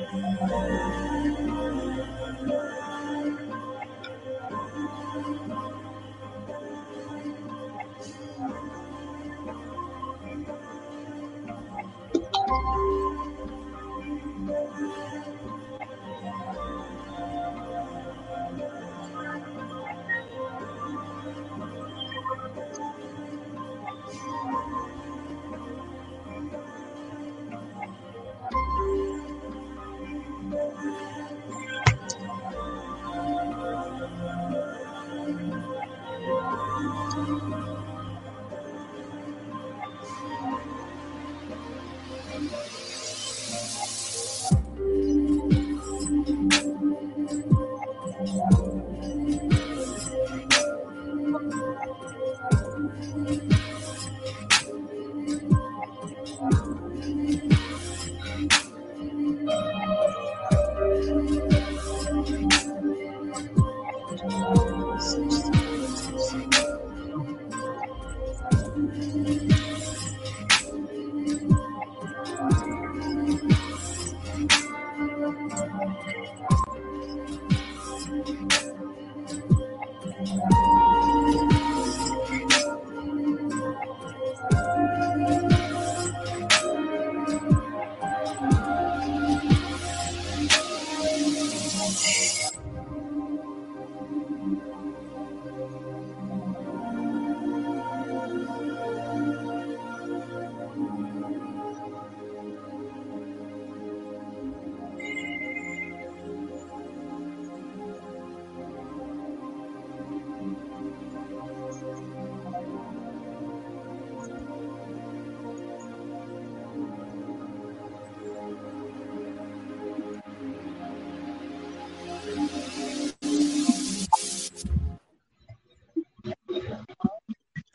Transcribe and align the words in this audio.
嗯。 0.00 0.40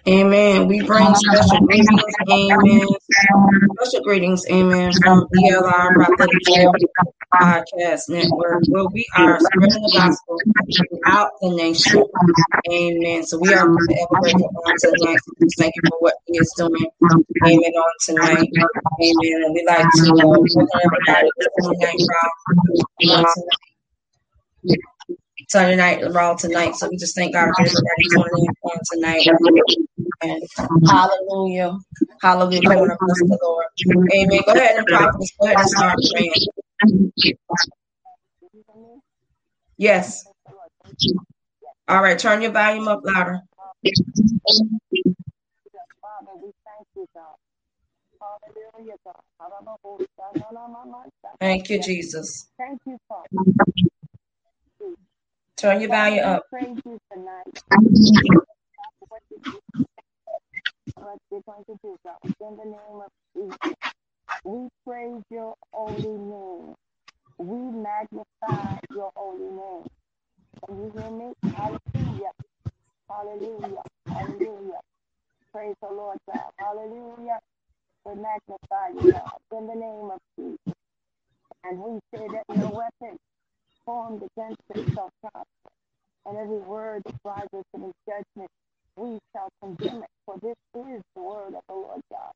Amen. 0.07 0.67
We 0.67 0.83
bring 0.83 1.15
special 1.15 1.65
greetings, 1.65 2.13
amen. 2.29 2.87
Special 3.79 4.03
greetings, 4.03 4.45
amen, 4.51 4.91
from 5.01 5.27
ELR 5.33 5.95
Prophetic 5.95 6.67
Podcast 7.33 8.09
Network, 8.09 8.63
where 8.67 8.85
we 8.93 9.07
are 9.17 9.39
spreading 9.39 9.81
the 9.81 9.91
gospel 9.95 10.37
throughout 10.75 11.31
the 11.41 11.49
nation. 11.55 12.03
Amen. 12.71 13.23
So 13.23 13.39
we 13.39 13.53
are 13.53 13.67
grateful 13.67 14.51
on 14.67 14.75
tonight. 14.79 15.19
Thank 15.57 15.73
you 15.75 15.81
for 15.89 15.99
what 16.01 16.15
He 16.27 16.37
is 16.37 16.53
doing. 16.57 16.87
Amen. 17.45 17.71
On 17.73 17.91
tonight. 18.05 18.49
Amen. 19.01 19.43
And 19.45 19.53
we 19.55 19.63
like 19.65 19.87
to 19.89 20.13
welcome 20.13 20.67
everybody 20.83 21.29
to 21.39 21.49
tonight. 21.63 23.27
Sunday 25.49 25.75
night 25.75 26.13
Raw 26.13 26.35
tonight. 26.35 26.75
So 26.75 26.89
we 26.89 26.97
just 26.97 27.15
thank 27.15 27.33
God 27.33 27.49
for 27.55 27.61
everybody 27.61 28.03
tuning 28.11 28.45
in 28.45 28.55
on 28.63 28.79
tonight. 28.91 29.27
And 30.23 30.43
hallelujah. 30.89 31.77
Hallelujah. 32.21 32.61
Come 32.63 32.77
bless 32.99 33.23
the 33.27 33.39
Lord. 33.43 33.65
Amen. 34.13 34.41
Go 34.45 34.53
ahead 34.53 34.77
and 34.77 34.87
prophet. 34.87 35.29
Go 35.41 35.47
ahead 35.47 35.59
and 35.59 35.69
start 35.69 35.99
praying. 36.11 36.33
Yes. 39.77 40.25
All 41.87 42.01
right, 42.03 42.19
turn 42.19 42.41
your 42.41 42.51
volume 42.51 42.87
up 42.87 43.01
louder. 43.05 43.39
Thank 51.39 51.69
you, 51.69 51.79
Jesus. 51.81 52.47
Thank 52.57 52.81
you, 52.87 52.97
Father. 53.09 53.27
Turn 55.57 55.81
your 55.81 55.89
volume 55.91 56.25
up. 56.25 56.43
What 60.95 61.17
you're 61.31 61.41
going 61.45 61.65
to 61.65 61.77
do, 61.83 61.97
God. 62.05 62.17
In 62.23 62.57
the 62.57 62.65
name 62.65 63.01
of 63.03 63.11
Jesus. 63.35 63.75
We 64.43 64.69
praise 64.85 65.23
your 65.29 65.55
holy 65.73 66.17
name. 66.17 66.75
We 67.37 67.57
magnify 67.57 68.77
your 68.91 69.11
holy 69.15 69.51
name. 69.51 69.87
Can 70.65 70.77
you 70.77 70.91
hear 70.95 71.11
me? 71.11 71.33
Hallelujah. 71.53 72.31
Hallelujah. 73.09 73.83
Hallelujah. 74.07 74.79
Praise 75.51 75.75
the 75.81 75.93
Lord 75.93 76.17
God. 76.31 76.51
Hallelujah. 76.57 77.39
We 78.05 78.15
magnify 78.15 78.89
you, 79.01 79.11
God, 79.11 79.39
in 79.57 79.67
the 79.67 79.75
name 79.75 80.11
of 80.11 80.19
Jesus. 80.37 80.75
And 81.65 81.79
we 81.79 81.99
say 82.15 82.27
that 82.27 82.57
no 82.57 82.69
weapon 82.69 83.17
formed 83.85 84.23
against 84.23 84.61
prosper. 84.93 85.43
And 86.25 86.37
every 86.37 86.59
word 86.59 87.03
that 87.05 87.15
rises 87.23 87.63
the 87.73 87.91
judgment, 88.07 88.49
we 88.97 89.19
shall 89.33 89.49
condemn 89.61 90.03
it. 90.03 90.09
For 90.25 90.37
this 90.41 90.55
is 90.75 91.01
the 91.15 91.21
word 91.21 91.53
of 91.55 91.61
the 91.67 91.73
Lord 91.75 92.01
God. 92.09 92.31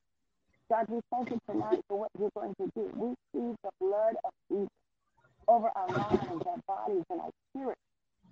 God, 0.70 0.86
we 0.88 1.00
thank 1.10 1.30
you 1.30 1.38
tonight 1.50 1.80
for 1.88 1.98
what 1.98 2.10
you're 2.18 2.30
going 2.34 2.54
to 2.60 2.70
do. 2.74 2.90
We 2.94 3.14
see 3.32 3.54
the 3.62 3.70
blood 3.80 4.14
of 4.24 4.32
Jesus 4.48 4.70
over 5.48 5.70
our 5.74 5.88
minds, 5.88 6.44
our 6.46 6.60
bodies, 6.68 7.04
and 7.10 7.20
our 7.20 7.30
spirits, 7.50 7.80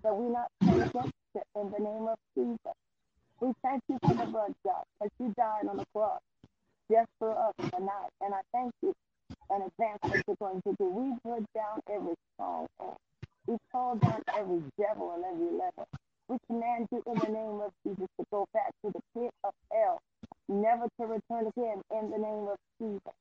that 0.04 0.14
we 0.14 0.30
not 0.32 0.46
sin 0.62 0.82
against 0.82 1.12
it 1.34 1.42
in 1.56 1.70
the 1.70 1.78
name 1.78 2.06
of 2.06 2.18
Jesus. 2.36 2.76
We 3.40 3.52
thank 3.62 3.82
you 3.88 3.98
for 4.02 4.14
the 4.14 4.26
blood, 4.26 4.54
God, 4.64 4.84
as 5.02 5.10
you 5.18 5.34
died 5.36 5.66
on 5.68 5.78
the 5.78 5.86
cross 5.92 6.20
just 6.90 7.08
for 7.18 7.30
us 7.30 7.54
tonight. 7.70 8.10
And 8.20 8.34
I 8.34 8.40
thank 8.52 8.72
you 8.82 8.94
in 9.50 9.62
advance 9.62 9.98
what 10.02 10.22
you're 10.26 10.36
going 10.40 10.62
to 10.62 10.74
do. 10.78 10.88
We 10.88 11.12
put 11.22 11.44
down 11.54 11.80
every 11.92 12.14
stronghold. 12.34 12.96
We 13.46 13.56
call 13.72 13.96
down 13.96 14.22
every 14.36 14.62
devil 14.78 15.12
and 15.14 15.24
every 15.24 15.52
level. 15.52 15.86
We 16.28 16.36
command 16.46 16.88
you 16.92 17.02
in 17.06 17.14
the 17.14 17.28
name 17.28 17.60
of 17.60 17.72
Jesus 17.86 18.08
to 18.20 18.26
go 18.30 18.46
back 18.52 18.70
to 18.84 18.92
the 18.92 19.00
pit 19.14 19.30
of 19.44 19.52
hell, 19.72 20.00
never 20.48 20.84
to 21.00 21.06
return 21.06 21.46
again 21.46 21.82
in 21.90 22.10
the 22.10 22.18
name 22.18 22.48
of 22.48 22.58
Jesus. 22.78 23.14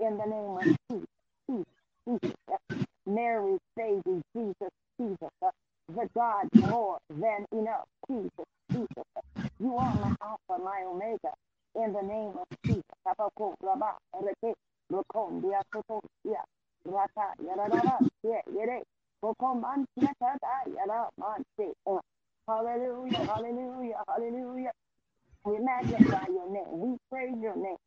In 0.00 0.16
the 0.18 0.26
name 0.26 0.56
of 0.58 0.64
Jesus, 0.90 1.06
Jesus, 1.50 1.66
Jesus. 2.08 2.86
Mary, 3.06 3.58
baby, 3.76 4.22
Jesus, 4.34 4.70
Jesus, 4.98 5.30
the 5.42 6.08
God 6.14 6.48
more 6.54 6.98
than 7.10 7.44
enough, 7.52 7.86
Jesus, 8.08 8.46
Jesus. 8.72 9.04
You 9.60 9.76
are 9.76 9.94
my 9.94 10.16
Alpha, 10.22 10.62
my 10.62 10.84
Omega, 10.86 11.32
in 11.74 11.92
the 11.92 12.02
name 12.02 12.32
of 12.38 12.46
Jesus. 12.64 12.82
Hallelujah, 22.48 23.24
hallelujah, 23.26 23.96
hallelujah. 24.08 24.72
We 25.44 25.58
magnify 25.60 26.26
your 26.28 26.50
name. 26.52 26.70
We 26.70 26.96
praise 27.10 27.34
your 27.42 27.56
name. 27.56 27.78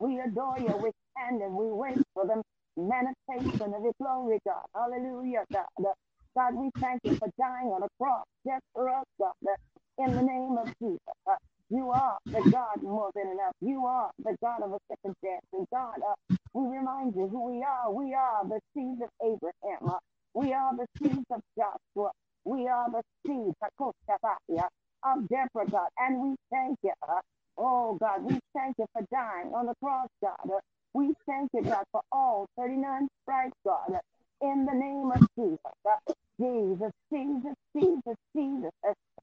We 0.00 0.20
adore 0.20 0.58
you. 0.58 0.74
We 0.82 0.90
stand 1.12 1.42
and 1.42 1.54
we 1.54 1.66
wait 1.66 1.98
for 2.14 2.26
the 2.26 2.42
manifestation 2.76 3.74
of 3.74 3.82
your 3.84 3.94
glory, 4.00 4.38
God. 4.46 4.64
Hallelujah, 4.74 5.44
God. 5.52 5.66
Uh, 5.80 5.92
God, 6.36 6.54
we 6.56 6.70
thank 6.80 7.00
you 7.04 7.16
for 7.18 7.28
dying 7.38 7.68
on 7.68 7.82
the 7.82 7.88
cross 8.00 8.24
just 8.46 8.62
for 8.74 8.88
us, 8.88 9.04
God. 9.20 9.32
Uh, 9.46 10.04
in 10.04 10.16
the 10.16 10.22
name 10.22 10.56
of 10.58 10.72
Jesus. 10.82 11.00
Uh. 11.28 11.36
You 11.70 11.90
are 11.90 12.18
the 12.26 12.50
God 12.50 12.82
more 12.82 13.10
than 13.14 13.28
enough. 13.28 13.54
You 13.60 13.84
are 13.86 14.10
the 14.18 14.36
God 14.42 14.62
of 14.62 14.72
a 14.72 14.78
second 14.88 15.14
chance. 15.24 15.44
And 15.52 15.66
God, 15.72 15.96
uh, 16.08 16.36
we 16.54 16.76
remind 16.78 17.14
you 17.14 17.28
who 17.28 17.52
we 17.52 17.62
are. 17.62 17.92
We 17.92 18.14
are 18.14 18.46
the 18.48 18.60
seeds 18.74 19.00
of 19.02 19.10
Abraham. 19.22 19.88
Uh, 19.88 19.98
we 20.34 20.52
are 20.52 20.76
the 20.76 20.86
seeds 20.98 21.26
of 21.30 21.40
Joshua. 21.56 22.10
We 22.44 22.68
are 22.68 22.90
the 22.90 23.02
seeds 23.26 23.56
of 23.62 25.28
Deborah, 25.28 25.70
God. 25.70 25.88
And 25.98 26.20
we 26.20 26.36
thank 26.50 26.78
you. 26.82 26.92
Uh, 27.06 27.20
oh, 27.58 27.98
God, 28.00 28.24
we 28.24 28.38
thank 28.54 28.76
you 28.78 28.86
for 28.92 29.02
dying 29.10 29.52
on 29.54 29.66
the 29.66 29.74
cross, 29.82 30.08
God. 30.22 30.36
Uh, 30.44 30.60
we 30.94 31.12
thank 31.26 31.50
you, 31.54 31.62
God, 31.62 31.84
for 31.92 32.02
all 32.12 32.46
39 32.58 33.08
stripes, 33.22 33.56
God. 33.64 33.94
Uh, 33.94 33.98
in 34.40 34.64
the 34.64 34.74
name 34.74 35.10
of 35.10 35.26
Jesus. 35.36 35.58
Uh, 35.84 36.12
Jesus, 36.40 36.92
Jesus, 37.12 37.54
Jesus, 37.76 38.16
Jesus. 38.36 38.70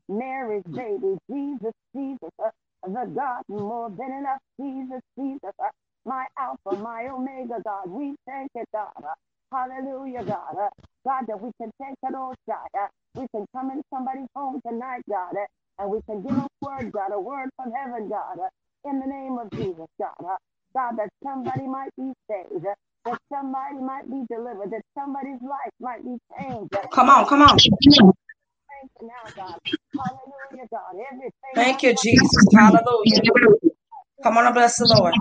Mary's 0.10 0.64
baby, 0.66 1.18
Jesus, 1.32 1.74
Jesus, 1.96 2.32
uh, 2.44 2.50
the 2.88 3.06
God 3.16 3.44
more 3.50 3.90
than 3.90 4.12
enough, 4.14 4.42
Jesus, 4.62 5.02
Jesus, 5.20 5.54
uh, 5.64 5.70
my 6.06 6.26
Alpha, 6.40 6.78
my 6.82 7.08
Omega, 7.10 7.62
God. 7.66 7.90
We 7.90 8.16
thank 8.28 8.52
you, 8.56 8.64
God. 8.74 8.94
Uh, 9.04 9.14
hallelujah, 9.52 10.24
God. 10.26 10.56
Uh, 10.60 10.70
God, 11.06 11.26
that 11.28 11.42
we 11.42 11.52
can 11.62 11.72
take 11.82 11.96
it 12.04 12.16
all 12.16 12.36
shot. 12.50 12.70
Uh, 12.78 12.88
we 13.16 13.28
can 13.36 13.46
come 13.56 13.72
in 13.72 13.82
somebody's 13.94 14.30
home 14.36 14.62
tonight, 14.68 15.02
God, 15.10 15.34
uh, 15.36 15.48
and 15.84 15.92
we 15.92 16.00
can 16.10 16.22
give 16.24 16.38
a 16.38 16.48
word, 16.62 16.92
God, 16.92 17.12
a 17.14 17.20
word 17.20 17.50
from 17.58 17.72
heaven, 17.74 18.10
God, 18.10 18.40
uh, 18.40 18.90
in 18.90 19.00
the 19.00 19.08
name 19.08 19.38
of 19.40 19.50
Jesus, 19.58 19.88
God. 20.00 20.16
Uh, 20.24 20.38
God, 20.76 20.98
that 20.98 21.10
somebody 21.24 21.68
might 21.68 21.92
be 21.98 22.14
saved, 22.30 22.66
uh, 22.66 22.76
that 23.06 23.18
somebody 23.34 23.78
might 23.82 24.10
be 24.10 24.24
delivered, 24.30 24.72
that 24.72 24.84
somebody's 24.98 25.42
life 25.42 25.74
might 25.82 26.04
be 26.04 26.18
changed. 26.38 26.76
Uh, 26.76 26.88
Come 26.92 27.10
on, 27.10 27.26
come 27.28 27.42
on. 27.44 27.58
Thank 31.56 31.84
you 31.84 31.96
Jesus. 31.96 32.46
Hallelujah. 32.56 33.22
Come 34.24 34.38
on 34.38 34.48
and 34.48 34.56
bless 34.56 34.78
the 34.80 34.86
Lord. 34.88 35.16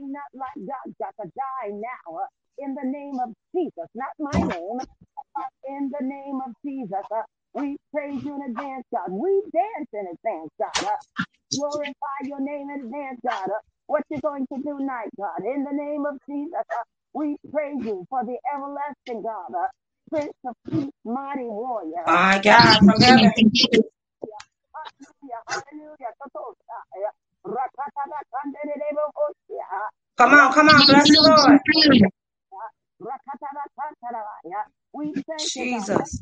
not 0.00 0.30
like 0.34 0.66
God 0.66 0.94
got 1.00 1.14
to 1.22 1.30
die 1.36 1.70
now 1.72 2.16
uh, 2.16 2.28
in 2.58 2.74
the 2.74 2.84
name 2.84 3.18
of 3.22 3.34
Jesus. 3.54 3.88
Not 3.94 4.12
my 4.18 4.38
name, 4.40 4.80
in 5.68 5.90
the 5.92 6.04
name 6.06 6.40
of 6.46 6.52
Jesus. 6.66 7.04
Uh, 7.14 7.22
we 7.54 7.76
praise 7.92 8.20
you 8.24 8.36
in 8.36 8.50
advance, 8.50 8.84
God. 8.94 9.10
We 9.12 9.42
dance 9.52 9.90
in 9.94 10.06
advance, 10.08 10.50
God. 10.60 10.86
Uh, 10.86 10.96
glorify 11.54 12.18
your 12.24 12.40
name 12.40 12.70
in 12.70 12.86
advance, 12.86 13.20
God. 13.26 13.48
Uh, 13.50 13.60
what 13.86 14.02
you're 14.10 14.20
going 14.22 14.46
to 14.52 14.58
do 14.64 14.78
tonight, 14.78 15.10
God. 15.18 15.44
In 15.46 15.64
the 15.64 15.72
name 15.74 16.06
of 16.06 16.18
Jesus, 16.28 16.54
uh, 16.72 16.84
we 17.14 17.36
praise 17.52 17.78
you 17.84 18.06
for 18.10 18.24
the 18.24 18.36
everlasting 18.54 19.22
God. 19.22 19.52
Uh, 19.56 19.68
Prince 20.12 20.34
of 20.46 20.56
Peace, 20.70 20.92
mighty 21.06 21.44
warrior. 21.44 22.06
My 22.06 22.40
God 22.44 22.78
from 22.84 23.00
heaven. 23.00 23.32
Come 30.18 30.34
on, 30.34 30.52
come 30.54 30.68
on. 30.68 30.86
Bless 30.86 31.10
the 31.12 31.22
Lord. 31.22 31.60
We 34.94 35.14
thank 35.28 35.50
you, 35.56 35.66
God, 35.70 35.88
Jesus. 35.96 36.20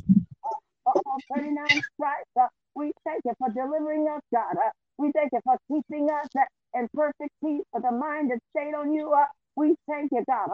for 0.85 0.95
all 1.07 1.21
39 1.33 1.83
stripes. 1.95 2.31
Uh, 2.41 2.49
We 2.77 2.93
thank 3.05 3.23
you 3.25 3.35
for 3.39 3.51
delivering 3.51 4.09
us, 4.09 4.23
God. 4.35 4.57
Uh, 4.57 4.71
We 4.99 5.13
thank 5.13 5.31
you 5.33 5.41
for 5.45 5.57
keeping 5.69 6.09
us 6.11 6.29
uh, 6.39 6.47
in 6.79 6.89
perfect 6.95 7.33
peace 7.45 7.65
for 7.73 7.81
the 7.83 7.93
mind 7.93 8.31
that 8.33 8.41
stayed 8.55 8.75
on 8.75 8.93
you. 8.95 9.15
We 9.57 9.77
thank 9.89 10.13
you, 10.13 10.25
God. 10.29 10.49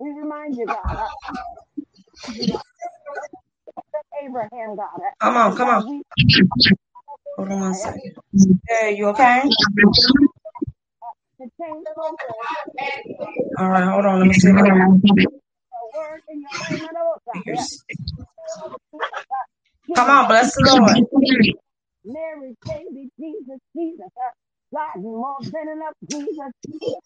Hey, 0.00 0.06
mama. 0.06 0.14
We 0.14 0.20
remind 0.20 0.56
you, 0.56 0.68
God. 0.68 1.08
Abraham, 4.24 4.76
got 4.76 4.96
it. 4.98 5.14
Come 5.20 5.36
on, 5.36 5.56
come 5.56 5.68
on. 5.70 5.84
We 5.86 6.02
Hold 7.36 7.50
on 7.52 7.60
one 7.60 7.74
second. 7.74 8.14
Hey, 8.68 8.96
you 8.96 9.08
okay? 9.08 9.42
to 11.40 11.48
change 11.60 11.86
focus. 11.96 12.20
All 13.58 13.70
right, 13.70 13.84
hold 13.84 14.06
on. 14.06 14.20
Let 14.20 14.28
me 14.28 14.34
see 14.34 14.50
if 14.50 14.56
I 14.56 14.62
can. 14.64 15.02
a 15.74 15.98
word 15.98 16.22
in 16.28 16.42
your 16.42 16.58
name 16.70 16.88
and 16.88 16.98
also. 16.98 17.32
Here's- 17.44 17.84
Come 19.96 20.10
on, 20.10 20.28
bless 20.28 20.54
the 20.56 20.62
Lord. 20.64 20.98
Mary, 22.04 22.56
baby, 22.66 23.10
Jesus, 23.20 23.60
Jesus. 23.76 24.08
God, 24.74 24.96
more 25.02 25.38
than 25.52 25.68
enough, 25.70 25.94
Jesus, 26.10 26.52
Jesus. 26.66 27.03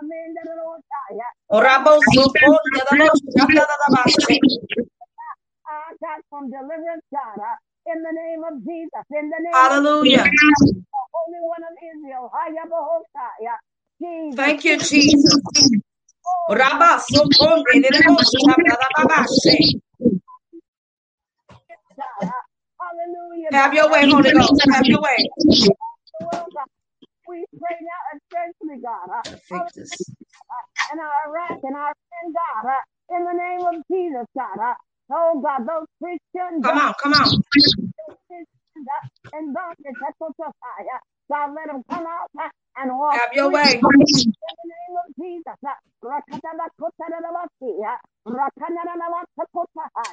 I 0.00 0.02
command 0.02 0.32
the 0.36 0.44
Lord, 0.56 0.80
Rabosokotadadabashe. 1.52 4.38
ah, 5.68 5.92
God, 6.00 6.20
from 6.30 6.50
deliverance, 6.50 7.04
God, 7.12 7.38
ah, 7.40 7.56
in 7.92 8.02
the 8.02 8.12
name 8.12 8.42
of 8.44 8.64
Jesus, 8.64 9.06
in 9.12 9.28
the 9.30 9.40
name 9.44 9.54
Hallelujah. 9.54 10.24
of 10.24 10.32
the 10.32 11.04
Holy 11.12 11.40
One 11.42 11.64
of 11.64 11.76
Israel. 11.82 12.30
Jesus, 14.00 14.36
Thank 14.36 14.64
you, 14.64 14.78
Jesus. 14.78 15.40
God, 21.96 22.24
ah, 22.24 22.44
hallelujah. 22.80 23.48
Have 23.52 23.74
your 23.74 23.90
way, 23.90 24.08
Holy 24.10 24.32
Ghost. 24.32 24.62
Have 24.72 24.86
your 24.86 25.02
way. 25.02 25.18
The 27.30 27.38
world, 27.38 27.50
We 27.52 27.60
pray 27.60 27.78
now, 27.80 28.02
especially 28.18 28.82
God, 28.82 29.08
Fix 29.48 29.74
this. 29.76 30.12
and 30.92 31.00
our 31.00 31.16
Iraq 31.30 31.58
and 31.64 31.76
our 31.76 31.94
friend 32.10 32.28
God, 32.34 32.64
uh, 32.70 32.82
in 33.16 33.22
the 33.26 33.36
name 33.36 33.62
of 33.66 33.76
Jesus, 33.90 34.26
God. 34.36 34.58
Uh, 34.60 34.76
oh 35.12 35.40
God, 35.42 35.66
those 35.66 35.88
Christians, 36.02 36.64
Come 36.64 36.78
uh, 36.78 36.88
on, 36.88 36.94
come 37.02 37.14
on. 37.14 37.42
those 38.08 38.18
Christians 38.28 38.86
uh, 38.86 39.04
and 39.38 39.54
darkness, 39.54 39.96
that's 40.00 40.18
what 40.18 40.32
you're 40.38 40.52
saying, 40.54 40.88
uh, 40.90 41.02
God, 41.30 41.48
let 41.56 41.68
them 41.68 41.82
come 41.90 42.06
out 42.06 42.30
uh, 42.38 42.50
and 42.82 42.90
walk 42.98 43.20
Have 43.20 43.30
your 43.34 43.50
way. 43.50 43.80
in 44.42 44.54
the 44.56 44.66
name 44.68 44.94
of 44.98 45.08
Jesus. 45.18 45.58
Uh, 45.66 45.76
uh. 49.98 50.06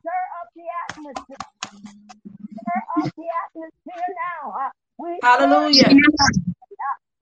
Stir 0.00 0.22
up 0.42 0.48
the 0.56 0.66
atmosphere. 0.86 1.38
Stir 2.66 2.82
up 2.98 3.08
the 3.16 3.28
atmosphere 3.46 4.10
now. 4.18 4.50
Uh, 4.52 4.70
we 4.98 5.18
stir 5.20 5.28
Hallelujah. 5.38 5.94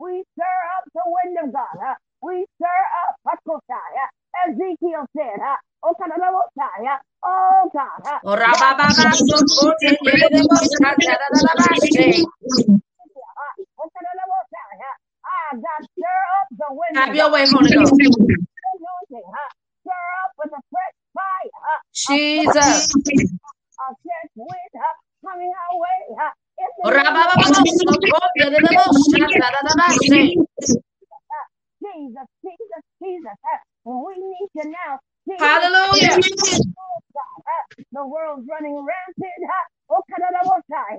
We 0.01 0.25
stir 0.35 0.59
up 0.79 0.85
the 0.95 1.05
wind 1.07 1.39
of 1.45 1.53
God. 1.55 1.77
huh? 1.83 1.97
We 2.23 2.47
stir 2.57 2.81
up 3.05 3.17
Pakosaya. 3.29 4.07
Ezekiel 4.49 5.07
said? 5.17 5.41
Oh 7.25 7.71
God. 7.75 8.03
Ah. 8.07 8.21
Ah, 15.27 15.57
God, 15.57 15.83
stir 15.99 16.21
up 16.41 16.49
Have 16.97 17.15
your 17.15 17.31
way, 17.33 17.47
Holy 17.51 17.71
Ghost. 17.73 17.95
Stir 19.83 20.05
up 20.25 20.33
with 20.39 20.53
a 20.53 20.63
fresh 20.71 20.97
fire. 21.15 21.61
huh? 21.65 21.81
Jesus. 21.95 22.89
A 25.25 25.33
fresh 25.33 25.77
wind 25.81 26.19
huh? 26.21 26.33
coming 26.85 26.93
our 28.73 28.95
way. 30.21 30.91
Jesus, 31.83 32.29
Jesus, 32.45 32.85
Jesus. 33.03 33.39
We 33.85 34.15
need 34.17 34.51
you 34.55 34.67
now. 34.73 35.01
Hallelujah. 35.41 36.19
Oh, 36.79 37.01
uh, 37.17 37.65
the 37.93 38.07
world's 38.07 38.47
running 38.51 38.77
rampant. 38.77 39.43
Uh, 39.91 39.97
oh, 39.97 40.03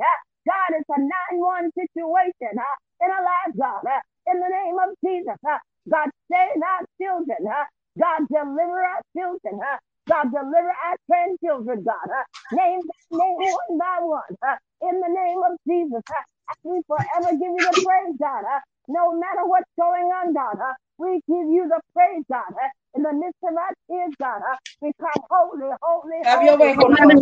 uh, 0.05 0.17
God, 0.47 0.69
it's 0.77 0.89
a 0.89 0.99
9-1 1.35 1.71
situation 1.75 2.53
uh, 2.57 2.75
in 3.05 3.09
our 3.11 3.23
lives, 3.25 3.57
God. 3.59 3.83
Uh, 3.85 4.01
in 4.31 4.39
the 4.41 4.49
name 4.49 4.77
of 4.79 4.91
Jesus, 5.05 5.39
uh, 5.47 5.59
God, 5.89 6.09
save 6.31 6.61
our 6.61 6.83
children. 7.01 7.41
Uh, 7.47 7.65
God, 7.99 8.27
deliver 8.29 8.81
our 8.85 9.01
children. 9.17 9.61
God, 10.09 10.31
deliver 10.31 10.71
our 10.73 10.97
grandchildren, 11.09 11.83
God. 11.85 12.07
Uh, 12.09 12.25
name, 12.51 12.81
name 13.11 13.39
one 13.41 13.77
by 13.79 13.97
one. 14.01 14.33
Uh, 14.43 14.57
in 14.89 15.01
the 15.01 15.11
name 15.11 15.41
of 15.43 15.57
Jesus, 15.67 16.03
uh, 16.09 16.23
we 16.63 16.81
forever 16.87 17.31
give 17.37 17.53
you 17.53 17.63
the 17.65 17.77
praise, 17.83 18.15
God. 18.19 18.43
Uh, 18.45 18.61
no 18.89 19.13
matter 19.17 19.45
what's 19.45 19.71
going 19.79 20.09
on, 20.11 20.33
God. 20.33 20.57
Uh, 20.61 20.73
we 20.99 21.21
give 21.27 21.49
you 21.51 21.67
the 21.69 21.81
praise, 21.95 22.23
God. 22.31 22.51
Uh, 22.53 22.69
in 22.95 23.03
the 23.03 23.13
midst 23.13 23.39
of 23.43 23.55
our 23.57 23.73
tears, 23.89 24.13
God, 24.21 24.41
uh, 24.43 24.57
become 24.81 25.21
holy, 25.31 25.71
holy, 25.81 26.21
Have 26.23 26.41
holy, 26.41 26.43
your 26.43 26.57
way, 26.59 26.75
Holy 26.77 27.15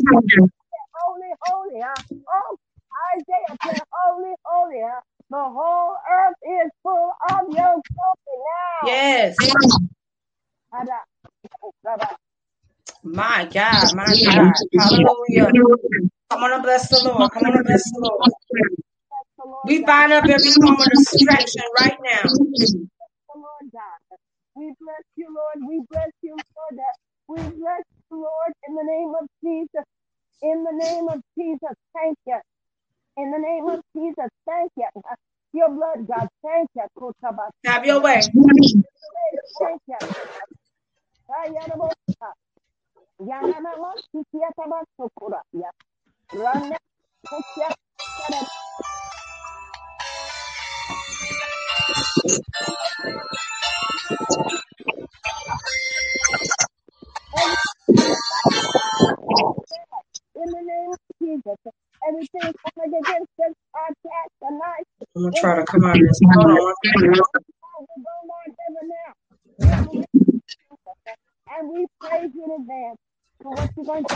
holy, 0.96 1.32
holy. 1.48 1.82
Uh, 1.82 2.02
oh, 2.34 2.58
Isaiah 3.18 3.56
said, 3.66 3.84
holy, 3.92 4.34
holy. 4.46 4.82
Uh, 4.84 5.02
the 5.30 5.44
whole 5.44 5.96
earth 6.12 6.40
is 6.44 6.72
full 6.84 7.12
of 7.24 7.44
your 7.50 7.76
glory 7.80 8.38
now. 8.38 8.84
Yes. 8.84 9.38
Ada. 13.06 13.12
Ada. 13.12 13.16
My 13.16 13.46
God, 13.54 13.90
my 13.94 14.16
God. 14.24 14.62
Hallelujah. 14.78 15.52
Come 16.32 16.44
on 16.44 16.54
and 16.54 16.64
bless 16.64 16.90
the 16.90 17.00
Lord. 17.04 17.32
Come 17.34 17.46
on 17.48 17.56
and 17.58 17.66
bless 17.66 17.92
the 17.92 18.00
Lord. 18.02 18.32
Bless 19.10 19.28
the 19.40 19.46
Lord 19.50 19.66
We 19.66 19.84
bind 19.84 20.14
up 20.14 20.26
every 20.30 20.54
form 20.62 20.82
of 20.82 20.90
distraction 20.90 21.64
right 21.78 21.98
now. 22.04 22.24
Bless 22.24 23.16
the 23.34 23.40
Lord 23.40 23.66
We 24.56 24.74
bless 24.82 25.06
you, 25.18 25.28
Lord. 25.34 25.58
We 25.70 25.84
bless 25.90 26.12
you, 26.24 26.36
Lord. 26.36 26.82
We 27.30 27.38
bless 27.60 27.84
you, 28.12 28.18
Lord, 28.18 28.54
in 28.68 28.76
the 28.76 28.86
name 28.86 29.14
of 29.22 29.28
Jesus. 29.44 29.86
In 30.44 30.64
the 30.64 30.74
name 30.74 31.08
of 31.10 31.22
Jesus, 31.38 31.76
thank 31.96 32.18
you. 32.28 32.40
In 33.18 33.32
the 33.32 33.40
name 33.40 33.68
of 33.70 33.82
Jesus, 33.96 34.30
thank 34.48 34.72
you. 34.78 34.88
Your 35.54 35.70
blood, 35.70 36.08
God, 36.08 36.28
thank 36.44 36.70
you. 36.76 36.84
Have 37.66 37.86
your 37.86 38.02
way. 38.02 38.22
Gonna 65.74 65.86
try 65.94 66.08
to 66.08 66.16
come 66.34 66.46
out 66.52 66.62
of 66.62 66.78
this. 67.02 67.28
Hold 67.64 67.88
on 67.90 68.28
one 68.30 68.52
second. 68.56 70.06
And 71.52 71.70
we 71.70 71.88
praise 72.02 72.32
you 72.36 72.46
in 72.46 72.62
advance 72.64 72.98
for 73.44 73.56
what 73.56 73.70
you're 73.78 73.86
going 73.86 74.06
to 74.06 74.10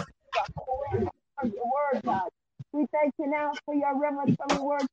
do 1.00 1.08
for 1.40 1.48
your 1.48 1.66
word, 1.66 2.02
God. 2.06 2.30
We 2.74 2.86
thank 2.94 3.14
you 3.20 3.28
now 3.30 3.58
for 3.66 3.76
your 3.76 3.98
revelatory 4.00 4.60
word. 4.62 4.88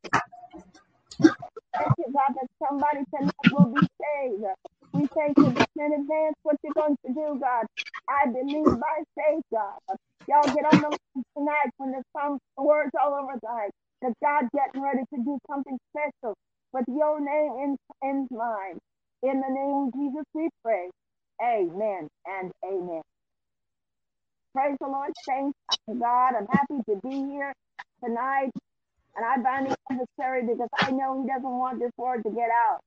Thank 1.79 1.93
you, 1.99 2.07
God, 2.13 2.35
that 2.37 2.49
somebody 2.63 3.05
tonight 3.15 3.49
will 3.51 3.73
be 3.75 3.87
saved. 4.01 4.45
We 4.95 5.09
thank 5.17 5.37
you 5.39 5.49
in 5.49 5.93
advance 5.95 6.37
what 6.45 6.57
you're 6.65 6.75
going 6.75 6.97
to 7.07 7.13
do, 7.15 7.41
God. 7.41 7.67
I 8.09 8.27
believe 8.31 8.79
by 8.81 9.03
faith, 9.17 9.45
God. 9.53 9.81
Y'all 10.29 10.55
get 10.55 10.65
on 10.67 10.83
the 10.83 10.89
line 10.91 11.25
tonight 11.37 11.71
when 11.79 11.93
there's 11.93 12.11
some 12.17 12.39
words 12.59 12.93
all 13.03 13.15
over 13.15 13.39
tonight. 13.41 13.71
That 14.03 14.15
God's 14.23 14.49
getting 14.55 14.83
ready 14.83 15.03
to 15.15 15.19
do 15.25 15.39
something 15.51 15.79
special 15.93 16.35
with 16.73 16.85
your 16.89 17.21
name 17.21 17.53
in, 17.65 17.77
in 18.09 18.29
mind. 18.31 18.79
In 19.23 19.41
the 19.41 19.51
name 19.51 19.89
of 19.89 19.95
Jesus, 19.95 20.25
we 20.35 20.51
pray. 20.65 20.91
Amen 21.43 22.09
and 22.27 22.53
amen. 22.65 23.03
Praise 24.55 24.77
the 24.81 24.89
Lord, 24.89 25.13
thanks 25.29 25.57
to 25.89 25.97
God. 25.97 26.35
I'm 26.37 26.47
happy 26.49 26.83
to 26.91 27.01
be 27.03 27.33
here 27.33 27.53
tonight. 28.05 28.51
And 29.17 29.25
I 29.27 29.39
bind 29.43 29.69
the 29.69 29.77
adversary 29.91 30.43
because 30.47 30.71
I 30.81 30.91
know 30.93 31.23
he 31.23 31.29
doesn't 31.29 31.45
want 31.45 31.81
this 31.81 31.93
word 31.99 32.23
to 32.25 32.31
get 32.31 32.51
out. 32.51 32.81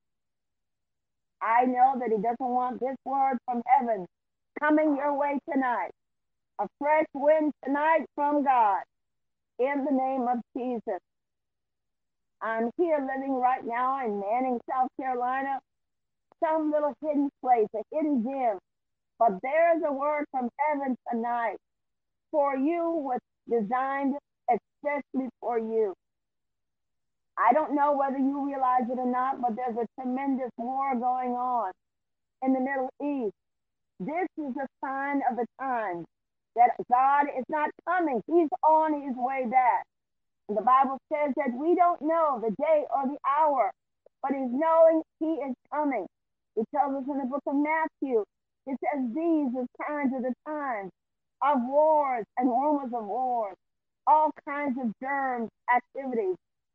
He 2.12 2.22
doesn't 2.22 2.38
want 2.40 2.80
this 2.80 2.96
word 3.04 3.38
from 3.46 3.62
heaven 3.66 4.06
coming 4.60 4.96
your 4.96 5.18
way 5.18 5.38
tonight. 5.52 5.90
A 6.60 6.66
fresh 6.78 7.06
wind 7.14 7.52
tonight 7.64 8.04
from 8.14 8.44
God. 8.44 8.82
In 9.58 9.84
the 9.84 9.92
name 9.92 10.28
of 10.28 10.38
Jesus. 10.56 11.00
I'm 12.42 12.70
here 12.78 12.98
living 13.00 13.34
right 13.34 13.64
now 13.64 14.04
in 14.04 14.20
Manning, 14.20 14.60
South 14.70 14.88
Carolina. 15.00 15.60
Some 16.44 16.70
little 16.72 16.94
hidden 17.02 17.30
place, 17.42 17.66
a 17.74 17.82
hidden 17.92 18.24
gem. 18.24 18.58
But 19.18 19.32
there's 19.42 19.82
a 19.86 19.92
word 19.92 20.26
from 20.30 20.48
heaven 20.58 20.96
tonight 21.12 21.56
for 22.30 22.56
you, 22.56 22.90
was 22.90 23.20
designed 23.50 24.14
especially 24.50 25.28
for 25.40 25.58
you. 25.58 25.94
I 27.38 27.52
don't 27.52 27.74
know 27.74 27.96
whether 27.96 28.18
you 28.18 28.46
realize 28.46 28.84
it 28.90 28.98
or 28.98 29.10
not, 29.10 29.40
but 29.40 29.56
there's 29.56 29.76
a 29.76 29.86
tremendous 30.00 30.50
war 30.58 30.94
going 30.94 31.32
on 31.32 31.72
in 32.42 32.52
the 32.52 32.60
Middle 32.60 32.90
East. 33.02 33.34
This 34.00 34.28
is 34.38 34.54
a 34.56 34.66
sign 34.84 35.22
of 35.30 35.36
the 35.36 35.46
times 35.60 36.06
that 36.56 36.70
God 36.90 37.26
is 37.36 37.44
not 37.48 37.70
coming. 37.88 38.20
He's 38.26 38.48
on 38.66 39.02
his 39.02 39.14
way 39.16 39.46
back. 39.50 39.84
And 40.48 40.56
the 40.56 40.62
Bible 40.62 40.98
says 41.12 41.34
that 41.36 41.52
we 41.56 41.74
don't 41.74 42.00
know 42.02 42.40
the 42.42 42.54
day 42.62 42.84
or 42.94 43.06
the 43.06 43.18
hour, 43.26 43.70
but 44.22 44.32
he's 44.32 44.50
knowing 44.50 45.02
he 45.20 45.26
is 45.26 45.54
coming. 45.72 46.06
It 46.56 46.66
tells 46.74 46.94
us 46.94 47.04
in 47.08 47.18
the 47.18 47.26
book 47.26 47.42
of 47.46 47.54
Matthew, 47.54 48.24
it 48.66 48.78
says 48.82 49.02
these 49.14 49.50
are 49.56 49.66
signs 49.86 50.12
of 50.14 50.22
the 50.22 50.34
times 50.46 50.90
of 51.42 51.58
wars 51.62 52.24
and 52.36 52.48
rumors 52.48 52.92
of 52.94 53.06
wars, 53.06 53.54
all 54.06 54.30
kinds 54.48 54.76
of 54.82 54.92
germs, 55.02 55.48
activities, 55.72 56.34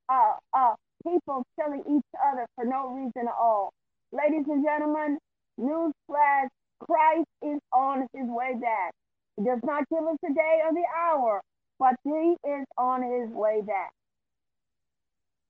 uh, 0.09 0.33
uh, 0.53 0.75
people 1.03 1.43
killing 1.59 1.83
each 1.89 2.19
other 2.31 2.45
for 2.55 2.65
no 2.65 2.89
reason 2.89 3.27
at 3.27 3.35
all. 3.39 3.71
Ladies 4.11 4.45
and 4.47 4.63
gentlemen, 4.63 5.17
newsflash, 5.59 6.47
Christ 6.79 7.27
is 7.41 7.59
on 7.73 8.01
his 8.13 8.27
way 8.27 8.53
back. 8.61 8.93
He 9.37 9.45
does 9.45 9.59
not 9.63 9.83
give 9.89 10.03
us 10.03 10.17
the 10.21 10.33
day 10.33 10.59
or 10.65 10.73
the 10.73 10.85
hour, 10.97 11.41
but 11.79 11.95
he 12.03 12.35
is 12.45 12.65
on 12.77 13.03
his 13.03 13.29
way 13.33 13.61
back. 13.65 13.91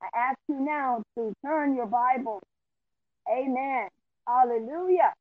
I 0.01 0.07
ask 0.17 0.37
you 0.49 0.59
now 0.59 1.03
to 1.17 1.33
turn 1.45 1.75
your 1.75 1.87
Bible. 1.87 2.41
Amen. 3.29 3.87
Hallelujah. 4.27 5.13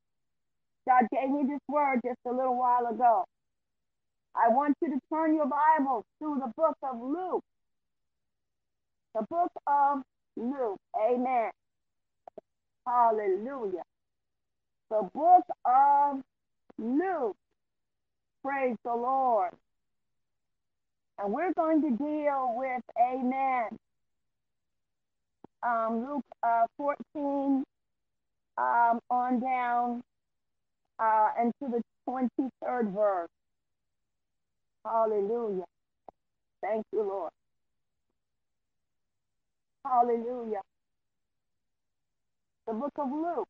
God 0.87 1.03
gave 1.11 1.29
me 1.29 1.43
this 1.47 1.61
word 1.69 1.99
just 2.05 2.19
a 2.27 2.31
little 2.31 2.57
while 2.57 2.87
ago. 2.87 3.25
I 4.35 4.49
want 4.49 4.75
you 4.81 4.89
to 4.89 4.99
turn 5.13 5.35
your 5.35 5.47
Bible 5.47 6.03
to 6.21 6.41
the 6.41 6.51
book 6.57 6.77
of 6.83 6.99
Luke. 7.01 7.43
The 9.15 9.25
book 9.29 9.51
of 9.67 10.01
Luke. 10.35 10.79
Amen. 10.97 11.51
Hallelujah. 12.87 13.83
The 14.89 15.09
book 15.13 15.45
of 15.65 16.21
Luke. 16.77 17.35
Praise 18.43 18.75
the 18.83 18.93
Lord. 18.93 19.51
And 21.19 21.31
we're 21.33 21.53
going 21.53 21.81
to 21.81 21.91
deal 21.91 22.53
with, 22.57 22.81
amen, 22.99 23.77
um, 25.63 26.05
Luke 26.07 26.25
uh, 26.43 26.65
14 26.77 27.63
um, 28.57 28.99
on 29.09 29.39
down 29.39 30.03
uh, 30.99 31.29
and 31.39 31.53
to 31.61 31.69
the 31.69 31.81
23rd 32.07 32.93
verse. 32.93 33.29
Hallelujah. 34.85 35.63
Thank 36.61 36.85
you, 36.91 37.03
Lord. 37.03 37.31
Hallelujah. 39.85 40.61
The 42.67 42.73
book 42.73 42.93
of 42.97 43.11
Luke. 43.11 43.47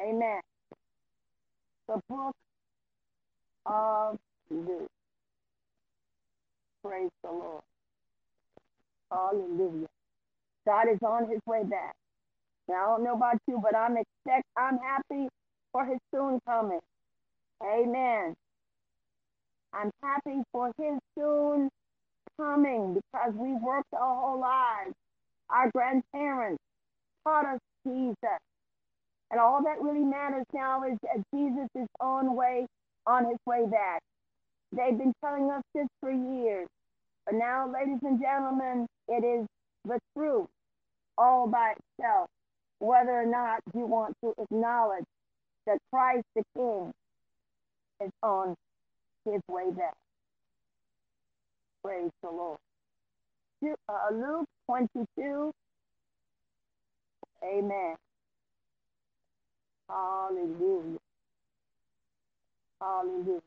Amen. 0.00 0.40
The 1.88 2.00
book 2.08 2.34
of 3.66 4.18
Luke. 4.50 4.88
Praise 6.84 7.10
the 7.22 7.30
Lord. 7.30 7.62
Hallelujah. 9.10 9.88
God 10.66 10.88
is 10.92 10.98
on 11.06 11.28
his 11.28 11.40
way 11.46 11.64
back. 11.64 11.94
Now 12.68 12.74
I 12.74 12.86
don't 12.96 13.04
know 13.04 13.14
about 13.14 13.38
you, 13.48 13.60
but 13.62 13.76
I'm 13.76 13.96
expect 13.96 14.46
I'm 14.56 14.78
happy 14.78 15.28
for 15.72 15.84
his 15.84 15.98
soon 16.14 16.40
coming. 16.46 16.80
Amen. 17.62 18.34
I'm 19.72 19.90
happy 20.02 20.42
for 20.52 20.72
his 20.78 20.98
soon 21.18 21.68
coming 22.38 22.94
because 22.94 23.34
we 23.34 23.52
worked 23.54 23.92
our 23.94 24.20
whole 24.20 24.40
lives. 24.40 24.94
Our 25.50 25.70
grandparents 25.72 26.62
taught 27.24 27.46
us 27.46 27.60
Jesus. 27.86 28.16
And 29.32 29.40
all 29.40 29.62
that 29.64 29.80
really 29.80 30.04
matters 30.04 30.44
now 30.52 30.82
is 30.84 30.98
Jesus 31.34 31.68
is 31.74 31.88
on 32.00 32.36
way, 32.36 32.66
on 33.06 33.24
his 33.24 33.38
way 33.46 33.64
back. 33.66 34.02
They've 34.72 34.96
been 34.96 35.14
telling 35.24 35.50
us 35.50 35.62
this 35.74 35.88
for 36.00 36.10
years. 36.12 36.68
But 37.24 37.36
now, 37.36 37.70
ladies 37.72 38.00
and 38.02 38.20
gentlemen, 38.20 38.86
it 39.08 39.24
is 39.24 39.46
the 39.86 39.98
truth 40.16 40.48
all 41.16 41.46
by 41.48 41.74
itself, 41.98 42.28
whether 42.78 43.12
or 43.12 43.26
not 43.26 43.60
you 43.74 43.86
want 43.86 44.14
to 44.22 44.34
acknowledge 44.42 45.04
that 45.66 45.78
Christ 45.92 46.24
the 46.36 46.42
King 46.56 46.92
is 48.04 48.10
on 48.22 48.54
his 49.24 49.40
way 49.48 49.70
back. 49.70 49.94
Praise 51.84 52.10
the 52.22 52.30
Lord. 52.30 52.58
Uh, 53.88 54.12
Luke 54.12 54.46
22. 54.66 55.52
Amen. 57.44 57.96
Hallelujah. 59.92 60.98
Hallelujah. 62.80 63.40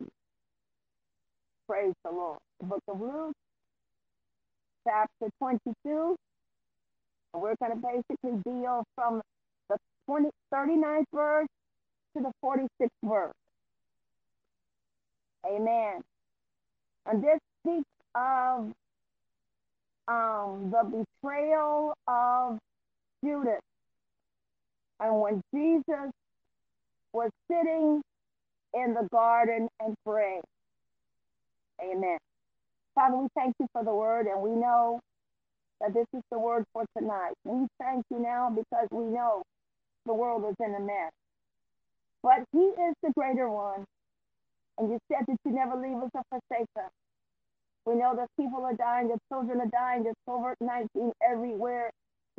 Praise 1.67 1.93
the 2.03 2.11
Lord. 2.11 2.37
The 2.59 2.67
book 2.67 2.83
of 2.87 3.01
Luke, 3.01 3.33
chapter 4.87 5.29
22. 5.39 6.15
We're 7.33 7.55
going 7.59 7.71
to 7.71 7.77
basically 7.77 8.39
deal 8.45 8.83
from 8.95 9.21
the 9.69 9.77
20, 10.05 10.29
39th 10.53 11.03
verse 11.11 11.47
to 12.15 12.23
the 12.23 12.31
46th 12.43 12.87
verse. 13.03 13.33
Amen. 15.45 16.01
And 17.07 17.23
this 17.23 17.39
speaks 17.61 17.89
of 18.13 18.71
um, 20.07 20.71
the 20.71 21.05
betrayal 21.23 21.93
of 22.07 22.59
Judas. 23.23 23.61
And 24.99 25.19
when 25.19 25.41
Jesus 25.53 26.11
was 27.15 27.31
sitting 27.49 28.01
in 28.73 28.93
the 28.93 29.07
garden 29.09 29.69
and 29.79 29.95
praying. 30.05 30.41
Amen. 31.81 32.17
Father, 32.93 33.15
we 33.15 33.27
thank 33.35 33.55
you 33.59 33.67
for 33.71 33.83
the 33.85 33.93
word, 33.93 34.27
and 34.27 34.41
we 34.41 34.51
know 34.51 34.99
that 35.79 35.93
this 35.93 36.07
is 36.13 36.21
the 36.29 36.39
word 36.39 36.65
for 36.73 36.83
tonight. 36.97 37.33
We 37.45 37.67
thank 37.79 38.03
you 38.11 38.19
now 38.19 38.49
because 38.53 38.87
we 38.91 39.05
know 39.05 39.43
the 40.05 40.13
world 40.13 40.43
is 40.49 40.55
in 40.59 40.75
a 40.75 40.79
mess. 40.79 41.11
But 42.21 42.43
he 42.51 42.59
is 42.59 42.95
the 43.01 43.11
greater 43.15 43.49
one. 43.49 43.85
And 44.77 44.89
you 44.89 44.99
said 45.09 45.25
that 45.27 45.37
you 45.45 45.51
never 45.51 45.75
leave 45.75 45.97
us 46.03 46.09
or 46.13 46.23
forsake 46.29 46.67
us. 46.77 46.91
We 47.85 47.95
know 47.95 48.13
that 48.17 48.27
people 48.37 48.63
are 48.65 48.73
dying, 48.73 49.07
that 49.09 49.19
children 49.31 49.61
are 49.61 49.71
dying, 49.71 50.03
there's 50.03 50.15
COVID 50.27 50.55
19 50.59 51.11
everywhere. 51.29 51.91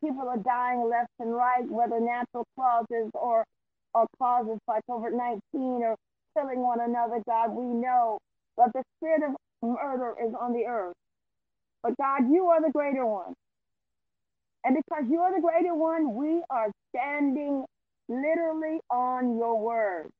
People 0.03 0.29
are 0.29 0.37
dying 0.37 0.87
left 0.91 1.11
and 1.19 1.35
right, 1.35 1.65
whether 1.67 1.99
natural 1.99 2.45
causes 2.59 3.11
or, 3.15 3.45
or 3.97 4.07
causes 4.19 4.59
by 4.67 4.81
COVID 4.91 5.13
19 5.13 5.41
or 5.83 5.97
killing 6.37 6.61
one 6.61 6.81
another, 6.81 7.23
God. 7.27 7.51
We 7.51 7.65
know 7.65 8.19
that 8.59 8.71
the 8.75 8.83
spirit 8.99 9.23
of 9.23 9.37
murder 9.67 10.15
is 10.23 10.35
on 10.39 10.53
the 10.53 10.67
earth. 10.67 10.95
But 11.83 11.97
God, 11.97 12.31
you 12.31 12.47
are 12.47 12.61
the 12.61 12.71
greater 12.71 13.07
one. 13.07 13.33
And 14.65 14.77
because 14.77 15.05
you 15.09 15.21
are 15.21 15.35
the 15.35 15.41
greater 15.41 15.75
one, 15.75 16.15
we 16.15 16.43
are 16.51 16.71
standing 16.91 17.65
literally 18.09 18.81
on 18.91 19.39
your 19.39 19.59
word. 19.59 20.11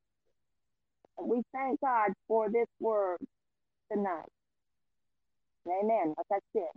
And 1.19 1.29
we 1.29 1.43
thank 1.53 1.81
God 1.81 2.13
for 2.29 2.49
this 2.49 2.69
word 2.81 3.19
tonight. 3.93 4.29
Amen. 5.69 6.15
Like 6.17 6.27
I 6.33 6.39
said, 6.53 6.71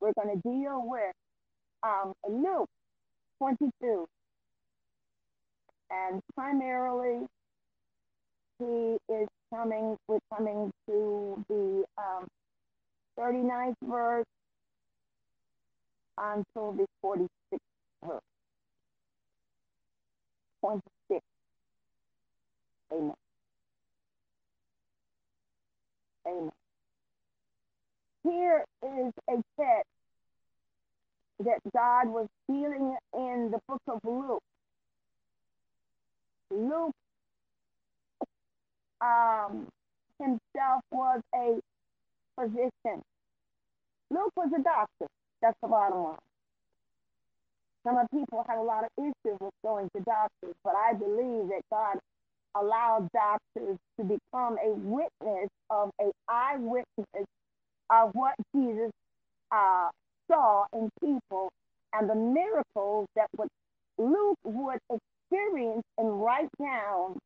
we're 0.00 0.12
going 0.12 0.40
to 0.40 0.48
deal 0.48 0.82
with 0.84 1.14
um, 1.82 2.12
Luke 2.28 2.68
22. 3.38 4.06
And 5.90 6.20
primarily, 6.34 7.26
he 8.58 8.96
is 9.08 9.28
coming, 9.54 9.96
we're 10.08 10.18
coming 10.34 10.70
to 10.88 11.44
the 11.48 11.84
um, 11.98 12.26
39th 13.18 13.74
verse 13.82 14.24
until 16.18 16.72
the 16.72 16.86
46th 17.04 17.28
verse. 18.04 18.20
26. 20.60 21.20
Amen. 22.92 23.14
Amen. 26.26 26.50
Here 28.24 28.64
is 28.82 29.12
a 29.28 29.34
text 29.60 29.88
that 31.40 31.60
God 31.74 32.08
was 32.08 32.28
dealing 32.48 32.96
in 33.14 33.50
the 33.52 33.58
book 33.68 33.82
of 33.88 34.00
Luke. 34.04 34.42
Luke 36.50 36.92
um, 39.00 39.68
himself 40.20 40.82
was 40.92 41.20
a 41.34 41.60
physician. 42.40 43.02
Luke 44.10 44.32
was 44.36 44.50
a 44.58 44.62
doctor. 44.62 45.06
That's 45.42 45.56
the 45.62 45.68
bottom 45.68 45.98
line. 46.04 46.18
Some 47.86 47.98
of 47.98 48.06
people 48.12 48.44
have 48.48 48.58
a 48.58 48.62
lot 48.62 48.84
of 48.84 48.90
issues 48.98 49.38
with 49.40 49.54
going 49.64 49.90
to 49.96 50.02
doctors, 50.02 50.54
but 50.64 50.74
I 50.76 50.94
believe 50.94 51.48
that 51.48 51.62
God 51.72 51.98
allowed 52.56 53.08
doctors 53.12 53.78
to 53.98 54.04
become 54.04 54.58
a 54.64 54.72
witness 54.74 55.50
of 55.70 55.90
a 56.00 56.10
eyewitness 56.28 57.26
of 57.90 58.10
what 58.14 58.34
Jesus 58.54 58.90
uh, 59.52 59.88
saw 60.30 60.64
in 60.74 60.90
people 61.00 61.50
and 61.94 62.10
the 62.10 62.14
miracles 62.14 63.06
that 63.16 63.28
would 63.38 63.48
Luke 63.98 64.38
would 64.44 64.78
experience 65.30 65.82
and 65.98 66.22
write 66.22 66.48
down 66.60 67.18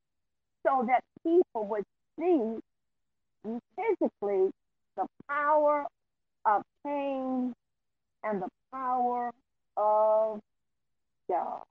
so 0.67 0.85
that 0.87 1.03
people 1.23 1.67
would 1.67 1.85
see 2.19 2.59
physically 3.77 4.51
the 4.97 5.07
power 5.29 5.85
of 6.45 6.63
pain 6.85 7.53
and 8.25 8.43
the 8.43 8.49
power 8.73 9.31
of 9.77 10.41
God. 11.29 11.63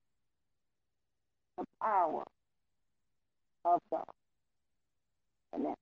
The 1.58 1.66
power 1.82 2.24
of 3.66 3.80
God. 3.92 4.04
Amen. 5.54 5.76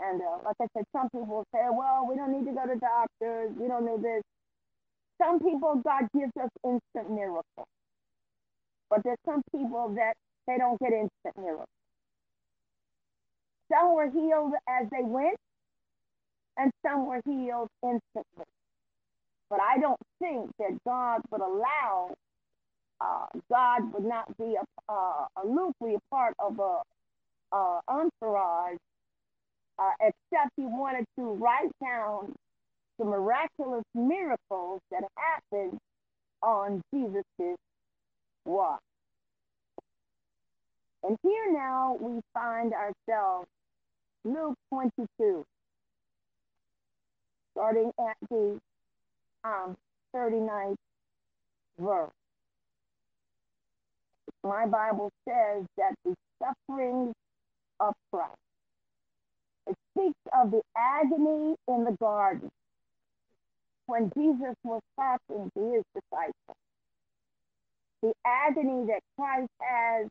And 0.00 0.20
uh, 0.20 0.38
like 0.44 0.56
I 0.60 0.66
said, 0.76 0.84
some 0.92 1.08
people 1.10 1.44
say, 1.54 1.60
well, 1.70 2.06
we 2.08 2.16
don't 2.16 2.32
need 2.32 2.50
to 2.50 2.56
go 2.56 2.66
to 2.66 2.78
doctors. 2.78 3.50
We 3.58 3.68
don't 3.68 3.84
need 3.84 4.02
this. 4.02 4.22
Some 5.20 5.38
people, 5.38 5.82
God 5.84 6.08
gives 6.14 6.32
us 6.42 6.50
instant 6.64 7.14
miracles. 7.14 7.68
But 8.90 9.02
there's 9.04 9.18
some 9.24 9.42
people 9.52 9.94
that 9.96 10.14
they 10.46 10.58
don't 10.58 10.78
get 10.80 10.92
instant 10.92 11.38
miracles. 11.38 11.68
Some 13.72 13.94
were 13.94 14.10
healed 14.10 14.54
as 14.68 14.88
they 14.90 15.02
went, 15.02 15.36
and 16.58 16.72
some 16.84 17.06
were 17.06 17.20
healed 17.24 17.68
instantly. 17.84 18.46
But 19.48 19.60
I 19.60 19.78
don't 19.78 20.00
think 20.20 20.50
that 20.58 20.78
God 20.86 21.22
would 21.30 21.40
allow, 21.40 22.14
uh, 23.00 23.26
God 23.50 23.92
would 23.94 24.04
not 24.04 24.36
be 24.38 24.56
a, 24.56 24.92
uh, 24.92 25.26
a 25.42 25.46
loosely 25.46 25.94
a 25.94 26.00
part 26.10 26.34
of 26.38 26.58
a 26.58 26.82
entourage, 27.88 28.78
uh, 29.78 29.90
except 30.00 30.50
he 30.56 30.64
wanted 30.64 31.04
to 31.18 31.22
write 31.34 31.70
down 31.82 32.34
the 32.98 33.04
miraculous 33.04 33.84
miracles 33.94 34.80
that 34.90 35.04
happened 35.16 35.78
on 36.42 36.82
Jesus' 36.94 37.24
watch. 38.50 38.80
And 41.02 41.16
here 41.22 41.52
now 41.52 41.96
we 42.00 42.20
find 42.34 42.72
ourselves, 42.74 43.48
Luke 44.24 44.54
22, 44.72 45.44
starting 47.52 47.90
at 47.98 48.16
the 48.28 48.60
um, 49.44 49.76
39th 50.14 50.76
verse. 51.78 52.10
My 54.42 54.66
Bible 54.66 55.10
says 55.26 55.64
that 55.76 55.94
the 56.04 56.14
sufferings 56.38 57.14
of 57.78 57.94
Christ. 58.12 58.36
It 59.66 59.76
speaks 59.92 60.18
of 60.38 60.50
the 60.50 60.62
agony 60.76 61.54
in 61.68 61.84
the 61.84 61.96
garden 62.00 62.50
when 63.86 64.10
Jesus 64.16 64.54
was 64.64 64.80
talking 64.96 65.50
to 65.56 65.72
his 65.72 65.84
disciples. 65.94 66.56
The 68.02 68.12
agony 68.24 68.86
that 68.86 69.00
Christ 69.16 69.50
has 69.60 70.08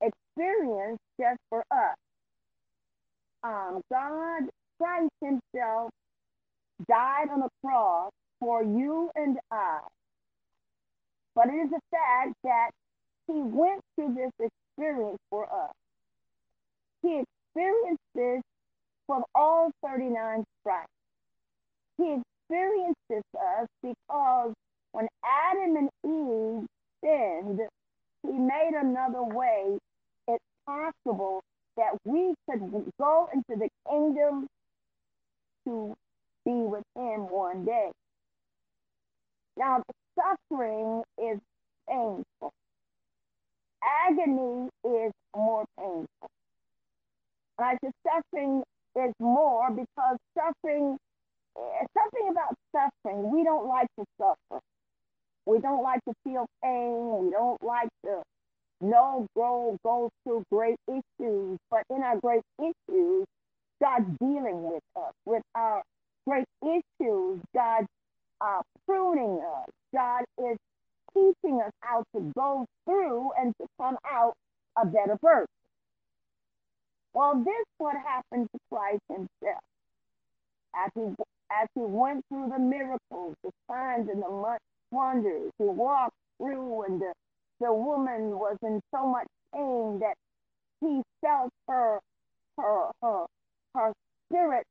experienced 0.00 1.02
just 1.20 1.38
for 1.48 1.64
us. 1.70 1.96
Um, 3.42 3.80
God, 3.90 4.42
Christ 4.78 5.10
himself 5.20 5.90
died 6.88 7.28
on 7.30 7.40
the 7.40 7.48
cross 7.64 8.10
for 8.40 8.62
you 8.62 9.10
and 9.14 9.38
I. 9.50 9.80
But 11.34 11.48
it 11.48 11.56
is 11.56 11.70
a 11.72 11.80
fact 11.90 12.34
that 12.44 12.70
he 13.26 13.34
went 13.40 13.80
through 13.94 14.14
this 14.14 14.50
experience 14.78 15.18
for 15.30 15.44
us. 15.44 15.72
He 17.02 17.22
experienced 17.22 18.02
this 18.14 18.42
from 19.06 19.24
all 19.34 19.70
39 19.84 20.44
stripes. 20.60 20.88
He 21.96 22.16
experienced 22.20 23.00
this 23.08 23.22
us 23.34 23.66
because 23.82 24.52
when 24.92 25.08
Adam 25.24 25.76
and 25.76 25.90
Eve 26.04 26.66
sinned, 27.04 27.60
he 28.22 28.32
made 28.32 28.72
another 28.74 29.22
way 29.22 29.78
it's 30.26 30.44
possible 30.66 31.40
that 31.76 31.92
we 32.04 32.34
could 32.50 32.60
go 33.00 33.28
into 33.32 33.58
the 33.58 33.68
kingdom 33.88 34.46
to 35.66 35.94
be 36.44 36.52
with 36.52 36.84
him 36.96 37.28
one 37.28 37.64
day. 37.64 37.90
Now, 39.56 39.82
the 39.86 39.94
suffering 40.50 41.02
is 41.18 41.38
painful. 41.88 42.52
Agony 43.82 44.68
is 44.84 45.12
more 45.36 45.64
painful. 45.78 46.30
And 47.58 47.66
I 47.66 47.76
said 47.82 47.92
suffering 48.04 48.62
is 48.96 49.14
more 49.20 49.70
because 49.70 50.16
suffering, 50.36 50.96
eh, 51.56 51.86
something 51.96 52.28
about 52.30 52.54
suffering, 52.72 53.30
we 53.32 53.44
don't 53.44 53.66
like 53.66 53.88
to 53.98 54.04
suffer. 54.20 54.60
We 55.48 55.60
don't 55.60 55.82
like 55.82 56.04
to 56.04 56.12
feel 56.24 56.46
pain. 56.62 57.24
We 57.24 57.30
don't 57.30 57.62
like 57.62 57.88
to 58.04 58.22
no 58.82 59.26
grow 59.34 59.78
goes 59.82 60.10
through 60.22 60.44
great 60.52 60.76
issues, 60.86 61.58
but 61.70 61.82
in 61.90 62.02
our 62.02 62.20
great 62.20 62.42
issues, 62.60 63.24
God's 63.82 64.06
dealing 64.20 64.62
with 64.62 64.82
us. 64.94 65.12
With 65.24 65.42
our 65.54 65.82
great 66.26 66.44
issues, 66.62 67.40
God's 67.54 67.86
uh, 68.42 68.60
pruning 68.86 69.40
us. 69.40 69.70
God 69.94 70.24
is 70.38 70.58
teaching 71.14 71.62
us 71.64 71.72
how 71.80 72.04
to 72.14 72.32
go 72.36 72.66
through 72.84 73.30
and 73.40 73.54
to 73.60 73.66
come 73.80 73.96
out 74.04 74.34
a 74.76 74.84
better 74.84 75.16
person. 75.16 75.46
Well, 77.14 77.42
this 77.42 77.64
what 77.78 77.96
happened 77.96 78.48
to 78.52 78.58
Christ 78.70 79.02
himself. 79.08 79.64
As 80.76 80.90
he 80.94 81.00
as 81.50 81.66
he 81.74 81.80
went 81.80 82.22
through 82.28 82.50
the 82.50 82.58
miracles, 82.58 83.34
the 83.42 83.50
signs 83.66 84.10
and 84.10 84.22
the 84.22 84.28
wonders, 84.90 85.50
he 85.58 85.64
walked 85.64 86.16
through 86.38 86.84
and 86.84 87.00
the, 87.00 87.12
the 87.60 87.72
woman 87.72 88.30
was 88.38 88.56
in 88.62 88.80
so 88.94 89.06
much 89.06 89.26
pain 89.54 90.00
that 90.00 90.14
he 90.80 91.02
felt 91.22 91.50
her 91.68 92.00
her 92.58 92.90
her 93.02 93.26
her 93.74 93.92
spirit 94.30 94.64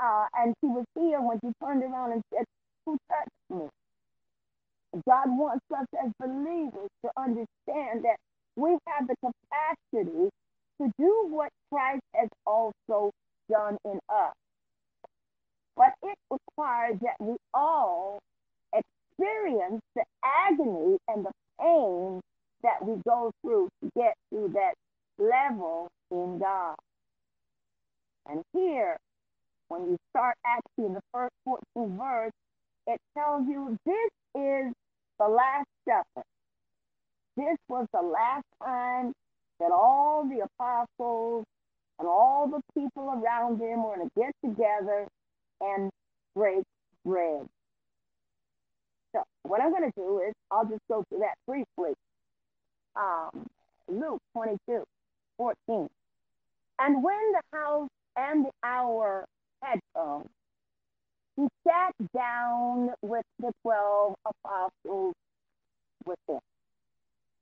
uh, 0.00 0.26
and 0.34 0.54
she 0.60 0.66
was 0.66 0.84
here 0.98 1.20
when 1.20 1.38
she 1.44 1.50
turned 1.64 1.82
around 1.82 2.12
and 2.12 2.22
said, 2.34 2.44
Who 2.86 2.98
touched 3.08 3.50
me? 3.50 3.68
God 5.08 5.26
wants 5.28 5.64
us 5.76 5.86
as 6.04 6.12
believers 6.20 6.90
to 7.04 7.10
understand 7.18 8.04
that 8.04 8.16
we 8.56 8.76
have 8.88 9.08
the 9.08 9.16
capacity 9.22 10.30
to 10.80 10.92
do 10.98 11.26
what 11.28 11.50
Christ 11.72 12.02
has 12.14 12.28
also 12.46 13.10
done 13.50 13.76
in 13.84 13.98
us. 14.08 14.34
But 15.76 15.94
it 16.02 16.16
requires 16.30 16.98
that 17.02 17.16
we 17.20 17.36
all 17.54 18.20
experience 19.18 19.80
the 19.94 20.04
agony 20.24 20.98
and 21.08 21.24
the 21.24 21.32
pain 21.60 22.20
that 22.62 22.84
we 22.84 22.96
go 23.06 23.30
through 23.42 23.68
to 23.82 23.90
get 23.96 24.14
to 24.32 24.52
that 24.54 24.74
level 25.18 25.88
in 26.10 26.38
God. 26.38 26.74
And 28.26 28.42
here, 28.52 28.96
when 29.68 29.82
you 29.82 29.96
start 30.10 30.36
actually 30.46 30.86
in 30.86 30.94
the 30.94 31.02
first 31.12 31.32
14 31.44 31.98
verse, 31.98 32.32
it 32.86 32.98
tells 33.16 33.46
you 33.48 33.78
this 33.84 34.10
is 34.34 34.72
the 35.18 35.28
Last 35.28 35.66
Supper. 35.88 36.24
This 37.36 37.56
was 37.68 37.86
the 37.92 38.02
last 38.02 38.44
time 38.62 39.12
that 39.60 39.70
all 39.70 40.28
the 40.28 40.46
apostles 40.46 41.44
and 41.98 42.08
all 42.08 42.48
the 42.48 42.60
people 42.80 43.10
around 43.10 43.60
him 43.60 43.82
were 43.84 43.96
to 43.96 44.10
get 44.16 44.32
together 44.44 45.06
and 45.60 45.90
break 46.34 46.64
bread. 47.04 47.46
So 49.14 49.22
what 49.44 49.60
I'm 49.60 49.70
going 49.70 49.90
to 49.90 49.92
do 49.96 50.20
is 50.26 50.34
I'll 50.50 50.66
just 50.66 50.82
go 50.90 51.04
through 51.08 51.20
that 51.20 51.36
briefly. 51.46 51.94
Um, 52.96 53.46
Luke 53.88 54.20
22, 54.34 54.84
14. 55.38 55.88
And 56.80 57.02
when 57.02 57.32
the 57.32 57.56
house 57.56 57.88
and 58.16 58.46
the 58.46 58.50
hour 58.64 59.24
had 59.62 59.78
come, 59.94 60.28
he 61.36 61.46
sat 61.66 61.92
down 62.14 62.90
with 63.02 63.24
the 63.38 63.52
12 63.62 64.14
apostles 64.26 65.14
with 66.04 66.18
them. 66.28 66.40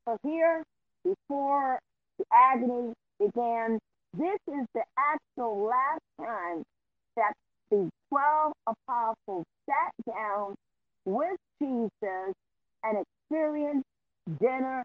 So 0.07 0.19
here, 0.23 0.63
before 1.05 1.79
the 2.19 2.25
agony 2.33 2.93
began, 3.19 3.79
this 4.15 4.39
is 4.49 4.67
the 4.75 4.83
actual 4.99 5.65
last 5.65 6.03
time 6.19 6.65
that 7.17 7.33
the 7.71 7.89
12 8.11 8.53
apostles 8.67 9.45
sat 9.67 10.15
down 10.15 10.55
with 11.05 11.37
Jesus 11.61 12.35
and 12.85 13.05
experience 13.31 13.85
dinner 14.41 14.85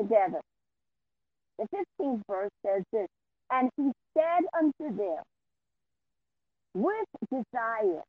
together. 0.00 0.40
The 1.58 1.66
15th 2.00 2.22
verse 2.28 2.50
says 2.64 2.82
this, 2.92 3.06
and 3.50 3.70
he 3.76 3.90
said 4.16 4.44
unto 4.58 4.96
them, 4.96 5.22
with 6.74 7.06
desire, 7.30 8.02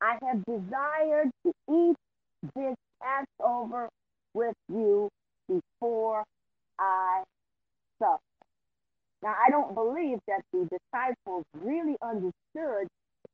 I 0.00 0.18
have 0.22 0.44
desired 0.44 1.30
to 1.44 1.52
eat 1.70 1.96
this 2.54 2.76
Passover 3.00 3.88
with 4.34 4.54
you 4.68 5.08
before 5.48 6.24
I 6.78 7.22
suffer. 7.98 8.20
Now, 9.22 9.34
I 9.46 9.50
don't 9.50 9.74
believe 9.74 10.18
that 10.28 10.42
the 10.52 10.68
disciples 10.68 11.44
really 11.60 11.96
understood 12.02 12.88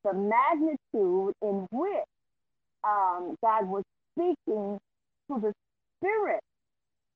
the 0.05 0.12
magnitude 0.12 1.35
in 1.43 1.67
which 1.71 2.05
um, 2.85 3.37
God 3.43 3.69
was 3.69 3.85
speaking 4.14 4.79
to 5.29 5.41
the 5.41 5.53
spirit 5.99 6.41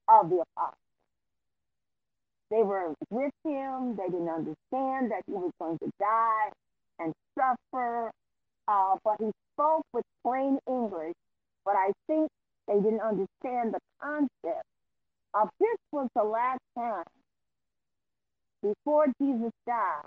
of 0.09 0.31
the 0.31 0.45
apostles. 0.57 0.77
They 2.51 2.63
were 2.63 2.95
with 3.11 3.33
him. 3.45 3.97
They 3.97 4.07
didn't 4.11 4.29
understand 4.29 5.11
that 5.11 5.23
he 5.27 5.33
was 5.33 5.51
going 5.59 5.79
to 5.79 5.91
die 5.99 6.51
and 6.99 7.13
suffer. 7.39 8.11
Uh, 8.69 8.97
but 9.05 9.17
he 9.19 9.31
spoke 9.55 9.85
with 9.93 10.05
plain 10.25 10.59
English. 10.69 11.15
But 11.65 11.77
I 11.77 11.93
think 12.07 12.29
they 12.69 12.75
didn't 12.75 13.01
understand 13.01 13.75
the 13.75 13.81
concept 14.01 14.67
of 15.35 15.49
this 15.59 15.77
was 15.93 16.09
the 16.15 16.25
last 16.25 16.61
time 16.77 17.05
before 18.63 19.07
Jesus 19.21 19.51
died 19.67 20.05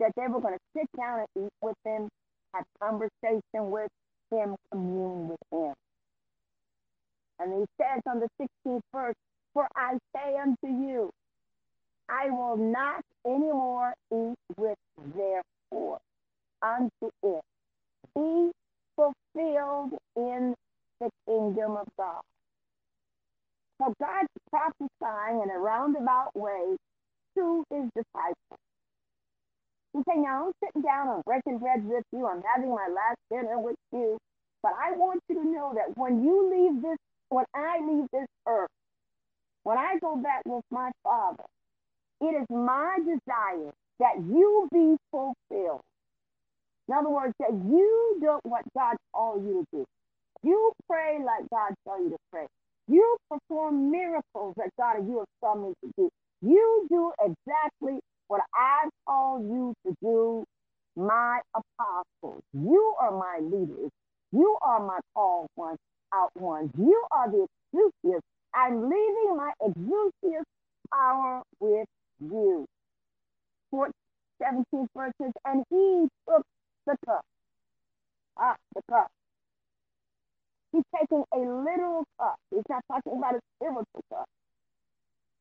that 0.00 0.12
they 0.16 0.26
were 0.28 0.40
going 0.40 0.54
to 0.54 0.60
sit 0.76 0.86
down 0.96 1.20
and 1.20 1.46
eat 1.46 1.52
with 1.62 1.76
him, 1.84 2.08
have 2.54 2.64
conversation 2.82 3.70
with 3.70 3.88
him, 4.30 4.56
commune 4.70 5.28
with 5.28 5.40
him. 5.52 5.74
And 7.40 7.54
he 7.54 7.66
says 7.80 8.02
on 8.06 8.20
the 8.20 8.28
16th 8.40 8.82
verse, 8.92 9.14
For 9.54 9.66
I 9.76 9.98
say 10.14 10.36
unto 10.36 10.66
you, 10.66 11.10
I 12.08 12.30
will 12.30 12.56
not 12.56 13.02
anymore 13.26 13.94
eat 14.12 14.36
with 14.56 14.78
therefore 15.14 15.98
unto 16.62 17.10
it. 17.22 17.42
Be 18.14 18.50
fulfilled 18.96 19.92
in 20.16 20.54
the 21.00 21.10
kingdom 21.26 21.76
of 21.76 21.88
God. 21.98 22.22
So 23.80 23.94
God's 24.00 24.28
prophesying 24.50 25.42
in 25.42 25.50
a 25.50 25.58
roundabout 25.58 26.32
way 26.34 26.76
to 27.36 27.64
his 27.70 27.84
disciples. 27.94 28.60
He 29.94 30.00
said, 30.08 30.18
Now 30.18 30.46
I'm 30.46 30.52
sitting 30.64 30.82
down, 30.82 31.08
I'm 31.08 31.22
breaking 31.26 31.58
bread 31.58 31.86
with 31.86 32.04
you, 32.12 32.26
I'm 32.26 32.42
having 32.54 32.70
my 32.70 32.88
last 32.88 33.18
dinner 33.30 33.58
with 33.58 33.76
you. 33.92 34.18
But 34.62 34.72
I 34.80 34.92
want 34.92 35.20
you 35.28 35.36
to 35.36 35.44
know 35.48 35.72
that 35.74 35.96
when 35.96 36.24
you 36.24 36.50
leave 36.50 36.82
this, 36.82 36.98
when 37.30 37.44
I 37.54 37.78
leave 37.80 38.06
this 38.12 38.26
earth, 38.48 38.70
when 39.64 39.78
I 39.78 39.98
go 40.00 40.16
back 40.16 40.42
with 40.46 40.64
my 40.70 40.90
Father, 41.04 41.44
it 42.20 42.34
is 42.34 42.46
my 42.50 42.98
desire 42.98 43.72
that 44.00 44.16
you 44.18 44.68
be 44.72 44.96
fulfilled. 45.10 45.80
In 46.88 46.94
other 46.94 47.10
words, 47.10 47.34
that 47.40 47.52
you 47.52 48.18
do 48.20 48.40
what 48.44 48.62
God 48.76 48.96
called 49.14 49.44
you 49.44 49.66
to 49.72 49.78
do. 49.78 49.86
You 50.42 50.72
pray 50.88 51.18
like 51.24 51.48
God 51.50 51.74
told 51.86 52.04
you 52.04 52.10
to 52.10 52.18
pray. 52.32 52.46
You 52.88 53.16
perform 53.30 53.90
miracles 53.90 54.54
that 54.56 54.70
God 54.78 54.98
and 54.98 55.08
you 55.08 55.24
have 55.44 55.58
me 55.58 55.74
to 55.84 55.92
do. 55.96 56.10
You 56.42 56.86
do 56.90 57.12
exactly 57.20 58.00
what 58.30 58.42
I've 58.56 58.90
called 59.06 59.42
you 59.42 59.74
to 59.84 59.96
do, 60.00 60.44
my 60.94 61.40
apostles. 61.52 62.42
You 62.52 62.94
are 63.00 63.10
my 63.10 63.40
leaders. 63.42 63.90
You 64.30 64.56
are 64.62 64.78
my 64.78 65.00
called 65.14 65.48
ones, 65.56 65.78
out 66.14 66.30
ones. 66.36 66.70
You 66.78 67.04
are 67.10 67.28
the 67.28 67.48
exousias. 67.74 68.20
I'm 68.54 68.88
leaving 68.88 69.36
my 69.36 69.50
exousias 69.60 70.44
power 70.92 71.42
with 71.58 71.88
you. 72.20 72.66
17 74.40 74.86
verses, 74.96 75.32
and 75.44 75.64
he 75.68 76.06
took 76.28 76.46
the 76.86 76.96
cup. 77.06 77.24
Ah, 78.38 78.54
the 78.76 78.82
cup. 78.88 79.08
He's 80.72 80.84
taking 80.96 81.24
a 81.34 81.38
literal 81.38 82.04
cup. 82.20 82.36
He's 82.54 82.62
not 82.70 82.82
talking 82.90 83.18
about 83.18 83.34
a 83.34 83.40
spiritual 83.56 84.04
cup. 84.08 84.26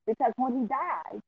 Because 0.07 0.33
when 0.37 0.61
he 0.61 0.67
dies, 0.67 1.21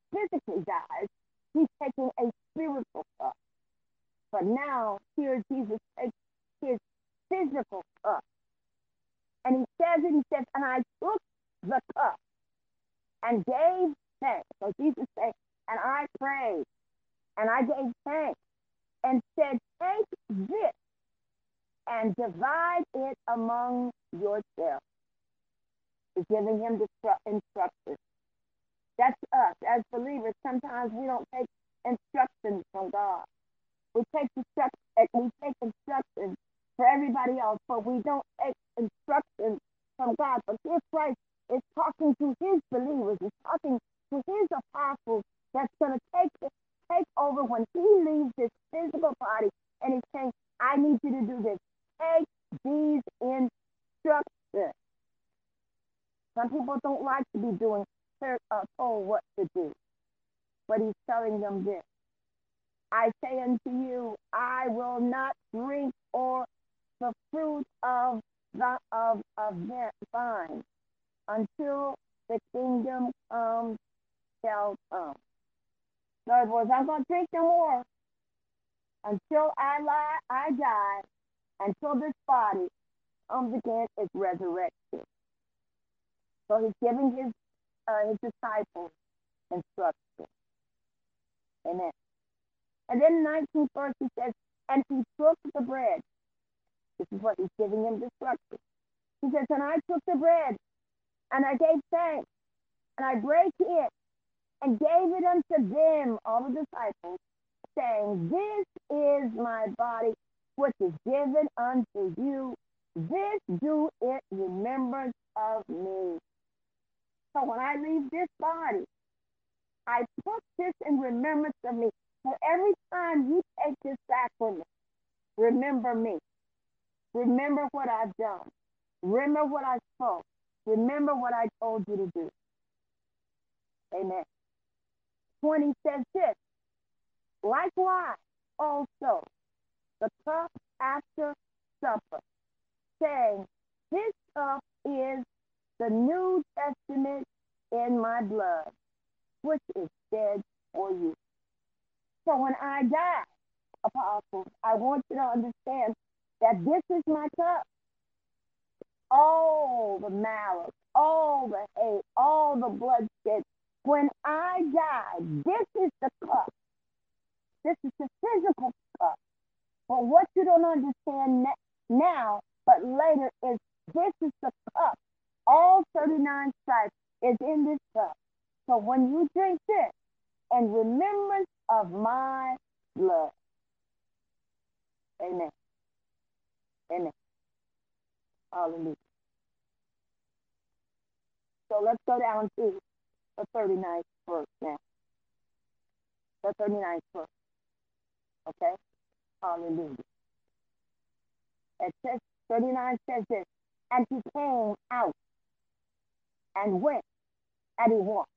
walked 207.90 208.28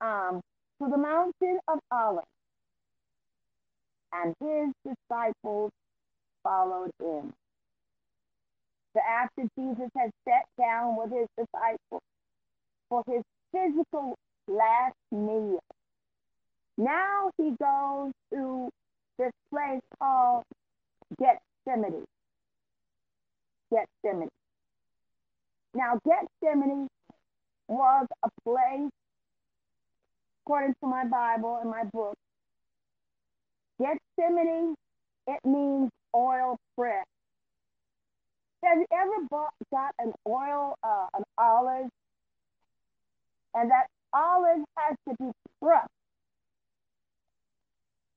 um, 0.00 0.40
to 0.80 0.88
the 0.88 0.96
mountain 0.96 1.58
of 1.68 1.78
Olives, 1.90 2.26
and 4.12 4.34
his 4.40 4.94
disciples 4.94 5.70
followed 6.42 6.90
him. 7.00 7.32
So 8.94 9.00
after 9.08 9.42
Jesus 9.58 9.88
had 9.96 10.10
sat 10.26 10.44
down 10.58 10.96
with 10.96 11.10
his 11.12 11.28
disciples 11.38 12.02
for 12.88 13.04
his 13.06 13.22
physical 13.52 14.16
last 14.48 14.96
meal, 15.12 15.60
now 16.76 17.30
he 17.36 17.54
goes 17.60 18.12
to 18.32 18.68
this 19.18 19.32
place 19.52 19.80
called 20.00 20.44
Gethsemane. 21.18 22.04
Gethsemane. 23.70 24.28
Now, 25.74 26.00
Gethsemane 26.04 26.88
was 27.70 28.06
a 28.24 28.28
place, 28.44 28.90
according 30.44 30.74
to 30.82 30.88
my 30.88 31.04
Bible 31.04 31.58
and 31.62 31.70
my 31.70 31.84
book, 31.84 32.14
Gethsemane, 33.78 34.74
it 35.26 35.38
means 35.44 35.90
oil 36.14 36.58
press. 36.76 37.06
Have 38.64 38.78
you 38.78 38.86
ever 38.92 39.26
bought, 39.30 39.54
got 39.70 39.94
an 39.98 40.12
oil, 40.26 40.74
uh, 40.82 41.06
an 41.14 41.22
olive, 41.38 41.88
and 43.54 43.70
that 43.70 43.86
olive 44.12 44.64
has 44.76 44.96
to 45.08 45.14
be 45.18 45.30
crushed? 45.62 45.88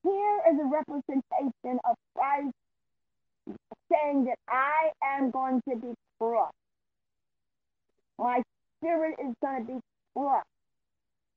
Here 0.04 0.40
is 0.52 0.60
a 0.60 0.66
representation 0.66 1.80
of 1.86 1.96
Christ 2.16 2.52
saying 3.90 4.26
that 4.26 4.38
I 4.50 4.92
am 5.04 5.32
going 5.32 5.62
to 5.70 5.76
be 5.76 5.94
crushed. 6.20 6.54
My 8.18 8.42
spirit 8.84 9.16
is 9.20 9.34
going 9.42 9.66
to 9.66 9.74
be 9.74 9.80
crushed. 10.16 10.46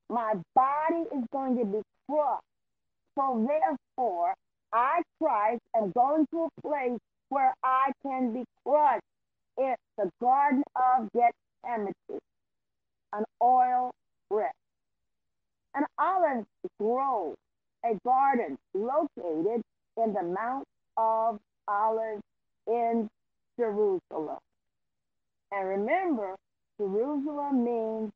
My 0.08 0.34
body 0.54 1.04
is 1.16 1.24
going 1.32 1.56
to 1.58 1.64
be 1.64 1.80
crushed. 2.10 2.42
So 3.16 3.46
therefore, 3.46 4.34
I, 4.72 5.02
Christ, 5.20 5.62
am 5.74 5.92
going 5.92 6.26
to 6.32 6.48
a 6.48 6.60
place 6.60 6.98
where 7.28 7.54
I 7.64 7.92
can 8.02 8.32
be 8.32 8.44
crushed. 8.64 9.02
It's 9.58 9.80
the 9.96 10.10
Garden 10.20 10.62
of 10.76 11.08
Gethsemane, 11.12 11.92
an 13.12 13.24
oil 13.42 13.90
press. 14.30 14.52
An 15.74 15.84
olive 15.98 16.44
grove, 16.80 17.34
a 17.84 17.98
garden 18.04 18.56
located 18.74 19.62
in 19.96 20.12
the 20.12 20.22
Mount 20.22 20.64
of 20.96 21.38
Olives 21.68 22.22
in 22.66 23.08
Jerusalem. 23.58 24.38
And 25.52 25.68
remember, 25.68 26.34
Jerusalem 26.78 27.64
means 27.64 28.12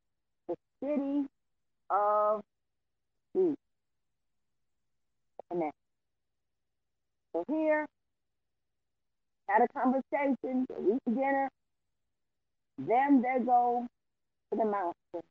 the 0.49 0.57
city 0.83 1.27
of 1.91 2.43
peace. 3.35 3.57
Amen. 5.53 5.71
So 7.33 7.45
here, 7.49 7.87
had 9.49 9.63
a 9.63 9.69
conversation, 9.79 10.67
they 10.69 10.95
eat 10.95 11.15
dinner, 11.15 11.49
then 12.79 13.23
they 13.23 13.45
go 13.45 13.87
to 14.53 14.59
the 14.59 14.65
mountain. 14.65 15.23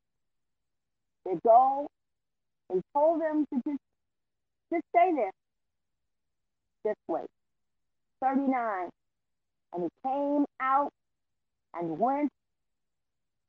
They 1.25 1.35
go 1.45 1.87
and 2.69 2.81
told 2.93 3.21
them 3.21 3.45
to 3.53 3.61
just, 3.67 3.79
just 4.73 4.83
stay 4.95 5.11
there 5.15 5.31
Just 6.85 6.99
wait. 7.07 7.27
39. 8.23 8.89
And 9.73 9.83
he 9.83 9.89
came 10.03 10.45
out 10.61 10.91
and 11.75 11.99
went 11.99 12.29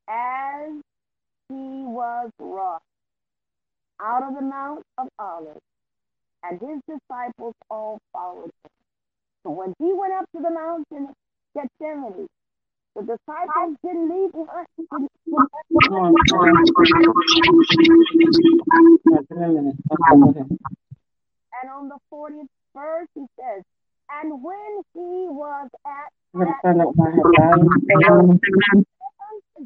as 0.09 0.71
he 1.49 1.83
was 1.85 2.29
wrought 2.39 2.81
out 4.01 4.23
of 4.23 4.35
the 4.35 4.41
Mount 4.41 4.83
of 4.97 5.07
Olives, 5.19 5.59
and 6.43 6.59
his 6.59 6.79
disciples 6.87 7.53
all 7.69 7.99
followed 8.13 8.45
him. 8.45 8.51
So 9.43 9.51
when 9.51 9.73
he 9.79 9.91
went 9.93 10.13
up 10.13 10.25
to 10.35 10.41
the 10.41 10.49
mountain 10.51 11.13
Gethsemane, 11.55 12.27
The 12.95 13.03
disciples 13.03 13.77
didn't 13.85 14.09
leave 14.09 14.31
behind. 14.33 14.67
Come 14.91 15.07
on, 15.33 15.47
come 15.83 15.95
on. 15.95 16.11
Yeah, 19.05 19.17
give 19.29 19.37
me 19.37 19.45
a 19.45 19.49
minute. 19.49 19.75
Okay, 19.91 20.19
go 20.19 20.29
ahead. 20.29 20.49
And 21.61 21.71
on 21.71 21.89
the 21.89 21.97
40th 22.11 22.47
verse, 22.75 23.07
he 23.15 23.25
says, 23.39 23.63
And 24.11 24.43
when 24.43 24.81
he 24.93 25.27
was 25.31 25.69
at 25.85 26.11
I'm 26.33 26.39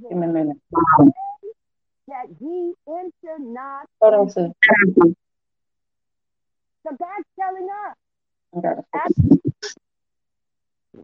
gonna 0.01 0.15
turn 0.31 0.51
up 0.51 0.57
my 0.71 0.81
volume. 0.97 1.03
Give 1.03 1.05
me 1.05 1.05
a 1.05 1.07
minute. 1.07 1.13
that 2.07 2.27
ye 2.39 2.73
enter 2.87 3.39
not, 3.39 3.85
Hold 4.01 4.13
on, 4.13 4.29
sis. 4.29 4.51
so 6.83 6.89
God's 6.89 7.27
telling 7.39 7.67
us, 7.87 7.95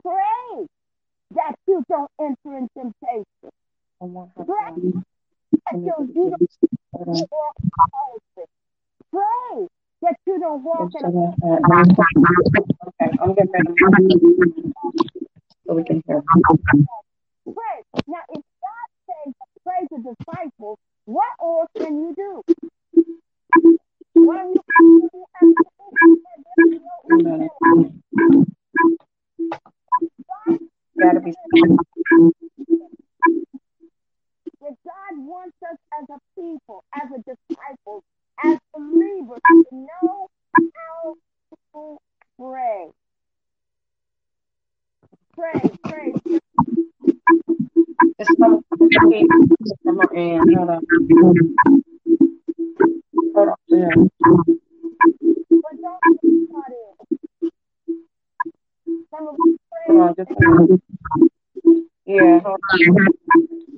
pray 0.03 0.67
that 1.35 1.55
you 1.67 1.83
don't 1.89 2.11
enter 2.19 2.57
in 2.57 2.67
temptation. 2.77 3.25
Pray 4.35 4.91
that 5.65 5.73
you, 5.73 5.91
don't 6.29 6.49
Hold 6.93 7.07
on. 7.07 7.27
walk 7.31 7.55
in 7.63 7.69
policy. 7.91 8.49
Pray 9.11 9.67
that 10.01 10.15
you 10.27 10.39
don't 10.39 10.63
walk 10.63 10.91
in 10.99 11.05
Okay, 12.87 13.17
I'm 13.21 13.33
getting 13.33 13.51
ready. 13.51 13.67
So 15.67 15.73
we 15.75 15.83
can 15.83 16.03
hear. 16.07 16.23
pray. 17.45 17.83
Now, 18.07 18.19
if 18.29 18.41
Says 19.79 19.87
to 19.89 20.15
disciples, 20.15 20.79
what 21.05 21.27
else 21.41 21.69
can 21.77 22.01
you 22.01 22.13
do? 22.15 22.43
What 24.15 24.37
are 24.39 24.47
you 24.47 24.61
you 25.13 25.25
have 25.35 25.49
to 25.49 25.63
do? 25.79 25.95
There's 26.57 26.81
no 26.81 27.49
Gotta 30.99 31.19
be. 31.21 31.33
that 34.61 34.75
God 34.85 35.17
wants 35.17 35.57
us 35.63 35.77
as 36.01 36.09
a 36.09 36.19
people, 36.39 36.83
as 36.95 37.09
a 37.11 37.19
disciple, 37.19 38.03
as 38.43 38.59
believers 38.75 39.41
to 39.47 39.75
know 39.75 40.27
how 40.75 41.15
to 41.73 41.97
pray. 42.39 42.87
Pray, 45.35 45.71
pray, 45.83 46.10
end. 50.15 50.45
Hold 50.55 50.69
on. 50.69 50.81
Hold 53.35 53.49
on. 53.49 53.55
Yeah. 53.69 53.89
on. 60.01 60.15
Just 60.15 60.31
a. 60.31 60.79
Yeah. 62.05 62.41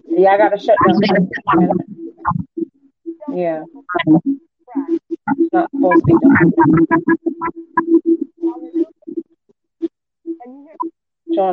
Yeah, 0.10 0.32
I 0.32 0.38
gotta 0.38 0.58
shut 0.60 0.78
down. 0.88 1.80
Yeah. 3.34 3.64
Not 5.52 5.70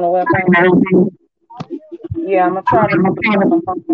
the 0.02 0.08
website. 0.08 1.09
Yeah, 2.40 2.46
I'm 2.46 2.54
gonna 2.54 2.62
try 2.66 2.88
to 2.88 2.96
do 2.96 3.02
it 3.02 3.26
on 3.26 3.50
my 3.50 3.60
phone. 3.66 3.84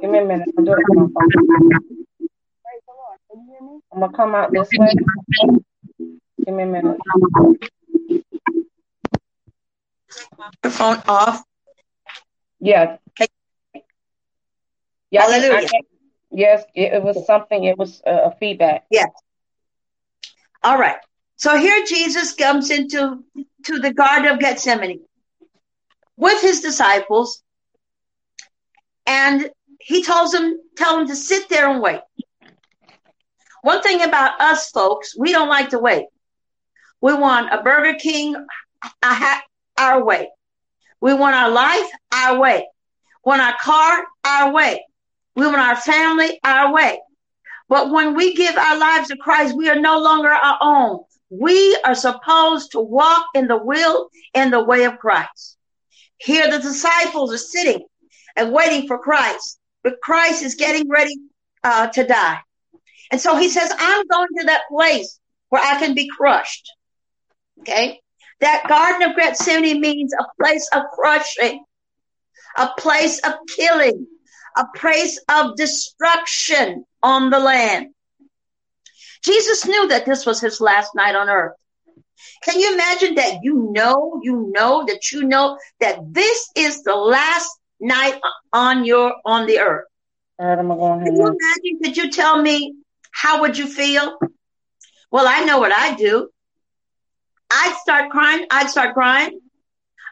Give 0.00 0.10
me 0.10 0.18
a 0.18 0.24
minute. 0.24 0.48
I'll 0.58 0.64
do 0.64 0.72
it 0.72 0.78
on 0.90 0.96
my 0.96 1.06
phone. 1.14 1.30
praise 1.30 2.82
the 2.84 2.94
Lord. 2.98 3.18
Can 3.30 3.40
you 3.42 3.46
hear 3.52 3.60
me? 3.62 3.80
I'm 3.92 4.00
gonna 4.00 4.12
come 4.12 4.34
out 4.34 4.50
this 4.52 4.72
way. 4.72 4.92
Give 6.44 6.52
me 6.52 6.64
a 6.64 6.66
minute. 6.66 6.98
Microphone 10.36 11.00
off. 11.06 11.44
Yeah. 12.58 12.96
Yeah. 15.12 15.22
I 15.22 15.26
can- 15.26 15.32
I 15.32 15.38
Hallelujah. 15.38 15.68
can- 15.68 15.80
Yes, 16.32 16.64
it, 16.74 16.92
it 16.94 17.02
was 17.04 17.24
something. 17.24 17.62
It 17.62 17.78
was 17.78 18.02
uh, 18.04 18.30
a 18.32 18.36
feedback. 18.40 18.86
Yes. 18.90 19.10
All 20.64 20.76
right. 20.76 20.96
So 21.36 21.56
here 21.56 21.84
Jesus 21.86 22.32
comes 22.32 22.72
into 22.72 23.22
to 23.66 23.78
the 23.78 23.92
Garden 23.94 24.26
of 24.32 24.40
Gethsemane 24.40 25.05
with 26.16 26.40
his 26.40 26.60
disciples, 26.60 27.42
and 29.06 29.50
he 29.80 30.02
tells 30.02 30.32
them 30.32 30.58
tell 30.76 30.96
them 30.96 31.08
to 31.08 31.16
sit 31.16 31.48
there 31.48 31.70
and 31.70 31.80
wait. 31.80 32.00
One 33.62 33.82
thing 33.82 34.02
about 34.02 34.40
us 34.40 34.70
folks, 34.70 35.16
we 35.16 35.32
don't 35.32 35.48
like 35.48 35.70
to 35.70 35.78
wait. 35.78 36.06
We 37.00 37.14
want 37.14 37.52
a 37.52 37.62
Burger 37.62 37.94
King 37.98 38.36
our 39.78 40.04
way. 40.04 40.30
We 41.00 41.14
want 41.14 41.34
our 41.34 41.50
life 41.50 41.90
our 42.12 42.38
way. 42.38 42.66
We 43.24 43.30
Want 43.30 43.42
our 43.42 43.56
car 43.60 44.04
our 44.24 44.52
way. 44.52 44.84
We 45.34 45.46
want 45.46 45.58
our 45.58 45.76
family 45.76 46.38
our 46.44 46.72
way. 46.72 47.00
But 47.68 47.90
when 47.90 48.14
we 48.14 48.34
give 48.34 48.56
our 48.56 48.78
lives 48.78 49.08
to 49.08 49.16
Christ, 49.16 49.56
we 49.56 49.68
are 49.68 49.80
no 49.80 49.98
longer 49.98 50.28
our 50.28 50.58
own. 50.60 51.00
We 51.28 51.76
are 51.84 51.96
supposed 51.96 52.72
to 52.72 52.80
walk 52.80 53.26
in 53.34 53.48
the 53.48 53.56
will 53.56 54.08
and 54.32 54.52
the 54.52 54.62
way 54.62 54.84
of 54.84 54.98
Christ. 54.98 55.55
Here, 56.18 56.50
the 56.50 56.58
disciples 56.58 57.32
are 57.32 57.38
sitting 57.38 57.84
and 58.34 58.52
waiting 58.52 58.86
for 58.86 58.98
Christ, 58.98 59.58
but 59.82 60.00
Christ 60.02 60.42
is 60.42 60.54
getting 60.54 60.88
ready 60.88 61.16
uh, 61.62 61.88
to 61.88 62.04
die. 62.04 62.40
And 63.10 63.20
so 63.20 63.36
he 63.36 63.48
says, 63.48 63.72
I'm 63.78 64.06
going 64.06 64.28
to 64.38 64.46
that 64.46 64.62
place 64.70 65.18
where 65.48 65.62
I 65.62 65.78
can 65.78 65.94
be 65.94 66.08
crushed. 66.08 66.72
Okay. 67.60 68.00
That 68.40 68.66
Garden 68.68 69.10
of 69.10 69.16
Gethsemane 69.16 69.80
means 69.80 70.12
a 70.12 70.24
place 70.42 70.68
of 70.74 70.82
crushing, 70.92 71.64
a 72.56 72.68
place 72.78 73.18
of 73.20 73.34
killing, 73.56 74.06
a 74.56 74.66
place 74.76 75.18
of 75.30 75.56
destruction 75.56 76.84
on 77.02 77.30
the 77.30 77.38
land. 77.38 77.88
Jesus 79.22 79.66
knew 79.66 79.88
that 79.88 80.04
this 80.04 80.26
was 80.26 80.40
his 80.40 80.60
last 80.60 80.94
night 80.94 81.14
on 81.14 81.28
earth. 81.28 81.54
Can 82.42 82.58
you 82.60 82.74
imagine 82.74 83.14
that 83.16 83.40
you 83.42 83.70
know, 83.72 84.20
you 84.22 84.52
know 84.54 84.84
that 84.86 85.12
you 85.12 85.24
know 85.24 85.58
that 85.80 85.98
this 86.12 86.50
is 86.56 86.82
the 86.82 86.94
last 86.94 87.50
night 87.80 88.20
on 88.52 88.84
your 88.84 89.14
on 89.24 89.46
the 89.46 89.58
earth? 89.58 89.86
All 90.38 90.46
right, 90.46 90.58
I'm 90.58 90.68
gonna 90.68 90.80
go 90.80 91.04
Can 91.04 91.16
you 91.16 91.26
imagine? 91.26 91.80
Could 91.82 91.96
you 91.96 92.10
tell 92.10 92.40
me 92.40 92.74
how 93.10 93.40
would 93.40 93.56
you 93.56 93.66
feel? 93.66 94.18
Well, 95.10 95.26
I 95.26 95.44
know 95.44 95.58
what 95.58 95.72
I 95.72 95.94
do. 95.94 96.28
I'd 97.50 97.76
start 97.80 98.10
crying. 98.10 98.46
I'd 98.50 98.68
start 98.68 98.94
crying. 98.94 99.40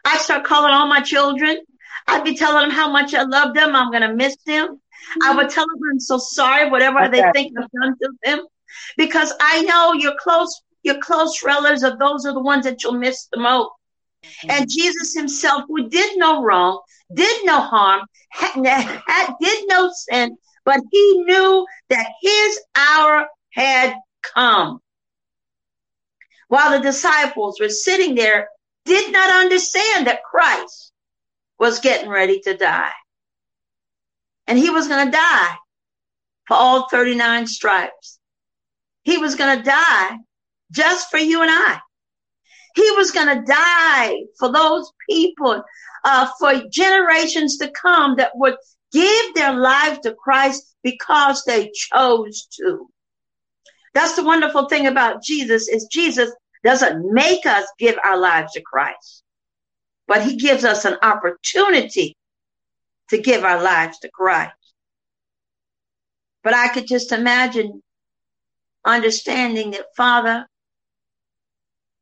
I'd 0.04 0.20
start 0.20 0.44
calling 0.44 0.72
all 0.72 0.86
my 0.86 1.00
children. 1.00 1.58
I'd 2.06 2.24
be 2.24 2.36
telling 2.36 2.68
them 2.68 2.70
how 2.70 2.90
much 2.90 3.14
I 3.14 3.22
love 3.22 3.54
them. 3.54 3.74
I'm 3.74 3.90
going 3.90 4.02
to 4.02 4.14
miss 4.14 4.36
them. 4.46 4.80
I 5.22 5.34
would 5.34 5.50
tell 5.50 5.64
them 5.66 5.78
I'm 5.92 6.00
so 6.00 6.18
sorry, 6.18 6.70
whatever 6.70 7.08
they 7.08 7.22
think 7.32 7.58
I've 7.58 7.70
done 7.70 7.96
to 8.02 8.10
them, 8.24 8.46
because 8.96 9.32
I 9.40 9.62
know 9.62 9.92
your 9.94 10.14
close, 10.18 10.62
your 10.84 10.98
close 10.98 11.42
relatives 11.42 11.82
are 11.82 11.98
those 11.98 12.26
are 12.26 12.34
the 12.34 12.40
ones 12.40 12.64
that 12.64 12.82
you'll 12.82 12.92
miss 12.92 13.26
the 13.32 13.40
most. 13.40 13.70
Mm-hmm. 14.24 14.50
And 14.50 14.70
Jesus 14.70 15.14
himself, 15.14 15.64
who 15.68 15.88
did 15.88 16.18
no 16.18 16.42
wrong, 16.42 16.80
did 17.12 17.44
no 17.44 17.60
harm, 17.60 18.06
had, 18.30 18.64
had, 19.06 19.34
did 19.40 19.64
no 19.68 19.90
sin, 19.92 20.36
but 20.64 20.80
he 20.90 21.24
knew 21.24 21.66
that 21.88 22.06
his 22.20 22.60
hour 22.76 23.26
had 23.52 23.94
come. 24.22 24.80
While 26.48 26.70
the 26.72 26.80
disciples 26.80 27.58
were 27.58 27.68
sitting 27.68 28.14
there, 28.14 28.48
did 28.84 29.12
not 29.12 29.32
understand 29.32 30.06
that 30.06 30.22
Christ 30.22 30.92
was 31.58 31.80
getting 31.80 32.10
ready 32.10 32.40
to 32.40 32.56
die. 32.56 32.92
And 34.46 34.58
he 34.58 34.68
was 34.68 34.88
going 34.88 35.06
to 35.06 35.12
die 35.12 35.56
for 36.46 36.54
all 36.54 36.88
39 36.88 37.46
stripes. 37.46 38.18
He 39.02 39.16
was 39.16 39.36
going 39.36 39.58
to 39.58 39.64
die 39.64 40.18
just 40.74 41.10
for 41.10 41.18
you 41.18 41.42
and 41.42 41.50
I. 41.50 41.78
He 42.74 42.90
was 42.92 43.12
going 43.12 43.28
to 43.28 43.44
die 43.44 44.16
for 44.38 44.52
those 44.52 44.90
people, 45.08 45.62
uh, 46.04 46.28
for 46.38 46.62
generations 46.70 47.56
to 47.58 47.70
come 47.70 48.16
that 48.16 48.32
would 48.34 48.56
give 48.92 49.34
their 49.34 49.54
life 49.54 50.00
to 50.02 50.14
Christ 50.14 50.74
because 50.82 51.44
they 51.44 51.70
chose 51.72 52.46
to. 52.58 52.88
That's 53.94 54.16
the 54.16 54.24
wonderful 54.24 54.68
thing 54.68 54.88
about 54.88 55.22
Jesus 55.22 55.68
is 55.68 55.86
Jesus 55.90 56.30
doesn't 56.64 57.12
make 57.12 57.46
us 57.46 57.66
give 57.78 57.96
our 58.02 58.18
lives 58.18 58.52
to 58.52 58.60
Christ, 58.60 59.22
but 60.08 60.22
he 60.22 60.36
gives 60.36 60.64
us 60.64 60.84
an 60.84 60.96
opportunity 61.02 62.16
to 63.10 63.18
give 63.18 63.44
our 63.44 63.62
lives 63.62 63.98
to 64.00 64.10
Christ. 64.10 64.52
But 66.42 66.54
I 66.54 66.68
could 66.68 66.86
just 66.86 67.12
imagine 67.12 67.82
understanding 68.84 69.72
that, 69.72 69.86
Father, 69.96 70.46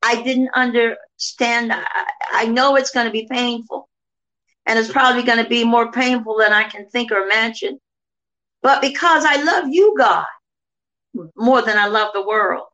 I 0.02 0.22
didn't 0.22 0.50
understand. 0.54 1.72
I, 1.72 1.84
I 2.32 2.46
know 2.46 2.76
it's 2.76 2.90
going 2.90 3.06
to 3.06 3.12
be 3.12 3.26
painful, 3.30 3.88
and 4.66 4.78
it's 4.78 4.90
probably 4.90 5.22
going 5.22 5.42
to 5.42 5.48
be 5.48 5.64
more 5.64 5.92
painful 5.92 6.36
than 6.38 6.52
I 6.52 6.64
can 6.64 6.88
think 6.88 7.12
or 7.12 7.18
imagine. 7.18 7.78
But 8.62 8.80
because 8.80 9.24
I 9.24 9.42
love 9.42 9.64
you, 9.68 9.94
God, 9.98 10.26
more 11.36 11.62
than 11.62 11.78
I 11.78 11.86
love 11.86 12.10
the 12.12 12.26
world. 12.26 12.66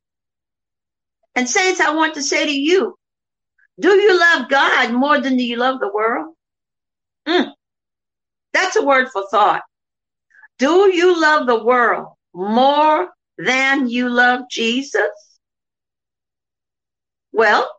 And 1.35 1.49
saints, 1.49 1.81
I 1.81 1.95
want 1.95 2.15
to 2.15 2.23
say 2.23 2.47
to 2.47 2.53
you, 2.53 2.97
do 3.81 3.91
you 3.91 4.19
love 4.19 4.49
God 4.49 4.93
more 4.93 5.21
than 5.21 5.37
do 5.37 5.45
you 5.45 5.57
love 5.57 5.79
the 5.81 5.93
world? 5.93 6.35
Mm. 7.27 7.53
That's 8.53 8.77
a 8.77 8.85
word 8.85 9.09
for 9.13 9.25
thought. 9.31 9.63
Do 10.59 10.93
you 10.93 11.21
love 11.21 11.47
the 11.47 11.63
world 11.63 12.09
more 12.35 13.11
than 13.39 13.89
you 13.89 14.09
love 14.09 14.43
Jesus? 14.51 15.28
Well, 17.39 17.71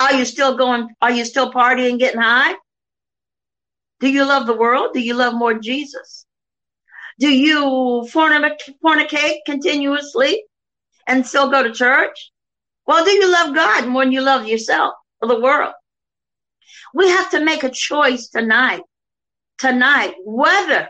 are 0.00 0.14
you 0.14 0.24
still 0.24 0.56
going? 0.56 0.88
Are 1.02 1.10
you 1.10 1.26
still 1.26 1.52
partying, 1.52 1.98
getting 1.98 2.22
high? 2.22 2.54
Do 4.00 4.08
you 4.08 4.24
love 4.24 4.46
the 4.46 4.56
world? 4.56 4.94
Do 4.94 5.00
you 5.00 5.12
love 5.12 5.34
more 5.34 5.52
Jesus? 5.52 6.24
Do 7.18 7.28
you 7.28 8.08
fornicate 8.10 9.40
continuously 9.44 10.42
and 11.06 11.26
still 11.26 11.50
go 11.50 11.62
to 11.62 11.72
church? 11.72 12.32
Well, 12.86 13.04
do 13.04 13.10
you 13.10 13.30
love 13.30 13.54
God 13.54 13.86
more 13.86 14.02
than 14.02 14.12
you 14.12 14.22
love 14.22 14.48
yourself 14.48 14.94
or 15.20 15.28
the 15.28 15.38
world? 15.38 15.74
We 16.94 17.10
have 17.10 17.30
to 17.32 17.44
make 17.44 17.64
a 17.64 17.70
choice 17.70 18.28
tonight, 18.28 18.80
tonight, 19.58 20.14
whether 20.24 20.88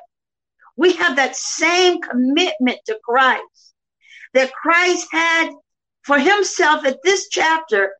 we 0.76 0.92
have 0.92 1.16
that 1.16 1.34
same 1.34 2.00
commitment 2.02 2.78
to 2.86 3.00
Christ 3.04 3.74
that 4.32 4.52
Christ 4.52 5.08
had 5.10 5.50
for 6.10 6.18
himself 6.18 6.84
at 6.84 6.98
this 7.04 7.28
chapter, 7.28 7.92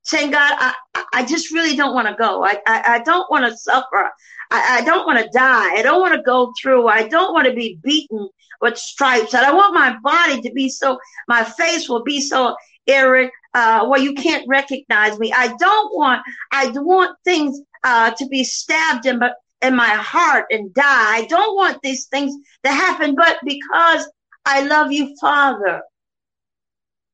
saying, 0.00 0.30
God, 0.30 0.56
I, 0.58 1.04
I 1.12 1.26
just 1.26 1.52
really 1.52 1.76
don't 1.76 1.94
want 1.94 2.08
to 2.08 2.14
go. 2.14 2.42
I, 2.42 2.58
I, 2.66 2.82
I 2.86 2.98
don't 3.00 3.30
want 3.30 3.44
to 3.44 3.54
suffer. 3.58 4.10
I, 4.50 4.78
I 4.78 4.84
don't 4.86 5.04
want 5.04 5.18
to 5.18 5.28
die. 5.34 5.74
I 5.74 5.82
don't 5.82 6.00
want 6.00 6.14
to 6.14 6.22
go 6.22 6.54
through. 6.58 6.88
I 6.88 7.06
don't 7.06 7.34
want 7.34 7.46
to 7.46 7.52
be 7.52 7.78
beaten 7.82 8.26
with 8.62 8.78
stripes. 8.78 9.34
I 9.34 9.52
want 9.52 9.74
my 9.74 9.98
body 10.02 10.40
to 10.40 10.50
be 10.54 10.70
so, 10.70 10.98
my 11.28 11.44
face 11.44 11.90
will 11.90 12.02
be 12.02 12.22
so 12.22 12.56
Eric, 12.86 13.30
uh, 13.52 13.86
well, 13.86 14.00
you 14.00 14.14
can't 14.14 14.48
recognize 14.48 15.18
me. 15.18 15.30
I 15.30 15.54
don't 15.58 15.94
want, 15.94 16.22
I 16.50 16.70
want 16.74 17.18
things 17.22 17.60
uh, 17.84 18.12
to 18.12 18.26
be 18.28 18.44
stabbed 18.44 19.04
in, 19.04 19.20
in 19.60 19.76
my 19.76 19.90
heart 19.90 20.46
and 20.50 20.72
die. 20.72 21.16
I 21.18 21.26
don't 21.28 21.54
want 21.54 21.82
these 21.82 22.06
things 22.06 22.34
to 22.64 22.72
happen, 22.72 23.14
but 23.14 23.36
because 23.44 24.10
I 24.46 24.62
love 24.62 24.90
you, 24.90 25.14
Father, 25.20 25.82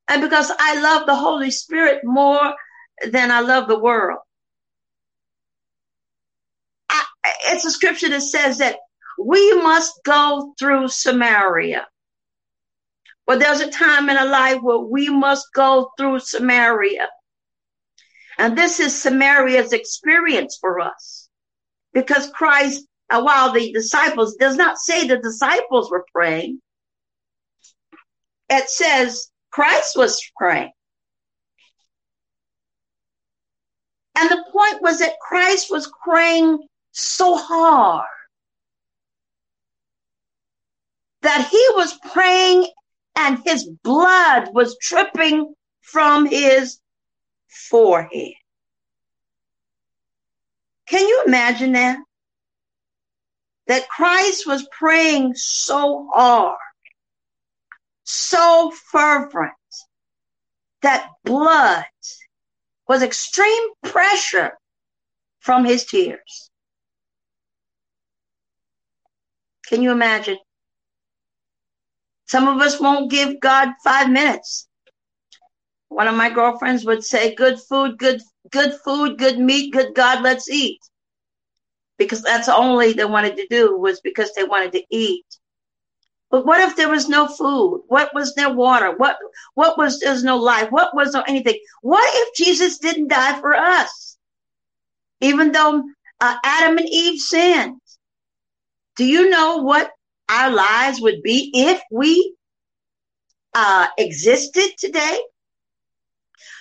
and 0.07 0.21
because 0.21 0.51
I 0.57 0.79
love 0.81 1.05
the 1.05 1.15
Holy 1.15 1.51
Spirit 1.51 2.01
more 2.03 2.53
than 3.09 3.31
I 3.31 3.39
love 3.39 3.67
the 3.67 3.79
world. 3.79 4.19
I, 6.89 7.03
it's 7.47 7.65
a 7.65 7.71
scripture 7.71 8.09
that 8.09 8.21
says 8.21 8.59
that 8.59 8.77
we 9.19 9.53
must 9.61 9.99
go 10.03 10.53
through 10.59 10.89
Samaria. 10.89 11.87
But 13.25 13.39
there's 13.39 13.61
a 13.61 13.71
time 13.71 14.09
in 14.09 14.17
a 14.17 14.25
life 14.25 14.61
where 14.61 14.77
we 14.79 15.09
must 15.09 15.47
go 15.53 15.89
through 15.97 16.19
Samaria. 16.19 17.09
And 18.37 18.55
this 18.55 18.79
is 18.79 18.93
Samaria's 18.93 19.73
experience 19.73 20.57
for 20.61 20.79
us. 20.79 21.29
Because 21.93 22.29
Christ, 22.31 22.85
uh, 23.09 23.21
while 23.21 23.51
the 23.51 23.71
disciples, 23.71 24.35
does 24.35 24.57
not 24.57 24.77
say 24.77 25.07
the 25.07 25.17
disciples 25.17 25.89
were 25.89 26.05
praying. 26.13 26.61
It 28.49 28.69
says 28.69 29.31
Christ 29.55 29.95
was 29.95 30.21
praying. 30.37 30.73
And 34.17 34.29
the 34.29 34.43
point 34.51 34.81
was 34.81 34.99
that 34.99 35.17
Christ 35.21 35.71
was 35.71 35.89
praying 36.03 36.59
so 36.91 37.37
hard 37.37 38.05
that 41.21 41.47
he 41.49 41.65
was 41.75 41.97
praying 42.11 42.67
and 43.15 43.39
his 43.45 43.65
blood 43.81 44.49
was 44.53 44.75
dripping 44.81 45.55
from 45.81 46.25
his 46.25 46.79
forehead. 47.47 48.33
Can 50.89 51.07
you 51.07 51.23
imagine 51.27 51.71
that? 51.71 51.97
That 53.67 53.87
Christ 53.87 54.45
was 54.45 54.67
praying 54.77 55.35
so 55.35 56.09
hard, 56.13 56.57
so 58.05 58.71
fervent, 58.91 59.51
that 60.81 61.09
blood 61.23 61.85
was 62.87 63.01
extreme 63.01 63.69
pressure 63.83 64.51
from 65.39 65.65
his 65.65 65.85
tears. 65.85 66.51
Can 69.67 69.81
you 69.81 69.91
imagine? 69.91 70.37
Some 72.27 72.47
of 72.47 72.61
us 72.61 72.79
won't 72.79 73.11
give 73.11 73.39
God 73.39 73.69
five 73.83 74.09
minutes. 74.09 74.67
One 75.89 76.07
of 76.07 76.15
my 76.15 76.29
girlfriends 76.29 76.85
would 76.85 77.03
say, 77.03 77.33
good 77.35 77.59
food, 77.59 77.97
good, 77.97 78.21
good 78.51 78.73
food, 78.83 79.17
good 79.17 79.39
meat, 79.39 79.73
good 79.73 79.95
God, 79.95 80.23
let's 80.23 80.49
eat. 80.49 80.79
Because 81.97 82.21
that's 82.21 82.49
only 82.49 82.93
they 82.93 83.05
wanted 83.05 83.37
to 83.37 83.47
do 83.49 83.77
was 83.77 84.01
because 84.01 84.31
they 84.33 84.43
wanted 84.43 84.73
to 84.73 84.83
eat. 84.91 85.24
But 86.35 86.45
what 86.45 86.59
if 86.59 86.75
there 86.75 86.89
was 86.89 87.07
no 87.07 87.27
food? 87.27 87.85
What 87.87 88.13
was 88.13 88.35
there 88.35 88.51
water? 88.51 88.91
What 88.97 89.15
what 89.53 89.77
was 89.77 90.01
there's 90.01 90.21
no 90.21 90.35
life? 90.35 90.69
What 90.69 90.93
was 90.93 91.13
there 91.13 91.23
anything? 91.25 91.57
What 91.81 92.03
if 92.13 92.35
Jesus 92.35 92.77
didn't 92.77 93.07
die 93.07 93.39
for 93.39 93.55
us? 93.55 94.17
Even 95.21 95.53
though 95.53 95.81
uh, 96.19 96.35
Adam 96.43 96.77
and 96.77 96.89
Eve 96.89 97.21
sinned, 97.21 97.79
do 98.97 99.05
you 99.05 99.29
know 99.29 99.59
what 99.59 99.89
our 100.27 100.51
lives 100.51 100.99
would 100.99 101.23
be 101.23 101.51
if 101.53 101.81
we 101.89 102.35
uh, 103.53 103.87
existed 103.97 104.71
today? 104.77 105.17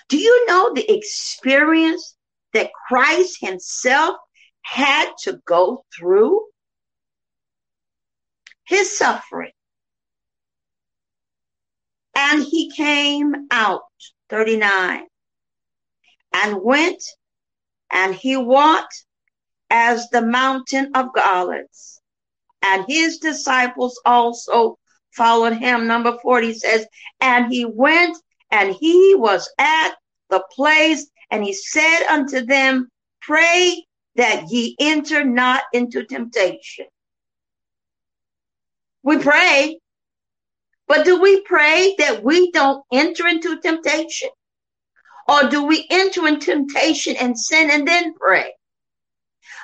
Do 0.09 0.19
you 0.19 0.47
know 0.47 0.73
the 0.73 0.89
experience 0.89 2.15
that 2.53 2.71
Christ 2.87 3.39
Himself 3.41 4.19
had 4.63 5.11
to 5.25 5.41
go 5.45 5.85
through? 5.99 6.45
His 8.69 8.97
suffering. 8.97 9.51
And 12.35 12.43
He 12.43 12.71
came 12.71 13.47
out, 13.51 13.83
39, 14.29 15.07
and 16.33 16.63
went 16.63 17.03
and 17.93 18.15
He 18.15 18.37
walked 18.37 19.05
as 19.71 20.09
the 20.11 20.23
mountain 20.23 20.91
of 20.95 21.11
Olives 21.17 22.01
and 22.65 22.85
his 22.89 23.19
disciples 23.19 24.01
also 24.05 24.79
followed 25.13 25.55
him. 25.55 25.87
Number 25.87 26.17
40 26.23 26.55
says, 26.55 26.87
and 27.21 27.53
he 27.53 27.65
went 27.65 28.17
and 28.51 28.75
he 28.75 29.15
was 29.17 29.49
at 29.59 29.95
the 30.31 30.43
place 30.51 31.07
and 31.31 31.45
he 31.45 31.53
said 31.53 32.07
unto 32.09 32.45
them, 32.45 32.89
pray 33.21 33.85
that 34.17 34.51
ye 34.51 34.77
enter 34.81 35.25
not 35.25 35.63
into 35.73 36.05
temptation. 36.05 36.87
We 39.03 39.19
pray, 39.19 39.79
but 40.87 41.05
do 41.05 41.21
we 41.21 41.41
pray 41.43 41.95
that 41.99 42.23
we 42.23 42.51
don't 42.53 42.85
enter 42.93 43.27
into 43.27 43.61
temptation? 43.61 44.31
Or 45.27 45.45
do 45.49 45.65
we 45.65 45.87
enter 45.91 46.27
in 46.27 46.39
temptation 46.39 47.17
and 47.17 47.39
sin 47.39 47.71
and 47.71 47.89
then 47.89 48.15
pray? 48.15 48.53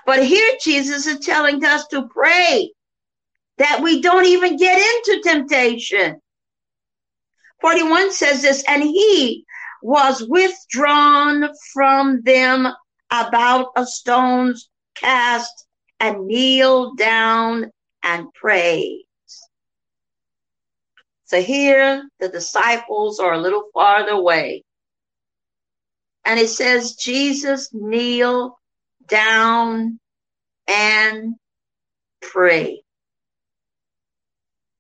But 0.06 0.24
here 0.24 0.56
Jesus 0.62 1.06
is 1.06 1.24
telling 1.24 1.62
us 1.64 1.86
to 1.88 2.08
pray 2.08 2.72
that 3.58 3.82
we 3.82 4.00
don't 4.00 4.24
even 4.24 4.56
get 4.56 4.78
into 4.78 5.20
temptation. 5.22 6.20
41 7.60 8.12
says 8.12 8.40
this, 8.40 8.64
and 8.66 8.82
he 8.82 9.44
was 9.82 10.26
withdrawn 10.26 11.50
from 11.74 12.22
them 12.22 12.68
about 13.10 13.68
a 13.76 13.84
stone's 13.84 14.70
cast 14.94 15.66
and 15.98 16.26
kneeled 16.26 16.96
down 16.96 17.70
and 18.02 18.32
prayed. 18.32 19.04
So 21.30 21.40
here 21.40 22.08
the 22.18 22.28
disciples 22.28 23.20
are 23.20 23.34
a 23.34 23.38
little 23.38 23.62
farther 23.72 24.10
away. 24.10 24.64
And 26.24 26.40
it 26.40 26.48
says 26.48 26.96
Jesus 26.96 27.70
kneel 27.72 28.58
down 29.06 30.00
and 30.66 31.36
pray. 32.20 32.82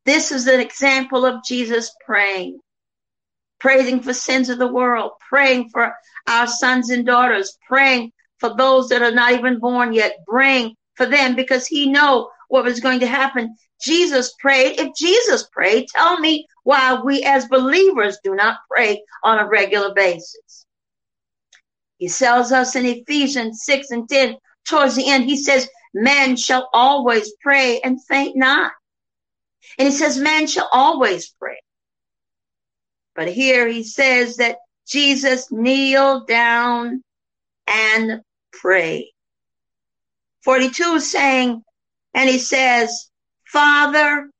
This 0.04 0.32
is 0.32 0.48
an 0.48 0.58
example 0.58 1.24
of 1.24 1.44
Jesus 1.44 1.94
praying, 2.04 2.58
praising 3.60 4.02
for 4.02 4.12
sins 4.12 4.48
of 4.48 4.58
the 4.58 4.66
world, 4.66 5.12
praying 5.28 5.68
for 5.68 5.94
our 6.26 6.48
sons 6.48 6.90
and 6.90 7.06
daughters, 7.06 7.56
praying 7.68 8.10
for 8.38 8.56
those 8.56 8.88
that 8.88 9.02
are 9.02 9.12
not 9.12 9.34
even 9.34 9.60
born 9.60 9.92
yet, 9.92 10.16
praying 10.26 10.74
for 10.96 11.06
them 11.06 11.36
because 11.36 11.68
he 11.68 11.92
know 11.92 12.28
what 12.48 12.64
was 12.64 12.80
going 12.80 12.98
to 12.98 13.06
happen. 13.06 13.54
Jesus 13.80 14.34
prayed. 14.38 14.78
If 14.78 14.94
Jesus 14.94 15.48
prayed, 15.52 15.88
tell 15.88 16.18
me 16.18 16.46
why 16.64 17.00
we 17.02 17.22
as 17.22 17.48
believers 17.48 18.18
do 18.22 18.34
not 18.34 18.58
pray 18.70 19.02
on 19.24 19.38
a 19.38 19.48
regular 19.48 19.94
basis. 19.94 20.66
He 21.98 22.08
tells 22.08 22.52
us 22.52 22.76
in 22.76 22.86
Ephesians 22.86 23.62
6 23.64 23.90
and 23.90 24.08
10, 24.08 24.36
towards 24.66 24.96
the 24.96 25.08
end, 25.08 25.24
he 25.24 25.36
says, 25.36 25.68
men 25.92 26.36
shall 26.36 26.68
always 26.72 27.32
pray 27.42 27.80
and 27.80 28.02
faint 28.04 28.36
not. 28.36 28.72
And 29.78 29.88
he 29.88 29.94
says, 29.94 30.18
man 30.18 30.46
shall 30.46 30.68
always 30.72 31.28
pray. 31.38 31.58
But 33.14 33.28
here 33.28 33.68
he 33.68 33.82
says 33.82 34.36
that 34.36 34.58
Jesus 34.86 35.50
kneeled 35.50 36.26
down 36.26 37.02
and 37.66 38.22
prayed. 38.52 39.12
42 40.42 41.00
saying, 41.00 41.62
and 42.14 42.28
he 42.28 42.38
says, 42.38 43.09
Father, 43.52 44.30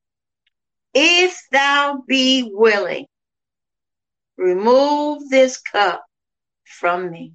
if 0.95 1.41
thou 1.51 2.05
be 2.07 2.49
willing, 2.53 3.07
remove 4.37 5.29
this 5.29 5.61
cup 5.61 6.05
from 6.65 7.11
me. 7.11 7.33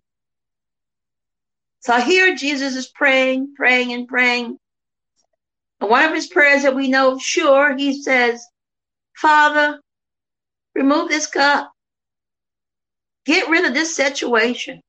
So 1.82 2.00
here 2.00 2.36
Jesus 2.36 2.78
is 2.78 2.88
praying, 2.88 3.56
praying, 3.56 3.92
and 3.92 4.08
praying. 4.08 4.58
And 5.82 5.90
one 5.90 6.06
of 6.06 6.14
his 6.14 6.28
prayers 6.28 6.64
that 6.64 6.76
we 6.76 6.88
know 6.88 7.20
sure, 7.20 7.76
he 7.76 8.02
says, 8.02 8.46
Father, 9.18 9.82
remove 10.74 11.10
this 11.10 11.28
cup. 11.28 11.72
Get 13.26 13.50
rid 13.50 13.66
of 13.66 13.74
this 13.74 13.96
situation. 13.96 14.82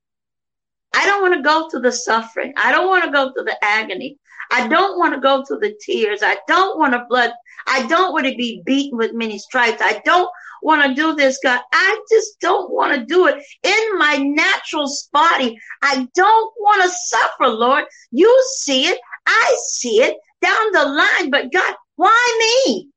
I 0.94 1.04
don't 1.06 1.22
want 1.22 1.34
to 1.34 1.42
go 1.42 1.68
through 1.68 1.82
the 1.82 1.92
suffering. 1.92 2.54
I 2.56 2.70
don't 2.70 2.86
want 2.86 3.04
to 3.04 3.10
go 3.10 3.32
through 3.32 3.44
the 3.44 3.62
agony. 3.62 4.18
I 4.50 4.68
don't 4.68 4.98
want 4.98 5.14
to 5.14 5.20
go 5.20 5.44
through 5.44 5.60
the 5.60 5.76
tears. 5.80 6.20
I 6.22 6.36
don't 6.46 6.78
want 6.78 6.92
to 6.92 7.06
blood. 7.08 7.32
I 7.66 7.86
don't 7.86 8.12
want 8.12 8.26
to 8.26 8.34
be 8.34 8.62
beaten 8.64 8.96
with 8.96 9.12
many 9.14 9.38
stripes. 9.38 9.82
I 9.82 10.00
don't 10.04 10.30
want 10.62 10.82
to 10.82 10.94
do 10.94 11.14
this, 11.14 11.38
God. 11.42 11.60
I 11.72 12.00
just 12.10 12.38
don't 12.40 12.70
want 12.70 12.94
to 12.94 13.04
do 13.04 13.26
it 13.26 13.42
in 13.62 13.98
my 13.98 14.16
natural 14.16 14.90
body. 15.12 15.58
I 15.82 16.06
don't 16.14 16.52
want 16.58 16.82
to 16.82 16.88
suffer, 16.88 17.48
Lord. 17.48 17.84
You 18.10 18.44
see 18.58 18.86
it. 18.86 18.98
I 19.26 19.56
see 19.68 20.02
it 20.02 20.16
down 20.42 20.72
the 20.72 20.84
line. 20.84 21.30
But 21.30 21.52
God, 21.52 21.74
why 21.96 22.64
me? 22.66 22.90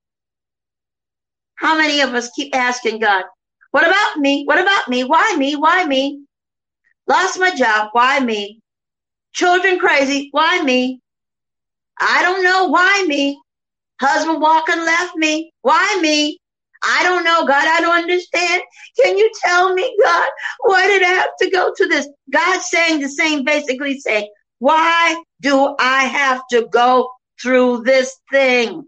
How 1.56 1.78
many 1.78 2.02
of 2.02 2.14
us 2.14 2.30
keep 2.36 2.56
asking 2.56 3.00
God, 3.00 3.26
what 3.72 3.86
about 3.86 4.18
me? 4.18 4.46
What 4.46 4.60
about 4.60 4.88
me? 4.88 5.04
Why 5.04 5.36
me? 5.36 5.56
Why 5.56 5.86
me? 5.86 6.24
Lost 7.08 7.40
my 7.40 7.54
job. 7.56 7.90
Why 7.92 8.20
me? 8.20 8.62
Children 9.34 9.80
crazy. 9.80 10.30
Why 10.32 10.62
me? 10.62 11.02
I 12.00 12.22
don't 12.22 12.44
know. 12.44 12.68
Why 12.68 13.06
me? 13.08 13.40
Husband 14.00 14.42
walking 14.42 14.80
left 14.80 15.16
me. 15.16 15.52
Why 15.62 16.00
me? 16.02 16.40
I 16.84 17.04
don't 17.04 17.24
know, 17.26 17.46
God. 17.46 17.68
I 17.68 17.82
don't 17.82 18.04
understand. 18.04 18.62
Can 19.02 19.18
you 19.18 19.30
tell 19.44 19.74
me, 19.74 19.98
God, 20.02 20.30
why 20.62 20.88
did 20.88 21.04
I 21.04 21.08
have 21.08 21.36
to 21.42 21.50
go 21.50 21.74
to 21.76 21.86
this? 21.88 22.08
God 22.32 22.62
saying 22.62 23.02
the 23.02 23.10
same, 23.10 23.44
basically 23.44 24.00
saying, 24.00 24.30
why 24.60 25.22
do 25.42 25.76
I 25.80 26.06
have 26.06 26.42
to 26.52 26.68
go 26.72 27.10
through 27.42 27.84
this 27.84 28.16
thing? 28.32 28.84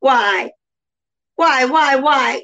Why? 0.00 0.50
Why, 1.36 1.66
why, 1.66 1.96
why? 1.96 2.42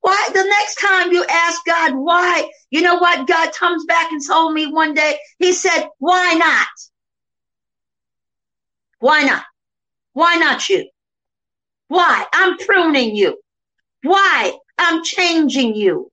Why? 0.00 0.28
The 0.32 0.44
next 0.44 0.76
time 0.76 1.12
you 1.12 1.24
ask 1.24 1.60
God 1.66 1.94
why, 1.94 2.50
you 2.70 2.82
know 2.82 2.96
what? 2.96 3.26
God 3.26 3.52
comes 3.52 3.84
back 3.86 4.10
and 4.10 4.20
told 4.26 4.54
me 4.54 4.66
one 4.66 4.94
day, 4.94 5.18
He 5.38 5.52
said, 5.52 5.88
why 5.98 6.34
not? 6.34 6.66
Why 9.00 9.22
not? 9.24 9.42
Why 10.12 10.36
not 10.36 10.68
you? 10.68 10.88
Why? 11.88 12.24
I'm 12.32 12.56
pruning 12.58 13.16
you. 13.16 13.38
Why? 14.02 14.52
I'm 14.78 15.02
changing 15.04 15.74
you. 15.74 16.10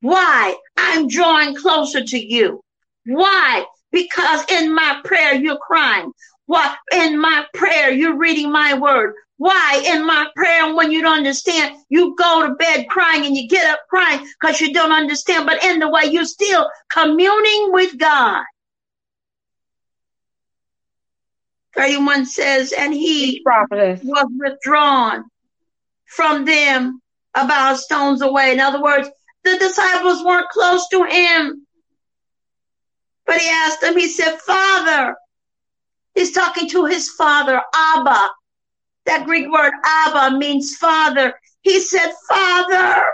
Why? 0.00 0.54
I'm 0.76 1.08
drawing 1.08 1.56
closer 1.56 2.04
to 2.04 2.18
you. 2.18 2.60
Why? 3.06 3.64
Because 3.90 4.44
in 4.50 4.74
my 4.74 5.00
prayer, 5.04 5.34
you're 5.34 5.58
crying. 5.58 6.12
Why? 6.46 6.76
In 6.92 7.18
my 7.18 7.44
prayer, 7.54 7.90
you're 7.90 8.16
reading 8.16 8.52
my 8.52 8.74
word. 8.74 9.14
Why? 9.38 9.82
In 9.86 10.06
my 10.06 10.26
prayer, 10.34 10.74
when 10.74 10.90
you 10.90 11.02
don't 11.02 11.18
understand, 11.18 11.76
you 11.88 12.14
go 12.16 12.46
to 12.46 12.54
bed 12.54 12.86
crying 12.88 13.26
and 13.26 13.36
you 13.36 13.48
get 13.48 13.68
up 13.68 13.80
crying 13.88 14.26
because 14.40 14.60
you 14.60 14.72
don't 14.72 14.92
understand. 14.92 15.46
But 15.46 15.62
in 15.64 15.78
the 15.78 15.88
way, 15.88 16.04
you're 16.04 16.24
still 16.24 16.68
communing 16.90 17.72
with 17.72 17.98
God. 17.98 18.44
31 21.76 22.26
says, 22.26 22.72
and 22.72 22.92
he 22.92 23.42
was 23.44 24.26
withdrawn 24.38 25.24
from 26.06 26.44
them 26.44 27.00
about 27.34 27.78
stones 27.78 28.22
away. 28.22 28.52
In 28.52 28.60
other 28.60 28.82
words, 28.82 29.08
the 29.44 29.58
disciples 29.58 30.24
weren't 30.24 30.48
close 30.48 30.88
to 30.88 31.04
him. 31.04 31.66
But 33.26 33.40
he 33.40 33.48
asked 33.48 33.80
them, 33.80 33.96
he 33.96 34.08
said, 34.08 34.38
Father, 34.38 35.16
he's 36.14 36.32
talking 36.32 36.68
to 36.70 36.86
his 36.86 37.10
father, 37.10 37.60
Abba. 37.74 38.30
That 39.06 39.24
Greek 39.24 39.50
word 39.50 39.72
Abba 39.84 40.36
means 40.36 40.76
father. 40.76 41.34
He 41.62 41.80
said, 41.80 42.12
Father, 42.28 43.04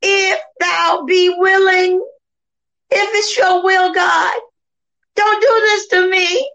if 0.00 0.40
thou 0.60 1.04
be 1.06 1.34
willing, 1.36 2.04
if 2.90 3.08
it's 3.14 3.36
your 3.36 3.62
will, 3.62 3.92
God, 3.92 4.40
don't 5.16 5.40
do 5.42 5.60
this 5.60 5.88
to 5.88 6.10
me. 6.10 6.50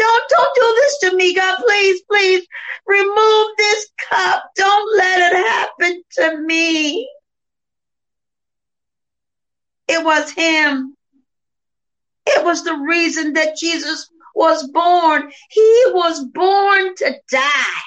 Don't, 0.00 0.30
don't 0.30 0.54
do 0.54 0.80
this 0.80 0.98
to 1.00 1.16
me, 1.16 1.34
God. 1.34 1.58
Please, 1.58 2.00
please 2.10 2.46
remove 2.86 3.46
this 3.58 3.86
cup. 4.08 4.44
Don't 4.56 4.96
let 4.96 5.30
it 5.30 5.36
happen 5.36 6.02
to 6.12 6.38
me. 6.38 7.06
It 9.88 10.02
was 10.02 10.30
him. 10.30 10.96
It 12.26 12.42
was 12.42 12.64
the 12.64 12.76
reason 12.76 13.34
that 13.34 13.58
Jesus 13.58 14.08
was 14.34 14.66
born. 14.68 15.30
He 15.50 15.82
was 15.88 16.24
born 16.24 16.94
to 16.96 17.14
die 17.30 17.82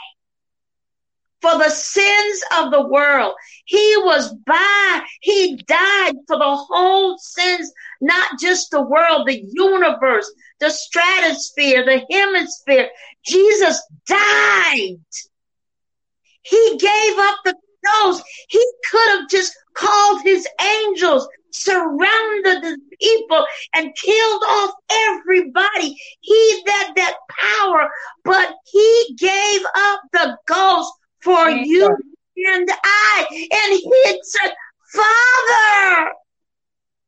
for 1.41 1.57
the 1.57 1.69
sins 1.69 2.41
of 2.57 2.71
the 2.71 2.87
world. 2.87 3.33
He 3.65 3.95
was 3.97 4.35
by, 4.45 5.01
he 5.21 5.55
died 5.67 6.13
for 6.27 6.37
the 6.37 6.55
whole 6.55 7.17
sins, 7.17 7.71
not 8.01 8.39
just 8.39 8.69
the 8.69 8.83
world, 8.83 9.27
the 9.27 9.43
universe, 9.51 10.31
the 10.63 10.69
stratosphere, 10.69 11.83
the 11.83 12.05
hemisphere. 12.09 12.89
Jesus 13.25 13.83
died. 14.07 14.97
He 16.41 16.77
gave 16.77 17.17
up 17.17 17.35
the 17.43 17.55
ghost. 17.85 18.23
He 18.47 18.65
could 18.89 19.09
have 19.09 19.29
just 19.29 19.53
called 19.75 20.21
his 20.23 20.47
angels, 20.61 21.27
surrounded 21.51 22.63
the 22.63 22.77
people, 23.01 23.45
and 23.75 23.93
killed 23.95 24.43
off 24.47 24.71
everybody. 24.89 25.97
He 26.21 26.63
had 26.65 26.93
that 26.95 27.15
power, 27.29 27.89
but 28.23 28.55
he 28.65 29.15
gave 29.19 29.61
up 29.75 30.01
the 30.13 30.37
ghost 30.47 30.93
for 31.21 31.49
you 31.49 31.85
and 32.37 32.69
I. 32.83 33.27
And 33.29 33.79
he 33.79 34.19
said, 34.23 34.53
Father, 34.93 36.11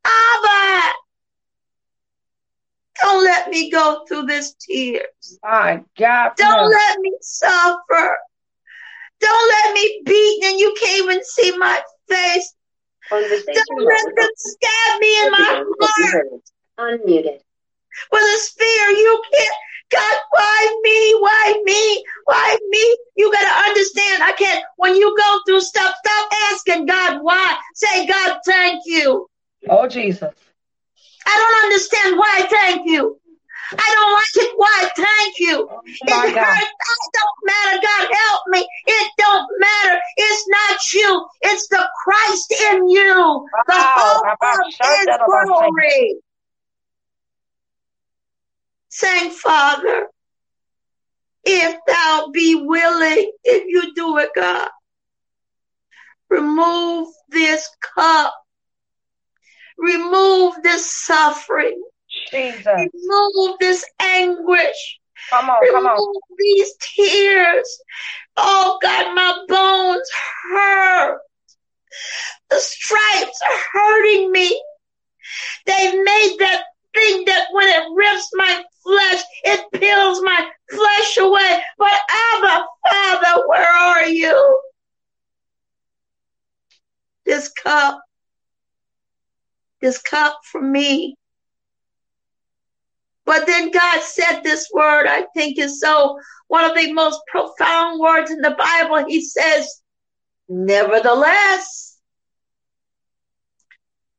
Abba, 0.04 0.94
don't 3.02 3.24
let 3.24 3.50
me 3.50 3.70
go 3.70 4.06
through 4.08 4.24
this 4.24 4.56
tears. 4.56 5.40
My 5.44 5.84
God. 5.98 6.32
Don't 6.38 6.70
let 6.72 7.00
me 7.00 7.12
suffer. 7.22 8.18
Don't 9.20 9.50
let 9.50 9.74
me 9.74 10.02
beat 10.06 10.44
and 10.46 10.60
you 10.60 10.76
can't 10.80 11.04
even 11.04 11.24
see 11.24 11.58
my 11.58 11.80
face. 12.10 12.54
Don't 13.10 13.86
let 13.86 14.16
them 14.16 14.30
stab 14.36 15.00
me 15.00 15.22
in 15.24 15.32
my 15.32 15.64
heart. 15.80 16.28
Unmuted. 16.80 17.40
With 18.12 18.22
a 18.22 18.40
spear, 18.40 18.90
you 18.90 19.24
can't. 19.34 19.56
God, 19.92 20.16
why 20.32 20.80
me? 20.84 21.16
Why 21.20 21.62
me? 21.64 22.06
Why 22.26 22.58
me? 22.70 22.98
You 23.16 23.32
gotta 23.32 23.70
understand. 23.70 24.24
I 24.24 24.34
can't. 24.34 24.64
When 24.78 24.96
you 24.96 25.16
go 25.16 25.40
through 25.46 25.62
stuff, 25.62 25.96
stop 26.04 26.32
asking 26.52 26.88
God 26.88 27.20
why. 27.22 27.58
Say, 27.76 28.08
God, 28.08 28.40
thank 28.46 28.82
you. 28.86 29.28
Oh, 29.70 29.88
Jesus. 29.88 30.34
I 31.26 31.36
don't 31.38 31.66
understand 31.66 32.18
why. 32.18 32.32
I 32.36 32.48
Thank 32.48 32.90
you. 32.90 33.20
I 33.72 33.94
don't 33.96 34.14
like 34.14 34.48
it. 34.48 34.54
Why? 34.58 34.90
Thank 34.96 35.40
you. 35.40 35.68
Oh, 35.70 35.82
it 35.86 36.36
hurts. 36.36 36.62
It 36.62 37.12
don't 37.14 37.40
matter. 37.44 37.82
God 37.82 38.10
help 38.14 38.42
me. 38.48 38.68
It 38.86 39.12
don't 39.18 39.48
matter. 39.60 40.00
It's 40.18 40.48
not 40.48 40.94
you. 40.94 41.26
It's 41.42 41.68
the 41.70 41.90
Christ 42.04 42.54
in 42.72 42.90
you. 42.90 43.48
The 43.68 43.74
hope 43.74 44.26
of 44.42 44.60
His 44.68 45.08
glory. 45.26 46.18
Saying, 48.90 49.32
Father, 49.32 50.08
if 51.44 51.78
thou 51.86 52.30
be 52.32 52.56
willing, 52.56 53.32
if 53.44 53.66
you 53.68 53.94
do 53.94 54.18
it, 54.20 54.30
God, 54.36 54.70
remove 56.30 57.10
this 57.30 57.70
cup. 57.96 58.34
Remove 59.78 60.56
this 60.64 60.90
suffering. 61.06 61.82
Jesus. 62.32 62.66
Remove 62.66 63.58
this 63.60 63.86
anguish. 64.00 65.00
Come 65.30 65.50
on, 65.50 65.62
Remove 65.62 65.74
come 65.74 65.88
on. 65.88 66.14
these 66.38 66.74
tears. 66.96 67.80
Oh 68.38 68.78
God, 68.82 69.16
my 69.16 69.46
bones 69.48 70.10
hurt. 70.52 71.20
The 72.50 72.58
stripes 72.58 73.40
are 73.50 73.58
hurting 73.74 74.32
me. 74.32 74.62
They've 75.66 75.94
made 76.04 76.36
that 76.40 76.64
thing 76.94 77.26
that 77.26 77.48
when 77.52 77.68
it 77.68 77.84
rips 77.96 78.30
my 78.36 78.64
flesh, 78.84 79.22
it 79.44 79.66
peels 79.74 80.22
my 80.22 80.50
flesh 80.70 81.18
away. 81.18 81.62
But 81.78 81.92
Abba, 82.10 82.66
Father, 82.90 83.44
where 83.48 83.68
are 83.72 84.06
you? 84.06 84.62
This 87.26 87.50
cup, 87.50 88.00
this 89.86 90.02
cup 90.02 90.40
for 90.52 90.62
me 90.62 91.16
But 93.26 93.48
then 93.48 93.72
God 93.72 94.02
said 94.02 94.42
this 94.42 94.70
word, 94.74 95.08
I 95.08 95.26
think 95.36 95.58
is 95.58 95.80
so 95.80 96.20
one 96.48 96.64
of 96.64 96.76
the 96.76 96.94
most 96.94 97.20
profound 97.28 98.00
words 98.00 98.32
in 98.32 98.40
the 98.40 98.52
Bible. 98.58 99.06
He 99.08 99.22
says, 99.22 99.82
nevertheless. 100.48 101.98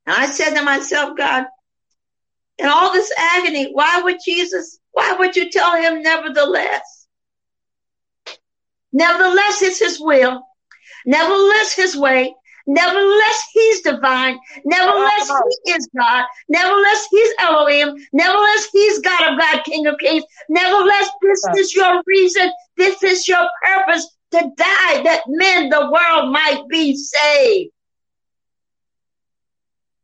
And 0.07 0.17
I 0.17 0.27
said 0.27 0.55
to 0.55 0.63
myself, 0.63 1.17
God, 1.17 1.47
in 2.59 2.69
all 2.69 2.93
this 2.93 3.13
agony, 3.17 3.71
why 3.73 4.01
would 4.03 4.19
Jesus, 4.25 4.79
why 4.93 5.13
would 5.13 5.37
you 5.37 5.51
tell 5.51 5.81
him 5.81 6.03
nevertheless? 6.03 7.07
Nevertheless, 8.93 9.63
it's 9.63 9.79
his 9.79 10.01
will. 10.01 10.43
Nevertheless, 11.05 11.75
his 11.75 11.97
way. 11.97 12.35
Nevertheless, 12.67 13.45
he's 13.53 13.83
divine. 13.83 14.39
Nevertheless, 14.65 15.31
he 15.65 15.73
is 15.73 15.89
God. 15.97 16.25
Nevertheless, 16.49 17.07
he's 17.11 17.31
Elohim. 17.39 17.95
Nevertheless, 18.13 18.69
he's 18.73 18.99
God 19.01 19.33
of 19.33 19.39
God, 19.39 19.63
King 19.65 19.87
of 19.87 19.99
Kings. 19.99 20.25
Nevertheless, 20.49 21.09
this 21.23 21.47
is 21.59 21.75
your 21.75 22.03
reason. 22.07 22.51
This 22.77 23.03
is 23.03 23.29
your 23.29 23.49
purpose 23.63 24.17
to 24.33 24.51
die 24.57 25.03
that 25.05 25.21
men, 25.29 25.69
the 25.69 25.91
world 25.91 26.33
might 26.33 26.65
be 26.69 26.97
saved. 26.97 27.71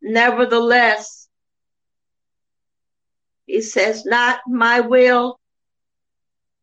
Nevertheless, 0.00 1.28
he 3.46 3.60
says, 3.60 4.04
not 4.04 4.40
my 4.46 4.80
will, 4.80 5.38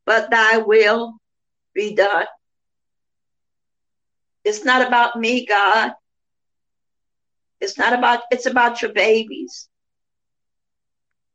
but 0.05 0.31
thy 0.31 0.57
will 0.57 1.15
be 1.73 1.93
done. 1.93 2.25
It's 4.49 4.65
not 4.65 4.85
about 4.85 5.15
me, 5.15 5.45
God. 5.45 5.93
It's 7.61 7.77
not 7.77 7.93
about, 7.93 8.21
it's 8.31 8.47
about 8.47 8.81
your 8.81 8.91
babies. 8.91 9.69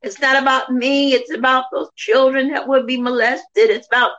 It's 0.02 0.20
not 0.20 0.42
about 0.42 0.72
me. 0.72 1.12
It's 1.12 1.32
about 1.32 1.66
those 1.72 1.90
children 1.94 2.50
that 2.50 2.66
would 2.66 2.86
be 2.86 3.00
molested. 3.00 3.70
It's 3.70 3.86
about 3.86 4.10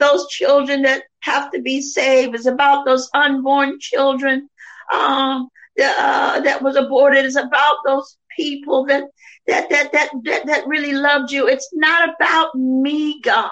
those 0.00 0.26
children 0.28 0.82
that 0.82 1.04
have 1.20 1.52
to 1.52 1.62
be 1.62 1.80
saved. 1.80 2.34
It's 2.34 2.46
about 2.46 2.84
those 2.84 3.08
unborn 3.14 3.78
children 3.78 4.48
um, 4.92 5.48
that, 5.76 5.96
uh, 5.98 6.40
that 6.40 6.60
was 6.60 6.74
aborted. 6.74 7.24
It's 7.24 7.36
about 7.36 7.76
those 7.86 8.16
people 8.36 8.86
that, 8.86 9.04
that, 9.46 9.70
that, 9.70 9.92
that, 9.92 10.10
that, 10.24 10.46
that 10.46 10.66
really 10.66 10.92
loved 10.92 11.30
you. 11.30 11.46
It's 11.46 11.70
not 11.72 12.08
about 12.08 12.54
me, 12.56 13.20
God. 13.20 13.50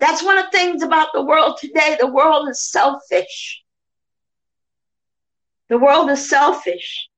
That's 0.00 0.22
one 0.22 0.38
of 0.38 0.46
the 0.46 0.58
things 0.58 0.82
about 0.82 1.08
the 1.12 1.22
world 1.22 1.58
today. 1.60 1.96
The 2.00 2.06
world 2.06 2.48
is 2.48 2.62
selfish. 2.62 3.62
The 5.68 5.78
world 5.78 6.10
is 6.10 6.28
selfish. 6.28 7.08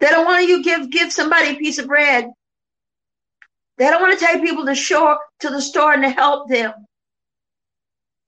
They 0.00 0.08
don't 0.08 0.26
want 0.26 0.48
you 0.48 0.62
give 0.62 0.90
give 0.90 1.12
somebody 1.12 1.50
a 1.50 1.54
piece 1.54 1.78
of 1.78 1.86
bread. 1.86 2.30
They 3.78 3.86
don't 3.86 4.02
want 4.02 4.18
to 4.18 4.24
take 4.24 4.42
people 4.42 4.66
to 4.66 4.74
shore 4.74 5.18
to 5.40 5.50
the 5.50 5.62
store 5.62 5.92
and 5.92 6.02
to 6.02 6.10
help 6.10 6.48
them. 6.48 6.72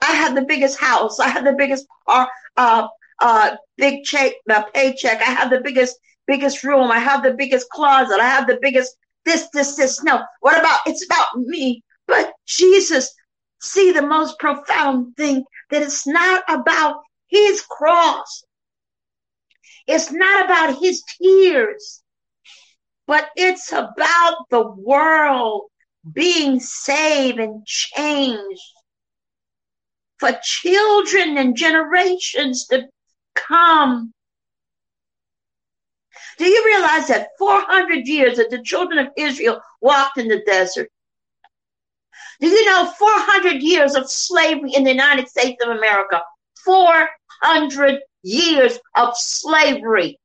I 0.01 0.13
have 0.13 0.35
the 0.35 0.43
biggest 0.43 0.79
house. 0.79 1.19
I 1.19 1.29
have 1.29 1.45
the 1.45 1.53
biggest 1.53 1.87
uh, 2.07 2.27
uh, 2.57 2.89
uh 3.19 3.57
big 3.77 4.05
check, 4.05 4.33
uh, 4.49 4.63
paycheck. 4.75 5.21
I 5.21 5.25
have 5.25 5.51
the 5.51 5.61
biggest 5.61 5.99
biggest 6.27 6.63
room. 6.63 6.91
I 6.91 6.99
have 6.99 7.23
the 7.23 7.35
biggest 7.35 7.69
closet. 7.71 8.21
I 8.21 8.29
have 8.29 8.47
the 8.47 8.59
biggest 8.63 8.97
this, 9.25 9.49
this, 9.53 9.77
this. 9.77 10.03
No, 10.03 10.23
what 10.41 10.59
about 10.59 10.81
it's 10.87 11.05
about 11.05 11.37
me? 11.37 11.83
But 12.07 12.33
Jesus, 12.47 13.12
see 13.61 13.93
the 13.93 14.03
most 14.03 14.39
profound 14.39 15.16
thing 15.16 15.45
that 15.70 15.83
it's 15.83 16.07
not 16.07 16.43
about 16.49 16.97
his 17.29 17.62
cross. 17.62 18.45
It's 19.87 20.12
not 20.12 20.45
about 20.45 20.81
his 20.81 21.03
tears, 21.20 22.03
but 23.07 23.31
it's 23.37 23.73
about 23.73 24.45
the 24.51 24.68
world 24.70 25.62
being 26.12 26.61
saved 26.61 27.39
and 27.39 27.64
changed 27.66 28.62
for 30.18 30.33
children 30.43 31.37
and 31.37 31.57
generations 31.57 32.66
to 32.68 32.87
come 33.35 34.12
do 36.39 36.47
you 36.47 36.65
realize 36.65 37.09
that 37.09 37.29
400 37.39 38.07
years 38.07 38.37
that 38.37 38.51
the 38.51 38.63
children 38.63 38.99
of 38.99 39.13
Israel 39.17 39.61
walked 39.81 40.19
in 40.19 40.29
the 40.29 40.43
desert? 40.47 40.91
Do 42.41 42.49
you 42.49 42.65
know 42.67 42.87
400 42.99 43.63
years 43.63 43.95
of 43.95 44.11
slavery 44.11 44.73
in 44.75 44.85
the 44.85 44.91
United 44.91 45.29
States 45.29 45.63
of 45.65 45.71
America? 45.71 46.21
400 46.65 48.01
years 48.23 48.79
of 48.97 49.17
slavery. 49.17 50.19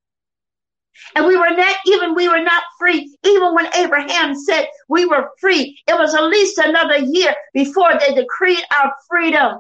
And 1.16 1.26
we 1.26 1.38
were 1.38 1.52
not 1.52 1.76
even, 1.86 2.16
we 2.16 2.28
were 2.28 2.42
not 2.42 2.64
free. 2.80 3.16
Even 3.24 3.54
when 3.54 3.74
Abraham 3.76 4.36
said 4.36 4.68
we 4.90 5.06
were 5.06 5.30
free, 5.40 5.80
it 5.88 5.94
was 5.98 6.14
at 6.16 6.24
least 6.24 6.58
another 6.58 6.98
year 6.98 7.36
before 7.54 7.94
they 8.00 8.14
decreed 8.14 8.64
our 8.72 8.94
freedom. 9.08 9.60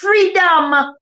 Freedom. 0.00 0.94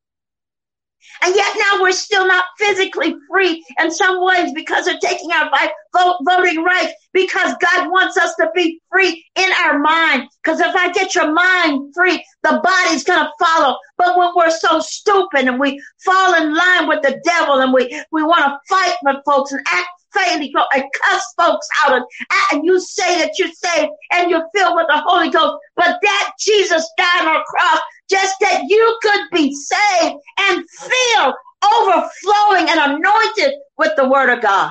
And 1.22 1.34
yet 1.34 1.54
now 1.56 1.82
we're 1.82 1.92
still 1.92 2.26
not 2.26 2.44
physically 2.58 3.14
free 3.30 3.64
in 3.80 3.90
some 3.90 4.24
ways 4.24 4.52
because 4.54 4.86
they're 4.86 4.98
taking 4.98 5.32
our 5.32 5.50
vote, 5.92 6.16
voting 6.24 6.62
rights 6.62 6.92
because 7.12 7.54
God 7.60 7.90
wants 7.90 8.16
us 8.16 8.34
to 8.36 8.50
be 8.54 8.80
free 8.90 9.24
in 9.36 9.50
our 9.64 9.78
mind. 9.78 10.28
Because 10.42 10.60
if 10.60 10.74
I 10.74 10.92
get 10.92 11.14
your 11.14 11.32
mind 11.32 11.94
free, 11.94 12.24
the 12.42 12.60
body's 12.62 13.04
going 13.04 13.24
to 13.24 13.44
follow. 13.44 13.76
But 13.96 14.16
when 14.16 14.30
we're 14.34 14.50
so 14.50 14.80
stupid 14.80 15.46
and 15.46 15.60
we 15.60 15.82
fall 16.04 16.34
in 16.34 16.54
line 16.54 16.88
with 16.88 17.02
the 17.02 17.20
devil 17.24 17.60
and 17.60 17.72
we, 17.72 18.02
we 18.10 18.22
want 18.22 18.44
to 18.44 18.58
fight 18.68 18.96
with 19.02 19.16
folks 19.24 19.52
and 19.52 19.64
act 19.68 19.88
faintly 20.12 20.54
and 20.74 20.84
cuss 21.02 21.24
folks 21.36 21.66
out 21.82 21.96
and, 21.96 22.04
and 22.52 22.64
you 22.64 22.78
say 22.80 23.20
that 23.20 23.38
you're 23.38 23.48
saved 23.48 23.90
and 24.12 24.30
you're 24.30 24.46
filled 24.54 24.76
with 24.76 24.86
the 24.88 24.98
Holy 24.98 25.30
Ghost, 25.30 25.56
but 25.76 25.98
that 26.02 26.32
Jesus 26.38 26.88
died 26.98 27.26
on 27.26 27.36
a 27.36 27.44
cross 27.44 27.80
just 28.12 28.36
that 28.40 28.64
you 28.68 28.98
could 29.02 29.22
be 29.32 29.54
saved 29.54 30.16
and 30.38 30.64
filled, 30.68 31.34
overflowing 31.64 32.68
and 32.68 32.92
anointed 32.92 33.54
with 33.78 33.92
the 33.96 34.08
word 34.08 34.28
of 34.30 34.42
God. 34.42 34.70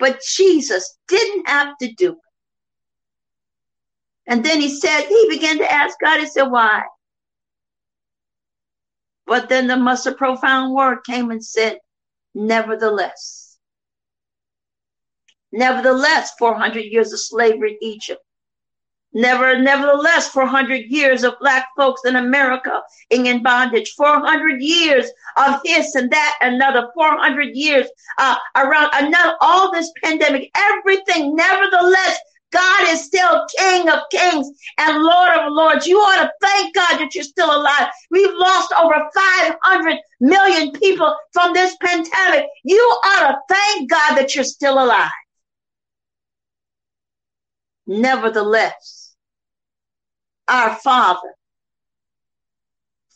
But 0.00 0.20
Jesus 0.34 0.98
didn't 1.06 1.48
have 1.48 1.78
to 1.78 1.92
do 1.92 2.12
it. 2.12 2.18
And 4.26 4.44
then 4.44 4.60
he 4.60 4.68
said, 4.68 5.02
he 5.02 5.28
began 5.28 5.58
to 5.58 5.72
ask 5.72 5.96
God, 6.00 6.18
he 6.18 6.26
said, 6.26 6.44
why? 6.44 6.82
But 9.26 9.48
then 9.48 9.68
the 9.68 9.76
most 9.76 10.08
profound 10.16 10.74
word 10.74 10.98
came 11.06 11.30
and 11.30 11.44
said, 11.44 11.78
nevertheless. 12.34 13.58
Nevertheless, 15.52 16.32
400 16.38 16.80
years 16.80 17.12
of 17.12 17.20
slavery 17.20 17.72
in 17.72 17.78
Egypt. 17.80 18.22
Never, 19.12 19.58
nevertheless, 19.58 20.28
400 20.28 20.86
years 20.86 21.24
of 21.24 21.38
black 21.40 21.66
folks 21.76 22.02
in 22.04 22.14
America 22.14 22.80
in 23.10 23.42
bondage, 23.42 23.94
400 23.96 24.62
years 24.62 25.10
of 25.36 25.60
this 25.64 25.96
and 25.96 26.10
that, 26.12 26.38
another 26.42 26.90
400 26.94 27.56
years 27.56 27.88
uh, 28.18 28.36
around 28.56 28.90
another, 28.94 29.34
all 29.40 29.72
this 29.72 29.90
pandemic, 30.04 30.50
everything. 30.54 31.34
Nevertheless, 31.34 32.18
God 32.52 32.88
is 32.88 33.04
still 33.04 33.46
King 33.58 33.88
of 33.88 34.00
Kings 34.10 34.48
and 34.78 35.02
Lord 35.02 35.38
of 35.38 35.52
Lords. 35.52 35.86
You 35.86 35.98
ought 35.98 36.22
to 36.22 36.32
thank 36.40 36.74
God 36.74 36.98
that 36.98 37.14
you're 37.14 37.24
still 37.24 37.54
alive. 37.54 37.88
We've 38.10 38.34
lost 38.34 38.72
over 38.80 38.94
500 39.14 39.98
million 40.20 40.72
people 40.72 41.16
from 41.32 41.52
this 41.52 41.76
pandemic. 41.80 42.46
You 42.64 42.80
ought 43.04 43.28
to 43.28 43.38
thank 43.48 43.90
God 43.90 44.16
that 44.16 44.34
you're 44.34 44.44
still 44.44 44.82
alive. 44.82 45.10
Nevertheless, 47.86 48.99
our 50.50 50.74
Father 50.76 51.34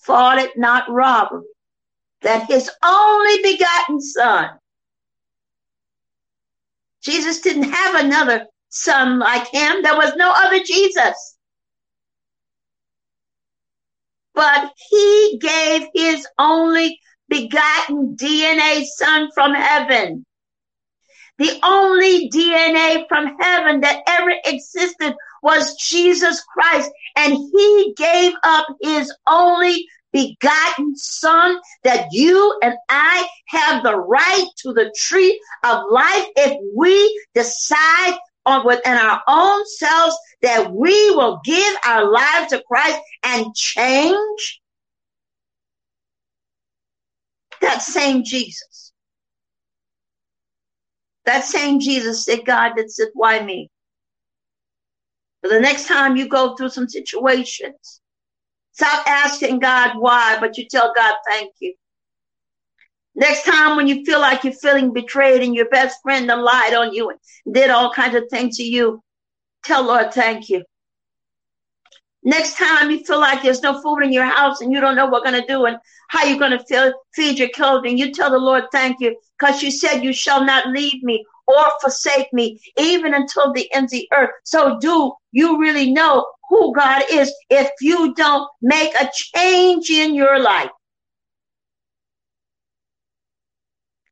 thought 0.07 0.39
it 0.39 0.57
not 0.57 0.91
robbery 0.91 1.45
that 2.23 2.47
his 2.47 2.71
only 2.85 3.43
begotten 3.43 4.01
Son, 4.01 4.51
Jesus 7.03 7.41
didn't 7.43 7.71
have 7.71 8.03
another 8.03 8.47
son 8.71 9.19
like 9.19 9.47
him. 9.49 9.83
There 9.83 9.97
was 9.97 10.17
no 10.17 10.33
other 10.35 10.63
Jesus. 10.65 11.37
But 14.35 14.73
he 14.91 15.39
gave 15.41 15.87
his 15.95 16.27
only 16.39 16.99
begotten 17.29 18.17
DNA 18.17 18.85
son 18.85 19.31
from 19.35 19.55
heaven. 19.55 20.25
The 21.39 21.59
only 21.63 22.31
DNA 22.31 23.07
from 23.09 23.37
heaven 23.41 23.81
that 23.81 24.03
ever 24.09 24.33
existed 24.45 25.15
was 25.45 25.77
Jesus 25.77 26.43
Christ. 26.43 26.91
And 27.17 27.35
he 27.35 27.95
gave 27.97 28.33
up 28.43 28.67
his 28.81 29.15
only 29.29 29.87
begotten 30.13 30.97
son 30.97 31.59
that 31.83 32.09
you 32.13 32.59
and 32.63 32.75
I 32.89 33.29
have 33.47 33.83
the 33.83 33.97
right 33.97 34.47
to 34.59 34.73
the 34.73 34.93
tree 34.97 35.41
of 35.63 35.85
life 35.91 36.27
if 36.37 36.59
we 36.75 37.25
decide 37.35 38.15
on 38.47 38.67
within 38.67 38.97
our 38.97 39.21
own 39.29 39.67
selves 39.67 40.17
that 40.43 40.73
we 40.73 41.11
will 41.11 41.41
give 41.45 41.77
our 41.87 42.11
lives 42.11 42.51
to 42.51 42.63
Christ 42.67 43.01
and 43.25 43.55
change. 43.55 44.61
That 47.61 47.83
same 47.83 48.25
Jesus. 48.25 48.93
That 51.25 51.45
same 51.45 51.81
Jesus 51.81 52.25
said, 52.25 52.45
God 52.45 52.75
that 52.77 52.91
said, 52.91 53.09
why 53.15 53.43
me? 53.43 53.71
The 55.45 55.61
next 55.61 55.87
time 55.87 56.17
you 56.17 56.27
go 56.27 56.57
through 56.57 56.71
some 56.71 56.89
situations, 56.89 58.01
stop 58.73 59.07
asking 59.07 59.59
God 59.59 59.93
why, 59.99 60.39
but 60.41 60.57
you 60.57 60.67
tell 60.67 60.93
God, 60.97 61.15
thank 61.29 61.53
you. 61.61 61.75
Next 63.15 63.45
time 63.45 63.77
when 63.77 63.87
you 63.87 64.05
feel 64.07 64.21
like 64.21 64.43
you're 64.43 64.55
feeling 64.55 64.93
betrayed 64.93 65.43
and 65.43 65.55
your 65.55 65.69
best 65.69 65.99
friend 66.03 66.27
lied 66.27 66.73
on 66.73 66.95
you 66.95 67.11
and 67.11 67.19
did 67.55 67.69
all 67.69 67.93
kinds 67.93 68.17
of 68.17 68.25
things 68.31 68.57
to 68.57 68.63
you, 68.63 69.03
tell 69.65 69.85
Lord, 69.85 70.15
thank 70.15 70.49
you. 70.49 70.65
Next 72.23 72.57
time 72.57 72.91
you 72.91 73.05
feel 73.05 73.21
like 73.21 73.43
there's 73.43 73.63
no 73.63 73.83
food 73.83 74.01
in 74.01 74.13
your 74.13 74.25
house 74.25 74.63
and 74.63 74.73
you 74.73 74.81
don't 74.81 74.97
know 74.97 75.07
what 75.07 75.25
you're 75.25 75.33
going 75.33 75.47
to 75.47 75.53
do 75.53 75.67
and 75.67 75.77
how 76.09 76.25
you're 76.25 76.39
going 76.39 76.59
to 76.59 76.95
feed 77.15 77.39
your 77.39 77.51
children, 77.51 77.99
you 77.99 78.13
tell 78.13 78.31
the 78.31 78.39
Lord, 78.39 78.65
thank 78.73 78.99
you, 78.99 79.15
because 79.39 79.63
you 79.63 79.71
said 79.71 80.03
you 80.03 80.15
shall 80.15 80.43
not 80.43 80.69
leave 80.69 81.03
me 81.03 81.23
or 81.47 81.65
forsake 81.81 82.33
me 82.33 82.61
even 82.79 83.15
until 83.15 83.53
the 83.53 83.73
ends 83.73 83.93
of 83.93 83.99
the 83.99 84.09
earth. 84.13 84.31
So 84.45 84.79
do 84.79 85.13
you 85.33 85.61
really 85.61 85.93
know 85.93 86.27
who 86.49 86.75
God 86.75 87.03
is 87.11 87.35
if 87.51 87.71
you 87.81 88.15
don't 88.15 88.49
make 88.63 88.95
a 88.95 89.11
change 89.15 89.91
in 89.91 90.15
your 90.15 90.39
life? 90.39 90.71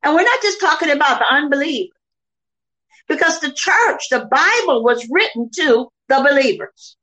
And 0.03 0.15
we're 0.15 0.25
not 0.25 0.43
just 0.43 0.61
talking 0.61 0.91
about 0.91 1.21
the 1.21 1.33
unbelievers, 1.33 1.97
because 3.09 3.39
the 3.39 3.53
church, 3.53 4.09
the 4.11 4.29
Bible 4.31 4.83
was 4.83 5.07
written 5.11 5.49
to 5.57 5.89
the 6.09 6.27
believers. 6.29 6.97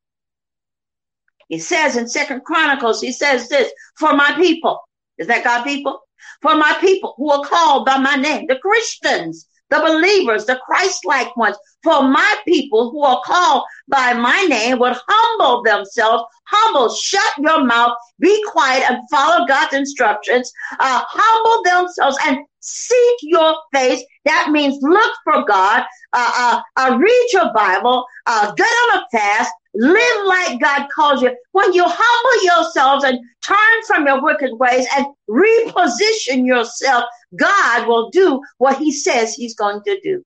He 1.48 1.60
says 1.60 1.96
in 1.96 2.08
Second 2.08 2.44
Chronicles, 2.44 3.02
he 3.02 3.12
says 3.12 3.50
this, 3.50 3.72
for 3.98 4.14
my 4.14 4.34
people. 4.36 4.80
Is 5.18 5.28
that 5.28 5.44
God 5.44 5.64
people? 5.64 6.00
For 6.42 6.56
my 6.56 6.78
people 6.80 7.16
who 7.18 7.32
are 7.32 7.44
called 7.44 7.86
by 7.86 7.98
my 7.98 8.16
name, 8.16 8.46
the 8.48 8.58
Christians, 8.58 9.48
the 9.70 9.80
believers, 9.80 10.46
the 10.46 10.60
Christ-like 10.66 11.36
ones, 11.38 11.58
for 11.84 12.04
my 12.04 12.36
people 12.46 12.92
who 12.92 13.04
are 13.04 13.22
called 13.26 13.64
by 13.88 14.14
my 14.14 14.44
name 14.44 14.80
would 14.80 14.98
humble 15.08 15.64
themselves, 15.64 16.24
humble, 16.46 16.94
shut 16.94 17.34
your 17.38 17.64
mouth, 17.64 17.94
be 18.20 18.44
quiet 18.52 18.84
and 18.90 19.00
follow 19.10 19.46
God's 19.46 19.76
instructions, 19.76 20.52
uh, 20.80 21.02
humble 21.08 21.64
themselves 21.64 22.18
and 22.26 22.40
seek 22.60 23.18
your 23.22 23.56
face. 23.74 24.04
That 24.26 24.50
means 24.52 24.78
look 24.82 25.12
for 25.24 25.46
God, 25.46 25.84
uh, 26.14 26.32
uh, 26.36 26.62
uh 26.76 26.98
read 26.98 27.28
your 27.32 27.54
Bible, 27.54 28.06
uh, 28.26 28.52
get 28.54 28.66
on 28.66 29.00
a 29.00 29.18
fast, 29.18 29.52
live 29.76 30.26
like 30.26 30.60
God 30.60 30.88
calls 30.94 31.22
you. 31.22 31.36
When 31.52 31.74
you 31.74 31.84
humble 31.86 32.44
yourselves 32.44 33.04
and 33.04 33.20
turn 33.46 33.58
from 33.88 34.06
your 34.06 34.22
wicked 34.22 34.52
ways 34.58 34.86
and 34.98 35.06
reposition 35.30 36.46
yourself, 36.46 37.06
God 37.36 37.88
will 37.88 38.10
do 38.10 38.42
what 38.58 38.78
he 38.78 38.92
says 38.92 39.34
he's 39.34 39.56
going 39.56 39.82
to 39.84 40.00
do. 40.02 40.24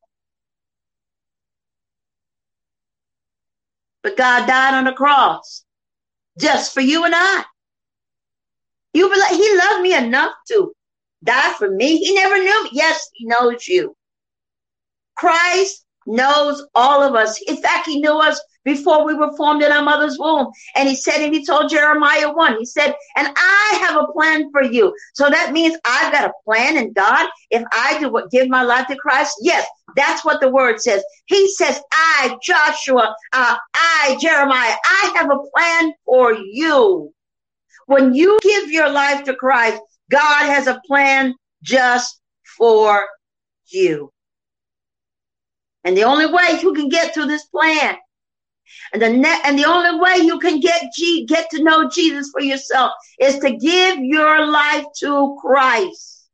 But 4.01 4.17
God 4.17 4.47
died 4.47 4.73
on 4.73 4.85
the 4.85 4.93
cross 4.93 5.63
just 6.39 6.73
for 6.73 6.81
you 6.81 7.05
and 7.05 7.13
I. 7.15 7.43
You 8.93 9.09
believe 9.09 9.29
he 9.29 9.57
loved 9.57 9.81
me 9.81 9.95
enough 9.95 10.33
to 10.49 10.73
die 11.23 11.53
for 11.57 11.69
me. 11.69 11.97
He 11.97 12.13
never 12.13 12.37
knew 12.37 12.63
me. 12.65 12.69
Yes, 12.73 13.09
he 13.13 13.25
knows 13.25 13.67
you. 13.67 13.95
Christ 15.15 15.85
knows 16.05 16.65
all 16.75 17.01
of 17.01 17.15
us. 17.15 17.41
In 17.47 17.57
fact, 17.57 17.87
he 17.87 18.01
knew 18.01 18.19
us 18.19 18.41
before 18.63 19.05
we 19.05 19.13
were 19.13 19.35
formed 19.35 19.63
in 19.63 19.71
our 19.71 19.83
mother's 19.83 20.17
womb. 20.17 20.51
And 20.75 20.87
he 20.87 20.95
said, 20.95 21.23
and 21.23 21.33
he 21.33 21.45
told 21.45 21.69
Jeremiah 21.69 22.31
1, 22.31 22.57
he 22.57 22.65
said, 22.65 22.95
and 23.15 23.27
I 23.35 23.79
have 23.81 23.97
a 23.97 24.11
plan 24.11 24.51
for 24.51 24.63
you. 24.63 24.95
So 25.13 25.29
that 25.29 25.51
means 25.51 25.77
I've 25.85 26.11
got 26.11 26.29
a 26.29 26.33
plan 26.45 26.77
in 26.77 26.93
God. 26.93 27.29
If 27.49 27.63
I 27.71 27.99
do 27.99 28.09
what, 28.09 28.31
give 28.31 28.49
my 28.49 28.63
life 28.63 28.87
to 28.87 28.95
Christ, 28.95 29.35
yes, 29.41 29.67
that's 29.95 30.25
what 30.25 30.41
the 30.41 30.49
word 30.49 30.79
says. 30.79 31.03
He 31.25 31.53
says, 31.53 31.79
I, 31.91 32.37
Joshua, 32.41 33.15
uh, 33.33 33.57
I, 33.73 34.17
Jeremiah, 34.19 34.75
I 34.83 35.13
have 35.15 35.29
a 35.29 35.39
plan 35.53 35.93
for 36.05 36.33
you. 36.33 37.13
When 37.87 38.13
you 38.13 38.39
give 38.41 38.71
your 38.71 38.89
life 38.89 39.23
to 39.25 39.35
Christ, 39.35 39.81
God 40.09 40.45
has 40.45 40.67
a 40.67 40.81
plan 40.87 41.35
just 41.61 42.21
for 42.57 43.05
you. 43.67 44.11
And 45.83 45.97
the 45.97 46.03
only 46.03 46.27
way 46.27 46.59
you 46.61 46.73
can 46.73 46.87
get 46.87 47.13
to 47.15 47.25
this 47.25 47.43
plan 47.45 47.97
and 48.93 49.01
the 49.01 49.09
net, 49.09 49.41
and 49.45 49.57
the 49.57 49.65
only 49.65 49.99
way 49.99 50.17
you 50.17 50.39
can 50.39 50.59
get 50.59 50.91
G, 50.95 51.25
get 51.25 51.49
to 51.51 51.63
know 51.63 51.89
Jesus 51.89 52.29
for 52.31 52.41
yourself 52.41 52.91
is 53.19 53.39
to 53.39 53.55
give 53.55 53.99
your 53.99 54.45
life 54.47 54.85
to 54.99 55.37
Christ. 55.41 56.27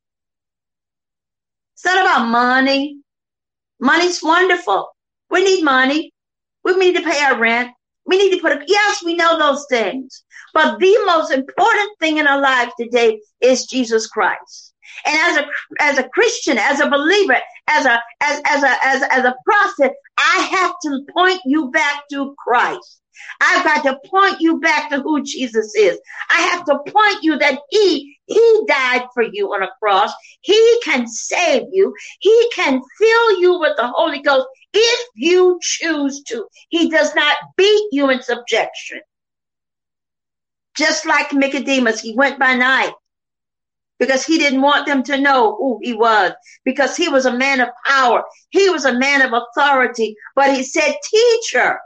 It's 1.75 1.85
not 1.85 2.01
about 2.01 2.29
money. 2.29 2.97
Money's 3.79 4.21
wonderful. 4.21 4.89
We 5.29 5.43
need 5.43 5.63
money. 5.63 6.13
We 6.63 6.75
need 6.75 6.95
to 6.95 7.03
pay 7.03 7.23
our 7.23 7.39
rent. 7.39 7.71
We 8.05 8.17
need 8.17 8.35
to 8.35 8.41
put 8.41 8.51
a, 8.51 8.63
yes, 8.67 9.03
we 9.03 9.15
know 9.15 9.37
those 9.37 9.65
things. 9.69 10.23
But 10.53 10.79
the 10.79 11.03
most 11.05 11.31
important 11.31 11.89
thing 11.99 12.17
in 12.17 12.27
our 12.27 12.41
life 12.41 12.71
today 12.79 13.21
is 13.39 13.67
Jesus 13.67 14.07
Christ. 14.07 14.68
And 15.05 15.17
as 15.17 15.37
a 15.37 15.45
as 15.79 15.97
a 15.99 16.09
Christian, 16.09 16.57
as 16.57 16.79
a 16.79 16.89
believer, 16.89 17.37
as 17.67 17.85
a 17.85 18.01
as 18.21 18.41
as 18.45 18.63
a 18.63 18.75
as, 18.83 19.03
as 19.09 19.25
a 19.25 19.35
prophet, 19.45 19.93
I 20.17 20.49
have 20.51 20.73
to 20.83 21.05
point 21.13 21.41
you 21.45 21.71
back 21.71 22.03
to 22.11 22.35
Christ. 22.37 23.01
I've 23.41 23.63
got 23.63 23.83
to 23.83 23.99
point 24.09 24.39
you 24.39 24.59
back 24.59 24.89
to 24.89 25.01
who 25.01 25.23
Jesus 25.23 25.73
is. 25.75 25.99
I 26.29 26.41
have 26.41 26.65
to 26.65 26.79
point 26.91 27.23
you 27.23 27.37
that 27.39 27.59
he 27.69 28.17
he 28.25 28.61
died 28.67 29.05
for 29.13 29.23
you 29.23 29.47
on 29.53 29.63
a 29.63 29.69
cross. 29.81 30.13
He 30.41 30.79
can 30.83 31.07
save 31.07 31.63
you. 31.71 31.93
He 32.19 32.51
can 32.53 32.81
fill 32.97 33.41
you 33.41 33.59
with 33.59 33.75
the 33.77 33.87
Holy 33.87 34.21
Ghost 34.21 34.47
if 34.73 35.07
you 35.15 35.59
choose 35.61 36.21
to. 36.23 36.45
He 36.69 36.89
does 36.89 37.15
not 37.15 37.35
beat 37.57 37.87
you 37.91 38.09
in 38.09 38.21
subjection. 38.21 39.01
Just 40.77 41.05
like 41.05 41.33
Nicodemus, 41.33 41.99
he 41.99 42.15
went 42.15 42.39
by 42.39 42.53
night 42.53 42.93
because 43.99 44.25
he 44.25 44.37
didn't 44.37 44.61
want 44.61 44.87
them 44.87 45.03
to 45.03 45.19
know 45.19 45.55
who 45.57 45.79
he 45.81 45.93
was 45.93 46.31
because 46.63 46.95
he 46.95 47.09
was 47.09 47.25
a 47.25 47.37
man 47.37 47.59
of 47.59 47.69
power. 47.85 48.23
He 48.49 48.69
was 48.69 48.85
a 48.85 48.97
man 48.97 49.21
of 49.21 49.33
authority, 49.33 50.15
but 50.35 50.55
he 50.55 50.63
said, 50.63 50.95
teacher, 51.03 51.79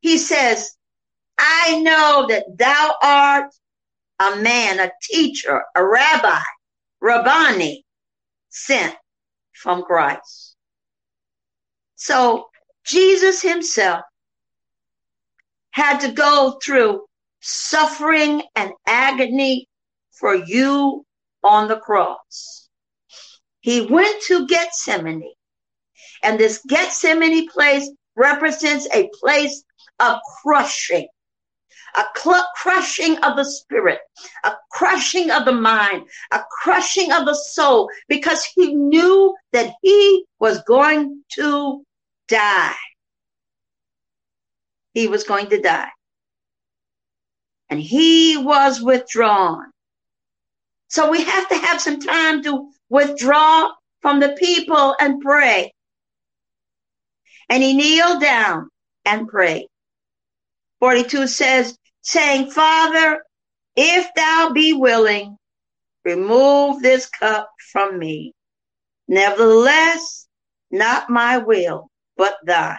he 0.00 0.18
says, 0.18 0.70
I 1.38 1.80
know 1.80 2.26
that 2.28 2.44
thou 2.56 2.94
art 3.02 3.52
a 4.18 4.36
man, 4.36 4.80
a 4.80 4.90
teacher, 5.02 5.62
a 5.74 5.84
rabbi, 5.84 6.40
Rabbani, 7.00 7.84
sent 8.48 8.96
from 9.52 9.82
Christ. 9.82 10.56
So 11.96 12.46
Jesus 12.84 13.42
himself 13.42 14.02
had 15.70 15.98
to 15.98 16.12
go 16.12 16.58
through 16.64 17.04
suffering 17.40 18.42
and 18.54 18.72
agony 18.86 19.68
for 20.12 20.34
you 20.34 21.05
on 21.46 21.68
the 21.68 21.78
cross. 21.78 22.68
He 23.60 23.82
went 23.86 24.22
to 24.24 24.46
Gethsemane, 24.46 25.32
and 26.22 26.38
this 26.38 26.60
Gethsemane 26.68 27.48
place 27.48 27.90
represents 28.16 28.86
a 28.92 29.08
place 29.20 29.64
of 30.00 30.18
crushing, 30.42 31.08
a 31.96 32.04
cl- 32.16 32.48
crushing 32.54 33.16
of 33.18 33.36
the 33.36 33.44
spirit, 33.44 34.00
a 34.44 34.52
crushing 34.72 35.30
of 35.30 35.44
the 35.44 35.52
mind, 35.52 36.06
a 36.32 36.40
crushing 36.62 37.12
of 37.12 37.24
the 37.24 37.34
soul, 37.34 37.88
because 38.08 38.44
he 38.54 38.74
knew 38.74 39.34
that 39.52 39.74
he 39.82 40.24
was 40.38 40.62
going 40.62 41.22
to 41.34 41.84
die. 42.28 42.74
He 44.94 45.08
was 45.08 45.24
going 45.24 45.50
to 45.50 45.60
die 45.60 45.90
and 47.68 47.80
he 47.80 48.36
was 48.36 48.80
withdrawn. 48.80 49.66
So 50.88 51.10
we 51.10 51.22
have 51.22 51.48
to 51.48 51.56
have 51.56 51.80
some 51.80 52.00
time 52.00 52.42
to 52.44 52.70
withdraw 52.88 53.70
from 54.00 54.20
the 54.20 54.36
people 54.38 54.94
and 55.00 55.20
pray. 55.20 55.72
And 57.48 57.62
he 57.62 57.74
kneeled 57.74 58.20
down 58.20 58.68
and 59.04 59.28
prayed. 59.28 59.68
42 60.80 61.26
says, 61.26 61.76
saying, 62.02 62.50
Father, 62.50 63.22
if 63.74 64.08
thou 64.14 64.50
be 64.54 64.72
willing, 64.72 65.36
remove 66.04 66.82
this 66.82 67.08
cup 67.08 67.50
from 67.72 67.98
me. 67.98 68.32
Nevertheless, 69.08 70.26
not 70.70 71.10
my 71.10 71.38
will, 71.38 71.88
but 72.16 72.36
thine. 72.44 72.78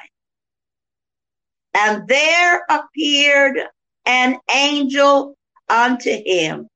And 1.74 2.08
there 2.08 2.66
appeared 2.70 3.60
an 4.05 4.38
angel 4.49 5.38
unto 5.70 6.10
him 6.10 6.68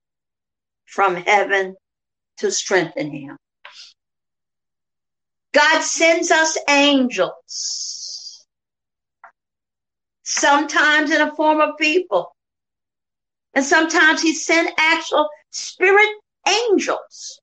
from 0.92 1.16
heaven 1.16 1.76
to 2.38 2.52
strengthen 2.52 3.10
him. 3.10 3.38
God 5.54 5.82
sends 5.82 6.32
us 6.32 6.58
angels, 6.70 8.46
sometimes 10.24 11.12
in 11.12 11.22
a 11.22 11.36
form 11.36 11.62
of 11.62 11.78
people, 11.80 12.36
and 13.54 13.64
sometimes 13.66 14.22
he 14.22 14.34
sent 14.34 14.72
actual 14.78 15.30
spirit 15.50 16.10
angels 16.48 17.40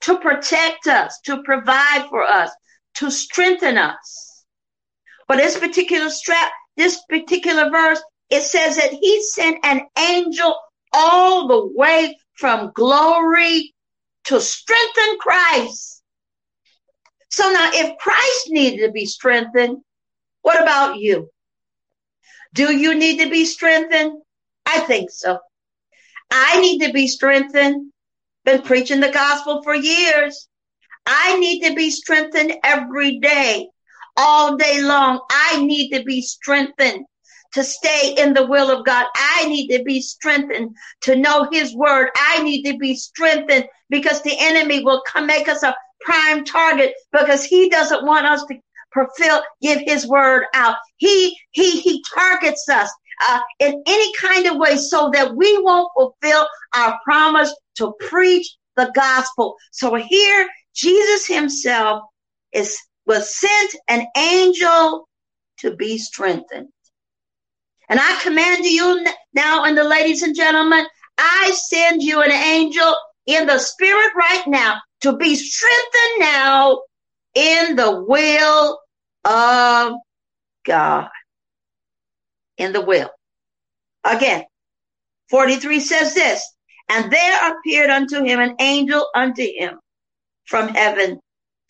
to 0.00 0.18
protect 0.18 0.86
us, 0.86 1.20
to 1.24 1.42
provide 1.42 2.06
for 2.08 2.22
us, 2.22 2.50
to 2.94 3.10
strengthen 3.10 3.76
us. 3.76 4.44
But 5.26 5.38
this 5.38 5.58
particular 5.58 6.10
strap, 6.10 6.50
this 6.76 7.00
particular 7.08 7.70
verse, 7.70 8.02
it 8.30 8.42
says 8.42 8.76
that 8.76 8.92
he 8.92 9.22
sent 9.22 9.58
an 9.64 9.82
angel 9.98 10.56
all 10.92 11.48
the 11.48 11.72
way 11.74 12.16
from 12.34 12.72
glory 12.74 13.74
to 14.24 14.40
strengthen 14.40 15.18
Christ. 15.18 16.02
So 17.30 17.50
now, 17.50 17.70
if 17.72 17.98
Christ 17.98 18.48
needed 18.48 18.86
to 18.86 18.92
be 18.92 19.06
strengthened, 19.06 19.78
what 20.42 20.60
about 20.62 20.98
you? 20.98 21.30
Do 22.54 22.74
you 22.74 22.94
need 22.94 23.20
to 23.20 23.30
be 23.30 23.44
strengthened? 23.44 24.22
I 24.66 24.80
think 24.80 25.10
so. 25.10 25.38
I 26.30 26.60
need 26.60 26.86
to 26.86 26.92
be 26.92 27.06
strengthened. 27.06 27.92
Been 28.44 28.62
preaching 28.62 29.00
the 29.00 29.10
gospel 29.10 29.62
for 29.62 29.74
years. 29.74 30.48
I 31.06 31.38
need 31.38 31.66
to 31.66 31.74
be 31.74 31.90
strengthened 31.90 32.54
every 32.64 33.18
day, 33.18 33.68
all 34.16 34.56
day 34.56 34.82
long. 34.82 35.20
I 35.30 35.62
need 35.62 35.90
to 35.90 36.02
be 36.04 36.22
strengthened 36.22 37.04
to 37.54 37.64
stay 37.64 38.14
in 38.18 38.34
the 38.34 38.46
will 38.46 38.70
of 38.70 38.84
God. 38.84 39.06
I 39.14 39.46
need 39.48 39.68
to 39.76 39.82
be 39.82 40.00
strengthened 40.00 40.76
to 41.02 41.16
know 41.16 41.48
his 41.50 41.74
word. 41.74 42.10
I 42.16 42.42
need 42.42 42.64
to 42.64 42.76
be 42.78 42.94
strengthened 42.94 43.66
because 43.88 44.22
the 44.22 44.36
enemy 44.38 44.84
will 44.84 45.02
come 45.06 45.26
make 45.26 45.48
us 45.48 45.62
a 45.62 45.74
prime 46.00 46.44
target 46.44 46.94
because 47.12 47.44
he 47.44 47.68
doesn't 47.68 48.04
want 48.04 48.26
us 48.26 48.44
to 48.46 48.56
fulfill, 48.92 49.42
give 49.62 49.80
his 49.80 50.06
word 50.06 50.44
out. 50.54 50.76
He, 50.96 51.36
he, 51.50 51.80
he 51.80 52.04
targets 52.14 52.68
us. 52.68 52.90
Uh, 53.20 53.40
in 53.58 53.82
any 53.84 54.12
kind 54.14 54.46
of 54.46 54.58
way 54.58 54.76
so 54.76 55.10
that 55.12 55.34
we 55.34 55.60
won't 55.62 55.90
fulfill 55.96 56.46
our 56.72 57.00
promise 57.02 57.52
to 57.74 57.92
preach 57.98 58.46
the 58.76 58.92
gospel. 58.94 59.56
So 59.72 59.96
here, 59.96 60.48
Jesus 60.72 61.26
himself 61.26 62.02
is 62.52 62.78
was 63.06 63.36
sent 63.36 63.74
an 63.88 64.06
angel 64.16 65.08
to 65.58 65.74
be 65.74 65.98
strengthened. 65.98 66.68
And 67.88 67.98
I 68.00 68.20
command 68.22 68.64
you 68.64 69.04
now, 69.32 69.64
and 69.64 69.76
the 69.76 69.84
ladies 69.84 70.22
and 70.22 70.36
gentlemen, 70.36 70.86
I 71.16 71.50
send 71.54 72.02
you 72.02 72.20
an 72.22 72.30
angel 72.30 72.94
in 73.26 73.46
the 73.46 73.58
spirit 73.58 74.10
right 74.16 74.44
now 74.46 74.80
to 75.00 75.16
be 75.16 75.34
strengthened 75.34 76.20
now 76.20 76.80
in 77.34 77.76
the 77.76 78.04
will 78.06 78.80
of 79.24 79.94
God. 80.64 81.08
In 82.58 82.72
the 82.72 82.80
will. 82.80 83.10
Again, 84.04 84.44
43 85.30 85.80
says 85.80 86.14
this, 86.14 86.42
and 86.88 87.10
there 87.12 87.52
appeared 87.52 87.90
unto 87.90 88.24
him 88.24 88.40
an 88.40 88.56
angel 88.60 89.08
unto 89.14 89.42
him 89.42 89.78
from 90.46 90.68
heaven 90.68 91.20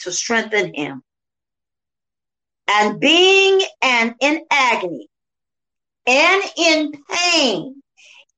to 0.01 0.13
strengthen 0.13 0.73
him. 0.75 1.03
And 2.69 3.01
being 3.01 3.61
and 3.83 4.15
in 4.21 4.45
agony, 4.51 5.09
and 6.09 6.43
in 6.57 6.93
pain 7.11 7.83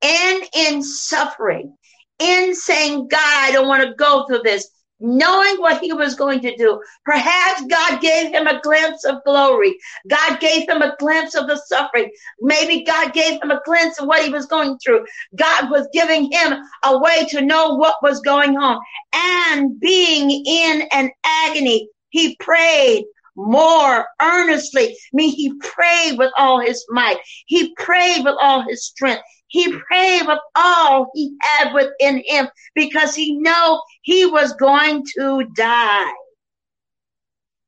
and 0.03 0.45
in 0.55 0.83
suffering, 0.83 1.77
in 2.19 2.55
saying, 2.55 3.07
God, 3.09 3.21
I 3.23 3.53
don't 3.53 3.69
want 3.69 3.87
to 3.87 3.95
go 3.95 4.27
through 4.27 4.43
this, 4.43 4.69
knowing 4.99 5.57
what 5.59 5.81
he 5.81 5.93
was 5.93 6.17
going 6.17 6.41
to 6.41 6.57
do. 6.57 6.83
Perhaps 7.05 7.65
God 7.71 8.01
gave 8.01 8.33
him 8.33 8.49
a 8.49 8.61
glimpse 8.61 9.05
of 9.05 9.23
glory. 9.25 9.77
God 10.09 10.41
gave 10.41 10.69
him 10.69 10.83
a 10.83 10.97
glimpse 10.99 11.37
of 11.37 11.47
the 11.47 11.63
suffering. 11.67 12.11
Maybe 12.41 12.83
God 12.83 13.13
gave 13.13 13.41
him 13.41 13.53
a 13.53 13.63
glimpse 13.65 14.01
of 14.01 14.09
what 14.09 14.25
he 14.25 14.31
was 14.31 14.47
going 14.47 14.77
through. 14.79 15.07
God 15.37 15.71
was 15.71 15.89
giving 15.93 16.31
him 16.33 16.55
a 16.85 16.99
way 16.99 17.25
to 17.31 17.41
know 17.41 17.77
what 17.77 18.03
was 18.03 18.21
going 18.21 18.57
on. 18.57 18.81
And 19.15 19.79
being 19.79 20.45
in 20.45 20.89
an 20.93 21.11
agony, 21.25 21.89
he 22.09 22.37
prayed, 22.41 23.05
more 23.47 24.07
earnestly. 24.21 24.89
I 24.89 24.97
mean, 25.13 25.31
he 25.31 25.55
prayed 25.59 26.19
with 26.19 26.33
all 26.37 26.61
his 26.61 26.85
might. 26.91 27.19
He 27.47 27.75
prayed 27.75 28.25
with 28.25 28.37
all 28.41 28.63
his 28.63 28.85
strength. 28.87 29.23
He 29.47 29.73
prayed 29.73 30.27
with 30.27 30.39
all 30.55 31.11
he 31.15 31.35
had 31.41 31.73
within 31.73 32.23
him 32.25 32.49
because 32.75 33.15
he 33.15 33.37
knew 33.37 33.81
he 34.03 34.27
was 34.27 34.53
going 34.55 35.05
to 35.17 35.45
die. 35.57 36.13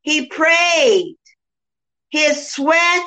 He 0.03 0.27
prayed. 0.27 1.17
His 2.11 2.51
sweat 2.53 3.03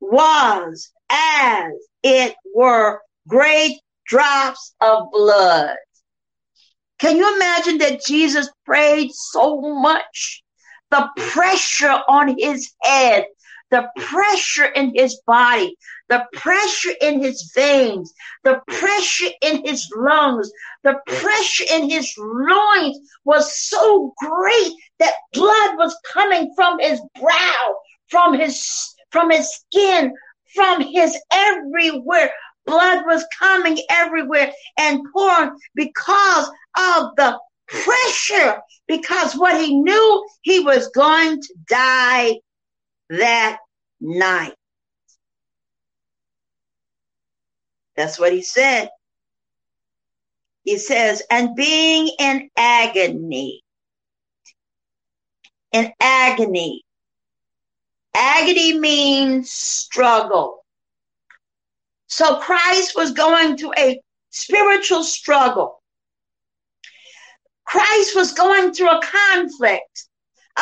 was 0.00 0.92
as 1.10 1.72
it 2.02 2.34
were 2.54 3.00
great 3.28 3.80
drops 4.06 4.74
of 4.80 5.10
blood. 5.10 5.76
Can 7.00 7.16
you 7.16 7.36
imagine 7.36 7.78
that 7.78 8.04
Jesus 8.04 8.48
prayed 8.64 9.10
so 9.12 9.60
much 9.60 10.42
the 10.90 11.08
pressure 11.16 12.00
on 12.08 12.36
his 12.38 12.72
head, 12.82 13.26
the 13.70 13.88
pressure 13.96 14.64
in 14.64 14.92
his 14.94 15.20
body, 15.26 15.76
the 16.08 16.24
pressure 16.32 16.92
in 17.00 17.22
his 17.22 17.52
veins, 17.54 18.12
the 18.42 18.60
pressure 18.66 19.30
in 19.42 19.64
his 19.64 19.88
lungs, 19.94 20.50
the 20.82 20.96
pressure 21.06 21.64
in 21.72 21.88
his 21.88 22.12
loins 22.18 22.98
was 23.24 23.56
so 23.56 24.12
great 24.18 24.72
that 24.98 25.14
blood 25.32 25.76
was 25.76 25.96
coming 26.12 26.52
from 26.56 26.78
his 26.80 27.00
brow, 27.20 27.76
from 28.08 28.38
his, 28.38 28.94
from 29.10 29.30
his 29.30 29.48
skin, 29.54 30.12
from 30.54 30.80
his 30.80 31.16
everywhere. 31.32 32.32
Blood 32.66 33.04
was 33.06 33.24
coming 33.38 33.78
everywhere 33.88 34.52
and 34.78 35.00
pouring 35.12 35.56
because 35.74 36.46
of 36.76 37.14
the 37.16 37.38
pressure 37.70 38.60
because 38.86 39.34
what 39.34 39.60
he 39.60 39.74
knew 39.74 40.26
he 40.42 40.60
was 40.60 40.88
going 40.88 41.40
to 41.40 41.54
die 41.68 42.40
that 43.10 43.58
night. 44.00 44.54
That's 47.96 48.18
what 48.18 48.32
he 48.32 48.42
said. 48.42 48.88
He 50.64 50.78
says, 50.78 51.22
and 51.30 51.54
being 51.54 52.10
in 52.18 52.50
agony, 52.56 53.62
in 55.72 55.92
agony. 56.00 56.84
Agony 58.14 58.78
means 58.78 59.50
struggle. 59.50 60.64
So 62.08 62.36
Christ 62.40 62.96
was 62.96 63.12
going 63.12 63.56
to 63.58 63.72
a 63.78 64.00
spiritual 64.30 65.04
struggle. 65.04 65.79
Christ 67.70 68.16
was 68.16 68.32
going 68.32 68.72
through 68.72 68.90
a 68.90 69.00
conflict 69.00 70.08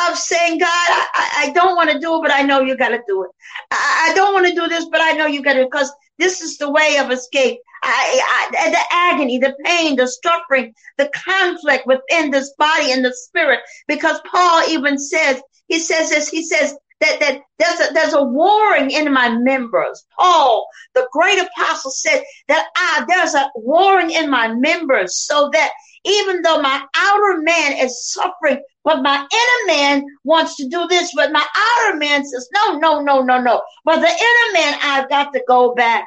of 0.07 0.15
saying, 0.15 0.59
God, 0.59 0.67
I, 0.69 1.29
I 1.37 1.51
don't 1.53 1.75
want 1.75 1.89
to 1.89 1.99
do 1.99 2.17
it, 2.17 2.21
but 2.21 2.31
I 2.31 2.43
know 2.43 2.61
you 2.61 2.77
got 2.77 2.89
to 2.89 3.01
do 3.07 3.23
it. 3.23 3.31
I, 3.71 4.09
I 4.09 4.13
don't 4.13 4.33
want 4.33 4.45
to 4.45 4.53
do 4.53 4.67
this, 4.67 4.85
but 4.91 5.01
I 5.01 5.13
know 5.13 5.25
you 5.25 5.41
got 5.41 5.53
to, 5.53 5.65
because 5.65 5.91
this 6.19 6.41
is 6.41 6.57
the 6.57 6.69
way 6.69 6.97
of 6.97 7.09
escape. 7.09 7.59
I, 7.81 8.49
I, 8.51 8.69
the 8.69 8.83
agony, 8.91 9.39
the 9.39 9.55
pain, 9.65 9.95
the 9.95 10.07
suffering, 10.07 10.73
the 10.97 11.09
conflict 11.15 11.87
within 11.87 12.29
this 12.29 12.53
body 12.59 12.91
and 12.91 13.03
the 13.03 13.13
spirit. 13.13 13.61
Because 13.87 14.21
Paul 14.31 14.69
even 14.69 14.99
says, 14.99 15.41
he 15.67 15.79
says 15.79 16.09
this, 16.09 16.29
he 16.29 16.43
says 16.43 16.75
that, 17.01 17.19
that 17.21 17.41
there's 17.57 17.89
a, 17.89 17.93
there's 17.93 18.13
a 18.13 18.23
warring 18.23 18.91
in 18.91 19.11
my 19.11 19.29
members. 19.29 20.05
Paul, 20.17 20.67
the 20.93 21.07
great 21.11 21.39
apostle 21.39 21.91
said 21.91 22.23
that 22.49 22.67
ah, 22.77 23.05
there's 23.07 23.33
a 23.33 23.49
warring 23.55 24.11
in 24.11 24.29
my 24.29 24.49
members 24.53 25.17
so 25.17 25.49
that 25.53 25.71
even 26.05 26.41
though 26.41 26.61
my 26.61 26.83
outer 26.95 27.41
man 27.41 27.73
is 27.77 28.11
suffering, 28.11 28.61
but 28.83 29.01
my 29.01 29.17
inner 29.17 29.77
man 29.77 30.05
wants 30.23 30.55
to 30.57 30.67
do 30.67 30.87
this, 30.87 31.13
but 31.15 31.31
my 31.31 31.45
outer 31.55 31.97
man 31.97 32.25
says, 32.25 32.49
no, 32.53 32.77
no, 32.77 33.01
no, 33.01 33.21
no, 33.21 33.39
no. 33.39 33.61
But 33.85 33.99
the 33.99 34.07
inner 34.07 34.53
man, 34.53 34.79
I've 34.81 35.09
got 35.09 35.33
to 35.33 35.43
go 35.47 35.75
back 35.75 36.05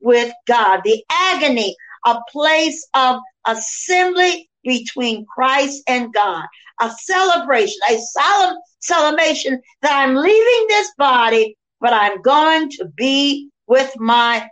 with 0.00 0.32
God. 0.46 0.80
The 0.84 1.02
agony, 1.10 1.74
a 2.06 2.18
place 2.30 2.86
of 2.94 3.20
assembly 3.46 4.48
between 4.62 5.26
Christ 5.26 5.82
and 5.86 6.12
God, 6.12 6.44
a 6.80 6.90
celebration, 6.90 7.78
a 7.90 7.98
solemn 7.98 8.56
celebration 8.80 9.60
that 9.82 9.92
I'm 9.92 10.14
leaving 10.14 10.66
this 10.68 10.92
body, 10.98 11.56
but 11.80 11.92
I'm 11.92 12.20
going 12.22 12.70
to 12.70 12.86
be 12.96 13.50
with 13.66 13.92
my 13.98 14.46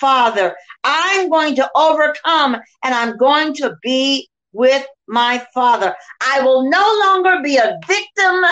Father. 0.00 0.54
I'm 0.82 1.30
going 1.30 1.54
to 1.56 1.70
overcome 1.74 2.56
and 2.82 2.94
I'm 2.94 3.16
going 3.16 3.54
to 3.54 3.76
be 3.82 4.28
with 4.54 4.86
my 5.06 5.44
Father. 5.52 5.94
I 6.22 6.40
will 6.40 6.70
no 6.70 7.00
longer 7.04 7.42
be 7.42 7.58
a 7.58 7.78
victim 7.86 8.42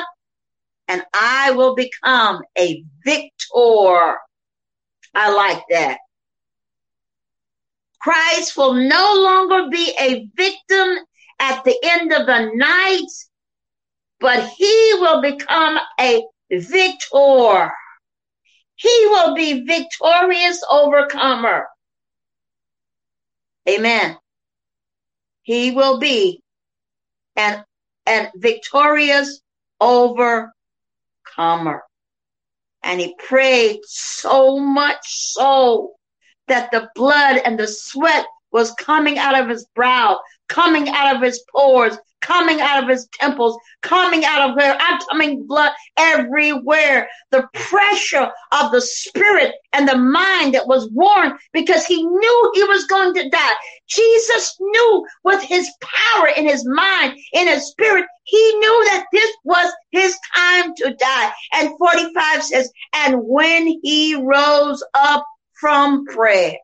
and 0.89 1.03
I 1.15 1.53
will 1.53 1.75
become 1.75 2.43
a 2.59 2.85
victor. 3.05 4.19
I 5.15 5.33
like 5.33 5.63
that. 5.71 5.99
Christ 8.01 8.57
will 8.57 8.75
no 8.75 9.15
longer 9.23 9.71
be 9.71 9.95
a 9.99 10.29
victim 10.37 10.99
at 11.39 11.63
the 11.65 11.77
end 11.85 12.13
of 12.13 12.27
the 12.27 12.51
night, 12.55 13.11
but 14.19 14.49
he 14.49 14.95
will 14.99 15.23
become 15.23 15.79
a 16.01 16.25
victor. 16.51 17.73
He 18.75 19.07
will 19.07 19.35
be 19.37 19.65
victorious 19.65 20.63
overcomer. 20.69 21.69
Amen 23.69 24.19
he 25.43 25.71
will 25.73 25.99
be 25.99 26.43
an 27.37 27.65
and 28.07 28.31
victorious 28.37 29.41
overcomer. 29.81 30.53
And 32.83 33.01
he 33.01 33.15
prayed 33.19 33.81
so 33.85 34.59
much 34.59 34.99
so 35.03 35.93
that 36.49 36.71
the 36.71 36.89
blood 36.95 37.41
and 37.45 37.59
the 37.59 37.69
sweat 37.69 38.27
was 38.51 38.73
coming 38.73 39.19
out 39.19 39.41
of 39.41 39.49
his 39.49 39.67
brow, 39.75 40.21
coming 40.49 40.89
out 40.89 41.17
of 41.17 41.23
his 41.23 41.43
pores, 41.55 41.97
coming 42.23 42.61
out 42.61 42.83
of 42.83 42.89
his 42.89 43.07
temples, 43.13 43.59
coming 43.83 44.25
out 44.25 44.49
of 44.49 44.57
where 44.57 44.77
I'm 44.81 45.01
coming 45.11 45.47
blood 45.47 45.73
everywhere. 45.99 47.09
The 47.31 47.47
pressure 47.53 48.31
of 48.53 48.73
the 48.73 48.81
spirit 48.81 49.55
and 49.73 49.89
the 49.89 49.99
mind 49.99 50.55
that 50.55 50.67
was 50.67 50.89
worn 50.91 51.37
because 51.53 51.85
he 51.85 52.03
knew 52.03 52.53
he 52.55 52.65
was 52.65 52.87
going 52.87 53.15
to 53.15 53.29
die. 53.29 53.55
Jesus 53.89 54.57
knew 54.59 55.07
with 55.25 55.43
his 55.43 55.71
power 55.83 56.29
in 56.29 56.47
his 56.47 56.65
mind, 56.67 57.19
in 57.33 57.47
his 57.47 57.67
spirit, 57.67 58.07
he 58.25 58.55
knew 58.57 58.85
that 58.87 59.07
this 59.13 59.31
was 59.45 59.73
his 59.91 60.17
time 60.35 60.75
to 60.77 60.95
die. 60.95 61.33
And 61.55 61.77
45 61.79 62.45
says, 62.45 62.71
and 62.95 63.17
when 63.23 63.67
he 63.83 64.15
rose 64.15 64.83
up 64.95 65.27
from 65.61 66.07
prayer. 66.07 66.57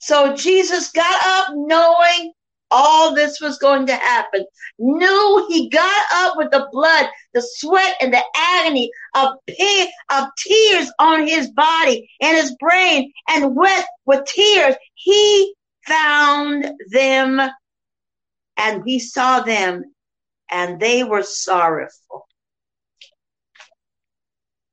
So 0.00 0.34
Jesus 0.34 0.90
got 0.92 1.26
up 1.26 1.54
knowing 1.54 2.32
all 2.70 3.14
this 3.14 3.40
was 3.40 3.58
going 3.58 3.86
to 3.86 3.94
happen. 3.94 4.44
Knew 4.78 5.46
he 5.48 5.68
got 5.68 6.02
up 6.12 6.36
with 6.36 6.50
the 6.50 6.68
blood, 6.72 7.06
the 7.34 7.42
sweat, 7.42 7.96
and 8.00 8.12
the 8.12 8.22
agony 8.36 8.90
of 9.14 9.32
pain, 9.46 9.88
of 10.10 10.28
tears 10.38 10.90
on 10.98 11.26
his 11.26 11.50
body 11.50 12.08
and 12.20 12.36
his 12.36 12.54
brain, 12.60 13.12
and 13.28 13.56
wet 13.56 13.86
with 14.06 14.24
tears. 14.26 14.74
He 14.94 15.54
found 15.86 16.70
them 16.90 17.40
and 18.56 18.82
he 18.84 18.98
saw 18.98 19.40
them 19.40 19.84
and 20.50 20.80
they 20.80 21.04
were 21.04 21.22
sorrowful. 21.22 22.26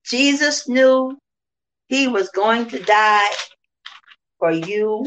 Jesus 0.05 0.67
knew 0.67 1.17
he 1.87 2.07
was 2.07 2.29
going 2.29 2.67
to 2.69 2.83
die 2.83 3.31
for 4.39 4.51
you 4.51 5.05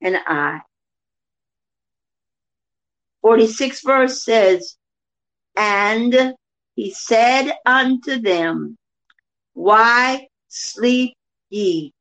and 0.00 0.16
I. 0.26 0.60
46 3.22 3.82
verse 3.82 4.24
says, 4.24 4.76
And 5.56 6.34
he 6.74 6.92
said 6.92 7.52
unto 7.66 8.20
them, 8.20 8.76
Why 9.54 10.28
sleep 10.48 11.14
ye? 11.50 11.92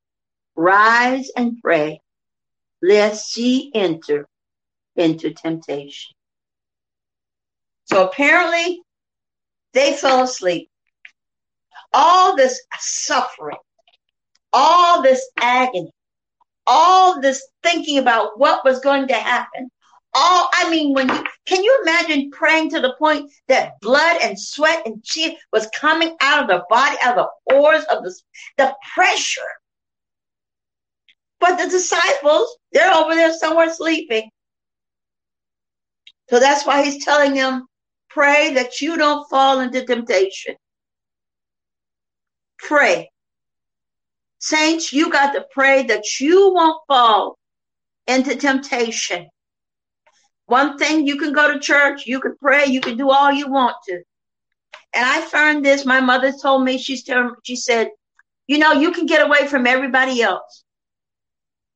Rise 0.55 1.29
and 1.35 1.57
pray, 1.61 2.01
lest 2.81 3.37
ye 3.37 3.71
enter 3.73 4.27
into 4.95 5.33
temptation. 5.33 6.15
So 7.85 8.07
apparently, 8.07 8.81
they 9.73 9.93
fell 9.93 10.23
asleep. 10.23 10.69
All 11.93 12.35
this 12.35 12.61
suffering, 12.79 13.57
all 14.51 15.01
this 15.01 15.29
agony, 15.39 15.91
all 16.65 17.21
this 17.21 17.47
thinking 17.63 17.97
about 17.97 18.37
what 18.39 18.65
was 18.65 18.79
going 18.79 19.07
to 19.07 19.13
happen, 19.13 19.69
all 20.17 20.49
I 20.51 20.69
mean, 20.69 20.93
when 20.93 21.07
you 21.07 21.23
can 21.45 21.63
you 21.63 21.79
imagine 21.83 22.31
praying 22.31 22.71
to 22.71 22.81
the 22.81 22.95
point 22.97 23.31
that 23.47 23.79
blood 23.81 24.17
and 24.21 24.37
sweat 24.37 24.81
and 24.85 25.03
tears 25.05 25.35
was 25.53 25.69
coming 25.79 26.17
out 26.21 26.41
of 26.41 26.47
the 26.47 26.63
body, 26.69 26.97
out 27.03 27.17
of 27.17 27.27
the 27.47 27.53
pores 27.53 27.83
of 27.85 28.03
the 28.03 28.13
the 28.57 28.75
pressure. 28.95 29.41
But 31.39 31.57
the 31.57 31.69
disciples, 31.69 32.57
they're 32.71 32.91
over 32.91 33.13
there 33.13 33.31
somewhere 33.31 33.71
sleeping. 33.71 34.31
So 36.29 36.39
that's 36.39 36.65
why 36.65 36.83
he's 36.83 37.05
telling 37.05 37.35
them, 37.35 37.67
pray 38.09 38.55
that 38.55 38.81
you 38.81 38.97
don't 38.97 39.29
fall 39.29 39.59
into 39.59 39.85
temptation. 39.85 40.55
Pray. 42.57 43.11
Saints, 44.39 44.91
you 44.91 45.11
got 45.11 45.33
to 45.33 45.45
pray 45.51 45.83
that 45.83 46.19
you 46.19 46.53
won't 46.53 46.81
fall 46.87 47.37
into 48.07 48.35
temptation. 48.35 49.27
One 50.47 50.77
thing 50.77 51.05
you 51.05 51.17
can 51.17 51.33
go 51.33 51.53
to 51.53 51.59
church, 51.59 52.05
you 52.05 52.19
can 52.19 52.35
pray, 52.37 52.65
you 52.65 52.81
can 52.81 52.97
do 52.97 53.11
all 53.11 53.31
you 53.31 53.49
want 53.49 53.75
to. 53.87 54.01
And 54.93 55.05
I 55.05 55.21
found 55.21 55.63
this. 55.63 55.85
My 55.85 55.99
mother 55.99 56.33
told 56.41 56.63
me, 56.63 56.77
she's 56.77 57.03
telling, 57.03 57.35
she 57.43 57.55
said, 57.55 57.89
you 58.47 58.57
know, 58.57 58.71
you 58.71 58.91
can 58.91 59.05
get 59.05 59.25
away 59.25 59.47
from 59.47 59.67
everybody 59.67 60.21
else, 60.21 60.63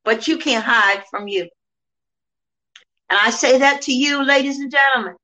but 0.06 0.28
you 0.28 0.38
can't 0.38 0.64
hide 0.64 1.04
from 1.10 1.28
you. 1.28 1.42
And 3.10 3.20
I 3.22 3.30
say 3.30 3.60
that 3.60 3.84
to 3.84 3.94
you, 3.94 4.26
ladies 4.26 4.60
and 4.60 4.72
gentlemen. 4.72 5.16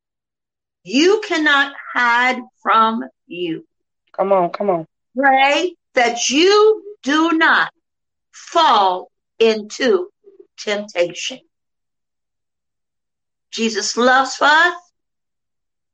You 0.83 1.21
cannot 1.25 1.73
hide 1.93 2.41
from 2.61 3.03
you. 3.27 3.65
Come 4.11 4.33
on, 4.33 4.49
come 4.49 4.69
on. 4.69 4.85
Pray 5.17 5.73
that 5.93 6.29
you 6.29 6.83
do 7.03 7.31
not 7.33 7.71
fall 8.31 9.09
into 9.39 10.09
temptation. 10.57 11.39
Jesus 13.57 13.97
loves 13.97 14.39
us. 14.39 14.75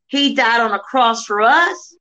He 0.08 0.36
died 0.36 0.60
on 0.60 0.74
a 0.74 0.80
cross 0.80 1.26
for 1.26 1.40
us. 1.40 1.96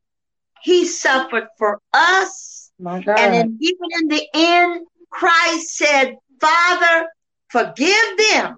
He 0.61 0.85
suffered 0.85 1.47
for 1.57 1.81
us. 1.93 2.73
And 3.17 3.33
then 3.33 3.59
even 3.61 3.89
in 4.01 4.09
the 4.09 4.27
end, 4.35 4.87
Christ 5.09 5.77
said, 5.77 6.17
Father, 6.41 7.07
forgive 7.49 8.19
them 8.31 8.57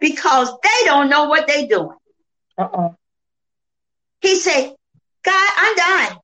because 0.00 0.50
they 0.62 0.84
don't 0.84 1.08
know 1.08 1.24
what 1.24 1.46
they're 1.46 1.66
doing. 1.66 1.96
Uh-uh. 2.58 2.90
He 4.20 4.36
said, 4.36 4.74
God, 5.24 5.50
I'm 5.56 5.76
dying. 5.76 6.18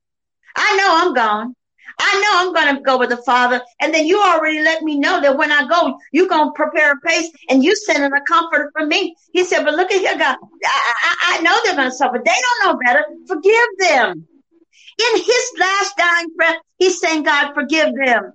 I 0.55 0.77
know 0.77 0.87
I'm 0.91 1.13
gone. 1.15 1.55
I 2.03 2.19
know 2.19 2.31
I'm 2.33 2.53
going 2.53 2.75
to 2.75 2.81
go 2.81 2.97
with 2.97 3.09
the 3.09 3.17
Father. 3.17 3.61
And 3.79 3.93
then 3.93 4.07
you 4.07 4.19
already 4.21 4.59
let 4.59 4.81
me 4.81 4.97
know 4.97 5.21
that 5.21 5.37
when 5.37 5.51
I 5.51 5.67
go, 5.67 5.97
you're 6.11 6.27
going 6.27 6.47
to 6.47 6.53
prepare 6.53 6.93
a 6.93 6.99
place 6.99 7.29
and 7.49 7.63
you 7.63 7.75
sending 7.75 8.11
a 8.11 8.21
comforter 8.27 8.71
for 8.75 8.85
me. 8.85 9.15
He 9.33 9.43
said, 9.43 9.63
but 9.63 9.75
look 9.75 9.91
at 9.91 9.99
here, 9.99 10.17
God. 10.17 10.37
I, 10.65 10.93
I, 11.03 11.37
I 11.37 11.41
know 11.41 11.55
they're 11.63 11.75
going 11.75 11.89
to 11.89 11.95
suffer. 11.95 12.17
They 12.23 12.31
don't 12.31 12.65
know 12.65 12.79
better. 12.83 13.05
Forgive 13.27 13.67
them. 13.79 14.27
In 14.99 15.21
his 15.21 15.51
last 15.59 15.95
dying 15.97 16.29
breath, 16.35 16.57
he's 16.77 16.99
saying, 16.99 17.23
God, 17.23 17.53
forgive 17.53 17.93
them. 17.95 18.33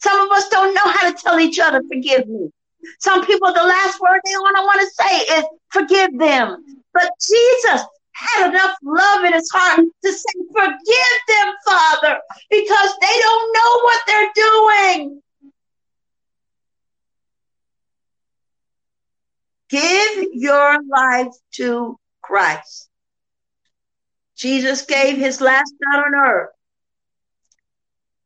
Some 0.00 0.20
of 0.20 0.30
us 0.36 0.48
don't 0.48 0.74
know 0.74 0.84
how 0.84 1.10
to 1.10 1.16
tell 1.16 1.40
each 1.40 1.58
other, 1.58 1.80
forgive 1.88 2.28
me. 2.28 2.50
Some 2.98 3.24
people, 3.24 3.52
the 3.52 3.62
last 3.62 4.00
word 4.00 4.20
they 4.24 4.36
want 4.36 4.56
to 4.56 4.62
want 4.62 4.80
to 4.80 5.02
say 5.02 5.38
is 5.38 5.44
forgive 5.70 6.18
them. 6.18 6.82
But 6.92 7.10
Jesus, 7.26 7.86
had 8.14 8.50
enough 8.50 8.76
love 8.82 9.24
in 9.24 9.32
his 9.32 9.50
heart 9.52 9.80
to 9.80 10.12
say, 10.12 10.40
Forgive 10.52 11.20
them, 11.28 11.54
Father, 11.66 12.20
because 12.50 12.94
they 13.00 13.18
don't 13.20 13.52
know 13.52 13.80
what 13.82 14.00
they're 14.06 14.32
doing. 14.34 15.22
Give 19.68 20.24
your 20.32 20.78
life 20.88 21.32
to 21.54 21.98
Christ. 22.22 22.88
Jesus 24.36 24.82
gave 24.82 25.16
his 25.16 25.40
last 25.40 25.74
night 25.80 26.04
on 26.04 26.14
earth. 26.14 26.50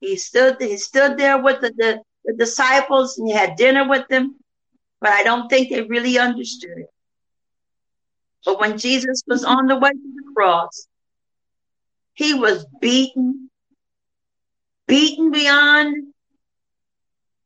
He 0.01 0.17
stood, 0.17 0.57
he 0.61 0.77
stood 0.77 1.19
there 1.19 1.43
with 1.43 1.61
the, 1.61 1.73
the, 1.77 2.03
the 2.25 2.35
disciples 2.35 3.19
and 3.19 3.29
he 3.29 3.35
had 3.35 3.57
dinner 3.57 3.89
with 3.89 4.07
them, 4.09 4.37
but 5.01 5.11
I 5.11 5.23
don't 5.23 5.49
think 5.49 5.71
they 5.71 5.83
really 5.83 6.19
understood 6.19 6.79
it. 6.79 6.91
But 8.49 8.61
when 8.61 8.79
Jesus 8.79 9.23
was 9.27 9.45
on 9.45 9.67
the 9.67 9.77
way 9.77 9.91
to 9.91 9.97
the 9.99 10.33
cross, 10.35 10.89
he 12.15 12.33
was 12.33 12.65
beaten, 12.81 13.51
beaten 14.87 15.31
beyond 15.31 16.15